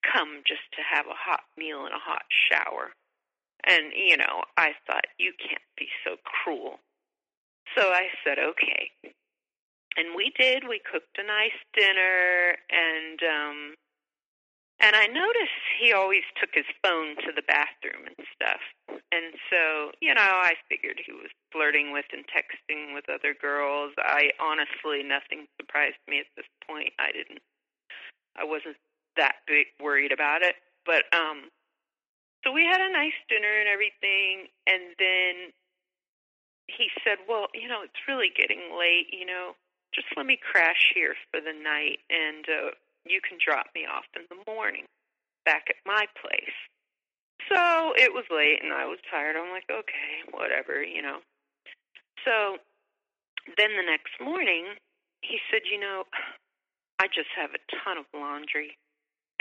come 0.02 0.44
just 0.48 0.64
to 0.76 0.82
have 0.82 1.08
a 1.08 1.18
hot 1.18 1.44
meal 1.58 1.86
and 1.86 1.94
a 1.94 2.00
hot 2.00 2.24
shower? 2.32 2.96
And, 3.68 3.92
you 3.96 4.18
know, 4.18 4.44
I 4.58 4.72
thought, 4.88 5.08
you 5.20 5.34
can't 5.40 5.64
be 5.78 5.88
so 6.04 6.16
cruel. 6.24 6.80
So 7.78 7.82
I 7.90 8.08
said, 8.24 8.40
okay. 8.40 8.92
And 9.96 10.16
we 10.16 10.32
did. 10.38 10.68
We 10.68 10.80
cooked 10.80 11.18
a 11.18 11.24
nice 11.24 11.60
dinner, 11.76 12.56
and 12.72 13.20
um, 13.24 13.76
And 14.84 14.98
I 15.00 15.08
noticed 15.08 15.64
he 15.80 15.94
always 15.96 16.28
took 16.36 16.52
his 16.52 16.68
phone 16.84 17.16
to 17.24 17.32
the 17.32 17.48
bathroom 17.48 18.04
and 18.04 18.20
stuff. 18.36 18.60
And 19.16 19.32
so, 19.48 19.96
you 20.04 20.14
know, 20.14 20.28
I 20.28 20.60
figured 20.68 21.00
he 21.00 21.14
was 21.14 21.32
flirting 21.56 21.94
with 21.96 22.04
and 22.12 22.28
texting 22.28 22.94
with 22.94 23.08
other 23.08 23.32
girls. 23.32 23.96
I 23.98 24.36
honestly, 24.44 25.00
nothing 25.00 25.48
surprised 25.56 26.04
me 26.12 26.20
at 26.20 26.28
this 26.36 26.52
point. 26.68 26.92
I 27.00 27.16
didn't, 27.16 27.40
I 28.36 28.44
wasn't 28.44 28.76
that 29.16 29.48
big 29.48 29.72
worried 29.80 30.12
about 30.12 30.44
it. 30.44 30.60
But, 30.86 31.08
um, 31.16 31.48
so 32.44 32.52
we 32.52 32.68
had 32.68 32.84
a 32.84 32.92
nice 32.92 33.16
dinner 33.32 33.56
and 33.56 33.72
everything. 33.72 34.52
And 34.68 34.92
then 35.00 35.56
he 36.68 36.92
said, 37.08 37.24
well, 37.24 37.48
you 37.56 37.72
know, 37.72 37.88
it's 37.88 38.04
really 38.04 38.36
getting 38.36 38.76
late, 38.76 39.16
you 39.16 39.26
know, 39.26 39.56
just 39.96 40.12
let 40.18 40.26
me 40.26 40.36
crash 40.36 40.92
here 40.94 41.16
for 41.32 41.40
the 41.40 41.56
night. 41.56 42.04
And, 42.12 42.44
uh, 42.52 42.76
you 43.06 43.20
can 43.22 43.38
drop 43.40 43.68
me 43.76 43.86
off 43.86 44.06
in 44.16 44.24
the 44.30 44.40
morning 44.48 44.86
back 45.46 45.68
at 45.70 45.80
my 45.86 46.06
place. 46.20 46.58
So 47.52 47.94
it 48.00 48.14
was 48.14 48.24
late 48.32 48.64
and 48.64 48.72
I 48.74 48.86
was 48.86 49.00
tired. 49.12 49.36
I'm 49.36 49.52
like, 49.52 49.68
okay, 49.70 50.24
whatever, 50.32 50.84
you 50.84 51.02
know. 51.02 51.20
So 52.24 52.58
then 53.58 53.76
the 53.76 53.84
next 53.84 54.16
morning, 54.22 54.80
he 55.22 55.40
said, 55.52 55.68
you 55.70 55.80
know, 55.80 56.04
I 57.00 57.08
just 57.08 57.30
have 57.36 57.52
a 57.52 57.62
ton 57.84 57.98
of 57.98 58.06
laundry. 58.14 58.78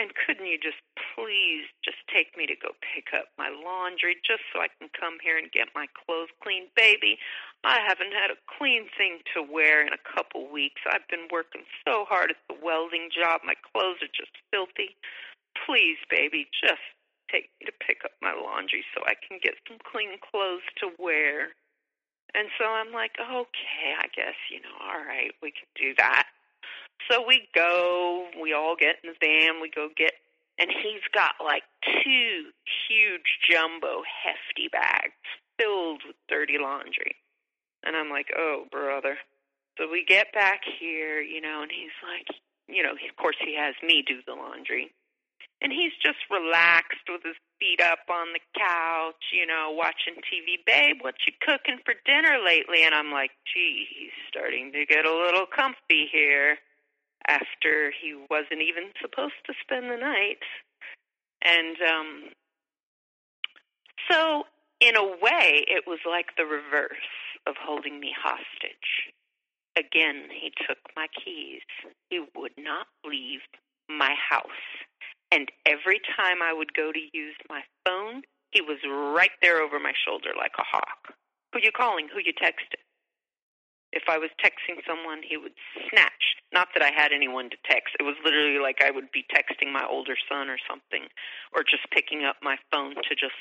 And 0.01 0.11
couldn't 0.17 0.49
you 0.49 0.57
just 0.57 0.81
please 1.15 1.69
just 1.85 2.01
take 2.09 2.33
me 2.35 2.49
to 2.49 2.57
go 2.57 2.73
pick 2.81 3.13
up 3.13 3.29
my 3.37 3.53
laundry 3.53 4.17
just 4.25 4.41
so 4.51 4.59
I 4.65 4.73
can 4.81 4.89
come 4.97 5.21
here 5.23 5.37
and 5.37 5.53
get 5.53 5.69
my 5.77 5.87
clothes 5.93 6.33
clean? 6.43 6.73
Baby, 6.75 7.21
I 7.63 7.79
haven't 7.85 8.17
had 8.17 8.33
a 8.33 8.41
clean 8.49 8.89
thing 8.97 9.21
to 9.37 9.45
wear 9.45 9.85
in 9.85 9.93
a 9.93 10.01
couple 10.01 10.49
weeks. 10.49 10.81
I've 10.89 11.07
been 11.13 11.29
working 11.31 11.69
so 11.85 12.09
hard 12.09 12.33
at 12.33 12.41
the 12.49 12.57
welding 12.59 13.13
job. 13.13 13.45
My 13.45 13.55
clothes 13.61 14.01
are 14.01 14.17
just 14.17 14.33
filthy. 14.51 14.97
Please, 15.55 16.01
baby, 16.09 16.49
just 16.51 16.83
take 17.31 17.53
me 17.61 17.69
to 17.69 17.77
pick 17.85 18.05
up 18.05 18.17
my 18.21 18.33
laundry 18.33 18.85
so 18.97 19.05
I 19.05 19.15
can 19.15 19.39
get 19.45 19.61
some 19.69 19.79
clean 19.85 20.17
clothes 20.19 20.65
to 20.81 20.93
wear. 20.99 21.53
And 22.35 22.49
so 22.57 22.65
I'm 22.65 22.93
like, 22.93 23.13
okay, 23.21 23.93
I 23.93 24.09
guess, 24.17 24.37
you 24.49 24.61
know, 24.65 24.77
all 24.81 25.05
right, 25.05 25.33
we 25.43 25.53
can 25.53 25.69
do 25.77 25.93
that. 26.01 26.27
So 27.11 27.25
we 27.27 27.49
go, 27.55 28.27
we 28.41 28.53
all 28.53 28.77
get 28.79 28.97
in 29.03 29.11
the 29.11 29.17
van, 29.21 29.61
we 29.61 29.71
go 29.71 29.89
get, 29.97 30.13
and 30.59 30.71
he's 30.71 31.03
got 31.13 31.35
like 31.43 31.65
two 32.05 32.51
huge 32.89 33.39
jumbo 33.51 34.03
hefty 34.07 34.69
bags 34.71 35.13
filled 35.59 36.03
with 36.07 36.17
dirty 36.29 36.59
laundry. 36.61 37.17
And 37.85 37.97
I'm 37.97 38.11
like, 38.11 38.29
oh, 38.37 38.65
brother. 38.71 39.19
So 39.79 39.91
we 39.91 40.05
get 40.07 40.33
back 40.33 40.61
here, 40.79 41.21
you 41.21 41.41
know, 41.41 41.63
and 41.63 41.71
he's 41.73 41.97
like, 42.03 42.29
you 42.69 42.83
know, 42.83 42.93
of 42.93 43.17
course 43.17 43.37
he 43.41 43.57
has 43.57 43.75
me 43.83 44.05
do 44.07 44.21
the 44.27 44.35
laundry. 44.35 44.93
And 45.61 45.73
he's 45.73 45.93
just 46.03 46.19
relaxed 46.31 47.07
with 47.09 47.23
his 47.23 47.39
feet 47.61 47.81
up 47.81 48.11
on 48.11 48.35
the 48.35 48.43
couch, 48.59 49.31
you 49.33 49.47
know, 49.47 49.71
watching 49.71 50.19
TV. 50.27 50.59
Babe, 50.67 50.99
what 51.01 51.15
you 51.27 51.33
cooking 51.41 51.79
for 51.85 51.95
dinner 52.05 52.43
lately? 52.45 52.83
And 52.83 52.95
I'm 52.95 53.13
like, 53.13 53.31
gee, 53.47 53.87
he's 53.89 54.11
starting 54.29 54.73
to 54.73 54.85
get 54.85 55.07
a 55.07 55.15
little 55.15 55.47
comfy 55.47 56.11
here 56.11 56.59
after 57.29 57.93
he 57.93 58.15
wasn't 58.31 58.63
even 58.63 58.91
supposed 59.01 59.41
to 59.47 59.55
spend 59.63 59.91
the 59.91 59.97
night. 59.97 60.43
And 61.43 61.77
um 61.83 62.23
so 64.11 64.45
in 64.81 64.97
a 64.97 65.05
way 65.05 65.65
it 65.69 65.85
was 65.87 66.01
like 66.09 66.37
the 66.37 66.45
reverse 66.45 67.13
of 67.47 67.55
holding 67.61 68.01
me 68.01 68.15
hostage. 68.17 69.13
Again, 69.77 70.29
he 70.31 70.53
took 70.67 70.79
my 70.95 71.07
keys. 71.25 71.63
He 72.11 72.21
would 72.37 72.53
not 72.59 72.87
leave 73.07 73.41
my 73.89 74.15
house. 74.15 74.63
And 75.31 75.51
every 75.67 76.01
time 76.17 76.43
I 76.43 76.53
would 76.53 76.75
go 76.75 76.93
to 76.93 77.01
use 77.13 77.37
my 77.49 77.63
phone, 77.87 78.23
he 78.51 78.61
was 78.61 78.79
right 78.87 79.33
there 79.41 79.63
over 79.63 79.81
my 79.81 79.93
shoulder 80.07 80.31
like 80.37 80.53
a 80.59 80.63
hawk. 80.63 81.15
Who 81.53 81.61
you 81.63 81.73
calling? 81.73 82.09
Who 82.13 82.21
you 82.21 82.33
texting? 82.35 82.85
If 83.93 84.09
I 84.09 84.17
was 84.17 84.31
texting 84.41 84.81
someone, 84.89 85.21
he 85.21 85.37
would 85.37 85.53
snatch. 85.91 86.41
Not 86.53 86.69
that 86.75 86.83
I 86.83 86.91
had 86.91 87.13
anyone 87.13 87.51
to 87.51 87.57
text. 87.69 87.97
It 88.01 88.05
was 88.05 88.17
literally 88.25 88.59
like 88.59 88.81
I 88.83 88.91
would 88.91 89.13
be 89.13 89.25
texting 89.29 89.73
my 89.73 89.85
older 89.85 90.17
son 90.29 90.49
or 90.49 90.59
something, 90.69 91.09
or 91.53 91.63
just 91.63 91.85
picking 91.93 92.25
up 92.25 92.37
my 92.43 92.57
phone 92.73 92.97
to 92.97 93.15
just 93.15 93.37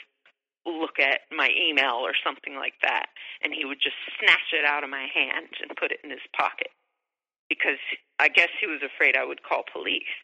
look 0.65 0.99
at 0.99 1.21
my 1.31 1.49
email 1.57 2.03
or 2.03 2.13
something 2.23 2.55
like 2.55 2.75
that. 2.83 3.07
And 3.41 3.53
he 3.53 3.65
would 3.65 3.79
just 3.81 3.97
snatch 4.19 4.53
it 4.53 4.65
out 4.65 4.83
of 4.83 4.89
my 4.89 5.07
hand 5.13 5.49
and 5.61 5.75
put 5.79 5.91
it 5.91 6.03
in 6.03 6.11
his 6.11 6.23
pocket 6.37 6.69
because 7.49 7.81
I 8.19 8.29
guess 8.29 8.49
he 8.59 8.67
was 8.67 8.79
afraid 8.79 9.17
I 9.17 9.25
would 9.25 9.43
call 9.43 9.63
police. 9.73 10.15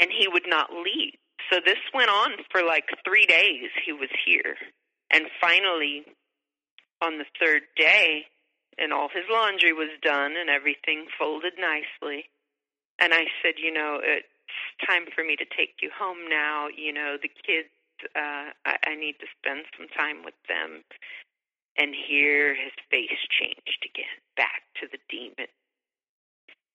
And 0.00 0.10
he 0.10 0.28
would 0.28 0.46
not 0.46 0.70
leave. 0.70 1.18
So 1.50 1.58
this 1.64 1.82
went 1.92 2.10
on 2.10 2.30
for 2.52 2.62
like 2.62 2.84
three 3.04 3.26
days. 3.26 3.70
He 3.84 3.92
was 3.92 4.10
here. 4.24 4.54
And 5.10 5.24
finally, 5.40 6.04
on 7.02 7.18
the 7.18 7.24
third 7.40 7.62
day, 7.76 8.26
and 8.78 8.92
all 8.92 9.08
his 9.08 9.24
laundry 9.30 9.72
was 9.72 9.90
done 10.02 10.34
and 10.38 10.48
everything 10.48 11.06
folded 11.18 11.54
nicely. 11.58 12.30
And 12.98 13.12
I 13.12 13.26
said, 13.42 13.54
you 13.58 13.72
know, 13.72 14.00
it's 14.02 14.26
time 14.86 15.06
for 15.14 15.24
me 15.24 15.36
to 15.36 15.44
take 15.44 15.82
you 15.82 15.90
home 15.96 16.28
now. 16.28 16.68
You 16.68 16.92
know, 16.92 17.16
the 17.20 17.28
kids, 17.28 17.68
uh, 18.16 18.54
I, 18.64 18.76
I 18.86 18.94
need 18.94 19.16
to 19.20 19.26
spend 19.38 19.66
some 19.76 19.88
time 19.88 20.24
with 20.24 20.38
them. 20.48 20.82
And 21.78 21.94
here 21.94 22.54
his 22.54 22.74
face 22.90 23.22
changed 23.30 23.86
again, 23.86 24.18
back 24.36 24.62
to 24.80 24.88
the 24.90 24.98
demon. 25.08 25.46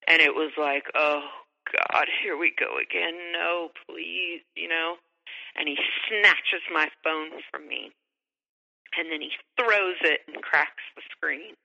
And 0.08 0.22
it 0.22 0.36
was 0.36 0.52
like, 0.58 0.86
oh, 0.96 1.28
God, 1.72 2.08
here 2.22 2.38
we 2.38 2.54
go 2.58 2.78
again. 2.80 3.16
No, 3.34 3.70
please, 3.88 4.42
you 4.56 4.68
know. 4.68 4.96
And 5.56 5.68
he 5.68 5.78
snatches 6.08 6.64
my 6.72 6.88
phone 7.04 7.40
from 7.52 7.68
me. 7.68 7.92
And 8.98 9.12
then 9.12 9.22
he 9.22 9.32
throws 9.58 9.98
it 10.02 10.22
and 10.28 10.42
cracks 10.42 10.84
the 10.96 11.02
screen. 11.12 11.56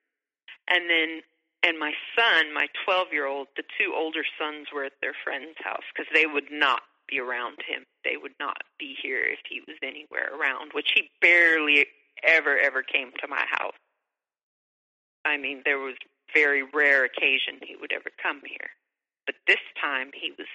And 0.68 0.88
then, 0.90 1.22
and 1.62 1.78
my 1.78 1.92
son, 2.16 2.52
my 2.54 2.68
12 2.84 3.08
year 3.12 3.26
old, 3.26 3.48
the 3.56 3.64
two 3.78 3.94
older 3.96 4.22
sons 4.38 4.68
were 4.72 4.84
at 4.84 5.00
their 5.00 5.14
friend's 5.24 5.58
house 5.62 5.84
because 5.94 6.10
they 6.14 6.26
would 6.26 6.50
not 6.50 6.82
be 7.08 7.18
around 7.18 7.56
him. 7.66 7.84
They 8.04 8.16
would 8.20 8.36
not 8.38 8.62
be 8.78 8.94
here 9.00 9.24
if 9.24 9.40
he 9.48 9.62
was 9.66 9.76
anywhere 9.82 10.30
around, 10.34 10.72
which 10.72 10.92
he 10.94 11.10
barely 11.20 11.86
ever, 12.22 12.58
ever 12.58 12.82
came 12.82 13.12
to 13.20 13.28
my 13.28 13.44
house. 13.50 13.78
I 15.24 15.36
mean, 15.36 15.62
there 15.64 15.78
was 15.78 15.94
very 16.34 16.62
rare 16.62 17.04
occasion 17.04 17.60
he 17.62 17.76
would 17.76 17.92
ever 17.92 18.10
come 18.22 18.40
here. 18.46 18.70
But 19.26 19.36
this 19.46 19.60
time 19.80 20.10
he 20.14 20.32
was 20.38 20.46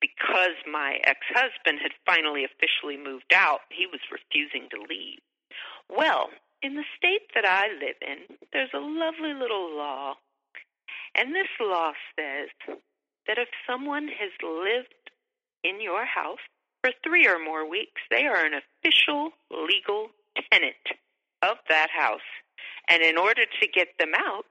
because 0.00 0.56
my 0.70 0.98
ex-husband 1.04 1.78
had 1.80 1.92
finally 2.04 2.44
officially 2.44 2.96
moved 2.96 3.32
out, 3.32 3.60
he 3.70 3.86
was 3.86 4.00
refusing 4.10 4.68
to 4.70 4.82
leave. 4.88 5.20
Well, 5.88 6.30
in 6.62 6.74
the 6.74 6.84
state 6.96 7.28
that 7.34 7.44
I 7.44 7.68
live 7.74 7.98
in, 8.00 8.36
there's 8.52 8.72
a 8.74 8.78
lovely 8.78 9.34
little 9.34 9.76
law. 9.76 10.14
And 11.14 11.34
this 11.34 11.50
law 11.60 11.92
says 12.18 12.48
that 13.26 13.38
if 13.38 13.48
someone 13.66 14.08
has 14.08 14.30
lived 14.42 15.10
in 15.64 15.80
your 15.80 16.04
house 16.06 16.42
for 16.82 16.92
three 17.04 17.26
or 17.26 17.38
more 17.38 17.68
weeks, 17.68 18.00
they 18.10 18.24
are 18.24 18.44
an 18.44 18.54
official 18.54 19.30
legal 19.50 20.08
tenant 20.50 20.86
of 21.42 21.58
that 21.68 21.88
house. 21.90 22.20
And 22.88 23.02
in 23.02 23.18
order 23.18 23.42
to 23.44 23.66
get 23.68 23.98
them 23.98 24.12
out, 24.16 24.50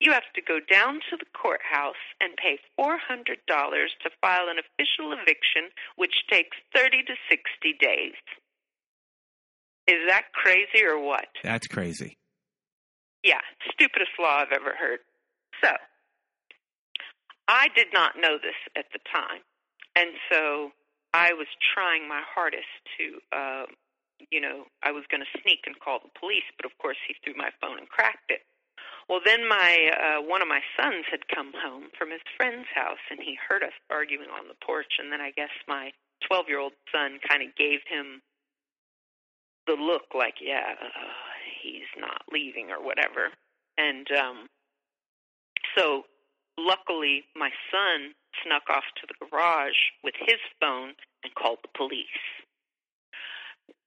you 0.00 0.10
have 0.10 0.26
to 0.34 0.42
go 0.42 0.58
down 0.58 0.94
to 1.10 1.16
the 1.16 1.30
courthouse 1.32 2.02
and 2.20 2.34
pay 2.36 2.58
$400 2.78 2.98
to 3.46 4.10
file 4.20 4.48
an 4.48 4.58
official 4.58 5.12
eviction, 5.12 5.70
which 5.94 6.26
takes 6.28 6.56
30 6.74 7.04
to 7.04 7.14
60 7.30 7.78
days. 7.78 8.18
Is 9.86 10.06
that 10.08 10.32
crazy 10.32 10.84
or 10.84 10.98
what? 10.98 11.26
That's 11.42 11.66
crazy. 11.66 12.18
Yeah, 13.24 13.40
stupidest 13.72 14.12
law 14.18 14.42
I've 14.42 14.52
ever 14.52 14.74
heard. 14.78 15.00
So, 15.62 15.70
I 17.48 17.68
did 17.74 17.88
not 17.92 18.16
know 18.16 18.38
this 18.38 18.58
at 18.76 18.86
the 18.92 18.98
time. 19.12 19.42
And 19.94 20.10
so 20.30 20.70
I 21.12 21.32
was 21.34 21.46
trying 21.74 22.08
my 22.08 22.22
hardest 22.24 22.70
to, 22.98 23.04
uh, 23.36 23.64
you 24.30 24.40
know, 24.40 24.64
I 24.82 24.92
was 24.92 25.04
going 25.10 25.20
to 25.20 25.40
sneak 25.42 25.66
and 25.66 25.78
call 25.78 26.00
the 26.00 26.14
police, 26.18 26.46
but 26.56 26.64
of 26.64 26.72
course 26.78 26.96
he 27.06 27.14
threw 27.22 27.34
my 27.36 27.50
phone 27.60 27.78
and 27.78 27.88
cracked 27.88 28.30
it. 28.30 28.42
Well, 29.08 29.20
then 29.24 29.48
my 29.48 29.90
uh, 29.92 30.22
one 30.22 30.40
of 30.40 30.48
my 30.48 30.62
sons 30.78 31.04
had 31.10 31.28
come 31.28 31.52
home 31.52 31.90
from 31.98 32.10
his 32.10 32.22
friend's 32.38 32.70
house, 32.72 33.02
and 33.10 33.18
he 33.20 33.36
heard 33.36 33.62
us 33.62 33.74
arguing 33.90 34.30
on 34.30 34.46
the 34.46 34.56
porch. 34.64 35.02
And 35.02 35.12
then 35.12 35.20
I 35.20 35.34
guess 35.34 35.52
my 35.66 35.90
12 36.26 36.46
year 36.48 36.60
old 36.60 36.72
son 36.94 37.18
kind 37.28 37.42
of 37.42 37.54
gave 37.58 37.82
him 37.90 38.22
the 39.66 39.74
look 39.74 40.14
like, 40.14 40.34
yeah, 40.40 40.74
uh, 40.80 41.12
he's 41.62 41.88
not 41.98 42.22
leaving 42.32 42.70
or 42.70 42.82
whatever. 42.82 43.30
And 43.78 44.06
um, 44.12 44.46
so 45.76 46.04
luckily, 46.58 47.24
my 47.36 47.50
son 47.70 48.14
snuck 48.44 48.62
off 48.68 48.84
to 49.00 49.06
the 49.06 49.26
garage 49.26 49.78
with 50.02 50.14
his 50.18 50.40
phone 50.60 50.94
and 51.24 51.34
called 51.34 51.58
the 51.62 51.76
police. 51.76 52.06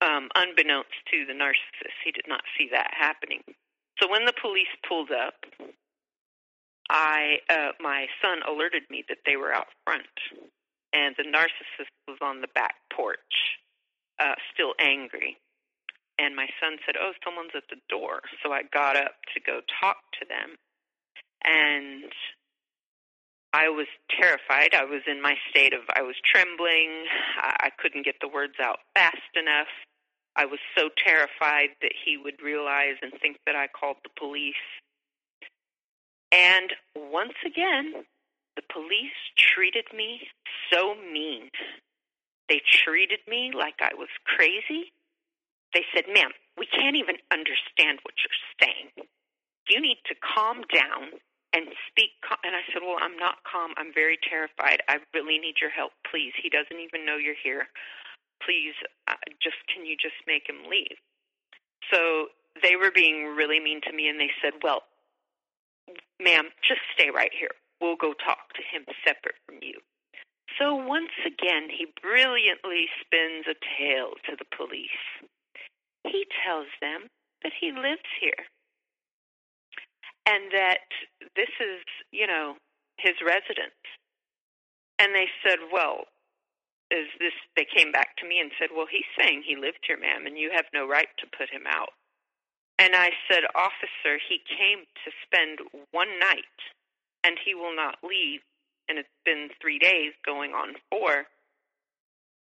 Um, 0.02 0.30
unbeknownst 0.36 0.96
to 1.12 1.26
the 1.26 1.34
narcissist, 1.34 1.98
he 2.04 2.12
did 2.12 2.26
not 2.28 2.42
see 2.58 2.68
that 2.72 2.92
happening. 2.94 3.42
So 4.00 4.10
when 4.10 4.26
the 4.26 4.34
police 4.42 4.72
pulled 4.88 5.12
up, 5.12 5.36
I 6.90 7.38
uh, 7.50 7.72
my 7.80 8.08
son 8.22 8.40
alerted 8.48 8.84
me 8.90 9.04
that 9.10 9.20
they 9.26 9.38
were 9.38 9.54
out 9.54 9.68
front, 9.86 10.06
and 10.94 11.16
the 11.18 11.24
narcissist 11.24 11.90
was 12.08 12.18
on 12.22 12.42
the 12.42 12.48
back 12.54 12.76
porch, 12.94 13.18
uh, 14.20 14.36
still 14.54 14.74
angry. 14.80 15.38
And 16.18 16.36
my 16.36 16.48
son 16.62 16.78
said, 16.86 16.96
Oh, 17.00 17.12
someone's 17.24 17.56
at 17.56 17.68
the 17.70 17.82
door. 17.90 18.22
So 18.44 18.52
I 18.52 18.64
got 18.74 18.96
up 18.96 19.16
to 19.34 19.40
go 19.40 19.60
talk 19.82 19.98
to 20.20 20.26
them. 20.28 20.56
And 21.44 22.12
I 23.54 23.70
was 23.70 23.88
terrified. 24.10 24.74
I 24.74 24.84
was 24.84 25.02
in 25.08 25.22
my 25.22 25.36
state 25.50 25.74
of, 25.74 25.82
I 25.96 26.02
was 26.02 26.16
trembling. 26.30 27.06
I 27.38 27.70
couldn't 27.78 28.06
get 28.06 28.16
the 28.22 28.28
words 28.28 28.56
out 28.62 28.80
fast 28.94 29.32
enough. 29.36 29.72
I 30.36 30.46
was 30.46 30.60
so 30.78 30.90
terrified 31.06 31.70
that 31.82 31.94
he 32.06 32.18
would 32.18 32.42
realize 32.44 32.96
and 33.02 33.14
think 33.22 33.38
that 33.46 33.56
I 33.56 33.68
called 33.68 33.98
the 34.04 34.10
police. 34.20 34.56
And 36.32 36.74
once 36.96 37.36
again, 37.46 38.04
the 38.58 38.64
police 38.72 39.16
treated 39.38 39.86
me 39.96 40.20
so 40.72 40.96
mean. 40.96 41.50
They 42.50 42.62
treated 42.70 43.20
me 43.28 43.52
like 43.56 43.76
I 43.80 43.94
was 43.96 44.10
crazy. 44.26 44.92
They 45.76 45.84
said, 45.92 46.08
ma'am, 46.08 46.32
we 46.56 46.66
can't 46.72 46.96
even 46.96 47.20
understand 47.36 48.00
what 48.08 48.16
you're 48.24 48.42
saying. 48.64 48.96
You 49.68 49.84
need 49.84 50.00
to 50.08 50.16
calm 50.24 50.64
down 50.72 51.20
and 51.52 51.68
speak. 51.92 52.16
And 52.48 52.56
I 52.56 52.64
said, 52.72 52.80
well, 52.80 52.96
I'm 53.04 53.20
not 53.20 53.44
calm. 53.44 53.76
I'm 53.76 53.92
very 53.92 54.16
terrified. 54.24 54.80
I 54.88 55.04
really 55.14 55.36
need 55.38 55.60
your 55.60 55.70
help, 55.70 55.92
please. 56.10 56.32
He 56.40 56.48
doesn't 56.48 56.80
even 56.80 57.04
know 57.04 57.20
you're 57.20 57.36
here. 57.36 57.68
Please, 58.40 58.72
uh, 59.12 59.20
just 59.44 59.60
can 59.68 59.86
you 59.86 60.00
just 60.00 60.16
make 60.28 60.48
him 60.48 60.64
leave? 60.72 60.96
So 61.92 62.32
they 62.64 62.76
were 62.80 62.92
being 62.96 63.36
really 63.36 63.60
mean 63.60 63.82
to 63.84 63.92
me, 63.92 64.08
and 64.08 64.20
they 64.20 64.32
said, 64.40 64.54
well, 64.64 64.84
ma'am, 66.24 66.56
just 66.64 66.82
stay 66.96 67.12
right 67.12 67.32
here. 67.38 67.52
We'll 67.82 68.00
go 68.00 68.14
talk 68.16 68.56
to 68.56 68.64
him 68.64 68.88
separate 69.04 69.36
from 69.46 69.60
you. 69.62 69.84
So 70.60 70.76
once 70.76 71.12
again, 71.28 71.68
he 71.68 71.88
brilliantly 72.02 72.88
spins 73.04 73.44
a 73.52 73.60
tale 73.76 74.16
to 74.30 74.36
the 74.40 74.48
police. 74.56 75.04
He 76.06 76.26
tells 76.46 76.68
them 76.82 77.10
that 77.44 77.52
he 77.60 77.72
lives 77.72 78.06
here 78.22 78.46
and 80.26 80.52
that 80.52 80.86
this 81.36 81.54
is, 81.62 81.82
you 82.12 82.28
know, 82.28 82.56
his 82.98 83.14
residence. 83.22 83.78
And 84.98 85.14
they 85.14 85.28
said, 85.46 85.60
well, 85.72 86.06
is 86.92 87.10
this, 87.20 87.34
they 87.56 87.66
came 87.66 87.92
back 87.92 88.18
to 88.18 88.28
me 88.28 88.40
and 88.40 88.52
said, 88.60 88.70
well, 88.76 88.88
he's 88.90 89.10
saying 89.20 89.44
he 89.46 89.56
lived 89.56 89.86
here, 89.86 89.98
ma'am, 89.98 90.26
and 90.26 90.38
you 90.38 90.52
have 90.54 90.66
no 90.74 90.88
right 90.88 91.10
to 91.20 91.38
put 91.38 91.50
him 91.50 91.66
out. 91.68 91.94
And 92.78 92.96
I 92.96 93.12
said, 93.30 93.44
officer, 93.56 94.20
he 94.20 94.42
came 94.46 94.86
to 95.06 95.10
spend 95.26 95.60
one 95.92 96.20
night 96.20 96.58
and 97.24 97.38
he 97.44 97.56
will 97.56 97.76
not 97.76 97.98
leave. 98.04 98.42
And 98.88 99.00
it's 99.00 99.10
been 99.26 99.50
three 99.62 99.80
days 99.80 100.14
going 100.26 100.52
on 100.52 100.76
four. 100.92 101.26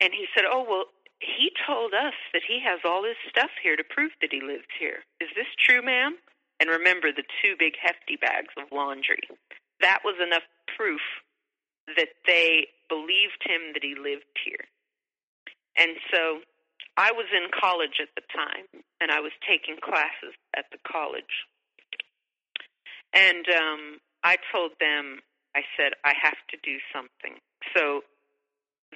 And 0.00 0.12
he 0.12 0.26
said, 0.34 0.44
Oh, 0.50 0.66
well, 0.68 0.84
he 1.20 1.50
told 1.66 1.94
us 1.94 2.14
that 2.32 2.42
he 2.46 2.60
has 2.64 2.80
all 2.84 3.04
his 3.04 3.18
stuff 3.28 3.50
here 3.62 3.76
to 3.76 3.84
prove 3.84 4.12
that 4.20 4.32
he 4.32 4.40
lives 4.40 4.68
here. 4.78 5.04
Is 5.20 5.28
this 5.34 5.48
true, 5.58 5.82
ma'am? 5.82 6.16
And 6.60 6.70
remember 6.70 7.10
the 7.12 7.26
two 7.42 7.54
big 7.58 7.74
hefty 7.80 8.16
bags 8.16 8.54
of 8.56 8.70
laundry. 8.70 9.26
That 9.80 10.00
was 10.04 10.16
enough 10.22 10.46
proof 10.76 11.02
that 11.96 12.14
they 12.26 12.68
believed 12.88 13.42
him 13.44 13.74
that 13.74 13.82
he 13.82 13.94
lived 13.94 14.38
here. 14.44 14.64
And 15.76 15.96
so 16.12 16.40
I 16.96 17.12
was 17.12 17.26
in 17.34 17.50
college 17.50 17.98
at 18.00 18.08
the 18.14 18.22
time, 18.30 18.82
and 19.00 19.10
I 19.10 19.20
was 19.20 19.32
taking 19.46 19.76
classes 19.82 20.34
at 20.56 20.66
the 20.70 20.78
college. 20.86 21.44
And 23.12 23.46
um, 23.50 23.98
I 24.22 24.36
told 24.54 24.72
them, 24.78 25.20
I 25.54 25.62
said, 25.76 25.92
I 26.04 26.14
have 26.22 26.38
to 26.50 26.56
do 26.62 26.78
something. 26.94 27.38
So 27.76 28.02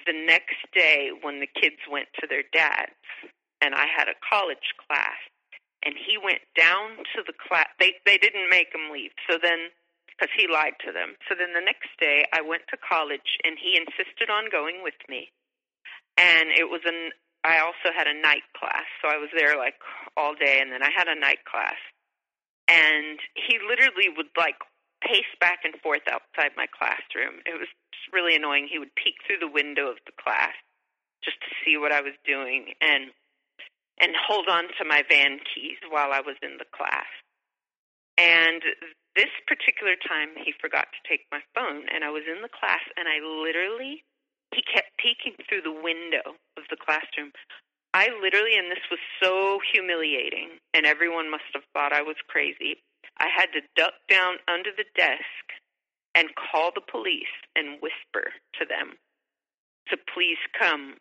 the 0.05 0.13
next 0.13 0.59
day, 0.73 1.11
when 1.21 1.39
the 1.39 1.47
kids 1.47 1.81
went 1.89 2.07
to 2.19 2.27
their 2.27 2.43
dad's, 2.53 2.95
and 3.61 3.75
I 3.75 3.85
had 3.87 4.07
a 4.07 4.17
college 4.23 4.75
class, 4.87 5.19
and 5.83 5.95
he 5.95 6.17
went 6.17 6.43
down 6.57 7.03
to 7.15 7.23
the 7.25 7.33
class, 7.33 7.67
they 7.79 7.95
they 8.05 8.17
didn't 8.17 8.49
make 8.49 8.73
him 8.73 8.91
leave. 8.91 9.11
So 9.29 9.37
then, 9.41 9.71
because 10.07 10.31
he 10.35 10.47
lied 10.47 10.75
to 10.85 10.91
them. 10.91 11.15
So 11.27 11.35
then 11.35 11.53
the 11.53 11.63
next 11.63 11.89
day, 11.99 12.25
I 12.33 12.41
went 12.41 12.63
to 12.71 12.77
college, 12.77 13.39
and 13.43 13.57
he 13.59 13.79
insisted 13.79 14.29
on 14.29 14.51
going 14.51 14.83
with 14.83 14.99
me. 15.07 15.31
And 16.17 16.51
it 16.51 16.67
was 16.69 16.81
an 16.85 17.11
I 17.43 17.59
also 17.59 17.95
had 17.95 18.07
a 18.07 18.19
night 18.19 18.43
class, 18.57 18.83
so 19.01 19.07
I 19.07 19.15
was 19.17 19.29
there 19.31 19.55
like 19.55 19.79
all 20.17 20.35
day, 20.35 20.59
and 20.59 20.71
then 20.71 20.83
I 20.83 20.91
had 20.91 21.07
a 21.07 21.15
night 21.15 21.45
class. 21.47 21.79
And 22.67 23.17
he 23.33 23.57
literally 23.63 24.11
would 24.15 24.29
like 24.37 24.59
pace 25.01 25.31
back 25.39 25.63
and 25.63 25.75
forth 25.81 26.03
outside 26.11 26.51
my 26.55 26.67
classroom. 26.67 27.39
It 27.45 27.55
was 27.57 27.69
just 27.91 28.13
really 28.13 28.35
annoying. 28.35 28.67
He 28.69 28.79
would 28.79 28.93
peek 28.95 29.15
through 29.25 29.39
the 29.39 29.51
window 29.51 29.87
of 29.89 29.97
the 30.05 30.15
class 30.19 30.55
just 31.23 31.39
to 31.41 31.51
see 31.63 31.77
what 31.77 31.91
I 31.91 32.01
was 32.01 32.15
doing 32.25 32.73
and 32.81 33.11
and 33.99 34.15
hold 34.15 34.47
on 34.47 34.71
to 34.79 34.87
my 34.87 35.03
van 35.11 35.43
keys 35.43 35.75
while 35.89 36.13
I 36.15 36.21
was 36.23 36.39
in 36.41 36.55
the 36.55 36.69
class. 36.71 37.11
And 38.17 38.63
this 39.15 39.31
particular 39.47 39.99
time 40.07 40.29
he 40.39 40.53
forgot 40.55 40.87
to 40.91 41.01
take 41.03 41.27
my 41.31 41.43
phone 41.55 41.83
and 41.91 42.03
I 42.03 42.09
was 42.09 42.23
in 42.23 42.41
the 42.41 42.51
class 42.51 42.83
and 42.95 43.07
I 43.07 43.19
literally 43.19 44.03
he 44.55 44.63
kept 44.63 44.97
peeking 44.97 45.35
through 45.47 45.61
the 45.61 45.75
window 45.75 46.39
of 46.57 46.63
the 46.69 46.79
classroom. 46.79 47.31
I 47.93 48.09
literally 48.21 48.55
and 48.55 48.71
this 48.71 48.83
was 48.89 49.03
so 49.21 49.59
humiliating 49.73 50.59
and 50.73 50.85
everyone 50.85 51.29
must 51.29 51.51
have 51.53 51.67
thought 51.73 51.91
I 51.91 52.01
was 52.01 52.17
crazy. 52.27 52.79
I 53.19 53.27
had 53.27 53.51
to 53.53 53.61
duck 53.75 53.93
down 54.09 54.37
under 54.47 54.71
the 54.75 54.85
desk 54.95 55.45
and 56.15 56.29
call 56.35 56.71
the 56.73 56.81
police 56.81 57.35
and 57.55 57.79
whisper 57.81 58.31
to 58.59 58.65
them 58.65 58.97
to 59.89 59.97
please 60.13 60.39
come. 60.57 60.95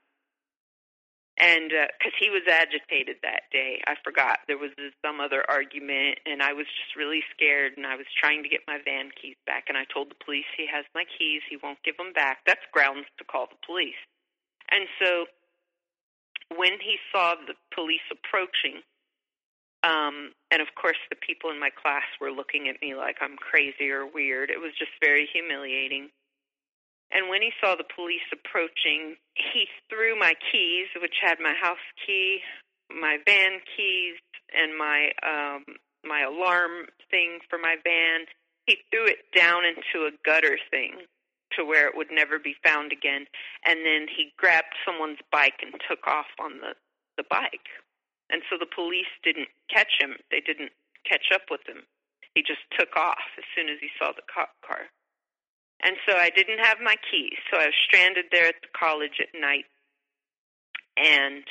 And 1.38 1.70
because 1.70 2.18
uh, 2.18 2.22
he 2.22 2.30
was 2.34 2.42
agitated 2.50 3.22
that 3.22 3.46
day, 3.54 3.78
I 3.86 3.94
forgot 4.02 4.42
there 4.48 4.58
was 4.58 4.74
some 5.06 5.20
other 5.22 5.46
argument, 5.46 6.18
and 6.26 6.42
I 6.42 6.52
was 6.52 6.66
just 6.66 6.98
really 6.98 7.22
scared. 7.30 7.78
And 7.78 7.86
I 7.86 7.94
was 7.94 8.10
trying 8.18 8.42
to 8.42 8.48
get 8.50 8.66
my 8.66 8.82
van 8.82 9.14
keys 9.14 9.38
back, 9.46 9.70
and 9.70 9.78
I 9.78 9.86
told 9.86 10.10
the 10.10 10.18
police 10.18 10.50
he 10.56 10.66
has 10.66 10.84
my 10.98 11.06
keys, 11.06 11.46
he 11.46 11.56
won't 11.62 11.78
give 11.86 11.96
them 11.96 12.12
back. 12.12 12.42
That's 12.44 12.66
grounds 12.74 13.06
to 13.18 13.24
call 13.24 13.46
the 13.46 13.62
police. 13.62 14.02
And 14.74 14.90
so 14.98 15.30
when 16.58 16.74
he 16.82 16.98
saw 17.14 17.38
the 17.38 17.54
police 17.70 18.04
approaching, 18.10 18.82
um, 19.88 20.36
and 20.50 20.60
of 20.60 20.68
course, 20.76 21.00
the 21.08 21.16
people 21.16 21.50
in 21.50 21.58
my 21.58 21.70
class 21.70 22.04
were 22.20 22.30
looking 22.30 22.68
at 22.68 22.76
me 22.82 22.94
like 22.94 23.16
I'm 23.20 23.36
crazy 23.36 23.88
or 23.88 24.04
weird. 24.04 24.50
It 24.50 24.60
was 24.60 24.72
just 24.78 24.92
very 25.00 25.28
humiliating. 25.32 26.10
And 27.10 27.30
when 27.30 27.40
he 27.40 27.52
saw 27.60 27.74
the 27.74 27.88
police 27.96 28.26
approaching, 28.28 29.16
he 29.32 29.64
threw 29.88 30.18
my 30.18 30.34
keys, 30.52 30.88
which 31.00 31.16
had 31.22 31.40
my 31.40 31.54
house 31.56 31.80
key, 32.04 32.40
my 32.92 33.16
van 33.24 33.64
keys, 33.76 34.20
and 34.52 34.76
my 34.76 35.08
um, 35.24 35.64
my 36.04 36.20
alarm 36.20 36.86
thing 37.10 37.38
for 37.48 37.58
my 37.58 37.76
van. 37.82 38.28
He 38.66 38.76
threw 38.92 39.06
it 39.06 39.24
down 39.34 39.62
into 39.64 40.06
a 40.06 40.12
gutter 40.24 40.58
thing 40.70 41.08
to 41.56 41.64
where 41.64 41.88
it 41.88 41.96
would 41.96 42.12
never 42.12 42.38
be 42.38 42.54
found 42.62 42.92
again. 42.92 43.24
And 43.64 43.80
then 43.86 44.06
he 44.14 44.32
grabbed 44.36 44.76
someone's 44.84 45.24
bike 45.32 45.60
and 45.62 45.72
took 45.88 46.06
off 46.06 46.28
on 46.38 46.60
the 46.60 46.76
the 47.16 47.24
bike. 47.30 47.72
And 48.30 48.42
so 48.50 48.56
the 48.58 48.68
police 48.68 49.10
didn't 49.24 49.48
catch 49.72 49.96
him. 50.00 50.16
They 50.30 50.40
didn't 50.40 50.72
catch 51.08 51.32
up 51.34 51.48
with 51.50 51.60
him. 51.66 51.82
He 52.34 52.42
just 52.42 52.60
took 52.78 52.94
off 52.96 53.24
as 53.38 53.44
soon 53.56 53.68
as 53.68 53.78
he 53.80 53.88
saw 53.98 54.12
the 54.12 54.26
cop 54.32 54.50
car. 54.66 54.92
And 55.82 55.96
so 56.06 56.16
I 56.16 56.30
didn't 56.30 56.58
have 56.58 56.78
my 56.82 56.96
keys. 57.10 57.38
So 57.50 57.58
I 57.58 57.66
was 57.66 57.74
stranded 57.86 58.26
there 58.30 58.46
at 58.46 58.60
the 58.60 58.68
college 58.78 59.20
at 59.20 59.38
night. 59.38 59.64
And 60.96 61.44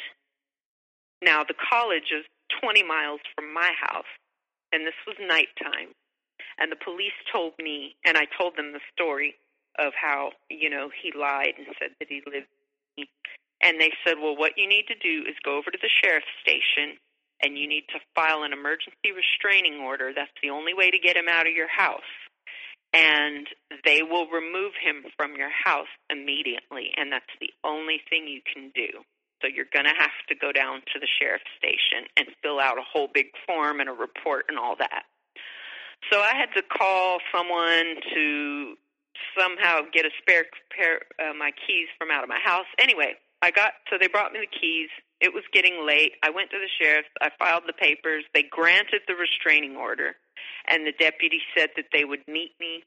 now 1.22 1.44
the 1.44 1.56
college 1.58 2.12
is 2.12 2.26
20 2.62 2.84
miles 2.84 3.22
from 3.36 3.54
my 3.54 3.72
house. 3.80 4.12
And 4.72 4.86
this 4.86 5.00
was 5.08 5.16
nighttime. 5.20 5.96
And 6.60 6.72
the 6.72 6.84
police 6.84 7.16
told 7.32 7.54
me, 7.58 7.96
and 8.06 8.18
I 8.18 8.28
told 8.38 8.58
them 8.58 8.74
the 8.74 8.84
story 8.94 9.36
of 9.80 9.94
how, 10.00 10.32
you 10.50 10.70
know, 10.70 10.90
he 10.90 11.12
lied 11.18 11.54
and 11.58 11.68
said 11.80 11.92
that 12.00 12.10
he 12.10 12.22
lived 12.26 12.48
and 13.62 13.80
they 13.80 13.92
said, 14.06 14.16
well, 14.22 14.36
what 14.36 14.54
you 14.58 14.68
need 14.68 14.86
to 14.88 14.96
do 14.96 15.28
is 15.28 15.36
go 15.44 15.58
over 15.58 15.72
to 15.72 15.80
the 15.82 15.90
sheriff's 16.04 16.28
station 16.42 16.98
and 17.42 17.58
you 17.58 17.68
need 17.68 17.86
to 17.90 18.00
file 18.16 18.44
an 18.44 18.54
emergency 18.54 19.14
restraining 19.14 19.82
order. 19.82 20.12
That's 20.16 20.34
the 20.42 20.50
only 20.50 20.74
way 20.74 20.90
to 20.90 21.00
get 21.00 21.18
him 21.18 21.30
out 21.30 21.48
of 21.48 21.54
your 21.54 21.70
house. 21.70 22.12
And 22.94 23.48
they 23.86 24.02
will 24.02 24.28
remove 24.30 24.74
him 24.82 25.04
from 25.18 25.36
your 25.36 25.52
house 25.52 25.92
immediately. 26.10 26.92
And 26.96 27.12
that's 27.12 27.30
the 27.40 27.52
only 27.64 28.02
thing 28.10 28.28
you 28.28 28.42
can 28.42 28.72
do. 28.74 28.88
So 29.42 29.48
you're 29.48 29.70
going 29.72 29.86
to 29.86 29.94
have 29.94 30.18
to 30.30 30.36
go 30.36 30.52
down 30.52 30.82
to 30.94 31.00
the 31.00 31.08
sheriff's 31.20 31.46
station 31.58 32.10
and 32.16 32.28
fill 32.42 32.60
out 32.60 32.80
a 32.80 32.82
whole 32.82 33.10
big 33.14 33.28
form 33.46 33.80
and 33.80 33.90
a 33.90 33.94
report 33.94 34.46
and 34.50 34.58
all 34.58 34.76
that. 34.80 35.04
So 36.12 36.22
I 36.22 36.34
had 36.34 36.50
to 36.56 36.64
call 36.64 37.20
someone 37.36 38.02
to 38.14 38.76
somehow 39.38 39.82
get 39.94 40.06
a 40.06 40.10
spare 40.22 40.46
pair 40.76 41.02
uh, 41.20 41.34
my 41.34 41.52
keys 41.52 41.88
from 41.98 42.10
out 42.10 42.24
of 42.24 42.30
my 42.30 42.40
house. 42.44 42.66
Anyway, 42.80 43.14
I 43.42 43.52
got 43.52 43.74
so 43.90 43.98
they 44.00 44.08
brought 44.08 44.34
me 44.34 44.40
the 44.40 44.60
keys. 44.60 44.90
It 45.20 45.34
was 45.34 45.44
getting 45.52 45.86
late. 45.86 46.14
I 46.24 46.30
went 46.30 46.52
to 46.52 46.58
the 46.58 46.70
sheriff's. 46.80 47.10
I 47.22 47.30
filed 47.40 47.64
the 47.68 47.74
papers. 47.74 48.24
They 48.34 48.44
granted 48.44 49.02
the 49.08 49.16
restraining 49.16 49.76
order, 49.76 50.16
and 50.68 50.86
the 50.86 50.92
deputy 50.92 51.42
said 51.56 51.70
that 51.76 51.86
they 51.92 52.06
would 52.06 52.28
meet 52.28 52.52
me 52.60 52.84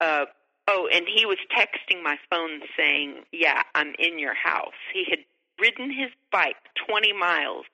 uh, 0.00 0.26
oh, 0.68 0.88
and 0.92 1.06
he 1.06 1.24
was 1.26 1.38
texting 1.56 2.02
my 2.02 2.16
phone 2.30 2.60
saying, 2.76 3.24
"Yeah, 3.32 3.62
I'm 3.74 3.94
in 3.98 4.18
your 4.18 4.34
house." 4.34 4.74
He 4.92 5.04
had 5.08 5.20
ridden 5.60 5.90
his 5.90 6.10
bike 6.30 6.56
20 6.86 7.12
miles 7.14 7.64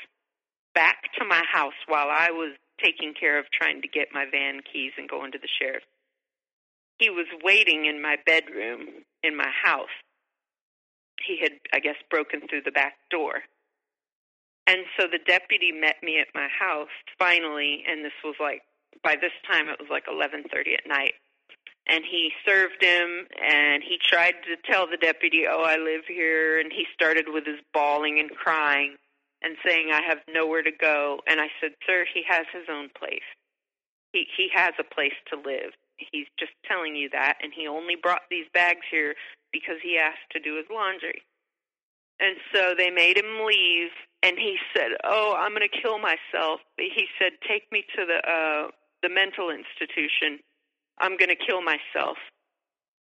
back 0.74 1.12
to 1.18 1.24
my 1.24 1.42
house 1.50 1.74
while 1.86 2.08
I 2.10 2.30
was 2.30 2.54
taking 2.82 3.12
care 3.18 3.38
of 3.38 3.46
trying 3.50 3.82
to 3.82 3.88
get 3.88 4.08
my 4.12 4.24
van 4.30 4.60
keys 4.72 4.92
and 4.96 5.08
going 5.08 5.32
to 5.32 5.38
the 5.38 5.48
sheriff. 5.60 5.82
He 6.98 7.10
was 7.10 7.26
waiting 7.42 7.86
in 7.86 8.00
my 8.00 8.16
bedroom 8.24 9.04
in 9.22 9.36
my 9.36 9.50
house. 9.64 9.90
He 11.26 11.38
had, 11.40 11.52
I 11.72 11.78
guess, 11.78 11.96
broken 12.10 12.46
through 12.48 12.62
the 12.64 12.72
back 12.72 12.94
door. 13.10 13.42
And 14.66 14.84
so 14.98 15.06
the 15.10 15.18
deputy 15.18 15.72
met 15.72 15.96
me 16.02 16.20
at 16.20 16.28
my 16.34 16.48
house 16.48 16.92
finally, 17.18 17.84
and 17.88 18.04
this 18.04 18.12
was 18.22 18.36
like 18.38 18.62
by 19.02 19.16
this 19.20 19.32
time 19.46 19.68
it 19.68 19.78
was 19.80 19.88
like 19.90 20.06
11:30 20.06 20.74
at 20.74 20.86
night. 20.86 21.14
And 21.86 22.04
he 22.04 22.30
served 22.46 22.80
him 22.80 23.26
and 23.42 23.82
he 23.82 23.98
tried 23.98 24.34
to 24.44 24.56
tell 24.56 24.86
the 24.86 24.96
deputy, 24.96 25.46
"Oh, 25.48 25.62
I 25.62 25.76
live 25.76 26.06
here." 26.06 26.60
And 26.60 26.72
he 26.72 26.86
started 26.94 27.28
with 27.28 27.44
his 27.44 27.60
bawling 27.74 28.20
and 28.20 28.30
crying 28.36 28.96
and 29.42 29.56
saying, 29.66 29.90
"I 29.90 30.02
have 30.02 30.22
nowhere 30.28 30.62
to 30.62 30.70
go." 30.70 31.20
And 31.26 31.40
I 31.40 31.50
said, 31.60 31.74
"Sir, 31.84 32.04
he 32.04 32.22
has 32.22 32.46
his 32.52 32.68
own 32.68 32.88
place. 32.90 33.26
He 34.12 34.28
he 34.36 34.48
has 34.54 34.74
a 34.78 34.84
place 34.84 35.14
to 35.26 35.36
live. 35.36 35.74
He's 36.10 36.26
just 36.38 36.52
telling 36.64 36.96
you 36.96 37.08
that 37.10 37.38
and 37.42 37.52
he 37.54 37.66
only 37.68 37.96
brought 37.96 38.22
these 38.30 38.46
bags 38.52 38.86
here 38.90 39.14
because 39.52 39.76
he 39.82 39.98
asked 39.98 40.30
to 40.32 40.40
do 40.40 40.56
his 40.56 40.66
laundry." 40.70 41.22
And 42.20 42.36
so 42.54 42.74
they 42.74 42.90
made 42.90 43.16
him 43.16 43.44
leave 43.44 43.90
and 44.22 44.38
he 44.38 44.58
said, 44.74 44.92
"Oh, 45.04 45.34
I'm 45.34 45.52
going 45.52 45.68
to 45.68 45.80
kill 45.82 45.98
myself." 45.98 46.60
He 46.78 47.08
said, 47.18 47.32
"Take 47.46 47.70
me 47.72 47.84
to 47.96 48.06
the 48.06 48.20
uh 48.28 48.70
the 49.02 49.08
mental 49.08 49.50
institution. 49.50 50.42
I'm 50.98 51.16
going 51.16 51.30
to 51.30 51.36
kill 51.36 51.62
myself." 51.62 52.18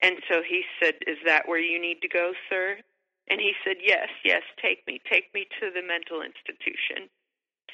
And 0.00 0.22
so 0.28 0.42
he 0.42 0.64
said, 0.80 0.94
"Is 1.06 1.18
that 1.26 1.48
where 1.48 1.58
you 1.60 1.78
need 1.78 2.00
to 2.02 2.08
go, 2.08 2.32
sir?" 2.48 2.80
And 3.28 3.40
he 3.40 3.54
said, 3.64 3.76
"Yes, 3.80 4.08
yes, 4.24 4.42
take 4.60 4.86
me. 4.86 5.00
Take 5.10 5.32
me 5.34 5.46
to 5.60 5.70
the 5.70 5.82
mental 5.82 6.22
institution." 6.22 7.10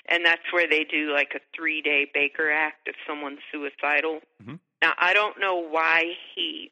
And 0.06 0.24
that's 0.24 0.52
where 0.52 0.66
they 0.68 0.84
do 0.84 1.12
like 1.12 1.34
a 1.34 1.40
3-day 1.56 2.10
Baker 2.14 2.50
Act 2.50 2.88
if 2.88 2.96
someone's 3.06 3.40
suicidal. 3.52 4.22
Mhm. 4.42 4.58
Now, 4.82 4.92
I 4.98 5.12
don't 5.12 5.40
know 5.40 5.56
why 5.56 6.14
he 6.34 6.70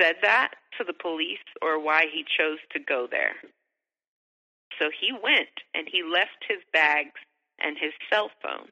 said 0.00 0.16
that 0.22 0.52
to 0.78 0.84
the 0.84 0.92
police 0.92 1.38
or 1.60 1.78
why 1.78 2.06
he 2.12 2.24
chose 2.38 2.58
to 2.72 2.80
go 2.80 3.06
there. 3.10 3.34
So 4.78 4.88
he 5.00 5.12
went 5.12 5.62
and 5.74 5.86
he 5.90 6.02
left 6.02 6.44
his 6.48 6.58
bags 6.72 7.20
and 7.62 7.76
his 7.78 7.92
cell 8.10 8.30
phone. 8.42 8.68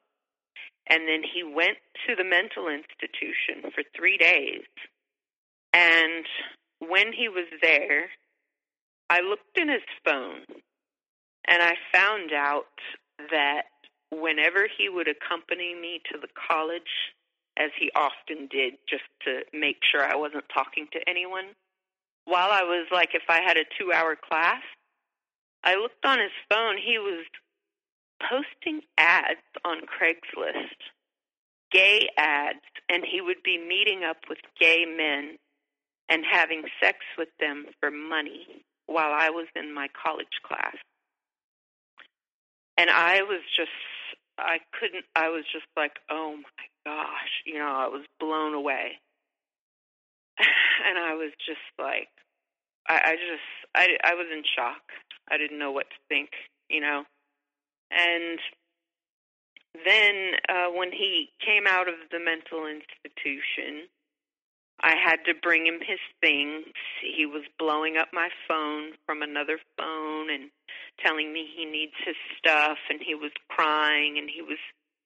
And 0.89 1.07
then 1.07 1.21
he 1.23 1.43
went 1.43 1.77
to 2.07 2.15
the 2.15 2.23
mental 2.23 2.67
institution 2.67 3.71
for 3.73 3.83
three 3.95 4.17
days. 4.17 4.65
And 5.73 6.25
when 6.79 7.13
he 7.13 7.29
was 7.29 7.45
there, 7.61 8.09
I 9.09 9.21
looked 9.21 9.57
in 9.57 9.69
his 9.69 9.83
phone 10.03 10.41
and 11.47 11.61
I 11.61 11.75
found 11.93 12.33
out 12.33 12.65
that 13.29 13.63
whenever 14.11 14.67
he 14.77 14.89
would 14.89 15.07
accompany 15.07 15.75
me 15.75 16.01
to 16.11 16.17
the 16.19 16.27
college, 16.47 17.13
as 17.61 17.69
he 17.79 17.91
often 17.95 18.47
did, 18.47 18.73
just 18.89 19.03
to 19.25 19.41
make 19.53 19.77
sure 19.83 20.03
I 20.03 20.15
wasn't 20.15 20.45
talking 20.51 20.87
to 20.93 20.99
anyone, 21.07 21.45
while 22.25 22.49
I 22.49 22.63
was 22.63 22.87
like, 22.91 23.09
if 23.13 23.23
I 23.29 23.41
had 23.41 23.57
a 23.57 23.65
two 23.77 23.93
hour 23.93 24.15
class, 24.15 24.61
I 25.63 25.75
looked 25.75 26.03
on 26.05 26.17
his 26.19 26.31
phone. 26.49 26.77
He 26.77 26.97
was 26.97 27.25
posting 28.29 28.81
ads 28.97 29.45
on 29.63 29.81
Craigslist, 29.81 30.81
gay 31.71 32.09
ads, 32.17 32.65
and 32.89 33.03
he 33.05 33.21
would 33.21 33.43
be 33.43 33.57
meeting 33.57 34.03
up 34.03 34.17
with 34.27 34.39
gay 34.59 34.85
men 34.85 35.37
and 36.09 36.23
having 36.29 36.63
sex 36.81 36.97
with 37.17 37.29
them 37.39 37.65
for 37.79 37.91
money 37.91 38.63
while 38.87 39.11
I 39.13 39.29
was 39.29 39.47
in 39.55 39.73
my 39.73 39.87
college 40.03 40.41
class. 40.45 40.75
And 42.77 42.89
I 42.89 43.21
was 43.21 43.41
just, 43.55 43.69
I 44.37 44.57
couldn't, 44.79 45.05
I 45.15 45.29
was 45.29 45.43
just 45.51 45.67
like, 45.77 45.93
oh 46.09 46.37
my 46.37 46.65
gosh, 46.85 47.33
you 47.45 47.55
know, 47.55 47.67
I 47.67 47.87
was 47.87 48.05
blown 48.19 48.53
away. 48.53 48.99
And 50.81 50.97
I 50.97 51.13
was 51.13 51.29
just 51.45 51.61
like, 51.77 52.09
I, 52.89 53.11
I 53.11 53.15
just, 53.15 53.47
I, 53.75 53.87
I 54.03 54.15
was 54.15 54.25
in 54.33 54.41
shock. 54.55 54.81
I 55.29 55.37
didn't 55.37 55.59
know 55.59 55.71
what 55.71 55.85
to 55.91 55.95
think, 56.09 56.31
you 56.71 56.81
know. 56.81 57.03
And 57.91 58.39
then 59.85 60.31
uh, 60.49 60.67
when 60.73 60.91
he 60.91 61.29
came 61.45 61.67
out 61.69 61.87
of 61.87 61.95
the 62.11 62.19
mental 62.19 62.65
institution, 62.65 63.87
I 64.81 64.95
had 64.95 65.23
to 65.25 65.33
bring 65.35 65.67
him 65.67 65.79
his 65.79 65.99
things. 66.19 66.65
He 67.15 67.25
was 67.25 67.43
blowing 67.59 67.97
up 67.97 68.09
my 68.11 68.29
phone 68.47 68.93
from 69.05 69.21
another 69.21 69.59
phone 69.77 70.31
and 70.31 70.49
telling 70.99 71.31
me 71.31 71.47
he 71.55 71.65
needs 71.65 71.93
his 72.03 72.15
stuff, 72.37 72.77
and 72.89 72.99
he 73.05 73.13
was 73.13 73.31
crying 73.49 74.17
and 74.17 74.29
he 74.29 74.41
was 74.41 74.57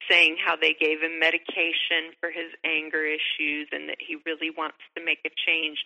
saying 0.09 0.37
how 0.43 0.55
they 0.55 0.73
gave 0.73 1.01
him 1.01 1.19
medication 1.19 2.13
for 2.19 2.29
his 2.29 2.51
anger 2.63 3.03
issues 3.03 3.67
and 3.71 3.89
that 3.89 3.97
he 3.99 4.17
really 4.25 4.49
wants 4.49 4.77
to 4.97 5.03
make 5.03 5.19
a 5.25 5.29
change. 5.45 5.79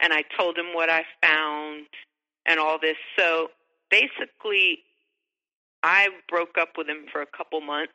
And 0.00 0.12
I 0.12 0.24
told 0.36 0.56
him 0.58 0.74
what 0.74 0.90
I 0.90 1.04
found 1.22 1.86
and 2.46 2.58
all 2.58 2.78
this. 2.80 2.96
So 3.18 3.48
basically, 3.90 4.80
I 5.82 6.08
broke 6.28 6.56
up 6.58 6.70
with 6.76 6.88
him 6.88 7.06
for 7.12 7.22
a 7.22 7.26
couple 7.26 7.60
months. 7.60 7.92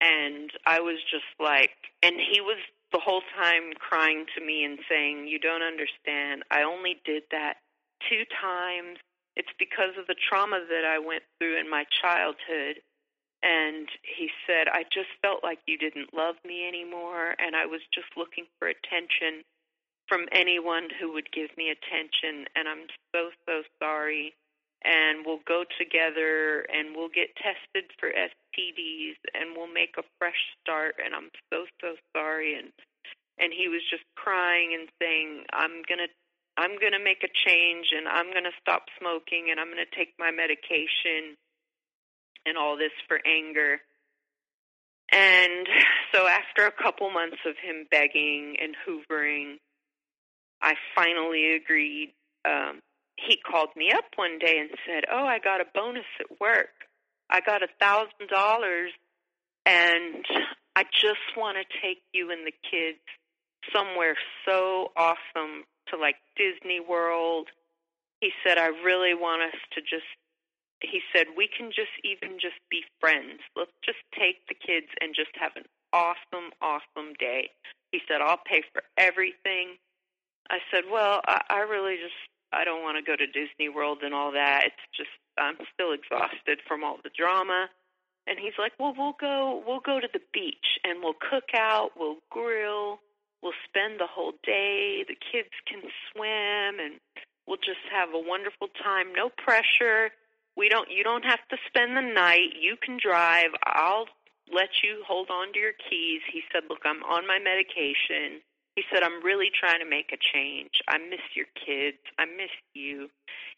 And 0.00 0.50
I 0.64 0.80
was 0.80 0.98
just 1.10 1.26
like, 1.40 1.74
and 2.02 2.14
he 2.20 2.40
was 2.40 2.58
the 2.92 3.00
whole 3.00 3.22
time 3.36 3.72
crying 3.78 4.26
to 4.36 4.44
me 4.44 4.64
and 4.64 4.78
saying, 4.88 5.26
You 5.26 5.38
don't 5.38 5.62
understand. 5.62 6.44
I 6.50 6.62
only 6.62 7.00
did 7.04 7.24
that 7.32 7.54
two 8.08 8.22
times. 8.40 8.98
It's 9.34 9.48
because 9.58 9.98
of 9.98 10.06
the 10.06 10.14
trauma 10.14 10.60
that 10.68 10.84
I 10.84 10.98
went 10.98 11.22
through 11.38 11.58
in 11.58 11.68
my 11.68 11.84
childhood. 12.02 12.82
And 13.42 13.88
he 14.02 14.30
said, 14.46 14.66
I 14.68 14.82
just 14.92 15.10
felt 15.22 15.44
like 15.44 15.60
you 15.66 15.78
didn't 15.78 16.14
love 16.14 16.36
me 16.44 16.66
anymore. 16.66 17.34
And 17.38 17.54
I 17.54 17.66
was 17.66 17.80
just 17.94 18.08
looking 18.16 18.46
for 18.58 18.68
attention 18.68 19.44
from 20.08 20.26
anyone 20.32 20.88
who 20.98 21.12
would 21.12 21.30
give 21.32 21.50
me 21.56 21.70
attention. 21.70 22.46
And 22.56 22.66
I'm 22.66 22.86
so, 23.14 23.30
so 23.46 23.62
sorry 23.80 24.34
and 24.84 25.26
we'll 25.26 25.42
go 25.46 25.64
together 25.78 26.62
and 26.70 26.94
we'll 26.94 27.10
get 27.10 27.34
tested 27.34 27.90
for 27.98 28.10
STDs 28.10 29.18
and 29.34 29.56
we'll 29.56 29.72
make 29.72 29.94
a 29.98 30.06
fresh 30.18 30.38
start 30.62 30.94
and 31.04 31.14
I'm 31.14 31.30
so 31.50 31.66
so 31.80 31.96
sorry 32.14 32.54
and 32.54 32.70
and 33.38 33.52
he 33.52 33.68
was 33.68 33.82
just 33.90 34.04
crying 34.14 34.74
and 34.78 34.88
saying 35.00 35.44
I'm 35.52 35.82
going 35.86 36.02
to 36.06 36.10
I'm 36.58 36.78
going 36.78 36.94
to 36.94 37.02
make 37.02 37.22
a 37.22 37.30
change 37.30 37.94
and 37.94 38.06
I'm 38.06 38.30
going 38.30 38.46
to 38.46 38.54
stop 38.60 38.86
smoking 38.98 39.50
and 39.50 39.58
I'm 39.58 39.70
going 39.70 39.82
to 39.82 39.96
take 39.96 40.14
my 40.18 40.30
medication 40.30 41.38
and 42.46 42.56
all 42.56 42.76
this 42.76 42.92
for 43.06 43.18
anger. 43.26 43.80
And 45.10 45.66
so 46.12 46.26
after 46.26 46.66
a 46.66 46.82
couple 46.82 47.10
months 47.10 47.38
of 47.46 47.54
him 47.62 47.86
begging 47.90 48.56
and 48.60 48.74
hoovering, 48.86 49.56
I 50.60 50.74
finally 50.94 51.54
agreed 51.54 52.12
um 52.44 52.80
he 53.16 53.36
called 53.36 53.70
me 53.74 53.90
up 53.92 54.04
one 54.14 54.38
day 54.38 54.58
and 54.58 54.70
said, 54.86 55.04
"Oh, 55.10 55.24
I 55.24 55.38
got 55.38 55.60
a 55.60 55.66
bonus 55.74 56.06
at 56.20 56.40
work. 56.40 56.70
I 57.28 57.40
got 57.40 57.62
a 57.62 57.68
thousand 57.80 58.28
dollars, 58.30 58.92
and 59.66 60.24
I 60.76 60.84
just 60.84 61.36
want 61.36 61.58
to 61.58 61.80
take 61.82 61.98
you 62.12 62.30
and 62.30 62.46
the 62.46 62.52
kids 62.70 63.00
somewhere 63.72 64.16
so 64.46 64.92
awesome 64.96 65.64
to 65.88 65.96
like 65.96 66.16
Disney 66.36 66.80
World." 66.80 67.48
He 68.20 68.30
said, 68.46 68.56
"I 68.58 68.68
really 68.68 69.14
want 69.14 69.42
us 69.42 69.58
to 69.72 69.80
just." 69.80 70.06
He 70.80 71.00
said, 71.12 71.28
"We 71.36 71.48
can 71.48 71.70
just 71.70 71.92
even 72.04 72.38
just 72.38 72.60
be 72.70 72.84
friends. 73.00 73.40
Let's 73.56 73.74
just 73.84 73.98
take 74.16 74.46
the 74.48 74.54
kids 74.54 74.86
and 75.00 75.14
just 75.14 75.30
have 75.34 75.56
an 75.56 75.64
awesome, 75.92 76.52
awesome 76.60 77.14
day." 77.18 77.50
He 77.92 78.00
said, 78.06 78.20
"I'll 78.20 78.40
pay 78.44 78.62
for 78.72 78.82
everything." 78.96 79.78
I 80.50 80.58
said, 80.70 80.84
"Well, 80.90 81.20
I, 81.26 81.42
I 81.50 81.58
really 81.60 81.96
just 81.96 82.16
I 82.52 82.64
don't 82.64 82.82
want 82.82 82.96
to 82.96 83.02
go 83.02 83.16
to 83.16 83.26
Disney 83.26 83.68
World 83.68 83.98
and 84.02 84.14
all 84.14 84.32
that. 84.32 84.64
It's 84.66 84.86
just 84.96 85.10
I'm 85.38 85.56
still 85.74 85.92
exhausted 85.92 86.60
from 86.66 86.84
all 86.84 86.98
the 87.02 87.10
drama. 87.16 87.68
And 88.26 88.38
he's 88.38 88.58
like, 88.58 88.72
"Well, 88.78 88.94
we'll 88.96 89.16
go 89.20 89.62
we'll 89.66 89.80
go 89.80 90.00
to 90.00 90.08
the 90.12 90.20
beach 90.32 90.78
and 90.84 91.02
we'll 91.02 91.18
cook 91.18 91.54
out, 91.54 91.92
we'll 91.96 92.18
grill, 92.30 93.00
we'll 93.42 93.58
spend 93.68 94.00
the 94.00 94.06
whole 94.06 94.32
day. 94.44 95.04
The 95.06 95.16
kids 95.16 95.50
can 95.66 95.82
swim 96.12 96.80
and 96.80 97.00
we'll 97.46 97.58
just 97.58 97.84
have 97.90 98.10
a 98.14 98.18
wonderful 98.18 98.68
time. 98.82 99.12
No 99.14 99.30
pressure. 99.30 100.10
We 100.58 100.68
don't 100.68 100.90
you 100.90 101.04
don't 101.04 101.24
have 101.24 101.46
to 101.50 101.56
spend 101.68 101.96
the 101.96 102.02
night. 102.02 102.58
You 102.60 102.76
can 102.76 102.98
drive. 103.00 103.50
I'll 103.64 104.06
let 104.52 104.82
you 104.82 105.04
hold 105.06 105.30
on 105.30 105.52
to 105.52 105.58
your 105.58 105.78
keys." 105.88 106.22
He 106.30 106.42
said, 106.52 106.64
"Look, 106.68 106.82
I'm 106.84 107.02
on 107.04 107.26
my 107.26 107.38
medication." 107.38 108.42
He 108.78 108.84
said, 108.94 109.02
I'm 109.02 109.24
really 109.24 109.50
trying 109.50 109.80
to 109.80 109.90
make 109.90 110.12
a 110.12 110.16
change. 110.32 110.78
I 110.86 110.98
miss 110.98 111.34
your 111.34 111.50
kids. 111.66 111.98
I 112.16 112.26
miss 112.26 112.54
you. 112.74 113.10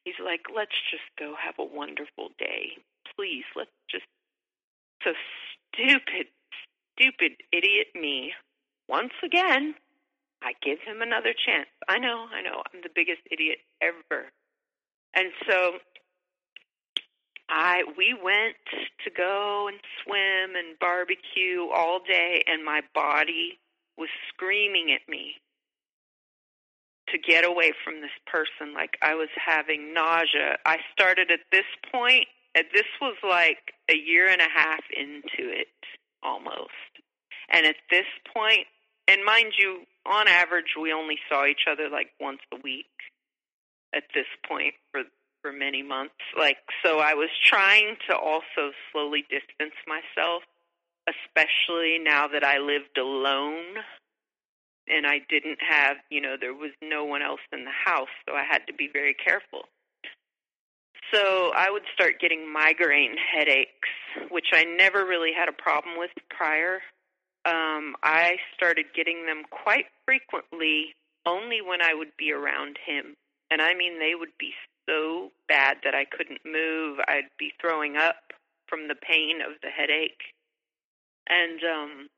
He's 0.03 0.17
like, 0.17 0.49
let's 0.49 0.73
just 0.91 1.05
go 1.19 1.35
have 1.37 1.57
a 1.59 1.65
wonderful 1.77 2.31
day. 2.39 2.81
Please, 3.15 3.45
let's 3.55 3.69
just. 3.91 4.07
So 5.05 5.13
stupid, 5.77 6.33
stupid 6.97 7.33
idiot 7.53 7.89
me. 7.95 8.33
Once 8.89 9.13
again, 9.23 9.75
I 10.43 10.53
give 10.65 10.79
him 10.81 11.03
another 11.03 11.35
chance. 11.37 11.69
I 11.87 11.99
know, 11.99 12.25
I 12.33 12.41
know, 12.41 12.63
I'm 12.73 12.81
the 12.81 12.89
biggest 12.95 13.21
idiot 13.31 13.59
ever. 13.83 14.33
And 15.15 15.33
so 15.47 15.85
I 17.51 17.83
we 17.97 18.15
went 18.15 18.57
to 19.05 19.11
go 19.11 19.69
and 19.69 19.79
swim 20.03 20.57
and 20.57 20.79
barbecue 20.79 21.67
all 21.75 22.01
day 22.01 22.43
and 22.47 22.65
my 22.65 22.83
body 22.95 23.59
was 23.99 24.09
screaming 24.33 24.93
at 24.93 25.09
me 25.09 25.35
to 27.09 27.19
get 27.19 27.45
away 27.45 27.73
from 27.85 28.01
this 28.01 28.15
person 28.27 28.73
like 28.73 28.97
I 29.03 29.15
was 29.15 29.29
having 29.35 29.93
nausea. 29.93 30.57
I 30.65 30.79
started 30.93 31.31
at 31.31 31.41
this 31.51 31.65
point, 31.93 32.27
and 32.55 32.65
this 32.73 32.87
was 33.01 33.17
like 33.29 33.75
a 33.91 33.97
year 33.97 34.29
and 34.29 34.41
a 34.41 34.49
half 34.49 34.81
into 34.97 35.51
it 35.51 35.69
almost. 36.23 36.71
And 37.51 37.67
at 37.67 37.77
this 37.91 38.07
point, 38.33 38.67
and 39.09 39.25
mind 39.25 39.55
you, 39.59 39.83
on 40.07 40.29
average 40.29 40.77
we 40.81 40.93
only 40.93 41.19
saw 41.29 41.47
each 41.47 41.67
other 41.71 41.89
like 41.89 42.11
once 42.21 42.41
a 42.53 42.57
week 42.63 42.87
at 43.95 44.05
this 44.15 44.27
point 44.49 44.75
for 44.93 45.03
for 45.43 45.53
many 45.53 45.83
months. 45.83 46.15
Like 46.37 46.59
so 46.85 46.99
I 46.99 47.15
was 47.15 47.31
trying 47.45 47.97
to 48.09 48.17
also 48.17 48.73
slowly 48.93 49.23
distance 49.23 49.75
myself, 49.87 50.43
especially 51.09 51.99
now 52.03 52.29
that 52.29 52.45
I 52.45 52.59
lived 52.59 52.99
alone 52.99 53.83
and 54.89 55.07
I 55.07 55.21
didn't 55.29 55.59
have, 55.63 55.97
you 56.11 56.21
know, 56.21 56.37
there 56.41 56.55
was 56.55 56.73
no 56.83 57.05
one 57.05 57.23
else 57.23 57.41
in 57.53 57.65
the 57.65 57.71
house, 57.71 58.09
so 58.29 58.35
I 58.35 58.43
had 58.43 58.67
to 58.67 58.75
be 58.75 58.89
very 58.93 59.15
careful. 59.15 59.65
So 61.13 61.53
I 61.57 61.71
would 61.71 61.83
start 61.95 62.21
getting 62.21 62.53
migraine 62.53 63.17
headaches, 63.17 63.89
which 64.31 64.49
I 64.53 64.65
never 64.65 65.05
really 65.05 65.33
had 65.37 65.49
a 65.49 65.53
problem 65.53 65.99
with 65.99 66.11
prior. 66.29 66.81
Um, 67.45 67.97
I 68.03 68.37
started 68.55 68.87
getting 68.95 69.27
them 69.27 69.43
quite 69.51 69.87
frequently 70.05 70.95
only 71.27 71.61
when 71.63 71.83
I 71.83 71.95
would 71.95 72.17
be 72.17 72.33
around 72.33 72.79
him. 72.85 73.17
And 73.51 73.61
I 73.61 73.75
mean, 73.75 73.99
they 73.99 74.15
would 74.15 74.37
be 74.39 74.53
so 74.91 75.31
bad 75.49 75.79
that 75.85 75.95
I 75.95 76.05
couldn't 76.05 76.41
move. 76.45 76.99
I'd 77.07 77.31
be 77.39 77.53
throwing 77.61 77.97
up 77.97 78.33
from 78.67 78.89
the 78.89 78.95
pain 78.95 79.41
of 79.41 79.61
the 79.63 79.71
headache. 79.71 80.35
And 81.29 81.61
um 81.63 82.09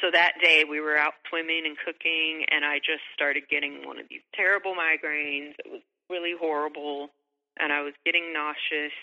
so 0.00 0.10
that 0.12 0.32
day 0.42 0.64
we 0.68 0.80
were 0.80 0.96
out 0.96 1.14
swimming 1.28 1.64
and 1.66 1.76
cooking 1.84 2.44
and 2.50 2.64
I 2.64 2.78
just 2.78 3.02
started 3.14 3.44
getting 3.50 3.86
one 3.86 3.98
of 3.98 4.06
these 4.08 4.22
terrible 4.34 4.74
migraines. 4.74 5.54
It 5.58 5.70
was 5.70 5.82
really 6.08 6.34
horrible 6.38 7.10
and 7.58 7.72
I 7.72 7.82
was 7.82 7.94
getting 8.04 8.32
nauseous 8.32 8.96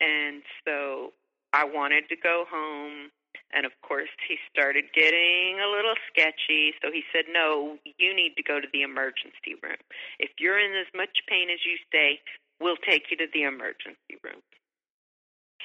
and 0.00 0.42
so 0.64 1.12
I 1.52 1.64
wanted 1.64 2.08
to 2.08 2.16
go 2.16 2.44
home 2.50 3.10
and 3.52 3.66
of 3.66 3.72
course 3.82 4.10
he 4.28 4.36
started 4.52 4.84
getting 4.94 5.58
a 5.60 5.70
little 5.70 5.94
sketchy 6.10 6.74
so 6.82 6.90
he 6.92 7.02
said 7.12 7.24
no 7.32 7.76
you 7.98 8.14
need 8.14 8.34
to 8.36 8.42
go 8.42 8.60
to 8.60 8.68
the 8.72 8.82
emergency 8.82 9.54
room 9.62 9.80
if 10.18 10.30
you're 10.38 10.58
in 10.58 10.72
as 10.72 10.88
much 10.94 11.22
pain 11.28 11.48
as 11.50 11.60
you 11.64 11.76
say 11.92 12.20
we'll 12.60 12.80
take 12.88 13.10
you 13.10 13.16
to 13.16 13.26
the 13.32 13.42
emergency 13.42 14.18
room 14.22 14.42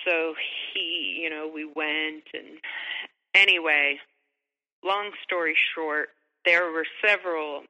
so 0.07 0.33
he 0.73 1.19
you 1.21 1.29
know 1.29 1.49
we 1.53 1.65
went 1.65 2.25
and 2.33 2.59
anyway 3.33 3.99
long 4.85 5.11
story 5.23 5.55
short, 5.73 6.09
there 6.45 6.71
were 6.71 6.85
several 7.05 7.63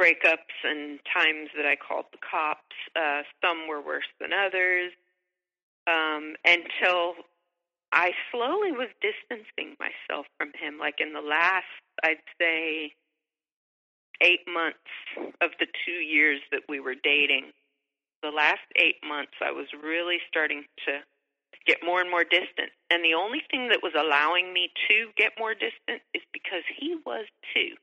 breakups 0.00 0.58
and 0.64 0.98
times 1.14 1.50
that 1.56 1.64
I 1.64 1.76
called 1.76 2.06
the 2.10 2.18
cops. 2.18 2.74
Uh, 2.96 3.22
some 3.40 3.68
were 3.68 3.80
worse 3.80 4.10
than 4.20 4.30
others 4.32 4.90
um, 5.86 6.34
until 6.44 7.14
I 7.92 8.12
slowly 8.32 8.72
was 8.72 8.88
distancing 9.00 9.76
myself 9.78 10.26
from 10.38 10.52
him. 10.58 10.78
Like 10.78 10.96
in 10.98 11.12
the 11.12 11.20
last, 11.20 11.68
I'd 12.02 12.24
say, 12.40 12.92
eight 14.22 14.46
months 14.48 14.88
of 15.40 15.50
the 15.60 15.66
two 15.84 16.00
years 16.00 16.40
that 16.52 16.62
we 16.68 16.80
were 16.80 16.94
dating, 16.94 17.52
the 18.22 18.30
last 18.30 18.64
eight 18.76 18.96
months, 19.06 19.34
I 19.42 19.50
was 19.50 19.66
really 19.82 20.18
starting 20.28 20.64
to 20.86 21.02
get 21.66 21.78
more 21.84 22.00
and 22.00 22.10
more 22.10 22.24
distant. 22.24 22.70
And 22.90 23.04
the 23.04 23.14
only 23.14 23.42
thing 23.50 23.68
that 23.68 23.82
was 23.82 23.92
allowing 23.98 24.52
me 24.52 24.70
to 24.88 25.10
get 25.16 25.32
more 25.38 25.54
distant 25.54 26.02
is 26.14 26.22
because 26.32 26.64
he 26.78 26.96
was 27.04 27.26
too. 27.54 27.76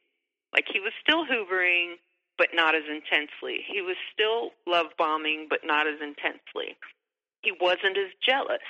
Like 0.54 0.66
he 0.72 0.80
was 0.80 0.94
still 1.04 1.26
hoovering, 1.26 2.02
but 2.38 2.50
not 2.54 2.74
as 2.74 2.88
intensely. 2.90 3.62
He 3.68 3.82
was 3.82 3.96
still 4.12 4.52
love 4.66 4.88
bombing, 4.98 5.48
but 5.50 5.60
not 5.64 5.88
as 5.88 6.02
intensely. 6.02 6.76
He 7.44 7.52
wasn't 7.52 7.98
as 7.98 8.12
jealous. 8.26 8.66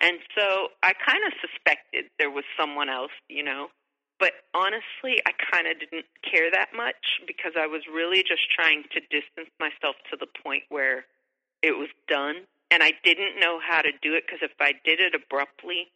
And 0.00 0.18
so 0.36 0.68
I 0.82 0.92
kind 0.94 1.24
of 1.26 1.32
suspected 1.40 2.06
there 2.18 2.30
was 2.30 2.44
someone 2.58 2.88
else, 2.88 3.14
you 3.28 3.42
know. 3.42 3.68
But 4.18 4.32
honestly, 4.54 5.22
I 5.26 5.32
kind 5.52 5.66
of 5.66 5.78
didn't 5.78 6.06
care 6.26 6.50
that 6.50 6.70
much 6.74 7.22
because 7.26 7.52
I 7.56 7.66
was 7.66 7.82
really 7.86 8.22
just 8.22 8.50
trying 8.54 8.82
to 8.94 9.00
distance 9.00 9.50
myself 9.60 9.94
to 10.10 10.16
the 10.18 10.26
point 10.42 10.64
where 10.68 11.06
it 11.62 11.78
was 11.78 11.88
done 12.08 12.46
and 12.70 12.82
I 12.82 12.92
didn't 13.02 13.40
know 13.40 13.58
how 13.60 13.80
to 13.82 13.92
do 14.02 14.14
it 14.14 14.24
because 14.26 14.42
if 14.42 14.52
I 14.60 14.72
did 14.84 15.00
it 15.00 15.14
abruptly, 15.14 15.88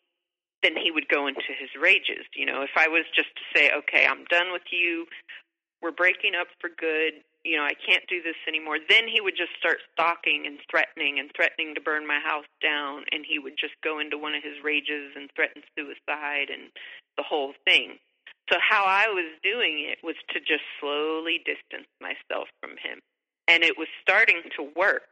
then 0.62 0.76
he 0.76 0.90
would 0.90 1.08
go 1.08 1.26
into 1.26 1.52
his 1.58 1.70
rages. 1.80 2.24
You 2.34 2.46
know, 2.46 2.62
if 2.62 2.70
I 2.76 2.88
was 2.88 3.04
just 3.14 3.28
to 3.36 3.44
say, 3.54 3.70
okay, 3.70 4.06
I'm 4.06 4.24
done 4.30 4.52
with 4.52 4.70
you, 4.70 5.06
we're 5.82 5.92
breaking 5.92 6.32
up 6.38 6.46
for 6.60 6.70
good, 6.70 7.20
you 7.44 7.56
know, 7.56 7.64
I 7.64 7.74
can't 7.74 8.04
do 8.08 8.22
this 8.22 8.38
anymore, 8.46 8.78
then 8.88 9.08
he 9.08 9.20
would 9.20 9.36
just 9.36 9.52
start 9.58 9.78
stalking 9.92 10.46
and 10.46 10.58
threatening 10.70 11.18
and 11.18 11.30
threatening 11.34 11.74
to 11.74 11.80
burn 11.80 12.06
my 12.06 12.20
house 12.22 12.48
down, 12.62 13.04
and 13.10 13.24
he 13.26 13.38
would 13.38 13.58
just 13.58 13.74
go 13.82 13.98
into 13.98 14.18
one 14.18 14.34
of 14.34 14.42
his 14.42 14.62
rages 14.62 15.12
and 15.16 15.30
threaten 15.34 15.62
suicide 15.76 16.50
and 16.52 16.70
the 17.16 17.24
whole 17.26 17.52
thing. 17.64 17.98
So, 18.50 18.58
how 18.58 18.84
I 18.86 19.06
was 19.08 19.30
doing 19.42 19.86
it 19.88 19.98
was 20.02 20.16
to 20.30 20.40
just 20.40 20.66
slowly 20.80 21.42
distance 21.44 21.88
myself 22.00 22.48
from 22.60 22.78
him. 22.78 23.00
And 23.48 23.64
it 23.64 23.76
was 23.76 23.88
starting 24.02 24.42
to 24.56 24.70
work 24.76 25.02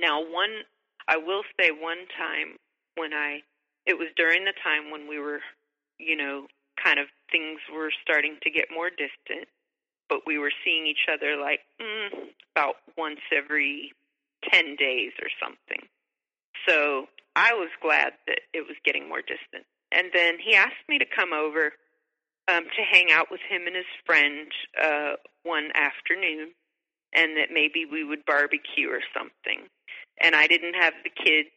now, 0.00 0.20
one, 0.24 0.64
I 1.08 1.18
will 1.18 1.42
say 1.60 1.70
one 1.70 2.08
time 2.16 2.56
when 2.96 3.12
I, 3.12 3.42
it 3.84 3.98
was 3.98 4.08
during 4.16 4.44
the 4.44 4.54
time 4.64 4.90
when 4.90 5.06
we 5.06 5.18
were, 5.18 5.40
you 5.98 6.16
know, 6.16 6.46
kind 6.82 6.98
of 6.98 7.06
things 7.30 7.60
were 7.72 7.92
starting 8.02 8.38
to 8.42 8.50
get 8.50 8.72
more 8.72 8.88
distant, 8.88 9.46
but 10.10 10.26
we 10.26 10.36
were 10.38 10.52
seeing 10.64 10.86
each 10.86 11.08
other 11.10 11.40
like 11.40 11.60
mm, 11.80 12.28
about 12.54 12.76
once 12.98 13.20
every 13.32 13.92
10 14.52 14.76
days 14.76 15.12
or 15.22 15.28
something. 15.42 15.88
So 16.68 17.06
I 17.34 17.54
was 17.54 17.70
glad 17.80 18.12
that 18.26 18.40
it 18.52 18.66
was 18.66 18.76
getting 18.84 19.08
more 19.08 19.22
distant. 19.22 19.64
And 19.92 20.08
then 20.12 20.34
he 20.44 20.54
asked 20.54 20.84
me 20.88 20.98
to 20.98 21.06
come 21.06 21.32
over 21.32 21.72
um, 22.52 22.64
to 22.64 22.82
hang 22.90 23.10
out 23.10 23.30
with 23.30 23.40
him 23.48 23.66
and 23.66 23.76
his 23.76 23.88
friend 24.04 24.52
uh, 24.76 25.14
one 25.44 25.70
afternoon, 25.74 26.52
and 27.14 27.38
that 27.38 27.48
maybe 27.52 27.86
we 27.90 28.04
would 28.04 28.26
barbecue 28.26 28.90
or 28.90 29.00
something 29.16 29.70
and 30.20 30.36
I 30.36 30.46
didn't 30.46 30.74
have 30.74 30.92
the 31.02 31.10
kids, 31.10 31.48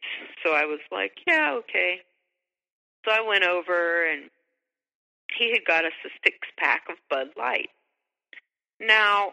so 0.42 0.52
I 0.52 0.64
was 0.64 0.80
like, 0.90 1.12
yeah, 1.26 1.58
okay. 1.58 2.00
So 3.04 3.12
I 3.12 3.20
went 3.20 3.44
over 3.44 4.10
and 4.10 4.30
he 5.38 5.50
had 5.50 5.64
got 5.66 5.84
us 5.84 5.92
a 6.04 6.08
six 6.24 6.38
pack 6.58 6.84
of 6.88 6.96
Bud 7.10 7.28
Light. 7.36 7.68
Now, 8.80 9.32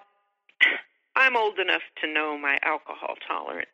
I'm 1.15 1.35
old 1.35 1.59
enough 1.59 1.81
to 2.01 2.11
know 2.11 2.37
my 2.37 2.57
alcohol 2.63 3.15
tolerance, 3.27 3.67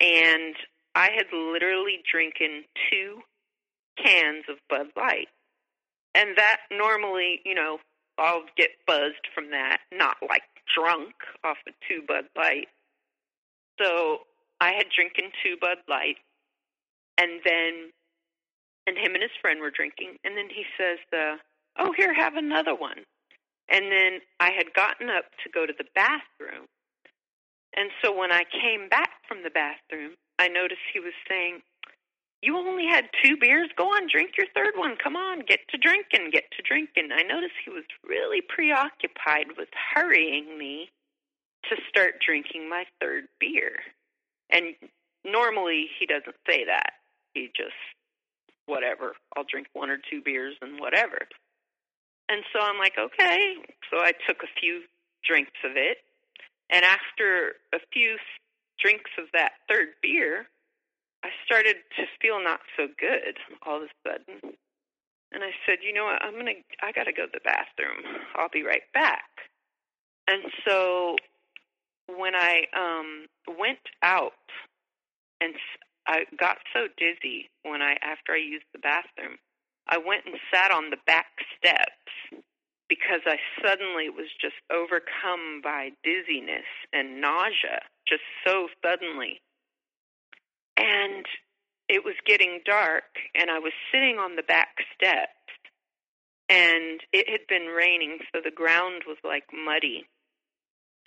and 0.00 0.54
I 0.94 1.10
had 1.10 1.26
literally 1.32 1.98
drinking 2.10 2.64
two 2.90 3.20
cans 4.02 4.44
of 4.48 4.56
Bud 4.68 4.86
Light. 4.96 5.28
And 6.14 6.36
that 6.36 6.58
normally, 6.70 7.40
you 7.44 7.54
know, 7.54 7.78
I'll 8.18 8.44
get 8.56 8.70
buzzed 8.86 9.28
from 9.34 9.50
that, 9.50 9.78
not 9.92 10.16
like 10.26 10.42
drunk 10.74 11.12
off 11.44 11.58
of 11.66 11.74
two 11.86 12.02
Bud 12.06 12.24
Light. 12.36 12.68
So 13.80 14.20
I 14.60 14.72
had 14.72 14.86
drinking 14.94 15.32
two 15.42 15.56
Bud 15.60 15.78
Light, 15.88 16.16
and 17.18 17.40
then, 17.44 17.90
and 18.86 18.96
him 18.96 19.14
and 19.14 19.22
his 19.22 19.32
friend 19.42 19.60
were 19.60 19.70
drinking, 19.70 20.16
and 20.24 20.36
then 20.36 20.48
he 20.48 20.64
says, 20.78 20.98
uh, 21.12 21.36
"Oh, 21.78 21.92
here, 21.92 22.14
have 22.14 22.36
another 22.36 22.74
one." 22.74 23.04
And 23.68 23.90
then 23.90 24.20
I 24.38 24.50
had 24.52 24.72
gotten 24.74 25.10
up 25.10 25.24
to 25.42 25.50
go 25.50 25.66
to 25.66 25.74
the 25.76 25.88
bathroom, 25.94 26.68
and 27.74 27.90
so 28.02 28.16
when 28.16 28.32
I 28.32 28.44
came 28.44 28.88
back 28.88 29.10
from 29.28 29.42
the 29.42 29.50
bathroom, 29.50 30.16
I 30.38 30.48
noticed 30.48 30.80
he 30.92 31.00
was 31.00 31.12
saying, 31.28 31.62
"You 32.42 32.56
only 32.56 32.86
had 32.86 33.10
two 33.22 33.36
beers. 33.36 33.68
Go 33.76 33.88
on, 33.88 34.08
drink 34.08 34.36
your 34.36 34.46
third 34.54 34.76
one. 34.76 34.96
Come 34.96 35.16
on, 35.16 35.40
get 35.40 35.60
to 35.70 35.78
drinking, 35.78 36.30
get 36.30 36.50
to 36.52 36.62
drinking." 36.62 37.10
I 37.12 37.22
noticed 37.22 37.54
he 37.64 37.70
was 37.70 37.84
really 38.04 38.40
preoccupied 38.40 39.56
with 39.56 39.68
hurrying 39.94 40.56
me 40.56 40.90
to 41.68 41.76
start 41.88 42.22
drinking 42.24 42.68
my 42.68 42.86
third 43.00 43.28
beer. 43.40 43.82
And 44.50 44.76
normally 45.24 45.90
he 45.98 46.06
doesn't 46.06 46.36
say 46.48 46.64
that. 46.64 46.94
He 47.34 47.50
just, 47.56 47.74
whatever, 48.66 49.16
I'll 49.36 49.44
drink 49.44 49.66
one 49.72 49.90
or 49.90 49.98
two 49.98 50.22
beers 50.22 50.56
and 50.62 50.78
whatever. 50.78 51.18
And 52.28 52.42
so 52.52 52.60
I'm 52.60 52.78
like, 52.78 52.94
okay. 52.98 53.56
So 53.90 53.98
I 53.98 54.12
took 54.26 54.42
a 54.42 54.50
few 54.60 54.82
drinks 55.24 55.58
of 55.64 55.72
it. 55.76 55.98
And 56.70 56.84
after 56.84 57.54
a 57.72 57.78
few 57.92 58.16
drinks 58.80 59.10
of 59.18 59.26
that 59.32 59.52
third 59.68 59.94
beer, 60.02 60.46
I 61.22 61.30
started 61.44 61.76
to 61.96 62.04
feel 62.20 62.42
not 62.42 62.60
so 62.76 62.88
good 62.98 63.38
all 63.66 63.82
of 63.82 63.88
a 63.88 64.08
sudden. 64.08 64.56
And 65.32 65.42
I 65.42 65.50
said, 65.66 65.78
you 65.82 65.92
know 65.92 66.04
what, 66.04 66.22
I'm 66.22 66.34
gonna, 66.34 66.58
I 66.82 66.92
gotta 66.92 67.12
go 67.12 67.26
to 67.26 67.32
the 67.32 67.40
bathroom. 67.44 68.02
I'll 68.34 68.52
be 68.52 68.62
right 68.62 68.86
back. 68.94 69.30
And 70.28 70.42
so 70.66 71.16
when 72.06 72.34
I 72.34 72.62
um 72.76 73.26
went 73.58 73.82
out 74.02 74.32
and 75.40 75.54
I 76.06 76.24
got 76.38 76.58
so 76.72 76.86
dizzy 76.96 77.50
when 77.62 77.82
I 77.82 77.96
after 78.02 78.32
I 78.32 78.38
used 78.38 78.66
the 78.72 78.78
bathroom, 78.78 79.38
I 79.88 79.98
went 79.98 80.26
and 80.26 80.36
sat 80.52 80.70
on 80.70 80.90
the 80.90 80.98
back 81.06 81.26
steps 81.56 82.42
because 82.88 83.20
I 83.26 83.36
suddenly 83.62 84.08
was 84.08 84.26
just 84.40 84.54
overcome 84.70 85.60
by 85.62 85.90
dizziness 86.02 86.66
and 86.92 87.20
nausea 87.20 87.82
just 88.06 88.22
so 88.46 88.68
suddenly. 88.84 89.40
And 90.76 91.26
it 91.88 92.04
was 92.04 92.14
getting 92.26 92.60
dark 92.64 93.04
and 93.34 93.50
I 93.50 93.58
was 93.58 93.72
sitting 93.92 94.18
on 94.18 94.36
the 94.36 94.42
back 94.42 94.76
steps 94.94 95.30
and 96.48 97.00
it 97.12 97.28
had 97.28 97.46
been 97.48 97.66
raining 97.66 98.18
so 98.32 98.40
the 98.42 98.50
ground 98.50 99.02
was 99.06 99.18
like 99.24 99.44
muddy 99.52 100.06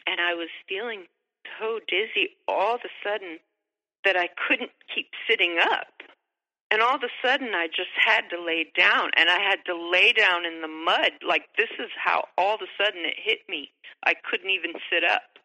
and 0.08 0.20
I 0.20 0.34
was 0.34 0.50
feeling 0.68 1.04
so 1.60 1.80
dizzy 1.88 2.36
all 2.48 2.76
of 2.76 2.82
a 2.84 2.94
sudden 3.04 3.40
that 4.06 4.16
I 4.16 4.30
couldn't 4.48 4.72
keep 4.94 5.08
sitting 5.30 5.58
up. 5.62 5.99
And 6.72 6.82
all 6.82 6.96
of 6.96 7.02
a 7.04 7.10
sudden, 7.26 7.50
I 7.56 7.68
just 7.68 7.90
had 7.96 8.30
to 8.30 8.44
lay 8.44 8.72
down, 8.78 9.10
and 9.18 9.30
I 9.30 9.40
had 9.40 9.66
to 9.66 9.76
lay 9.76 10.14
down 10.14 10.46
in 10.46 10.62
the 10.62 10.68
mud. 10.68 11.12
Like, 11.28 11.46
this 11.58 11.70
is 11.80 11.90
how 11.98 12.26
all 12.38 12.56
of 12.56 12.62
a 12.62 12.84
sudden 12.84 13.06
it 13.06 13.16
hit 13.18 13.40
me. 13.50 13.72
I 14.06 14.14
couldn't 14.14 14.52
even 14.52 14.74
sit 14.92 15.04
up. 15.04 15.40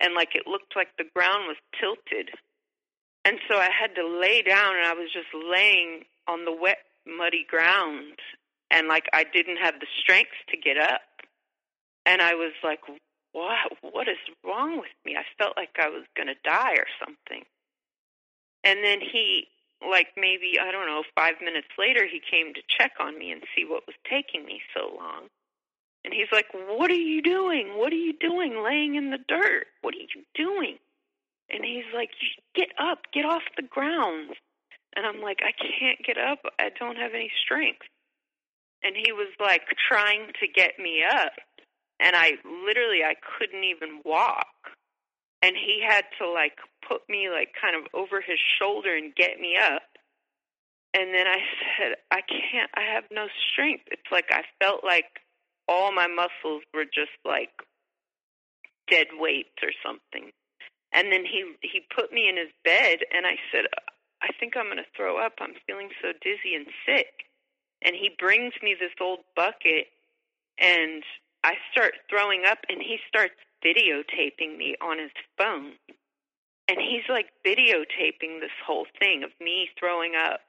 And, 0.00 0.14
like, 0.14 0.34
it 0.34 0.46
looked 0.46 0.76
like 0.76 0.96
the 0.96 1.10
ground 1.14 1.46
was 1.48 1.56
tilted. 1.78 2.30
And 3.24 3.38
so 3.48 3.56
I 3.58 3.68
had 3.70 3.96
to 3.96 4.06
lay 4.06 4.42
down, 4.42 4.76
and 4.76 4.86
I 4.86 4.94
was 4.94 5.12
just 5.12 5.28
laying 5.34 6.04
on 6.28 6.44
the 6.44 6.52
wet, 6.52 6.78
muddy 7.04 7.44
ground. 7.48 8.20
And, 8.70 8.86
like, 8.86 9.08
I 9.12 9.24
didn't 9.24 9.58
have 9.58 9.80
the 9.80 9.88
strength 10.00 10.38
to 10.50 10.56
get 10.56 10.78
up. 10.78 11.02
And 12.06 12.22
I 12.22 12.34
was 12.34 12.52
like, 12.62 12.80
what 13.32 13.54
what 13.82 14.08
is 14.08 14.16
wrong 14.44 14.78
with 14.78 14.90
me? 15.04 15.16
I 15.16 15.24
felt 15.38 15.56
like 15.56 15.76
I 15.78 15.88
was 15.88 16.04
going 16.16 16.28
to 16.28 16.34
die 16.44 16.74
or 16.74 16.86
something. 16.98 17.44
And 18.64 18.82
then 18.84 19.00
he 19.00 19.46
like 19.88 20.08
maybe 20.16 20.58
I 20.60 20.70
don't 20.70 20.86
know, 20.86 21.02
5 21.16 21.34
minutes 21.42 21.68
later 21.78 22.06
he 22.06 22.20
came 22.20 22.54
to 22.54 22.62
check 22.68 22.92
on 23.00 23.18
me 23.18 23.30
and 23.30 23.42
see 23.54 23.64
what 23.64 23.86
was 23.86 23.96
taking 24.08 24.44
me 24.44 24.60
so 24.74 24.94
long. 24.96 25.28
And 26.04 26.14
he's 26.14 26.32
like, 26.32 26.46
"What 26.52 26.90
are 26.90 26.94
you 26.94 27.22
doing? 27.22 27.76
What 27.76 27.92
are 27.92 27.96
you 27.96 28.14
doing 28.14 28.62
laying 28.62 28.94
in 28.94 29.10
the 29.10 29.18
dirt? 29.28 29.66
What 29.82 29.94
are 29.94 29.98
you 29.98 30.24
doing?" 30.34 30.78
And 31.50 31.64
he's 31.64 31.92
like, 31.94 32.10
"Get 32.54 32.70
up, 32.78 33.10
get 33.12 33.24
off 33.24 33.42
the 33.56 33.62
ground." 33.62 34.36
And 34.96 35.06
I'm 35.06 35.20
like, 35.20 35.40
"I 35.42 35.52
can't 35.52 36.02
get 36.04 36.18
up. 36.18 36.40
I 36.58 36.70
don't 36.70 36.96
have 36.96 37.14
any 37.14 37.30
strength." 37.44 37.86
And 38.82 38.96
he 38.96 39.12
was 39.12 39.28
like 39.38 39.62
trying 39.88 40.32
to 40.40 40.46
get 40.48 40.78
me 40.78 41.04
up 41.04 41.32
and 42.00 42.16
I 42.16 42.32
literally 42.44 43.04
I 43.04 43.14
couldn't 43.38 43.62
even 43.62 44.00
walk. 44.04 44.46
And 45.42 45.56
he 45.56 45.82
had 45.86 46.04
to 46.20 46.28
like 46.30 46.58
put 46.86 47.02
me 47.08 47.28
like 47.30 47.54
kind 47.60 47.74
of 47.76 47.88
over 47.94 48.20
his 48.20 48.38
shoulder 48.58 48.94
and 48.94 49.14
get 49.14 49.40
me 49.40 49.56
up. 49.56 49.82
And 50.92 51.14
then 51.14 51.26
I 51.26 51.38
said, 51.78 51.96
I 52.10 52.20
can't 52.20 52.70
I 52.74 52.82
have 52.82 53.04
no 53.10 53.28
strength. 53.52 53.84
It's 53.90 54.10
like 54.12 54.30
I 54.30 54.42
felt 54.62 54.84
like 54.84 55.20
all 55.68 55.92
my 55.92 56.08
muscles 56.08 56.62
were 56.74 56.84
just 56.84 57.14
like 57.24 57.50
dead 58.90 59.06
weights 59.18 59.56
or 59.62 59.70
something. 59.84 60.30
And 60.92 61.12
then 61.12 61.24
he 61.24 61.54
he 61.62 61.82
put 61.94 62.12
me 62.12 62.28
in 62.28 62.36
his 62.36 62.52
bed 62.64 62.98
and 63.14 63.26
I 63.26 63.36
said, 63.52 63.66
I 64.22 64.28
think 64.38 64.56
I'm 64.56 64.66
going 64.66 64.76
to 64.76 64.96
throw 64.96 65.16
up. 65.24 65.34
I'm 65.40 65.54
feeling 65.66 65.88
so 66.02 66.12
dizzy 66.20 66.54
and 66.54 66.66
sick. 66.84 67.24
And 67.82 67.94
he 67.96 68.10
brings 68.18 68.52
me 68.62 68.76
this 68.78 68.92
old 69.00 69.20
bucket 69.34 69.88
and 70.58 71.02
I 71.42 71.54
start 71.72 71.94
throwing 72.10 72.42
up 72.44 72.58
and 72.68 72.82
he 72.82 72.98
starts 73.08 73.40
videotaping 73.64 74.56
me 74.56 74.76
on 74.80 74.98
his 74.98 75.10
phone. 75.38 75.72
And 76.68 76.78
he's 76.78 77.08
like 77.08 77.26
videotaping 77.44 78.40
this 78.40 78.54
whole 78.64 78.86
thing 78.98 79.24
of 79.24 79.30
me 79.40 79.68
throwing 79.78 80.12
up. 80.14 80.40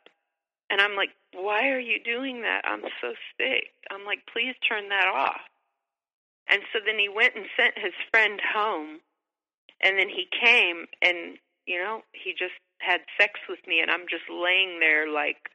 And 0.70 0.80
I'm 0.80 0.96
like, 0.96 1.10
why 1.34 1.70
are 1.70 1.80
you 1.80 2.00
doing 2.04 2.44
that? 2.44 2.62
I'm 2.64 2.82
so 3.02 3.14
sick. 3.38 3.74
I'm 3.90 4.06
like, 4.06 4.20
please 4.32 4.56
turn 4.68 4.90
that 4.90 5.08
off. 5.08 5.42
And 6.48 6.62
so 6.72 6.80
then 6.86 7.00
he 7.00 7.10
went 7.10 7.36
and 7.36 7.46
sent 7.58 7.74
his 7.78 7.94
friend 8.12 8.40
home. 8.54 9.00
And 9.82 9.98
then 9.98 10.10
he 10.10 10.28
came 10.30 10.86
and, 11.02 11.38
you 11.66 11.80
know, 11.80 12.02
he 12.14 12.32
just 12.32 12.54
had 12.80 13.02
sex 13.20 13.40
with 13.50 13.60
me. 13.68 13.80
And 13.82 13.90
I'm 13.90 14.06
just 14.10 14.30
laying 14.30 14.80
there 14.80 15.12
like 15.12 15.50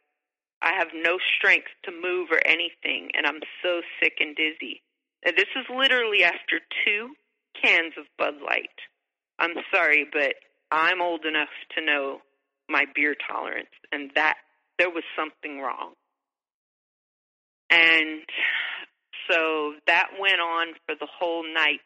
I 0.62 0.72
have 0.72 0.88
no 0.94 1.18
strength 1.38 1.70
to 1.84 1.92
move 1.92 2.28
or 2.32 2.40
anything. 2.44 3.10
And 3.14 3.26
I'm 3.26 3.40
so 3.62 3.82
sick 4.02 4.14
and 4.20 4.34
dizzy. 4.34 4.82
And 5.24 5.36
this 5.36 5.48
is 5.54 5.66
literally 5.70 6.24
after 6.24 6.60
two 6.84 7.14
cans 7.62 7.94
of 7.98 8.04
Bud 8.18 8.34
Light. 8.44 8.70
I'm 9.38 9.54
sorry, 9.72 10.06
but 10.10 10.34
I'm 10.70 11.00
old 11.00 11.24
enough 11.24 11.48
to 11.76 11.84
know 11.84 12.20
my 12.68 12.84
beer 12.94 13.14
tolerance, 13.28 13.68
and 13.92 14.10
that 14.14 14.36
there 14.78 14.90
was 14.90 15.04
something 15.16 15.60
wrong. 15.60 15.92
And 17.70 18.22
so 19.30 19.74
that 19.86 20.10
went 20.20 20.40
on 20.40 20.74
for 20.86 20.94
the 20.98 21.06
whole 21.06 21.44
night 21.44 21.80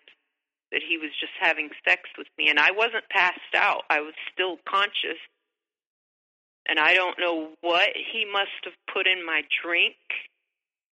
that 0.73 0.83
he 0.87 0.99
was 0.99 1.11
just 1.19 1.33
having 1.41 1.71
sex 1.87 2.03
with 2.17 2.29
me. 2.39 2.49
And 2.49 2.59
I 2.59 2.71
wasn't 2.71 3.09
passed 3.11 3.55
out, 3.55 3.83
I 3.91 4.01
was 4.01 4.15
still 4.33 4.57
conscious. 4.69 5.19
And 6.69 6.79
I 6.79 6.95
don't 6.95 7.19
know 7.19 7.51
what 7.63 7.91
he 8.13 8.25
must 8.31 8.63
have 8.65 8.75
put 8.93 9.07
in 9.07 9.25
my 9.25 9.43
drink 9.65 9.97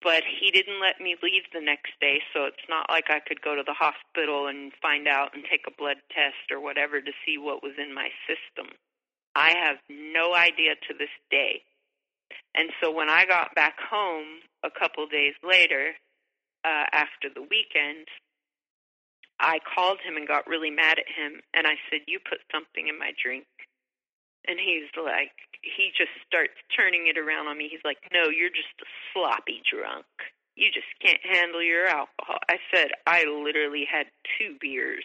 but 0.03 0.23
he 0.23 0.51
didn't 0.51 0.81
let 0.81 1.01
me 1.01 1.17
leave 1.23 1.43
the 1.53 1.61
next 1.61 1.93
day, 2.01 2.21
so 2.33 2.45
it's 2.45 2.69
not 2.69 2.87
like 2.89 3.11
I 3.11 3.21
could 3.21 3.43
go 3.43 3.55
to 3.55 3.63
the 3.67 3.75
hospital 3.75 4.47
and 4.47 4.73
find 4.81 5.09
out 5.09 5.35
and 5.35 5.45
take 5.45 5.65
a 5.67 5.75
blood 5.77 5.99
test 6.11 6.51
or 6.51 6.61
whatever 6.61 7.01
to 7.01 7.13
see 7.27 7.39
what 7.39 7.63
was 7.63 7.75
in 7.79 7.95
my 7.95 8.09
system. 8.27 8.75
I 9.35 9.51
have 9.51 9.77
no 9.89 10.35
idea 10.35 10.75
to 10.89 10.95
this 10.99 11.13
day. 11.31 11.63
And 12.55 12.71
so 12.81 12.91
when 12.91 13.09
I 13.09 13.25
got 13.27 13.55
back 13.55 13.77
home 13.79 14.43
a 14.65 14.71
couple 14.71 15.07
days 15.07 15.35
later, 15.43 15.95
uh, 16.65 16.85
after 16.93 17.29
the 17.33 17.43
weekend, 17.43 18.07
I 19.41 19.59
called 19.63 19.99
him 20.05 20.17
and 20.17 20.27
got 20.27 20.47
really 20.49 20.71
mad 20.71 20.99
at 20.99 21.07
him, 21.07 21.41
and 21.55 21.67
I 21.67 21.75
said, 21.91 22.01
You 22.07 22.19
put 22.19 22.41
something 22.53 22.89
in 22.89 22.99
my 22.99 23.13
drink. 23.23 23.47
And 24.49 24.59
he's 24.59 24.89
like, 24.97 25.37
he 25.61 25.93
just 25.93 26.13
starts 26.27 26.57
turning 26.73 27.07
it 27.07 27.19
around 27.19 27.49
on 27.49 27.59
me. 27.59 27.69
He's 27.71 27.85
like, 27.85 27.99
No, 28.13 28.33
you're 28.33 28.51
just 28.51 28.73
a 28.81 28.89
sloppy 29.13 29.61
drunk. 29.69 30.07
You 30.57 30.73
just 30.73 30.89
can't 31.05 31.21
handle 31.23 31.63
your 31.63 31.87
alcohol. 31.87 32.41
I 32.49 32.57
said, 32.75 32.89
I 33.07 33.25
literally 33.25 33.87
had 33.87 34.07
two 34.39 34.57
beers. 34.61 35.05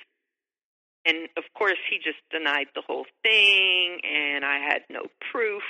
And 1.06 1.28
of 1.38 1.44
course, 1.54 1.78
he 1.92 1.98
just 1.98 2.24
denied 2.32 2.68
the 2.74 2.82
whole 2.82 3.06
thing, 3.22 4.00
and 4.04 4.46
I 4.46 4.60
had 4.60 4.84
no 4.90 5.08
proof. 5.32 5.64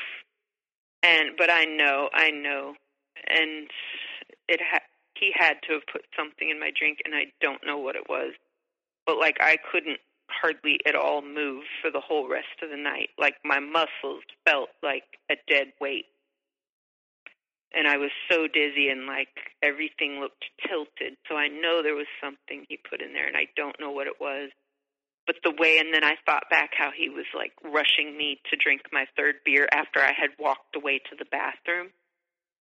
And 1.01 1.31
but 1.37 1.49
I 1.49 1.65
know, 1.65 2.09
I 2.13 2.29
know, 2.29 2.75
and 3.27 3.67
it 4.47 4.61
had 4.61 4.81
he 5.15 5.33
had 5.35 5.57
to 5.67 5.73
have 5.73 5.87
put 5.91 6.03
something 6.17 6.49
in 6.49 6.59
my 6.59 6.71
drink, 6.77 6.99
and 7.03 7.15
I 7.15 7.25
don't 7.41 7.65
know 7.65 7.77
what 7.77 7.95
it 7.95 8.07
was. 8.07 8.33
But 9.05 9.17
like, 9.17 9.37
I 9.41 9.57
couldn't 9.71 9.99
hardly 10.41 10.80
at 10.85 10.95
all 10.95 11.22
move 11.22 11.64
for 11.81 11.91
the 11.91 12.01
whole 12.01 12.30
rest 12.30 12.61
of 12.61 12.69
the 12.69 12.77
night. 12.77 13.10
Like 13.18 13.35
my 13.43 13.60
muscles 13.60 14.23
felt 14.45 14.69
like 14.81 15.03
a 15.30 15.35
dead 15.47 15.73
weight. 15.80 16.05
And 17.76 17.88
I 17.88 17.97
was 17.97 18.11
so 18.30 18.47
dizzy 18.47 18.89
and 18.89 19.07
like 19.07 19.34
everything 19.64 20.19
looked 20.19 20.45
tilted. 20.68 21.18
So 21.27 21.35
I 21.35 21.47
know 21.47 21.81
there 21.81 21.95
was 21.95 22.07
something 22.22 22.65
he 22.69 22.77
put 22.77 23.01
in 23.01 23.14
there 23.14 23.27
and 23.27 23.38
I 23.38 23.47
don't 23.55 23.80
know 23.80 23.91
what 23.91 24.07
it 24.07 24.22
was. 24.22 24.51
But 25.26 25.38
the 25.43 25.55
way, 25.57 25.80
and 25.80 25.93
then 25.93 26.03
I 26.03 26.15
thought 26.26 26.49
back 26.49 26.72
how 26.77 26.91
he 26.95 27.10
was 27.10 27.26
like 27.34 27.53
rushing 27.64 28.18
me 28.18 28.41
to 28.51 28.57
drink 28.57 28.81
my 28.91 29.05
third 29.15 29.35
beer 29.45 29.68
after 29.72 30.01
I 30.01 30.11
had 30.11 30.31
walked 30.38 30.76
away 30.76 30.99
to 31.10 31.15
the 31.18 31.26
bathroom. 31.31 31.89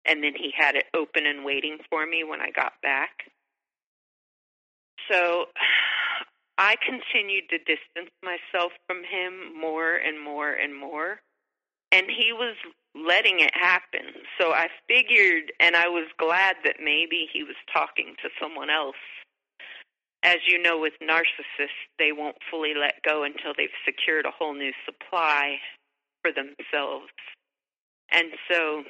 And 0.06 0.22
then 0.22 0.32
he 0.36 0.52
had 0.56 0.76
it 0.76 0.84
open 0.94 1.26
and 1.26 1.44
waiting 1.44 1.78
for 1.90 2.06
me 2.06 2.24
when 2.24 2.40
I 2.40 2.50
got 2.50 2.72
back. 2.82 3.10
So 5.10 5.46
I 6.58 6.76
continued 6.84 7.48
to 7.50 7.58
distance 7.58 8.10
myself 8.22 8.72
from 8.86 8.98
him 8.98 9.58
more 9.58 9.94
and 9.94 10.22
more 10.22 10.52
and 10.52 10.78
more. 10.78 11.20
And 11.90 12.06
he 12.08 12.32
was 12.32 12.56
letting 12.94 13.40
it 13.40 13.54
happen. 13.54 14.24
So 14.40 14.52
I 14.52 14.68
figured, 14.88 15.52
and 15.60 15.76
I 15.76 15.88
was 15.88 16.08
glad 16.18 16.56
that 16.64 16.76
maybe 16.82 17.28
he 17.32 17.42
was 17.42 17.56
talking 17.72 18.14
to 18.22 18.28
someone 18.40 18.70
else. 18.70 18.96
As 20.24 20.38
you 20.46 20.62
know, 20.62 20.78
with 20.78 20.92
narcissists, 21.02 21.88
they 21.98 22.12
won't 22.12 22.36
fully 22.50 22.74
let 22.78 23.02
go 23.04 23.24
until 23.24 23.52
they've 23.56 23.68
secured 23.84 24.24
a 24.24 24.30
whole 24.30 24.54
new 24.54 24.72
supply 24.84 25.58
for 26.22 26.30
themselves. 26.32 27.10
And 28.12 28.28
so 28.50 28.84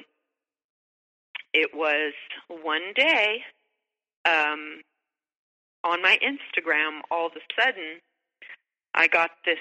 it 1.53 1.71
was 1.73 2.13
one 2.49 2.93
day, 2.95 3.41
um, 4.25 4.81
on 5.83 6.01
my 6.01 6.17
Instagram, 6.23 7.01
all 7.11 7.27
of 7.27 7.33
a 7.35 7.61
sudden, 7.61 7.99
I 8.93 9.07
got 9.07 9.31
this 9.45 9.59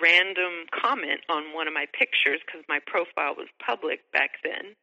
random 0.00 0.66
comment 0.72 1.20
on 1.28 1.54
one 1.54 1.68
of 1.68 1.74
my 1.74 1.86
pictures 1.98 2.40
because 2.44 2.62
my 2.68 2.80
profile 2.86 3.34
was 3.36 3.48
public 3.64 4.00
back 4.12 4.30
then. 4.42 4.74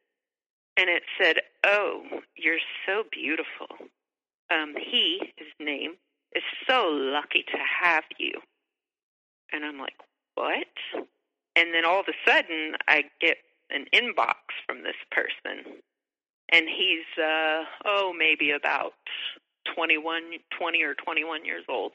And 0.76 0.90
it 0.90 1.04
said, 1.20 1.36
"Oh, 1.64 2.02
you're 2.36 2.58
so 2.86 3.04
beautiful. 3.12 3.68
Um, 4.50 4.74
he, 4.76 5.32
his 5.36 5.48
name, 5.60 5.94
is 6.34 6.42
so 6.68 6.88
lucky 6.88 7.44
to 7.44 7.58
have 7.82 8.04
you." 8.18 8.40
And 9.52 9.64
I'm 9.64 9.78
like, 9.78 9.96
"What?" 10.34 10.66
And 11.56 11.72
then 11.72 11.84
all 11.84 12.00
of 12.00 12.08
a 12.08 12.28
sudden, 12.30 12.76
I 12.88 13.04
get 13.20 13.36
an 13.70 13.86
inbox 13.94 14.34
from 14.66 14.82
this 14.82 14.96
person, 15.12 15.80
and 16.50 16.68
he's 16.68 17.06
uh, 17.22 17.64
oh 17.84 18.12
maybe 18.12 18.50
about 18.50 18.94
21, 19.74 20.22
20 20.58 20.82
or 20.82 20.94
21 20.94 21.44
years 21.44 21.64
old, 21.68 21.92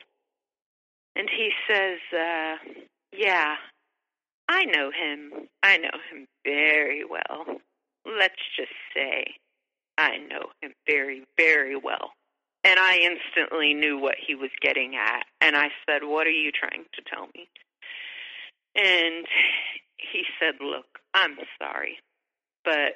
and 1.16 1.30
he 1.30 1.52
says, 1.68 2.00
uh, 2.14 2.56
"Yeah, 3.12 3.56
I 4.48 4.66
know 4.66 4.91
him. 4.91 5.48
I 5.62 5.78
know 5.78 5.98
him 6.12 6.28
very 6.44 7.04
well. 7.06 7.46
Let's 8.06 8.41
just 8.58 8.74
say 8.96 9.36
I 10.00 10.18
know 10.18 10.48
him 10.62 10.74
very, 10.88 11.26
very 11.38 11.76
well. 11.76 12.14
And 12.64 12.80
I 12.80 12.98
instantly 12.98 13.74
knew 13.74 14.00
what 14.00 14.16
he 14.16 14.36
was 14.36 14.50
getting 14.62 14.96
at. 14.96 15.24
And 15.41 15.56
I 15.58 15.70
said, 15.86 16.04
What 16.04 16.26
are 16.26 16.32
you 16.32 16.52
trying 16.52 16.86
to 16.94 17.02
tell 17.02 17.28
me? 17.36 17.48
And 18.76 19.26
he 19.98 20.24
said, 20.40 20.56
Look, 20.62 21.00
I'm 21.14 21.38
sorry, 21.62 21.98
but 22.64 22.96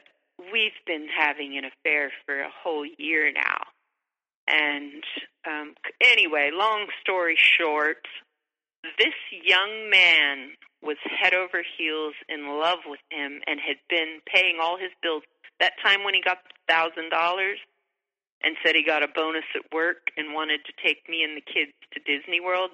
we've 0.52 0.72
been 0.88 1.08
having 1.08 1.58
an 1.58 1.66
affair 1.66 2.12
for 2.26 2.40
a 2.40 2.50
whole 2.64 2.86
year 2.98 3.32
now. 3.34 3.63
And 4.48 5.04
um, 5.48 5.76
anyway, 6.02 6.52
long 6.54 6.88
story 7.02 7.38
short, 7.38 8.06
this 8.98 9.16
young 9.32 9.90
man 9.90 10.52
was 10.82 10.98
head 11.04 11.34
over 11.34 11.64
heels 11.78 12.14
in 12.28 12.48
love 12.60 12.80
with 12.86 13.00
him 13.10 13.40
and 13.48 13.60
had 13.60 13.78
been 13.90 14.20
paying 14.26 14.58
all 14.62 14.78
his 14.78 14.92
bills. 15.02 15.24
That 15.60 15.74
time 15.84 16.04
when 16.04 16.14
he 16.14 16.22
got 16.22 16.40
thousand 16.68 17.10
dollars 17.10 17.60
and 18.44 18.58
said 18.64 18.76
he 18.76 18.84
got 18.84 19.04
a 19.04 19.08
bonus 19.08 19.48
at 19.56 19.74
work 19.74 20.12
and 20.18 20.34
wanted 20.34 20.60
to 20.66 20.74
take 20.84 21.08
me 21.08 21.24
and 21.24 21.38
the 21.38 21.42
kids 21.42 21.72
to 21.94 22.00
Disney 22.04 22.42
World, 22.42 22.72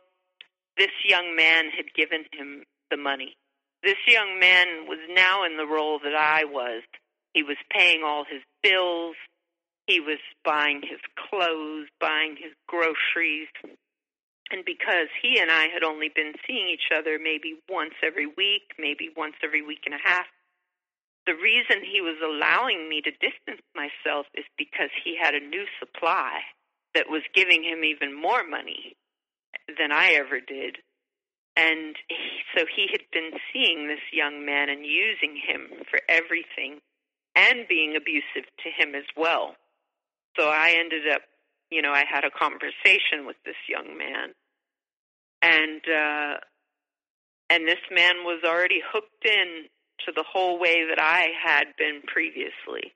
this 0.78 0.90
young 1.06 1.36
man 1.36 1.66
had 1.70 1.94
given 1.96 2.26
him 2.34 2.64
the 2.90 2.98
money. 2.98 3.36
This 3.84 4.00
young 4.08 4.40
man 4.40 4.88
was 4.88 5.00
now 5.10 5.46
in 5.46 5.58
the 5.58 5.68
role 5.68 6.00
that 6.04 6.16
I 6.16 6.46
was. 6.46 6.82
He 7.34 7.44
was 7.44 7.58
paying 7.72 8.04
all 8.04 8.26
his 8.26 8.42
bills. 8.64 9.16
He 9.90 10.00
was 10.00 10.22
buying 10.46 10.84
his 10.86 11.02
clothes, 11.18 11.90
buying 12.00 12.38
his 12.38 12.54
groceries, 12.68 13.50
and 14.52 14.64
because 14.64 15.10
he 15.20 15.40
and 15.40 15.50
I 15.50 15.66
had 15.74 15.82
only 15.82 16.10
been 16.14 16.34
seeing 16.46 16.70
each 16.70 16.94
other 16.96 17.18
maybe 17.18 17.58
once 17.68 17.96
every 18.06 18.28
week, 18.28 18.78
maybe 18.78 19.10
once 19.18 19.34
every 19.44 19.64
week 19.64 19.90
and 19.90 19.96
a 19.96 20.04
half, 20.04 20.28
the 21.26 21.34
reason 21.34 21.82
he 21.82 22.02
was 22.02 22.22
allowing 22.22 22.88
me 22.88 23.02
to 23.02 23.10
distance 23.18 23.66
myself 23.74 24.28
is 24.36 24.46
because 24.60 24.94
he 25.04 25.18
had 25.18 25.34
a 25.34 25.40
new 25.42 25.66
supply 25.80 26.38
that 26.94 27.10
was 27.10 27.24
giving 27.34 27.64
him 27.64 27.84
even 27.84 28.14
more 28.14 28.46
money 28.46 28.94
than 29.78 29.92
I 29.92 30.14
ever 30.22 30.40
did. 30.40 30.78
And 31.58 31.96
he, 32.08 32.46
so 32.56 32.66
he 32.70 32.90
had 32.92 33.10
been 33.12 33.32
seeing 33.52 33.88
this 33.88 34.06
young 34.14 34.46
man 34.46 34.70
and 34.70 34.86
using 34.86 35.34
him 35.36 35.82
for 35.90 36.00
everything 36.08 36.78
and 37.36 37.68
being 37.68 37.96
abusive 37.96 38.46
to 38.62 38.70
him 38.70 38.94
as 38.94 39.06
well. 39.18 39.56
So 40.40 40.48
I 40.48 40.78
ended 40.80 41.04
up 41.14 41.22
you 41.72 41.82
know, 41.82 41.92
I 41.92 42.04
had 42.10 42.24
a 42.26 42.32
conversation 42.32 43.26
with 43.26 43.38
this 43.46 43.58
young 43.68 43.98
man, 43.98 44.34
and 45.42 45.82
uh, 45.86 46.38
and 47.50 47.68
this 47.68 47.82
man 47.92 48.26
was 48.26 48.42
already 48.44 48.82
hooked 48.82 49.26
in 49.26 49.70
to 50.06 50.12
the 50.16 50.24
whole 50.24 50.60
way 50.60 50.86
that 50.90 51.00
I 51.00 51.28
had 51.44 51.76
been 51.78 52.02
previously. 52.08 52.94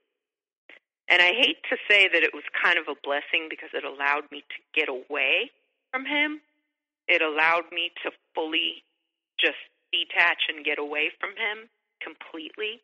And 1.10 1.22
I 1.22 1.34
hate 1.36 1.58
to 1.70 1.78
say 1.90 2.08
that 2.12 2.24
it 2.24 2.34
was 2.34 2.44
kind 2.64 2.80
of 2.80 2.86
a 2.88 2.96
blessing 3.04 3.48
because 3.50 3.70
it 3.74 3.84
allowed 3.84 4.32
me 4.32 4.40
to 4.40 4.60
get 4.74 4.88
away 4.88 5.52
from 5.92 6.06
him. 6.06 6.40
It 7.08 7.22
allowed 7.22 7.68
me 7.72 7.92
to 8.04 8.12
fully 8.34 8.82
just 9.38 9.60
detach 9.92 10.48
and 10.48 10.64
get 10.64 10.80
away 10.80 11.12
from 11.20 11.32
him 11.32 11.70
completely. 12.02 12.80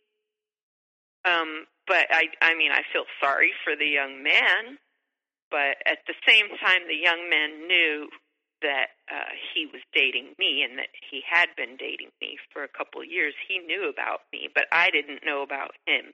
Um, 1.26 1.66
but 1.88 2.08
I, 2.12 2.30
I 2.42 2.56
mean, 2.56 2.72
I 2.72 2.82
feel 2.94 3.06
sorry 3.22 3.52
for 3.64 3.76
the 3.76 3.88
young 3.88 4.24
man 4.24 4.78
but 5.52 5.82
at 5.86 6.06
the 6.06 6.14
same 6.28 6.48
time, 6.62 6.86
the 6.88 6.98
young 6.98 7.30
man 7.30 7.68
knew 7.68 8.10
that 8.62 8.94
uh, 9.10 9.34
he 9.54 9.66
was 9.66 9.82
dating 9.94 10.36
me 10.38 10.62
and 10.68 10.78
that 10.78 10.92
he 11.10 11.22
had 11.26 11.50
been 11.58 11.78
dating 11.78 12.12
me 12.22 12.38
for 12.54 12.64
a 12.64 12.68
couple 12.68 13.02
of 13.02 13.08
years. 13.08 13.34
He 13.48 13.60
knew 13.60 13.90
about 13.90 14.22
me, 14.32 14.50
but 14.54 14.66
I 14.72 14.90
didn't 14.92 15.26
know 15.26 15.42
about 15.42 15.72
him. 15.88 16.14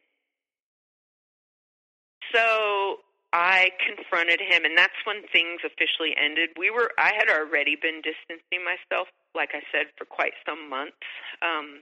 So 2.34 3.04
I 3.34 3.72
confronted 3.84 4.40
him, 4.40 4.64
and 4.64 4.78
that's 4.78 4.96
when 5.06 5.28
things 5.34 5.62
officially 5.66 6.16
ended. 6.16 6.50
We 6.58 6.70
were 6.70 6.92
I 6.98 7.12
had 7.18 7.30
already 7.30 7.76
been 7.76 8.02
distancing 8.02 8.64
myself, 8.64 9.08
like 9.36 9.52
I 9.54 9.62
said, 9.72 9.92
for 9.98 10.06
quite 10.06 10.34
some 10.48 10.70
months. 10.70 11.02
Um, 11.42 11.82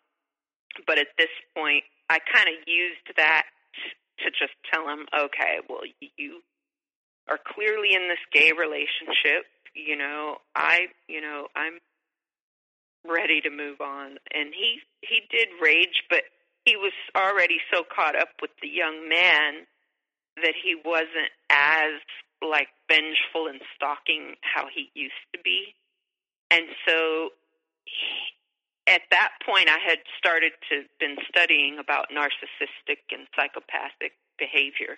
but 0.88 0.98
at 0.98 1.14
this 1.18 1.32
point, 1.56 1.84
I 2.10 2.20
kind 2.20 2.50
of 2.50 2.56
used 2.68 3.18
that 3.18 3.44
to 4.20 4.30
just 4.32 4.54
tell 4.72 4.88
him, 4.88 5.06
okay, 5.14 5.60
well, 5.70 5.82
you 6.18 6.42
are 7.30 7.40
clearly 7.40 7.94
in 7.94 8.08
this 8.10 8.22
gay 8.32 8.52
relationship. 8.52 9.46
You 9.74 9.98
know, 9.98 10.38
I, 10.56 10.88
you 11.08 11.22
know, 11.22 11.48
I'm 11.56 11.80
ready 13.08 13.42
to 13.42 13.50
move 13.50 13.82
on. 13.82 14.18
And 14.34 14.54
he 14.54 14.80
he 15.02 15.22
did 15.32 15.50
rage, 15.62 16.04
but 16.10 16.24
he 16.66 16.76
was 16.76 16.94
already 17.16 17.58
so 17.74 17.84
caught 17.84 18.16
up 18.16 18.30
with 18.42 18.52
the 18.62 18.70
young 18.70 19.10
man 19.10 19.66
that 20.38 20.54
he 20.64 20.76
wasn't 20.84 21.32
as 21.50 22.00
like 22.42 22.68
vengeful 22.90 23.48
and 23.48 23.62
stalking 23.76 24.36
how 24.42 24.66
he 24.74 24.90
used 24.94 25.24
to 25.34 25.40
be. 25.44 25.76
And 26.52 26.66
so 26.88 27.30
at 28.88 29.02
that 29.12 29.32
point 29.46 29.70
I 29.70 29.80
had 29.80 30.00
started 30.18 30.54
to 30.70 30.84
been 31.00 31.16
studying 31.30 31.80
about 31.80 32.08
narcissistic 32.12 33.00
and 33.12 33.28
psychopathic 33.36 34.14
behavior 34.38 34.98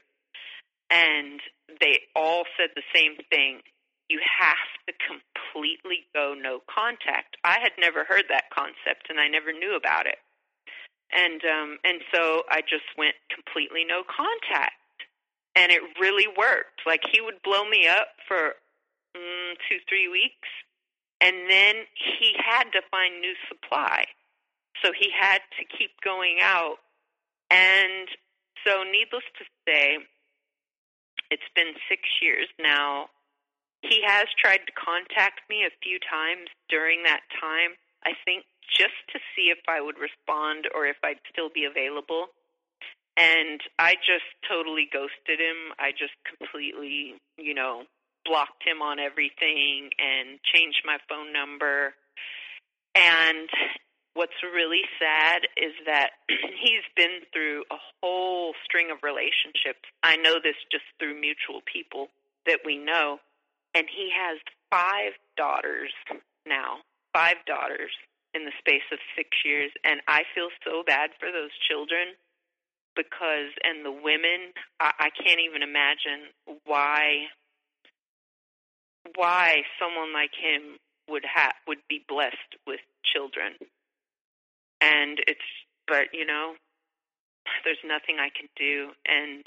and 0.90 1.40
they 1.82 2.02
all 2.16 2.44
said 2.58 2.70
the 2.76 2.86
same 2.94 3.18
thing. 3.30 3.62
You 4.10 4.20
have 4.22 4.70
to 4.86 4.94
completely 5.02 6.06
go 6.14 6.36
no 6.38 6.62
contact. 6.70 7.38
I 7.44 7.58
had 7.60 7.74
never 7.80 8.06
heard 8.06 8.26
that 8.30 8.54
concept 8.54 9.10
and 9.10 9.20
I 9.20 9.28
never 9.28 9.52
knew 9.52 9.76
about 9.76 10.06
it. 10.06 10.18
And 11.12 11.42
um 11.46 11.78
and 11.84 12.02
so 12.14 12.44
I 12.50 12.62
just 12.62 12.86
went 12.98 13.16
completely 13.34 13.86
no 13.86 14.04
contact. 14.06 14.74
And 15.56 15.72
it 15.72 15.82
really 16.00 16.28
worked. 16.28 16.86
Like 16.86 17.02
he 17.12 17.22
would 17.22 17.42
blow 17.44 17.66
me 17.68 17.88
up 17.88 18.10
for 18.28 18.54
mm, 19.18 19.54
2 19.70 19.78
3 19.90 20.08
weeks 20.10 20.50
and 21.26 21.50
then 21.50 21.76
he 21.98 22.38
had 22.38 22.70
to 22.78 22.86
find 22.92 23.20
new 23.20 23.34
supply. 23.50 24.06
So 24.84 24.92
he 24.94 25.10
had 25.10 25.42
to 25.58 25.66
keep 25.66 25.90
going 26.04 26.38
out. 26.40 26.78
And 27.50 28.08
so 28.62 28.84
needless 28.84 29.26
to 29.40 29.46
say, 29.66 29.98
it's 31.32 31.50
been 31.56 31.74
six 31.90 32.02
years 32.22 32.46
now. 32.62 33.10
He 33.82 34.04
has 34.06 34.28
tried 34.38 34.62
to 34.70 34.74
contact 34.78 35.42
me 35.50 35.66
a 35.66 35.74
few 35.82 35.98
times 35.98 36.50
during 36.70 37.02
that 37.04 37.22
time, 37.42 37.74
I 38.06 38.14
think 38.24 38.46
just 38.70 38.98
to 39.14 39.20
see 39.36 39.50
if 39.50 39.60
I 39.68 39.82
would 39.82 39.98
respond 39.98 40.70
or 40.76 40.86
if 40.86 40.98
I'd 41.04 41.22
still 41.32 41.50
be 41.50 41.66
available. 41.66 42.28
And 43.18 43.62
I 43.80 43.96
just 43.96 44.30
totally 44.48 44.90
ghosted 44.92 45.40
him. 45.40 45.74
I 45.80 45.90
just 45.92 46.14
completely, 46.38 47.16
you 47.38 47.54
know, 47.54 47.86
blocked 48.26 48.64
him 48.66 48.82
on 48.82 49.00
everything 49.00 49.90
and 50.00 50.40
changed 50.44 50.82
my 50.86 50.98
phone 51.08 51.32
number. 51.32 51.94
And 52.96 53.50
what's 54.16 54.40
really 54.44 54.84
sad 55.00 55.44
is 55.56 55.74
that 55.86 56.12
he's 56.30 56.86
been 56.96 57.22
through 57.32 57.64
a 57.72 57.78
whole 58.02 58.54
string 58.64 58.90
of 58.92 58.98
relationships. 59.04 59.86
I 60.02 60.16
know 60.18 60.36
this 60.42 60.58
just 60.72 60.86
through 61.00 61.20
mutual 61.20 61.62
people 61.72 62.08
that 62.46 62.60
we 62.66 62.78
know. 62.78 63.20
And 63.76 63.86
he 63.92 64.10
has 64.16 64.40
five 64.72 65.14
daughters 65.36 65.92
now, 66.48 66.80
five 67.14 67.36
daughters 67.46 67.92
in 68.34 68.46
the 68.46 68.56
space 68.60 68.88
of 68.92 69.00
six 69.16 69.30
years. 69.44 69.72
And 69.84 70.02
I 70.08 70.24
feel 70.34 70.50
so 70.64 70.84
bad 70.86 71.12
for 71.20 71.32
those 71.32 71.52
children 71.68 72.16
because, 72.96 73.52
and 73.64 73.84
the 73.84 73.92
women, 73.92 74.56
I, 74.80 74.92
I 75.00 75.10
can't 75.12 75.42
even 75.44 75.62
imagine 75.62 76.32
why. 76.64 77.28
Why 79.16 79.62
someone 79.80 80.14
like 80.14 80.32
him 80.34 80.78
would 81.10 81.24
have 81.26 81.54
would 81.68 81.86
be 81.88 82.04
blessed 82.08 82.58
with 82.66 82.80
children 83.04 83.54
and 84.82 85.20
it's 85.28 85.46
but 85.88 86.14
you 86.14 86.26
know 86.26 86.54
there's 87.64 87.82
nothing 87.86 88.18
I 88.20 88.30
can 88.30 88.50
do 88.58 88.90
and 89.06 89.44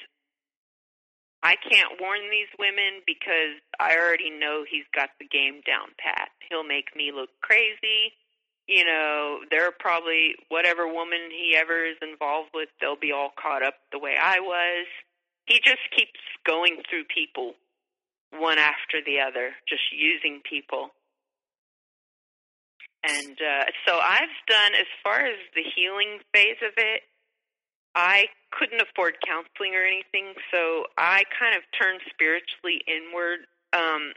I 1.42 1.54
can't 1.54 2.00
warn 2.00 2.30
these 2.30 2.50
women 2.58 3.02
because 3.06 3.62
I 3.78 3.94
already 3.96 4.30
know 4.30 4.64
he's 4.68 4.86
got 4.94 5.10
the 5.20 5.26
game 5.26 5.62
down 5.64 5.94
pat. 5.98 6.30
He'll 6.50 6.64
make 6.66 6.96
me 6.96 7.12
look 7.14 7.30
crazy. 7.42 8.10
You 8.66 8.84
know, 8.84 9.38
they're 9.50 9.70
probably 9.70 10.34
whatever 10.48 10.86
woman 10.86 11.30
he 11.30 11.56
ever 11.56 11.84
is 11.86 11.96
involved 12.02 12.50
with, 12.52 12.68
they'll 12.80 12.98
be 12.98 13.12
all 13.12 13.30
caught 13.40 13.62
up 13.62 13.74
the 13.92 13.98
way 13.98 14.14
I 14.20 14.40
was. 14.40 14.86
he 15.46 15.60
just 15.64 15.80
keeps 15.96 16.20
going 16.44 16.82
through 16.90 17.04
people 17.04 17.54
one 18.32 18.58
after 18.58 19.00
the 19.04 19.20
other, 19.20 19.52
just 19.68 19.82
using 19.92 20.40
people. 20.48 20.90
And 23.04 23.38
uh, 23.38 23.64
so 23.86 23.98
I've 23.98 24.36
done, 24.48 24.74
as 24.78 24.90
far 25.02 25.20
as 25.20 25.38
the 25.54 25.62
healing 25.62 26.18
phase 26.32 26.58
of 26.62 26.72
it, 26.76 27.02
I 27.94 28.26
couldn't 28.50 28.82
afford 28.82 29.16
counseling 29.26 29.74
or 29.74 29.82
anything, 29.82 30.34
so 30.52 30.84
I 30.96 31.22
kind 31.38 31.56
of 31.56 31.62
turned 31.80 32.00
spiritually 32.10 32.82
inward. 32.86 33.46
Um, 33.72 34.12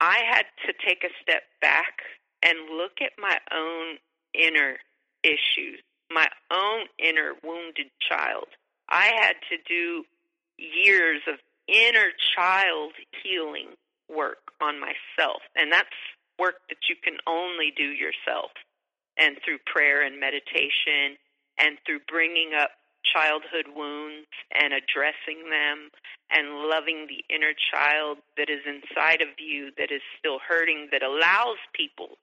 I 0.00 0.20
had 0.28 0.46
to 0.66 0.72
take 0.86 1.04
a 1.04 1.12
step 1.22 1.42
back 1.60 2.02
and 2.42 2.76
look 2.76 3.00
at 3.00 3.12
my 3.18 3.38
own 3.52 3.96
inner 4.34 4.76
issues, 5.22 5.80
my 6.10 6.28
own 6.52 6.86
inner 6.98 7.32
wounded 7.42 7.90
child. 8.08 8.46
I 8.88 9.10
had 9.18 9.34
to 9.50 9.56
do 9.66 10.04
years 10.58 11.22
of 11.26 11.38
inner 11.68 12.12
child 12.36 12.92
healing 13.22 13.76
work 14.08 14.52
on 14.60 14.80
myself. 14.80 15.42
And 15.56 15.72
that's 15.72 15.88
work 16.38 16.56
that 16.68 16.88
you 16.88 16.96
can 17.02 17.16
only 17.26 17.72
do 17.76 17.84
yourself 17.84 18.50
and 19.16 19.36
through 19.44 19.58
prayer 19.66 20.02
and 20.02 20.18
meditation 20.18 21.16
and 21.58 21.78
through 21.86 22.00
bringing 22.08 22.52
up 22.58 22.70
childhood 23.04 23.66
wounds 23.76 24.26
and 24.50 24.72
addressing 24.72 25.50
them 25.50 25.90
and 26.32 26.66
loving 26.68 27.06
the 27.06 27.22
inner 27.32 27.52
child 27.70 28.18
that 28.36 28.48
is 28.48 28.64
inside 28.66 29.20
of 29.20 29.28
you 29.38 29.70
that 29.76 29.92
is 29.92 30.00
still 30.18 30.38
hurting 30.40 30.88
that 30.90 31.02
allows 31.02 31.60
people 31.74 32.16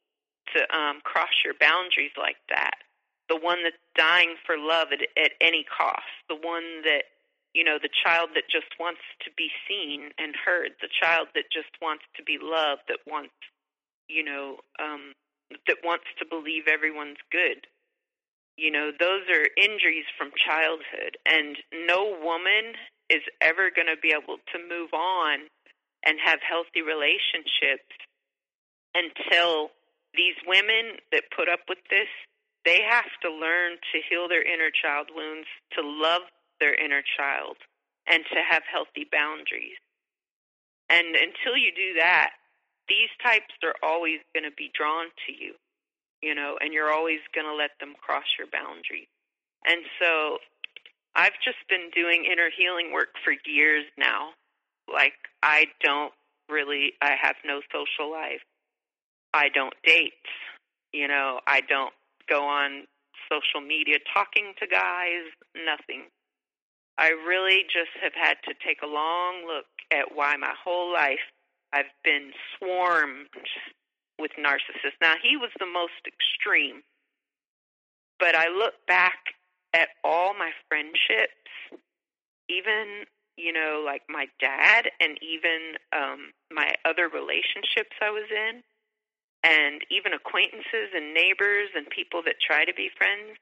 to 0.54 0.60
um, 0.76 1.00
cross 1.04 1.32
your 1.46 1.54
boundaries 1.62 2.12
like 2.18 2.42
that 2.50 2.82
the 3.30 3.38
one 3.38 3.64
that's 3.64 3.78
dying 3.96 4.36
for 4.46 4.58
love 4.58 4.88
at, 4.92 5.06
at 5.16 5.32
any 5.40 5.64
cost 5.64 6.12
the 6.28 6.36
one 6.36 6.82
that 6.84 7.06
you 7.53 7.64
know, 7.64 7.78
the 7.82 7.90
child 7.91 8.30
that 8.36 8.48
just 8.49 8.72
wants 8.80 9.02
to 9.26 9.30
be 9.36 9.49
seen 9.68 10.11
and 10.18 10.36
heard, 10.36 10.72
the 10.82 10.90
child 10.91 11.28
that 11.36 11.52
just 11.52 11.72
wants 11.82 12.03
to 12.15 12.23
be 12.23 12.38
loved, 12.41 12.82
that 12.88 12.99
wants, 13.06 13.36
you 14.07 14.23
know, 14.23 14.57
um, 14.80 15.14
that 15.68 15.84
wants 15.84 16.06
to 16.19 16.26
believe 16.26 16.68
everyone's 16.68 17.19
good. 17.32 17.68
You 18.57 18.72
know, 18.72 18.91
those 18.98 19.28
are 19.30 19.48
injuries 19.57 20.07
from 20.18 20.32
childhood, 20.36 21.18
and 21.26 21.57
no 21.88 22.15
woman 22.22 22.76
is 23.10 23.23
ever 23.41 23.72
going 23.73 23.91
to 23.91 23.99
be 24.02 24.15
able 24.15 24.38
to 24.53 24.57
move 24.69 24.94
on 24.94 25.48
and 26.06 26.18
have 26.23 26.40
healthy 26.40 26.82
relationships 26.82 27.91
until 28.95 29.72
these 30.15 30.36
women 30.48 30.99
that 31.11 31.23
put 31.36 31.48
up 31.48 31.61
with 31.68 31.80
this 31.90 32.07
they 32.65 32.80
have 32.88 33.10
to 33.23 33.30
learn 33.30 33.78
to 33.91 33.98
heal 34.10 34.28
their 34.28 34.44
inner 34.44 34.69
child 34.69 35.10
wounds, 35.14 35.48
to 35.73 35.82
love 35.82 36.22
their 36.62 36.78
inner 36.78 37.02
child 37.18 37.58
and 38.08 38.24
to 38.32 38.40
have 38.40 38.62
healthy 38.72 39.10
boundaries. 39.12 39.82
And 40.90 41.16
until 41.16 41.58
you 41.58 41.74
do 41.76 42.00
that, 42.00 42.32
these 42.88 43.10
types 43.24 43.52
are 43.64 43.76
always 43.82 44.20
going 44.34 44.44
to 44.44 44.56
be 44.56 44.72
drawn 44.78 45.08
to 45.26 45.32
you, 45.34 45.54
you 46.22 46.36
know, 46.36 46.58
and 46.62 46.74
you're 46.74 46.92
always 46.92 47.20
going 47.34 47.48
to 47.48 47.56
let 47.56 47.72
them 47.80 47.96
cross 48.00 48.28
your 48.38 48.48
boundary. 48.48 49.08
And 49.66 49.82
so 50.00 50.38
I've 51.16 51.38
just 51.44 51.60
been 51.70 51.90
doing 51.96 52.26
inner 52.26 52.50
healing 52.56 52.92
work 52.94 53.10
for 53.24 53.34
years 53.46 53.86
now. 53.98 54.32
Like, 54.92 55.14
I 55.42 55.68
don't 55.84 56.14
really, 56.50 56.94
I 57.02 57.16
have 57.22 57.36
no 57.46 57.62
social 57.72 58.12
life. 58.12 58.42
I 59.34 59.50
don't 59.50 59.74
date. 59.86 60.14
You 60.92 61.08
know, 61.08 61.40
I 61.48 61.62
don't 61.62 61.94
go 62.28 62.44
on 62.44 62.88
social 63.32 63.66
media 63.66 63.98
talking 64.14 64.54
to 64.60 64.68
guys, 64.68 65.32
nothing. 65.56 66.12
I 66.98 67.10
really 67.10 67.64
just 67.64 67.92
have 68.02 68.14
had 68.14 68.38
to 68.46 68.54
take 68.66 68.82
a 68.82 68.88
long 68.88 69.46
look 69.48 69.66
at 69.92 70.16
why 70.16 70.36
my 70.38 70.54
whole 70.64 70.94
life 70.94 71.20
I've 71.74 71.92
been 72.04 72.32
swarmed 72.58 73.28
with 74.20 74.32
narcissists. 74.38 75.00
Now, 75.02 75.16
he 75.22 75.38
was 75.38 75.50
the 75.60 75.66
most 75.66 76.06
extreme, 76.06 76.84
but 78.20 78.36
I 78.36 78.50
look 78.50 78.74
back 78.88 79.20
at 79.74 79.90
all 80.04 80.34
my 80.34 80.52
friendships, 80.68 81.50
even, 82.50 83.06
you 83.38 83.54
know, 83.54 83.82
like 83.86 84.04
my 84.10 84.28
dad 84.40 84.92
and 85.00 85.18
even 85.22 85.76
um, 85.96 86.32
my 86.52 86.76
other 86.86 87.08
relationships 87.08 87.96
I 88.02 88.12
was 88.12 88.30
in, 88.30 88.62
and 89.44 89.82
even 89.90 90.14
acquaintances 90.14 90.92
and 90.94 91.14
neighbors 91.14 91.70
and 91.76 91.90
people 91.90 92.22
that 92.26 92.36
try 92.46 92.66
to 92.66 92.74
be 92.74 92.90
friends, 92.96 93.38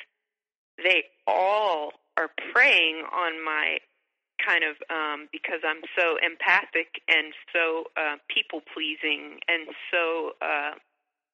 they 0.77 1.03
all 1.27 1.91
are 2.19 2.29
preying 2.51 3.03
on 3.07 3.43
my 3.43 3.79
kind 4.43 4.63
of 4.63 4.75
um, 4.91 5.27
because 5.31 5.63
I'm 5.63 5.83
so 5.95 6.19
empathic 6.19 6.99
and 7.07 7.31
so 7.55 7.87
uh, 7.95 8.15
people 8.27 8.59
pleasing 8.73 9.39
and 9.47 9.67
so 9.91 10.35
uh, 10.41 10.75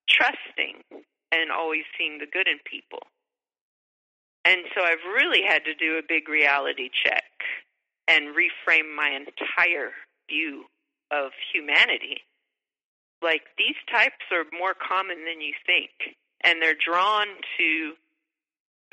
trusting 0.10 0.86
and 1.32 1.52
always 1.52 1.84
seeing 1.98 2.20
the 2.20 2.30
good 2.30 2.48
in 2.48 2.60
people. 2.70 3.02
And 4.45 4.62
so 4.76 4.86
I've 4.86 5.03
really 5.10 5.41
had 5.41 5.66
to 5.66 5.74
do 5.74 5.98
a 5.98 6.06
big 6.07 6.30
reality 6.30 6.90
check 6.94 7.34
and 8.07 8.36
reframe 8.38 8.95
my 8.95 9.10
entire 9.10 9.90
view 10.30 10.66
of 11.12 11.32
humanity. 11.53 12.22
Like 13.22 13.41
these 13.57 13.78
types 13.91 14.22
are 14.32 14.45
more 14.53 14.76
common 14.78 15.26
than 15.26 15.41
you 15.41 15.53
think, 15.66 16.14
and 16.44 16.62
they're 16.62 16.78
drawn 16.78 17.26
to 17.57 17.94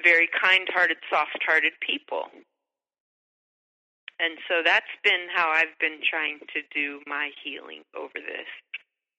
very 0.02 0.28
kind 0.28 0.68
hearted, 0.72 0.98
soft 1.10 1.38
hearted 1.46 1.72
people. 1.80 2.30
And 4.22 4.38
so 4.48 4.62
that's 4.64 4.92
been 5.02 5.26
how 5.34 5.50
I've 5.50 5.74
been 5.80 5.98
trying 6.08 6.38
to 6.54 6.60
do 6.72 7.00
my 7.06 7.30
healing 7.42 7.82
over 7.96 8.14
this. 8.14 8.46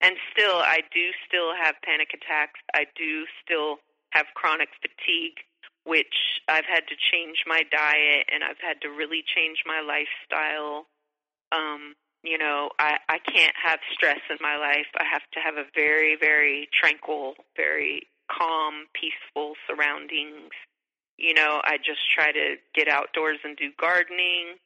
And 0.01 0.15
still, 0.31 0.63
I 0.63 0.81
do 0.93 1.11
still 1.27 1.51
have 1.55 1.75
panic 1.83 2.09
attacks. 2.13 2.59
I 2.73 2.85
do 2.95 3.25
still 3.43 3.77
have 4.11 4.27
chronic 4.35 4.69
fatigue, 4.81 5.43
which 5.85 6.39
I've 6.47 6.65
had 6.65 6.87
to 6.87 6.95
change 7.11 7.43
my 7.47 7.63
diet 7.71 8.27
and 8.31 8.43
I've 8.43 8.61
had 8.61 8.79
to 8.81 8.89
really 8.89 9.23
change 9.27 9.63
my 9.65 9.81
lifestyle. 9.81 10.87
Um, 11.51 11.95
you 12.23 12.37
know, 12.37 12.69
I, 12.79 12.97
I 13.09 13.19
can't 13.19 13.55
have 13.61 13.79
stress 13.91 14.19
in 14.29 14.37
my 14.39 14.55
life. 14.55 14.87
I 14.97 15.03
have 15.03 15.23
to 15.33 15.39
have 15.39 15.55
a 15.55 15.67
very, 15.75 16.15
very 16.15 16.69
tranquil, 16.71 17.35
very 17.57 18.07
calm, 18.31 18.85
peaceful 18.93 19.53
surroundings. 19.67 20.51
You 21.17 21.33
know, 21.33 21.61
I 21.63 21.77
just 21.77 22.01
try 22.13 22.31
to 22.31 22.55
get 22.73 22.87
outdoors 22.87 23.39
and 23.43 23.55
do 23.55 23.69
gardening. 23.79 24.57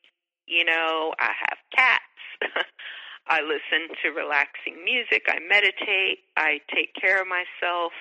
You 0.48 0.66
know, 0.66 1.14
I 1.20 1.32
have 1.38 1.58
cats. 1.76 2.66
I 3.28 3.42
listen 3.42 3.92
to 4.02 4.10
relaxing 4.16 4.84
music. 4.86 5.28
I 5.28 5.40
meditate. 5.44 6.24
I 6.38 6.62
take 6.74 6.96
care 6.96 7.22
of 7.22 7.28
myself. 7.28 7.92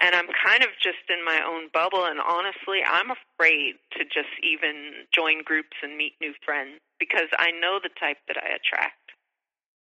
And 0.00 0.14
I'm 0.14 0.28
kind 0.30 0.62
of 0.62 0.70
just 0.80 1.04
in 1.10 1.24
my 1.24 1.42
own 1.44 1.68
bubble. 1.74 2.06
And 2.06 2.20
honestly, 2.20 2.80
I'm 2.86 3.10
afraid 3.10 3.76
to 3.98 4.04
just 4.04 4.32
even 4.42 5.04
join 5.12 5.42
groups 5.42 5.76
and 5.82 5.98
meet 5.98 6.14
new 6.20 6.32
friends 6.44 6.80
because 6.98 7.28
I 7.36 7.50
know 7.50 7.80
the 7.82 7.90
type 8.00 8.18
that 8.28 8.38
I 8.38 8.56
attract. 8.56 9.12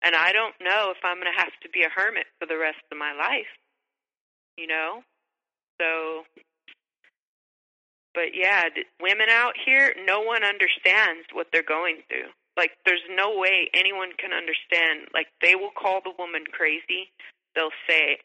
And 0.04 0.16
I 0.16 0.34
don't 0.34 0.58
know 0.60 0.90
if 0.90 0.98
I'm 1.06 1.22
going 1.22 1.32
to 1.32 1.40
have 1.40 1.54
to 1.62 1.70
be 1.70 1.84
a 1.84 1.94
hermit 1.94 2.26
for 2.40 2.48
the 2.48 2.58
rest 2.58 2.82
of 2.92 2.98
my 2.98 3.14
life. 3.14 3.54
You 4.58 4.68
know? 4.68 5.04
So 5.80 6.24
but 8.14 8.36
yeah, 8.36 8.64
women 9.02 9.28
out 9.30 9.54
here, 9.66 9.94
no 10.06 10.22
one 10.22 10.44
understands 10.44 11.28
what 11.34 11.48
they're 11.52 11.64
going 11.64 12.04
through. 12.10 12.30
Like, 12.58 12.72
there's 12.86 13.04
no 13.10 13.38
way 13.38 13.70
anyone 13.74 14.10
can 14.20 14.32
understand. 14.34 15.08
Like, 15.14 15.28
they 15.42 15.56
will 15.56 15.72
call 15.72 16.02
the 16.04 16.12
woman 16.20 16.44
crazy. 16.52 17.10
They'll 17.56 17.76
say, 17.88 18.18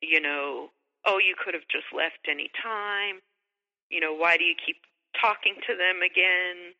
you 0.00 0.20
know, 0.20 0.70
oh, 1.06 1.18
you 1.18 1.34
could 1.42 1.52
have 1.54 1.68
just 1.70 1.84
left 1.94 2.26
any 2.28 2.50
time. 2.62 3.20
You 3.90 4.00
know, 4.00 4.14
why 4.14 4.38
do 4.38 4.44
you 4.44 4.54
keep 4.64 4.76
talking 5.20 5.54
to 5.66 5.76
them 5.76 6.00
again? 6.00 6.72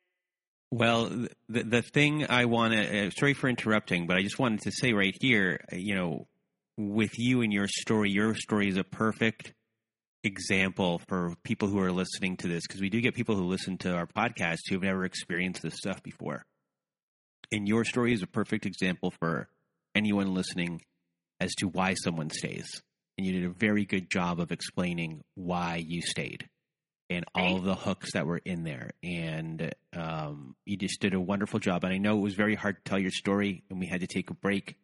Well, 0.71 1.29
the 1.49 1.63
the 1.63 1.83
thing 1.83 2.27
I 2.29 2.47
want 2.47 2.73
to 2.73 3.07
uh, 3.07 3.11
sorry 3.11 3.35
for 3.35 3.49
interrupting, 3.49 4.07
but 4.09 4.17
I 4.17 4.23
just 4.23 4.41
wanted 4.41 4.63
to 4.63 4.73
say 4.73 4.93
right 4.93 5.17
here, 5.21 5.65
you 5.71 5.95
know, 5.95 6.27
with 6.77 7.19
you 7.19 7.43
and 7.43 7.53
your 7.53 7.69
story, 7.69 8.11
your 8.11 8.35
story 8.35 8.69
is 8.69 8.77
a 8.77 8.85
perfect 8.85 9.53
example 10.25 11.01
for 11.07 11.35
people 11.45 11.69
who 11.69 11.79
are 11.81 11.93
listening 11.93 12.37
to 12.39 12.49
this 12.49 12.67
because 12.67 12.81
we 12.81 12.89
do 12.89 13.01
get 13.01 13.15
people 13.15 13.37
who 13.37 13.45
listen 13.45 13.79
to 13.79 13.95
our 13.95 14.07
podcast 14.07 14.61
who 14.69 14.77
have 14.77 14.83
never 14.83 15.05
experienced 15.05 15.63
this 15.63 15.77
stuff 15.77 16.03
before. 16.03 16.45
And 17.53 17.69
your 17.69 17.85
story 17.85 18.13
is 18.13 18.23
a 18.23 18.27
perfect 18.27 18.67
example 18.67 19.13
for 19.21 19.49
anyone 19.95 20.35
listening 20.35 20.81
as 21.41 21.55
to 21.57 21.69
why 21.69 21.95
someone 21.95 22.31
stays. 22.31 22.83
And 23.17 23.27
you 23.27 23.33
did 23.33 23.45
a 23.45 23.53
very 23.53 23.85
good 23.85 24.11
job 24.11 24.41
of 24.41 24.51
explaining 24.51 25.23
why 25.35 25.85
you 25.87 26.01
stayed 26.03 26.49
and 27.11 27.25
all 27.35 27.57
of 27.57 27.65
the 27.65 27.75
hooks 27.75 28.15
that 28.15 28.27
were 28.27 28.41
in 28.45 28.65
there. 28.65 28.91
And 29.03 29.73
um, 29.95 30.57
you 30.65 30.77
just 30.77 31.01
did 31.01 31.15
a 31.15 31.21
wonderful 31.21 31.61
job. 31.61 31.85
And 31.85 31.93
I 31.93 31.99
know 31.99 32.17
it 32.17 32.23
was 32.23 32.35
very 32.35 32.55
hard 32.55 32.77
to 32.77 32.91
tell 32.91 32.99
your 32.99 33.11
story, 33.11 33.63
and 33.71 33.79
we 33.79 33.87
had 33.87 34.01
to 34.01 34.07
take 34.07 34.31
a 34.31 34.35
break. 34.35 34.77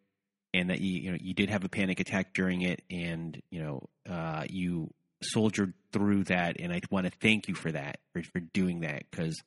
And 0.53 0.69
that 0.69 0.81
you, 0.81 1.01
you 1.01 1.11
know, 1.11 1.17
you 1.21 1.33
did 1.33 1.49
have 1.49 1.63
a 1.63 1.69
panic 1.69 1.99
attack 2.01 2.33
during 2.33 2.61
it, 2.61 2.81
and 2.89 3.41
you 3.51 3.61
know, 3.61 3.89
uh, 4.09 4.43
you 4.49 4.89
soldiered 5.23 5.73
through 5.93 6.25
that, 6.25 6.59
and 6.59 6.73
I 6.73 6.81
want 6.89 7.05
to 7.05 7.11
thank 7.21 7.47
you 7.47 7.55
for 7.55 7.71
that 7.71 7.99
for, 8.13 8.21
for 8.23 8.39
doing 8.39 8.81
that 8.81 9.03
because 9.09 9.41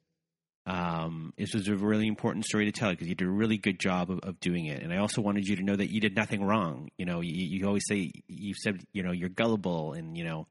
um, 0.67 1.35
this 1.37 1.53
was 1.53 1.69
a 1.69 1.77
really 1.77 2.07
important 2.07 2.47
story 2.47 2.65
to 2.65 2.73
tell 2.73 2.91
because 2.91 3.07
you 3.07 3.15
did 3.15 3.29
a 3.29 3.31
really 3.31 3.59
good 3.59 3.79
job 3.79 4.11
of, 4.11 4.21
of, 4.21 4.41
doing 4.41 4.65
it. 4.65 4.83
And 4.83 4.95
I 4.95 4.97
also 4.97 5.21
wanted 5.21 5.45
you 5.45 5.57
to 5.57 5.63
know 5.63 5.77
that 5.77 5.93
you 5.93 6.01
did 6.01 6.17
nothing 6.17 6.43
wrong. 6.43 6.89
You 6.97 7.05
know, 7.05 7.21
you, 7.21 7.33
you 7.35 7.67
always 7.67 7.85
say 7.87 8.13
you 8.29 8.55
said 8.55 8.81
you 8.93 9.03
know 9.03 9.13
you're 9.13 9.29
gullible 9.29 9.93
and 9.93 10.17
you 10.17 10.25
know 10.25 10.47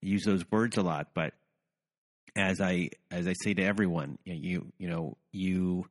use 0.00 0.24
those 0.24 0.44
words 0.50 0.78
a 0.78 0.82
lot, 0.82 1.08
but 1.14 1.34
as 2.36 2.60
I 2.60 2.90
as 3.10 3.26
I 3.26 3.34
say 3.34 3.52
to 3.54 3.62
everyone, 3.62 4.18
you 4.24 4.72
you 4.78 4.88
know 4.88 5.16
you 5.32 5.86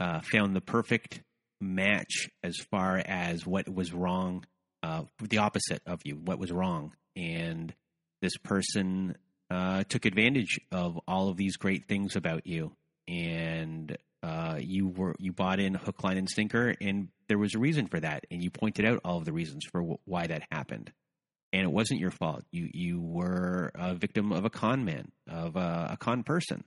uh, 0.00 0.20
found 0.20 0.56
the 0.56 0.60
perfect 0.60 1.20
match 1.60 2.28
as 2.42 2.56
far 2.70 2.96
as 2.98 3.46
what 3.46 3.68
was 3.72 3.92
wrong, 3.92 4.44
uh, 4.82 5.02
the 5.20 5.38
opposite 5.38 5.82
of 5.86 6.00
you, 6.04 6.16
what 6.16 6.38
was 6.38 6.52
wrong, 6.52 6.94
and 7.16 7.74
this 8.20 8.36
person 8.36 9.16
uh, 9.50 9.84
took 9.84 10.04
advantage 10.04 10.60
of 10.70 10.98
all 11.06 11.28
of 11.28 11.36
these 11.36 11.56
great 11.56 11.88
things 11.88 12.16
about 12.16 12.46
you. 12.46 12.72
And 13.06 13.96
uh, 14.22 14.58
you 14.60 14.88
were 14.88 15.14
you 15.18 15.32
bought 15.32 15.60
in 15.60 15.74
hook, 15.74 16.02
line, 16.02 16.18
and 16.18 16.28
sinker, 16.28 16.74
and 16.80 17.08
there 17.28 17.38
was 17.38 17.54
a 17.54 17.58
reason 17.58 17.86
for 17.86 18.00
that, 18.00 18.26
and 18.30 18.42
you 18.42 18.50
pointed 18.50 18.84
out 18.84 19.00
all 19.04 19.18
of 19.18 19.24
the 19.24 19.32
reasons 19.32 19.64
for 19.70 19.80
w- 19.80 19.98
why 20.04 20.26
that 20.26 20.42
happened, 20.50 20.92
and 21.52 21.62
it 21.62 21.70
wasn't 21.70 22.00
your 22.00 22.10
fault. 22.10 22.44
You 22.50 22.68
you 22.74 23.00
were 23.00 23.70
a 23.74 23.94
victim 23.94 24.32
of 24.32 24.44
a 24.44 24.50
con 24.50 24.84
man, 24.84 25.12
of 25.28 25.56
a, 25.56 25.90
a 25.92 25.96
con 25.98 26.24
person, 26.24 26.64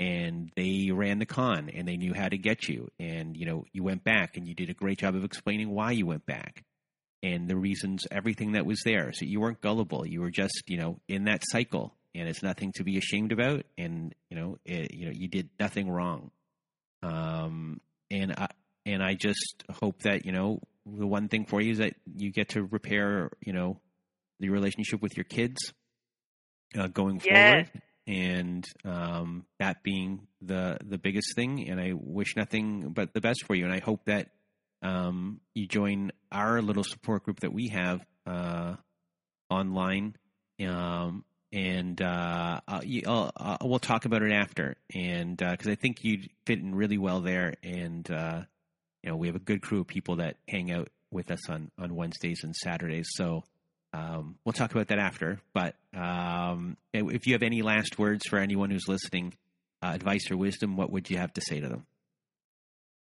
and 0.00 0.50
they 0.56 0.90
ran 0.92 1.18
the 1.18 1.26
con, 1.26 1.70
and 1.72 1.86
they 1.86 1.96
knew 1.96 2.14
how 2.14 2.28
to 2.28 2.38
get 2.38 2.68
you, 2.68 2.88
and 2.98 3.36
you 3.36 3.46
know 3.46 3.64
you 3.72 3.82
went 3.82 4.04
back, 4.04 4.36
and 4.36 4.46
you 4.46 4.54
did 4.54 4.70
a 4.70 4.74
great 4.74 4.98
job 4.98 5.14
of 5.14 5.24
explaining 5.24 5.70
why 5.70 5.92
you 5.92 6.06
went 6.06 6.26
back, 6.26 6.64
and 7.22 7.48
the 7.48 7.56
reasons, 7.56 8.04
everything 8.10 8.52
that 8.52 8.66
was 8.66 8.82
there. 8.84 9.12
So 9.12 9.24
you 9.24 9.40
weren't 9.40 9.60
gullible. 9.60 10.06
You 10.06 10.20
were 10.20 10.30
just 10.30 10.62
you 10.66 10.78
know 10.78 10.98
in 11.08 11.24
that 11.24 11.42
cycle 11.44 11.94
and 12.14 12.28
it's 12.28 12.42
nothing 12.42 12.72
to 12.72 12.84
be 12.84 12.98
ashamed 12.98 13.32
about. 13.32 13.64
And 13.78 14.14
you 14.30 14.36
know, 14.36 14.58
it, 14.64 14.92
you 14.92 15.06
know, 15.06 15.12
you 15.14 15.28
did 15.28 15.50
nothing 15.58 15.88
wrong. 15.88 16.30
Um, 17.02 17.80
and 18.10 18.32
I 18.32 18.48
and 18.84 19.02
I 19.02 19.14
just 19.14 19.64
hope 19.70 20.02
that 20.02 20.26
you 20.26 20.32
know 20.32 20.60
the 20.86 21.06
one 21.06 21.28
thing 21.28 21.46
for 21.46 21.60
you 21.60 21.72
is 21.72 21.78
that 21.78 21.94
you 22.14 22.30
get 22.32 22.50
to 22.50 22.64
repair, 22.64 23.30
you 23.40 23.52
know, 23.52 23.80
the 24.40 24.50
relationship 24.50 25.00
with 25.00 25.16
your 25.16 25.24
kids 25.24 25.72
uh, 26.76 26.88
going 26.88 27.20
yes. 27.24 27.68
forward, 27.68 27.82
and 28.06 28.66
um, 28.84 29.44
that 29.58 29.82
being 29.82 30.26
the 30.40 30.78
the 30.84 30.98
biggest 30.98 31.34
thing. 31.34 31.68
And 31.68 31.80
I 31.80 31.92
wish 31.94 32.36
nothing 32.36 32.90
but 32.90 33.12
the 33.14 33.20
best 33.20 33.44
for 33.46 33.54
you. 33.54 33.64
And 33.64 33.72
I 33.72 33.80
hope 33.80 34.04
that 34.06 34.30
um, 34.82 35.40
you 35.54 35.66
join 35.66 36.12
our 36.30 36.60
little 36.60 36.84
support 36.84 37.24
group 37.24 37.40
that 37.40 37.52
we 37.52 37.68
have 37.68 38.04
uh, 38.26 38.76
online 39.50 40.16
um, 40.60 41.24
and 41.52 42.00
uh, 42.00 42.60
uh, 42.66 42.80
uh, 43.06 43.56
we'll 43.62 43.78
talk 43.78 44.04
about 44.04 44.22
it 44.22 44.32
after. 44.32 44.76
And 44.94 45.36
because 45.36 45.66
uh, 45.66 45.72
I 45.72 45.74
think 45.74 46.02
you 46.02 46.28
fit 46.46 46.58
in 46.58 46.74
really 46.74 46.98
well 46.98 47.20
there, 47.20 47.54
and 47.62 48.10
uh, 48.10 48.42
you 49.02 49.10
know 49.10 49.16
we 49.16 49.26
have 49.26 49.36
a 49.36 49.40
good 49.40 49.62
crew 49.62 49.80
of 49.80 49.86
people 49.86 50.16
that 50.16 50.36
hang 50.48 50.72
out 50.72 50.88
with 51.10 51.30
us 51.30 51.50
on 51.50 51.70
on 51.78 51.94
Wednesdays 51.94 52.40
and 52.42 52.56
Saturdays. 52.56 53.08
So 53.12 53.44
um, 53.92 54.36
we'll 54.44 54.52
talk 54.52 54.72
about 54.72 54.88
that 54.88 54.98
after. 54.98 55.40
But 55.52 55.74
um, 55.94 56.76
if 56.92 57.26
you 57.26 57.34
have 57.34 57.42
any 57.42 57.62
last 57.62 57.98
words 57.98 58.26
for 58.28 58.38
anyone 58.38 58.70
who's 58.70 58.88
listening, 58.88 59.34
uh, 59.82 59.92
advice 59.94 60.30
or 60.30 60.36
wisdom, 60.36 60.76
what 60.76 60.90
would 60.90 61.10
you 61.10 61.18
have 61.18 61.32
to 61.34 61.40
say 61.40 61.60
to 61.60 61.68
them? 61.68 61.86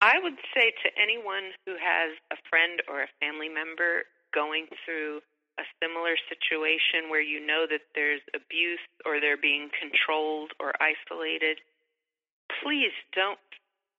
I 0.01 0.15
would 0.21 0.39
say 0.55 0.71
to 0.71 0.89
anyone 0.95 1.51
who 1.65 1.73
has 1.73 2.15
a 2.31 2.37
friend 2.49 2.81
or 2.87 3.03
a 3.03 3.11
family 3.19 3.49
member 3.49 4.07
going 4.33 4.67
through 4.85 5.19
a 5.59 5.63
similar 5.83 6.15
situation 6.31 7.11
where 7.11 7.21
you 7.21 7.43
know 7.45 7.67
that 7.69 7.83
there's 7.93 8.23
abuse 8.31 8.79
or 9.05 9.19
they're 9.19 9.39
being 9.39 9.67
controlled 9.75 10.55
or 10.59 10.71
isolated, 10.79 11.59
please 12.63 12.95
don't 13.11 13.43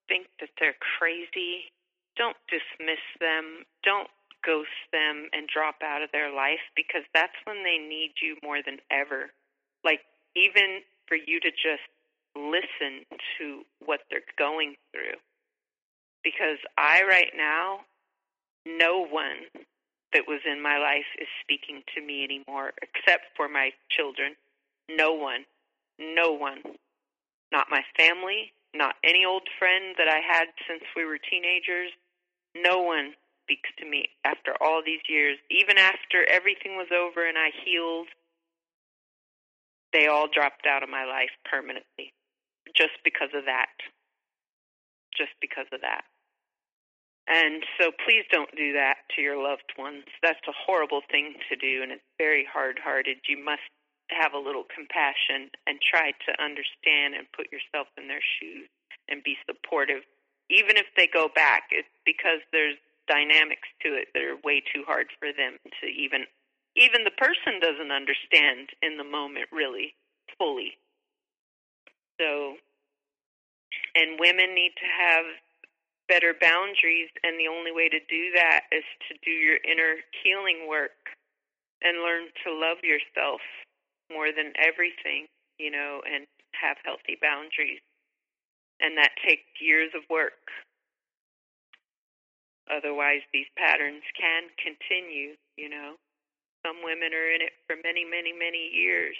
think 0.08 0.26
that 0.40 0.48
they're 0.58 0.80
crazy. 0.96 1.68
Don't 2.16 2.36
dismiss 2.48 3.04
them. 3.20 3.68
Don't 3.84 4.08
ghost 4.44 4.74
them 4.92 5.28
and 5.32 5.48
drop 5.48 5.76
out 5.84 6.02
of 6.02 6.10
their 6.12 6.32
life 6.34 6.62
because 6.76 7.02
that's 7.14 7.36
when 7.44 7.62
they 7.64 7.78
need 7.78 8.12
you 8.22 8.36
more 8.42 8.58
than 8.64 8.78
ever. 8.90 9.30
Like, 9.84 10.00
even 10.36 10.80
for 11.06 11.16
you 11.16 11.40
to 11.40 11.50
just 11.50 11.86
listen 12.36 13.04
to 13.38 13.62
what 13.84 14.00
they're 14.10 14.26
going 14.38 14.76
through. 14.92 15.18
Because 16.22 16.58
I, 16.78 17.02
right 17.08 17.32
now, 17.36 17.80
no 18.66 19.06
one 19.06 19.48
that 20.12 20.24
was 20.26 20.40
in 20.44 20.62
my 20.62 20.78
life 20.78 21.08
is 21.20 21.28
speaking 21.40 21.82
to 21.94 22.04
me 22.04 22.24
anymore, 22.24 22.72
except 22.82 23.24
for 23.36 23.48
my 23.48 23.70
children. 23.90 24.34
No 24.88 25.12
one. 25.12 25.44
No 25.98 26.32
one. 26.32 26.62
Not 27.52 27.66
my 27.70 27.82
family, 27.96 28.52
not 28.74 28.94
any 29.02 29.24
old 29.26 29.42
friend 29.58 29.96
that 29.98 30.08
I 30.08 30.20
had 30.20 30.46
since 30.68 30.82
we 30.94 31.04
were 31.04 31.18
teenagers. 31.18 31.90
No 32.54 32.82
one 32.82 33.14
speaks 33.50 33.70
to 33.78 33.84
me 33.88 34.06
after 34.24 34.54
all 34.62 34.82
these 34.84 35.02
years. 35.08 35.36
Even 35.50 35.76
after 35.76 36.22
everything 36.30 36.78
was 36.78 36.86
over 36.94 37.26
and 37.26 37.36
I 37.36 37.50
healed, 37.66 38.06
they 39.92 40.06
all 40.06 40.28
dropped 40.30 40.66
out 40.70 40.84
of 40.84 40.88
my 40.88 41.04
life 41.04 41.34
permanently 41.50 42.14
just 42.76 42.94
because 43.02 43.34
of 43.34 43.46
that. 43.46 43.74
Just 45.18 45.34
because 45.42 45.66
of 45.74 45.80
that. 45.82 46.06
And 47.26 47.66
so 47.78 47.90
please 48.06 48.22
don't 48.30 48.54
do 48.56 48.72
that 48.74 49.02
to 49.16 49.22
your 49.22 49.42
loved 49.42 49.74
ones. 49.76 50.06
That's 50.22 50.46
a 50.46 50.54
horrible 50.54 51.02
thing 51.10 51.34
to 51.50 51.54
do, 51.58 51.82
and 51.82 51.90
it's 51.90 52.06
very 52.18 52.46
hard 52.46 52.78
hearted. 52.82 53.18
You 53.28 53.42
must 53.42 53.66
have 54.10 54.32
a 54.34 54.38
little 54.38 54.66
compassion 54.66 55.50
and 55.66 55.78
try 55.78 56.10
to 56.10 56.42
understand 56.42 57.14
and 57.14 57.30
put 57.30 57.50
yourself 57.50 57.86
in 57.98 58.06
their 58.06 58.22
shoes 58.22 58.66
and 59.06 59.22
be 59.22 59.38
supportive. 59.46 60.02
Even 60.50 60.74
if 60.74 60.86
they 60.96 61.06
go 61.06 61.28
back, 61.30 61.70
it's 61.70 61.94
because 62.02 62.42
there's 62.50 62.78
dynamics 63.10 63.66
to 63.82 63.98
it 63.98 64.14
that 64.14 64.22
are 64.22 64.38
way 64.46 64.62
too 64.62 64.86
hard 64.86 65.10
for 65.18 65.34
them 65.34 65.58
to 65.82 65.86
even 65.90 66.22
even 66.78 67.02
the 67.02 67.18
person 67.18 67.58
doesn't 67.58 67.90
understand 67.90 68.70
in 68.80 68.96
the 68.96 69.04
moment 69.04 69.50
really 69.50 69.98
fully. 70.38 70.78
So 72.22 72.54
and 73.94 74.20
women 74.20 74.54
need 74.54 74.72
to 74.78 74.86
have 74.86 75.26
better 76.10 76.34
boundaries, 76.34 77.10
and 77.22 77.38
the 77.38 77.46
only 77.46 77.70
way 77.70 77.88
to 77.88 77.98
do 78.10 78.34
that 78.34 78.66
is 78.72 78.86
to 79.08 79.14
do 79.22 79.30
your 79.30 79.58
inner 79.62 80.02
healing 80.22 80.66
work 80.68 81.14
and 81.82 82.02
learn 82.02 82.26
to 82.44 82.50
love 82.50 82.82
yourself 82.82 83.40
more 84.10 84.34
than 84.34 84.52
everything, 84.58 85.30
you 85.58 85.70
know, 85.70 86.02
and 86.02 86.26
have 86.52 86.76
healthy 86.84 87.16
boundaries. 87.22 87.80
And 88.82 88.98
that 88.98 89.14
takes 89.24 89.46
years 89.62 89.90
of 89.94 90.02
work. 90.10 90.50
Otherwise, 92.70 93.20
these 93.32 93.46
patterns 93.56 94.02
can 94.18 94.42
continue, 94.62 95.34
you 95.56 95.68
know. 95.68 95.94
Some 96.64 96.76
women 96.84 97.12
are 97.14 97.34
in 97.34 97.42
it 97.42 97.52
for 97.66 97.76
many, 97.82 98.04
many, 98.04 98.32
many 98.32 98.70
years. 98.72 99.16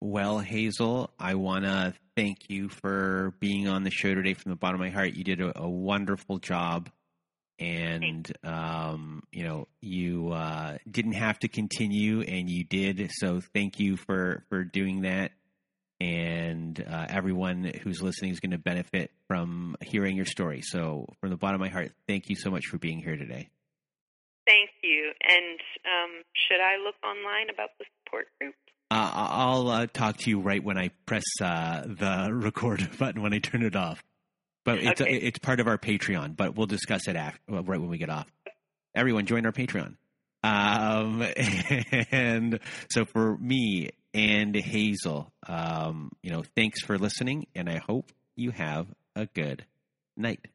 Well, 0.00 0.38
Hazel, 0.38 1.10
I 1.18 1.34
want 1.34 1.64
to 1.64 1.94
thank 2.14 2.50
you 2.50 2.68
for 2.68 3.34
being 3.40 3.66
on 3.66 3.82
the 3.82 3.90
show 3.90 4.14
today 4.14 4.34
from 4.34 4.50
the 4.50 4.56
bottom 4.56 4.80
of 4.80 4.80
my 4.80 4.90
heart. 4.90 5.14
You 5.14 5.24
did 5.24 5.40
a, 5.40 5.58
a 5.58 5.68
wonderful 5.68 6.38
job. 6.38 6.90
And, 7.58 8.30
um, 8.44 9.22
you 9.32 9.44
know, 9.44 9.66
you 9.80 10.30
uh, 10.30 10.76
didn't 10.90 11.14
have 11.14 11.38
to 11.38 11.48
continue, 11.48 12.20
and 12.20 12.50
you 12.50 12.64
did. 12.64 13.10
So 13.14 13.40
thank 13.54 13.80
you 13.80 13.96
for, 13.96 14.44
for 14.50 14.62
doing 14.62 15.00
that. 15.00 15.32
And 15.98 16.84
uh, 16.86 17.06
everyone 17.08 17.64
who's 17.82 18.02
listening 18.02 18.32
is 18.32 18.40
going 18.40 18.50
to 18.50 18.58
benefit 18.58 19.10
from 19.28 19.76
hearing 19.80 20.14
your 20.14 20.26
story. 20.26 20.60
So, 20.62 21.06
from 21.20 21.30
the 21.30 21.38
bottom 21.38 21.54
of 21.54 21.60
my 21.60 21.72
heart, 21.72 21.92
thank 22.06 22.28
you 22.28 22.36
so 22.36 22.50
much 22.50 22.66
for 22.66 22.76
being 22.76 22.98
here 22.98 23.16
today. 23.16 23.48
Thank 24.46 24.70
you. 24.82 25.12
And 25.26 25.58
um, 25.86 26.22
should 26.34 26.60
I 26.60 26.76
look 26.84 26.94
online 27.02 27.48
about 27.52 27.70
the 27.78 27.86
support 28.04 28.26
group? 28.38 28.54
Uh, 28.90 29.10
I'll 29.12 29.68
uh, 29.68 29.86
talk 29.86 30.18
to 30.18 30.30
you 30.30 30.40
right 30.40 30.62
when 30.62 30.78
I 30.78 30.90
press 31.06 31.24
uh, 31.40 31.82
the 31.86 32.28
record 32.32 32.88
button 32.98 33.22
when 33.22 33.32
I 33.32 33.38
turn 33.38 33.62
it 33.62 33.74
off. 33.74 34.02
But 34.64 34.78
it's 34.78 35.00
okay. 35.00 35.14
it's 35.14 35.38
part 35.38 35.60
of 35.60 35.68
our 35.68 35.78
Patreon. 35.78 36.36
But 36.36 36.56
we'll 36.56 36.66
discuss 36.66 37.08
it 37.08 37.16
after, 37.16 37.40
right 37.48 37.80
when 37.80 37.88
we 37.88 37.98
get 37.98 38.10
off. 38.10 38.26
Everyone, 38.94 39.26
join 39.26 39.46
our 39.46 39.52
Patreon. 39.52 39.96
Um, 40.42 41.22
and 42.10 42.60
so 42.90 43.04
for 43.04 43.36
me 43.38 43.90
and 44.14 44.54
Hazel, 44.54 45.32
um, 45.46 46.10
you 46.22 46.30
know, 46.30 46.42
thanks 46.54 46.82
for 46.82 46.98
listening, 46.98 47.46
and 47.54 47.68
I 47.68 47.78
hope 47.78 48.12
you 48.34 48.50
have 48.50 48.86
a 49.14 49.26
good 49.26 49.64
night. 50.16 50.46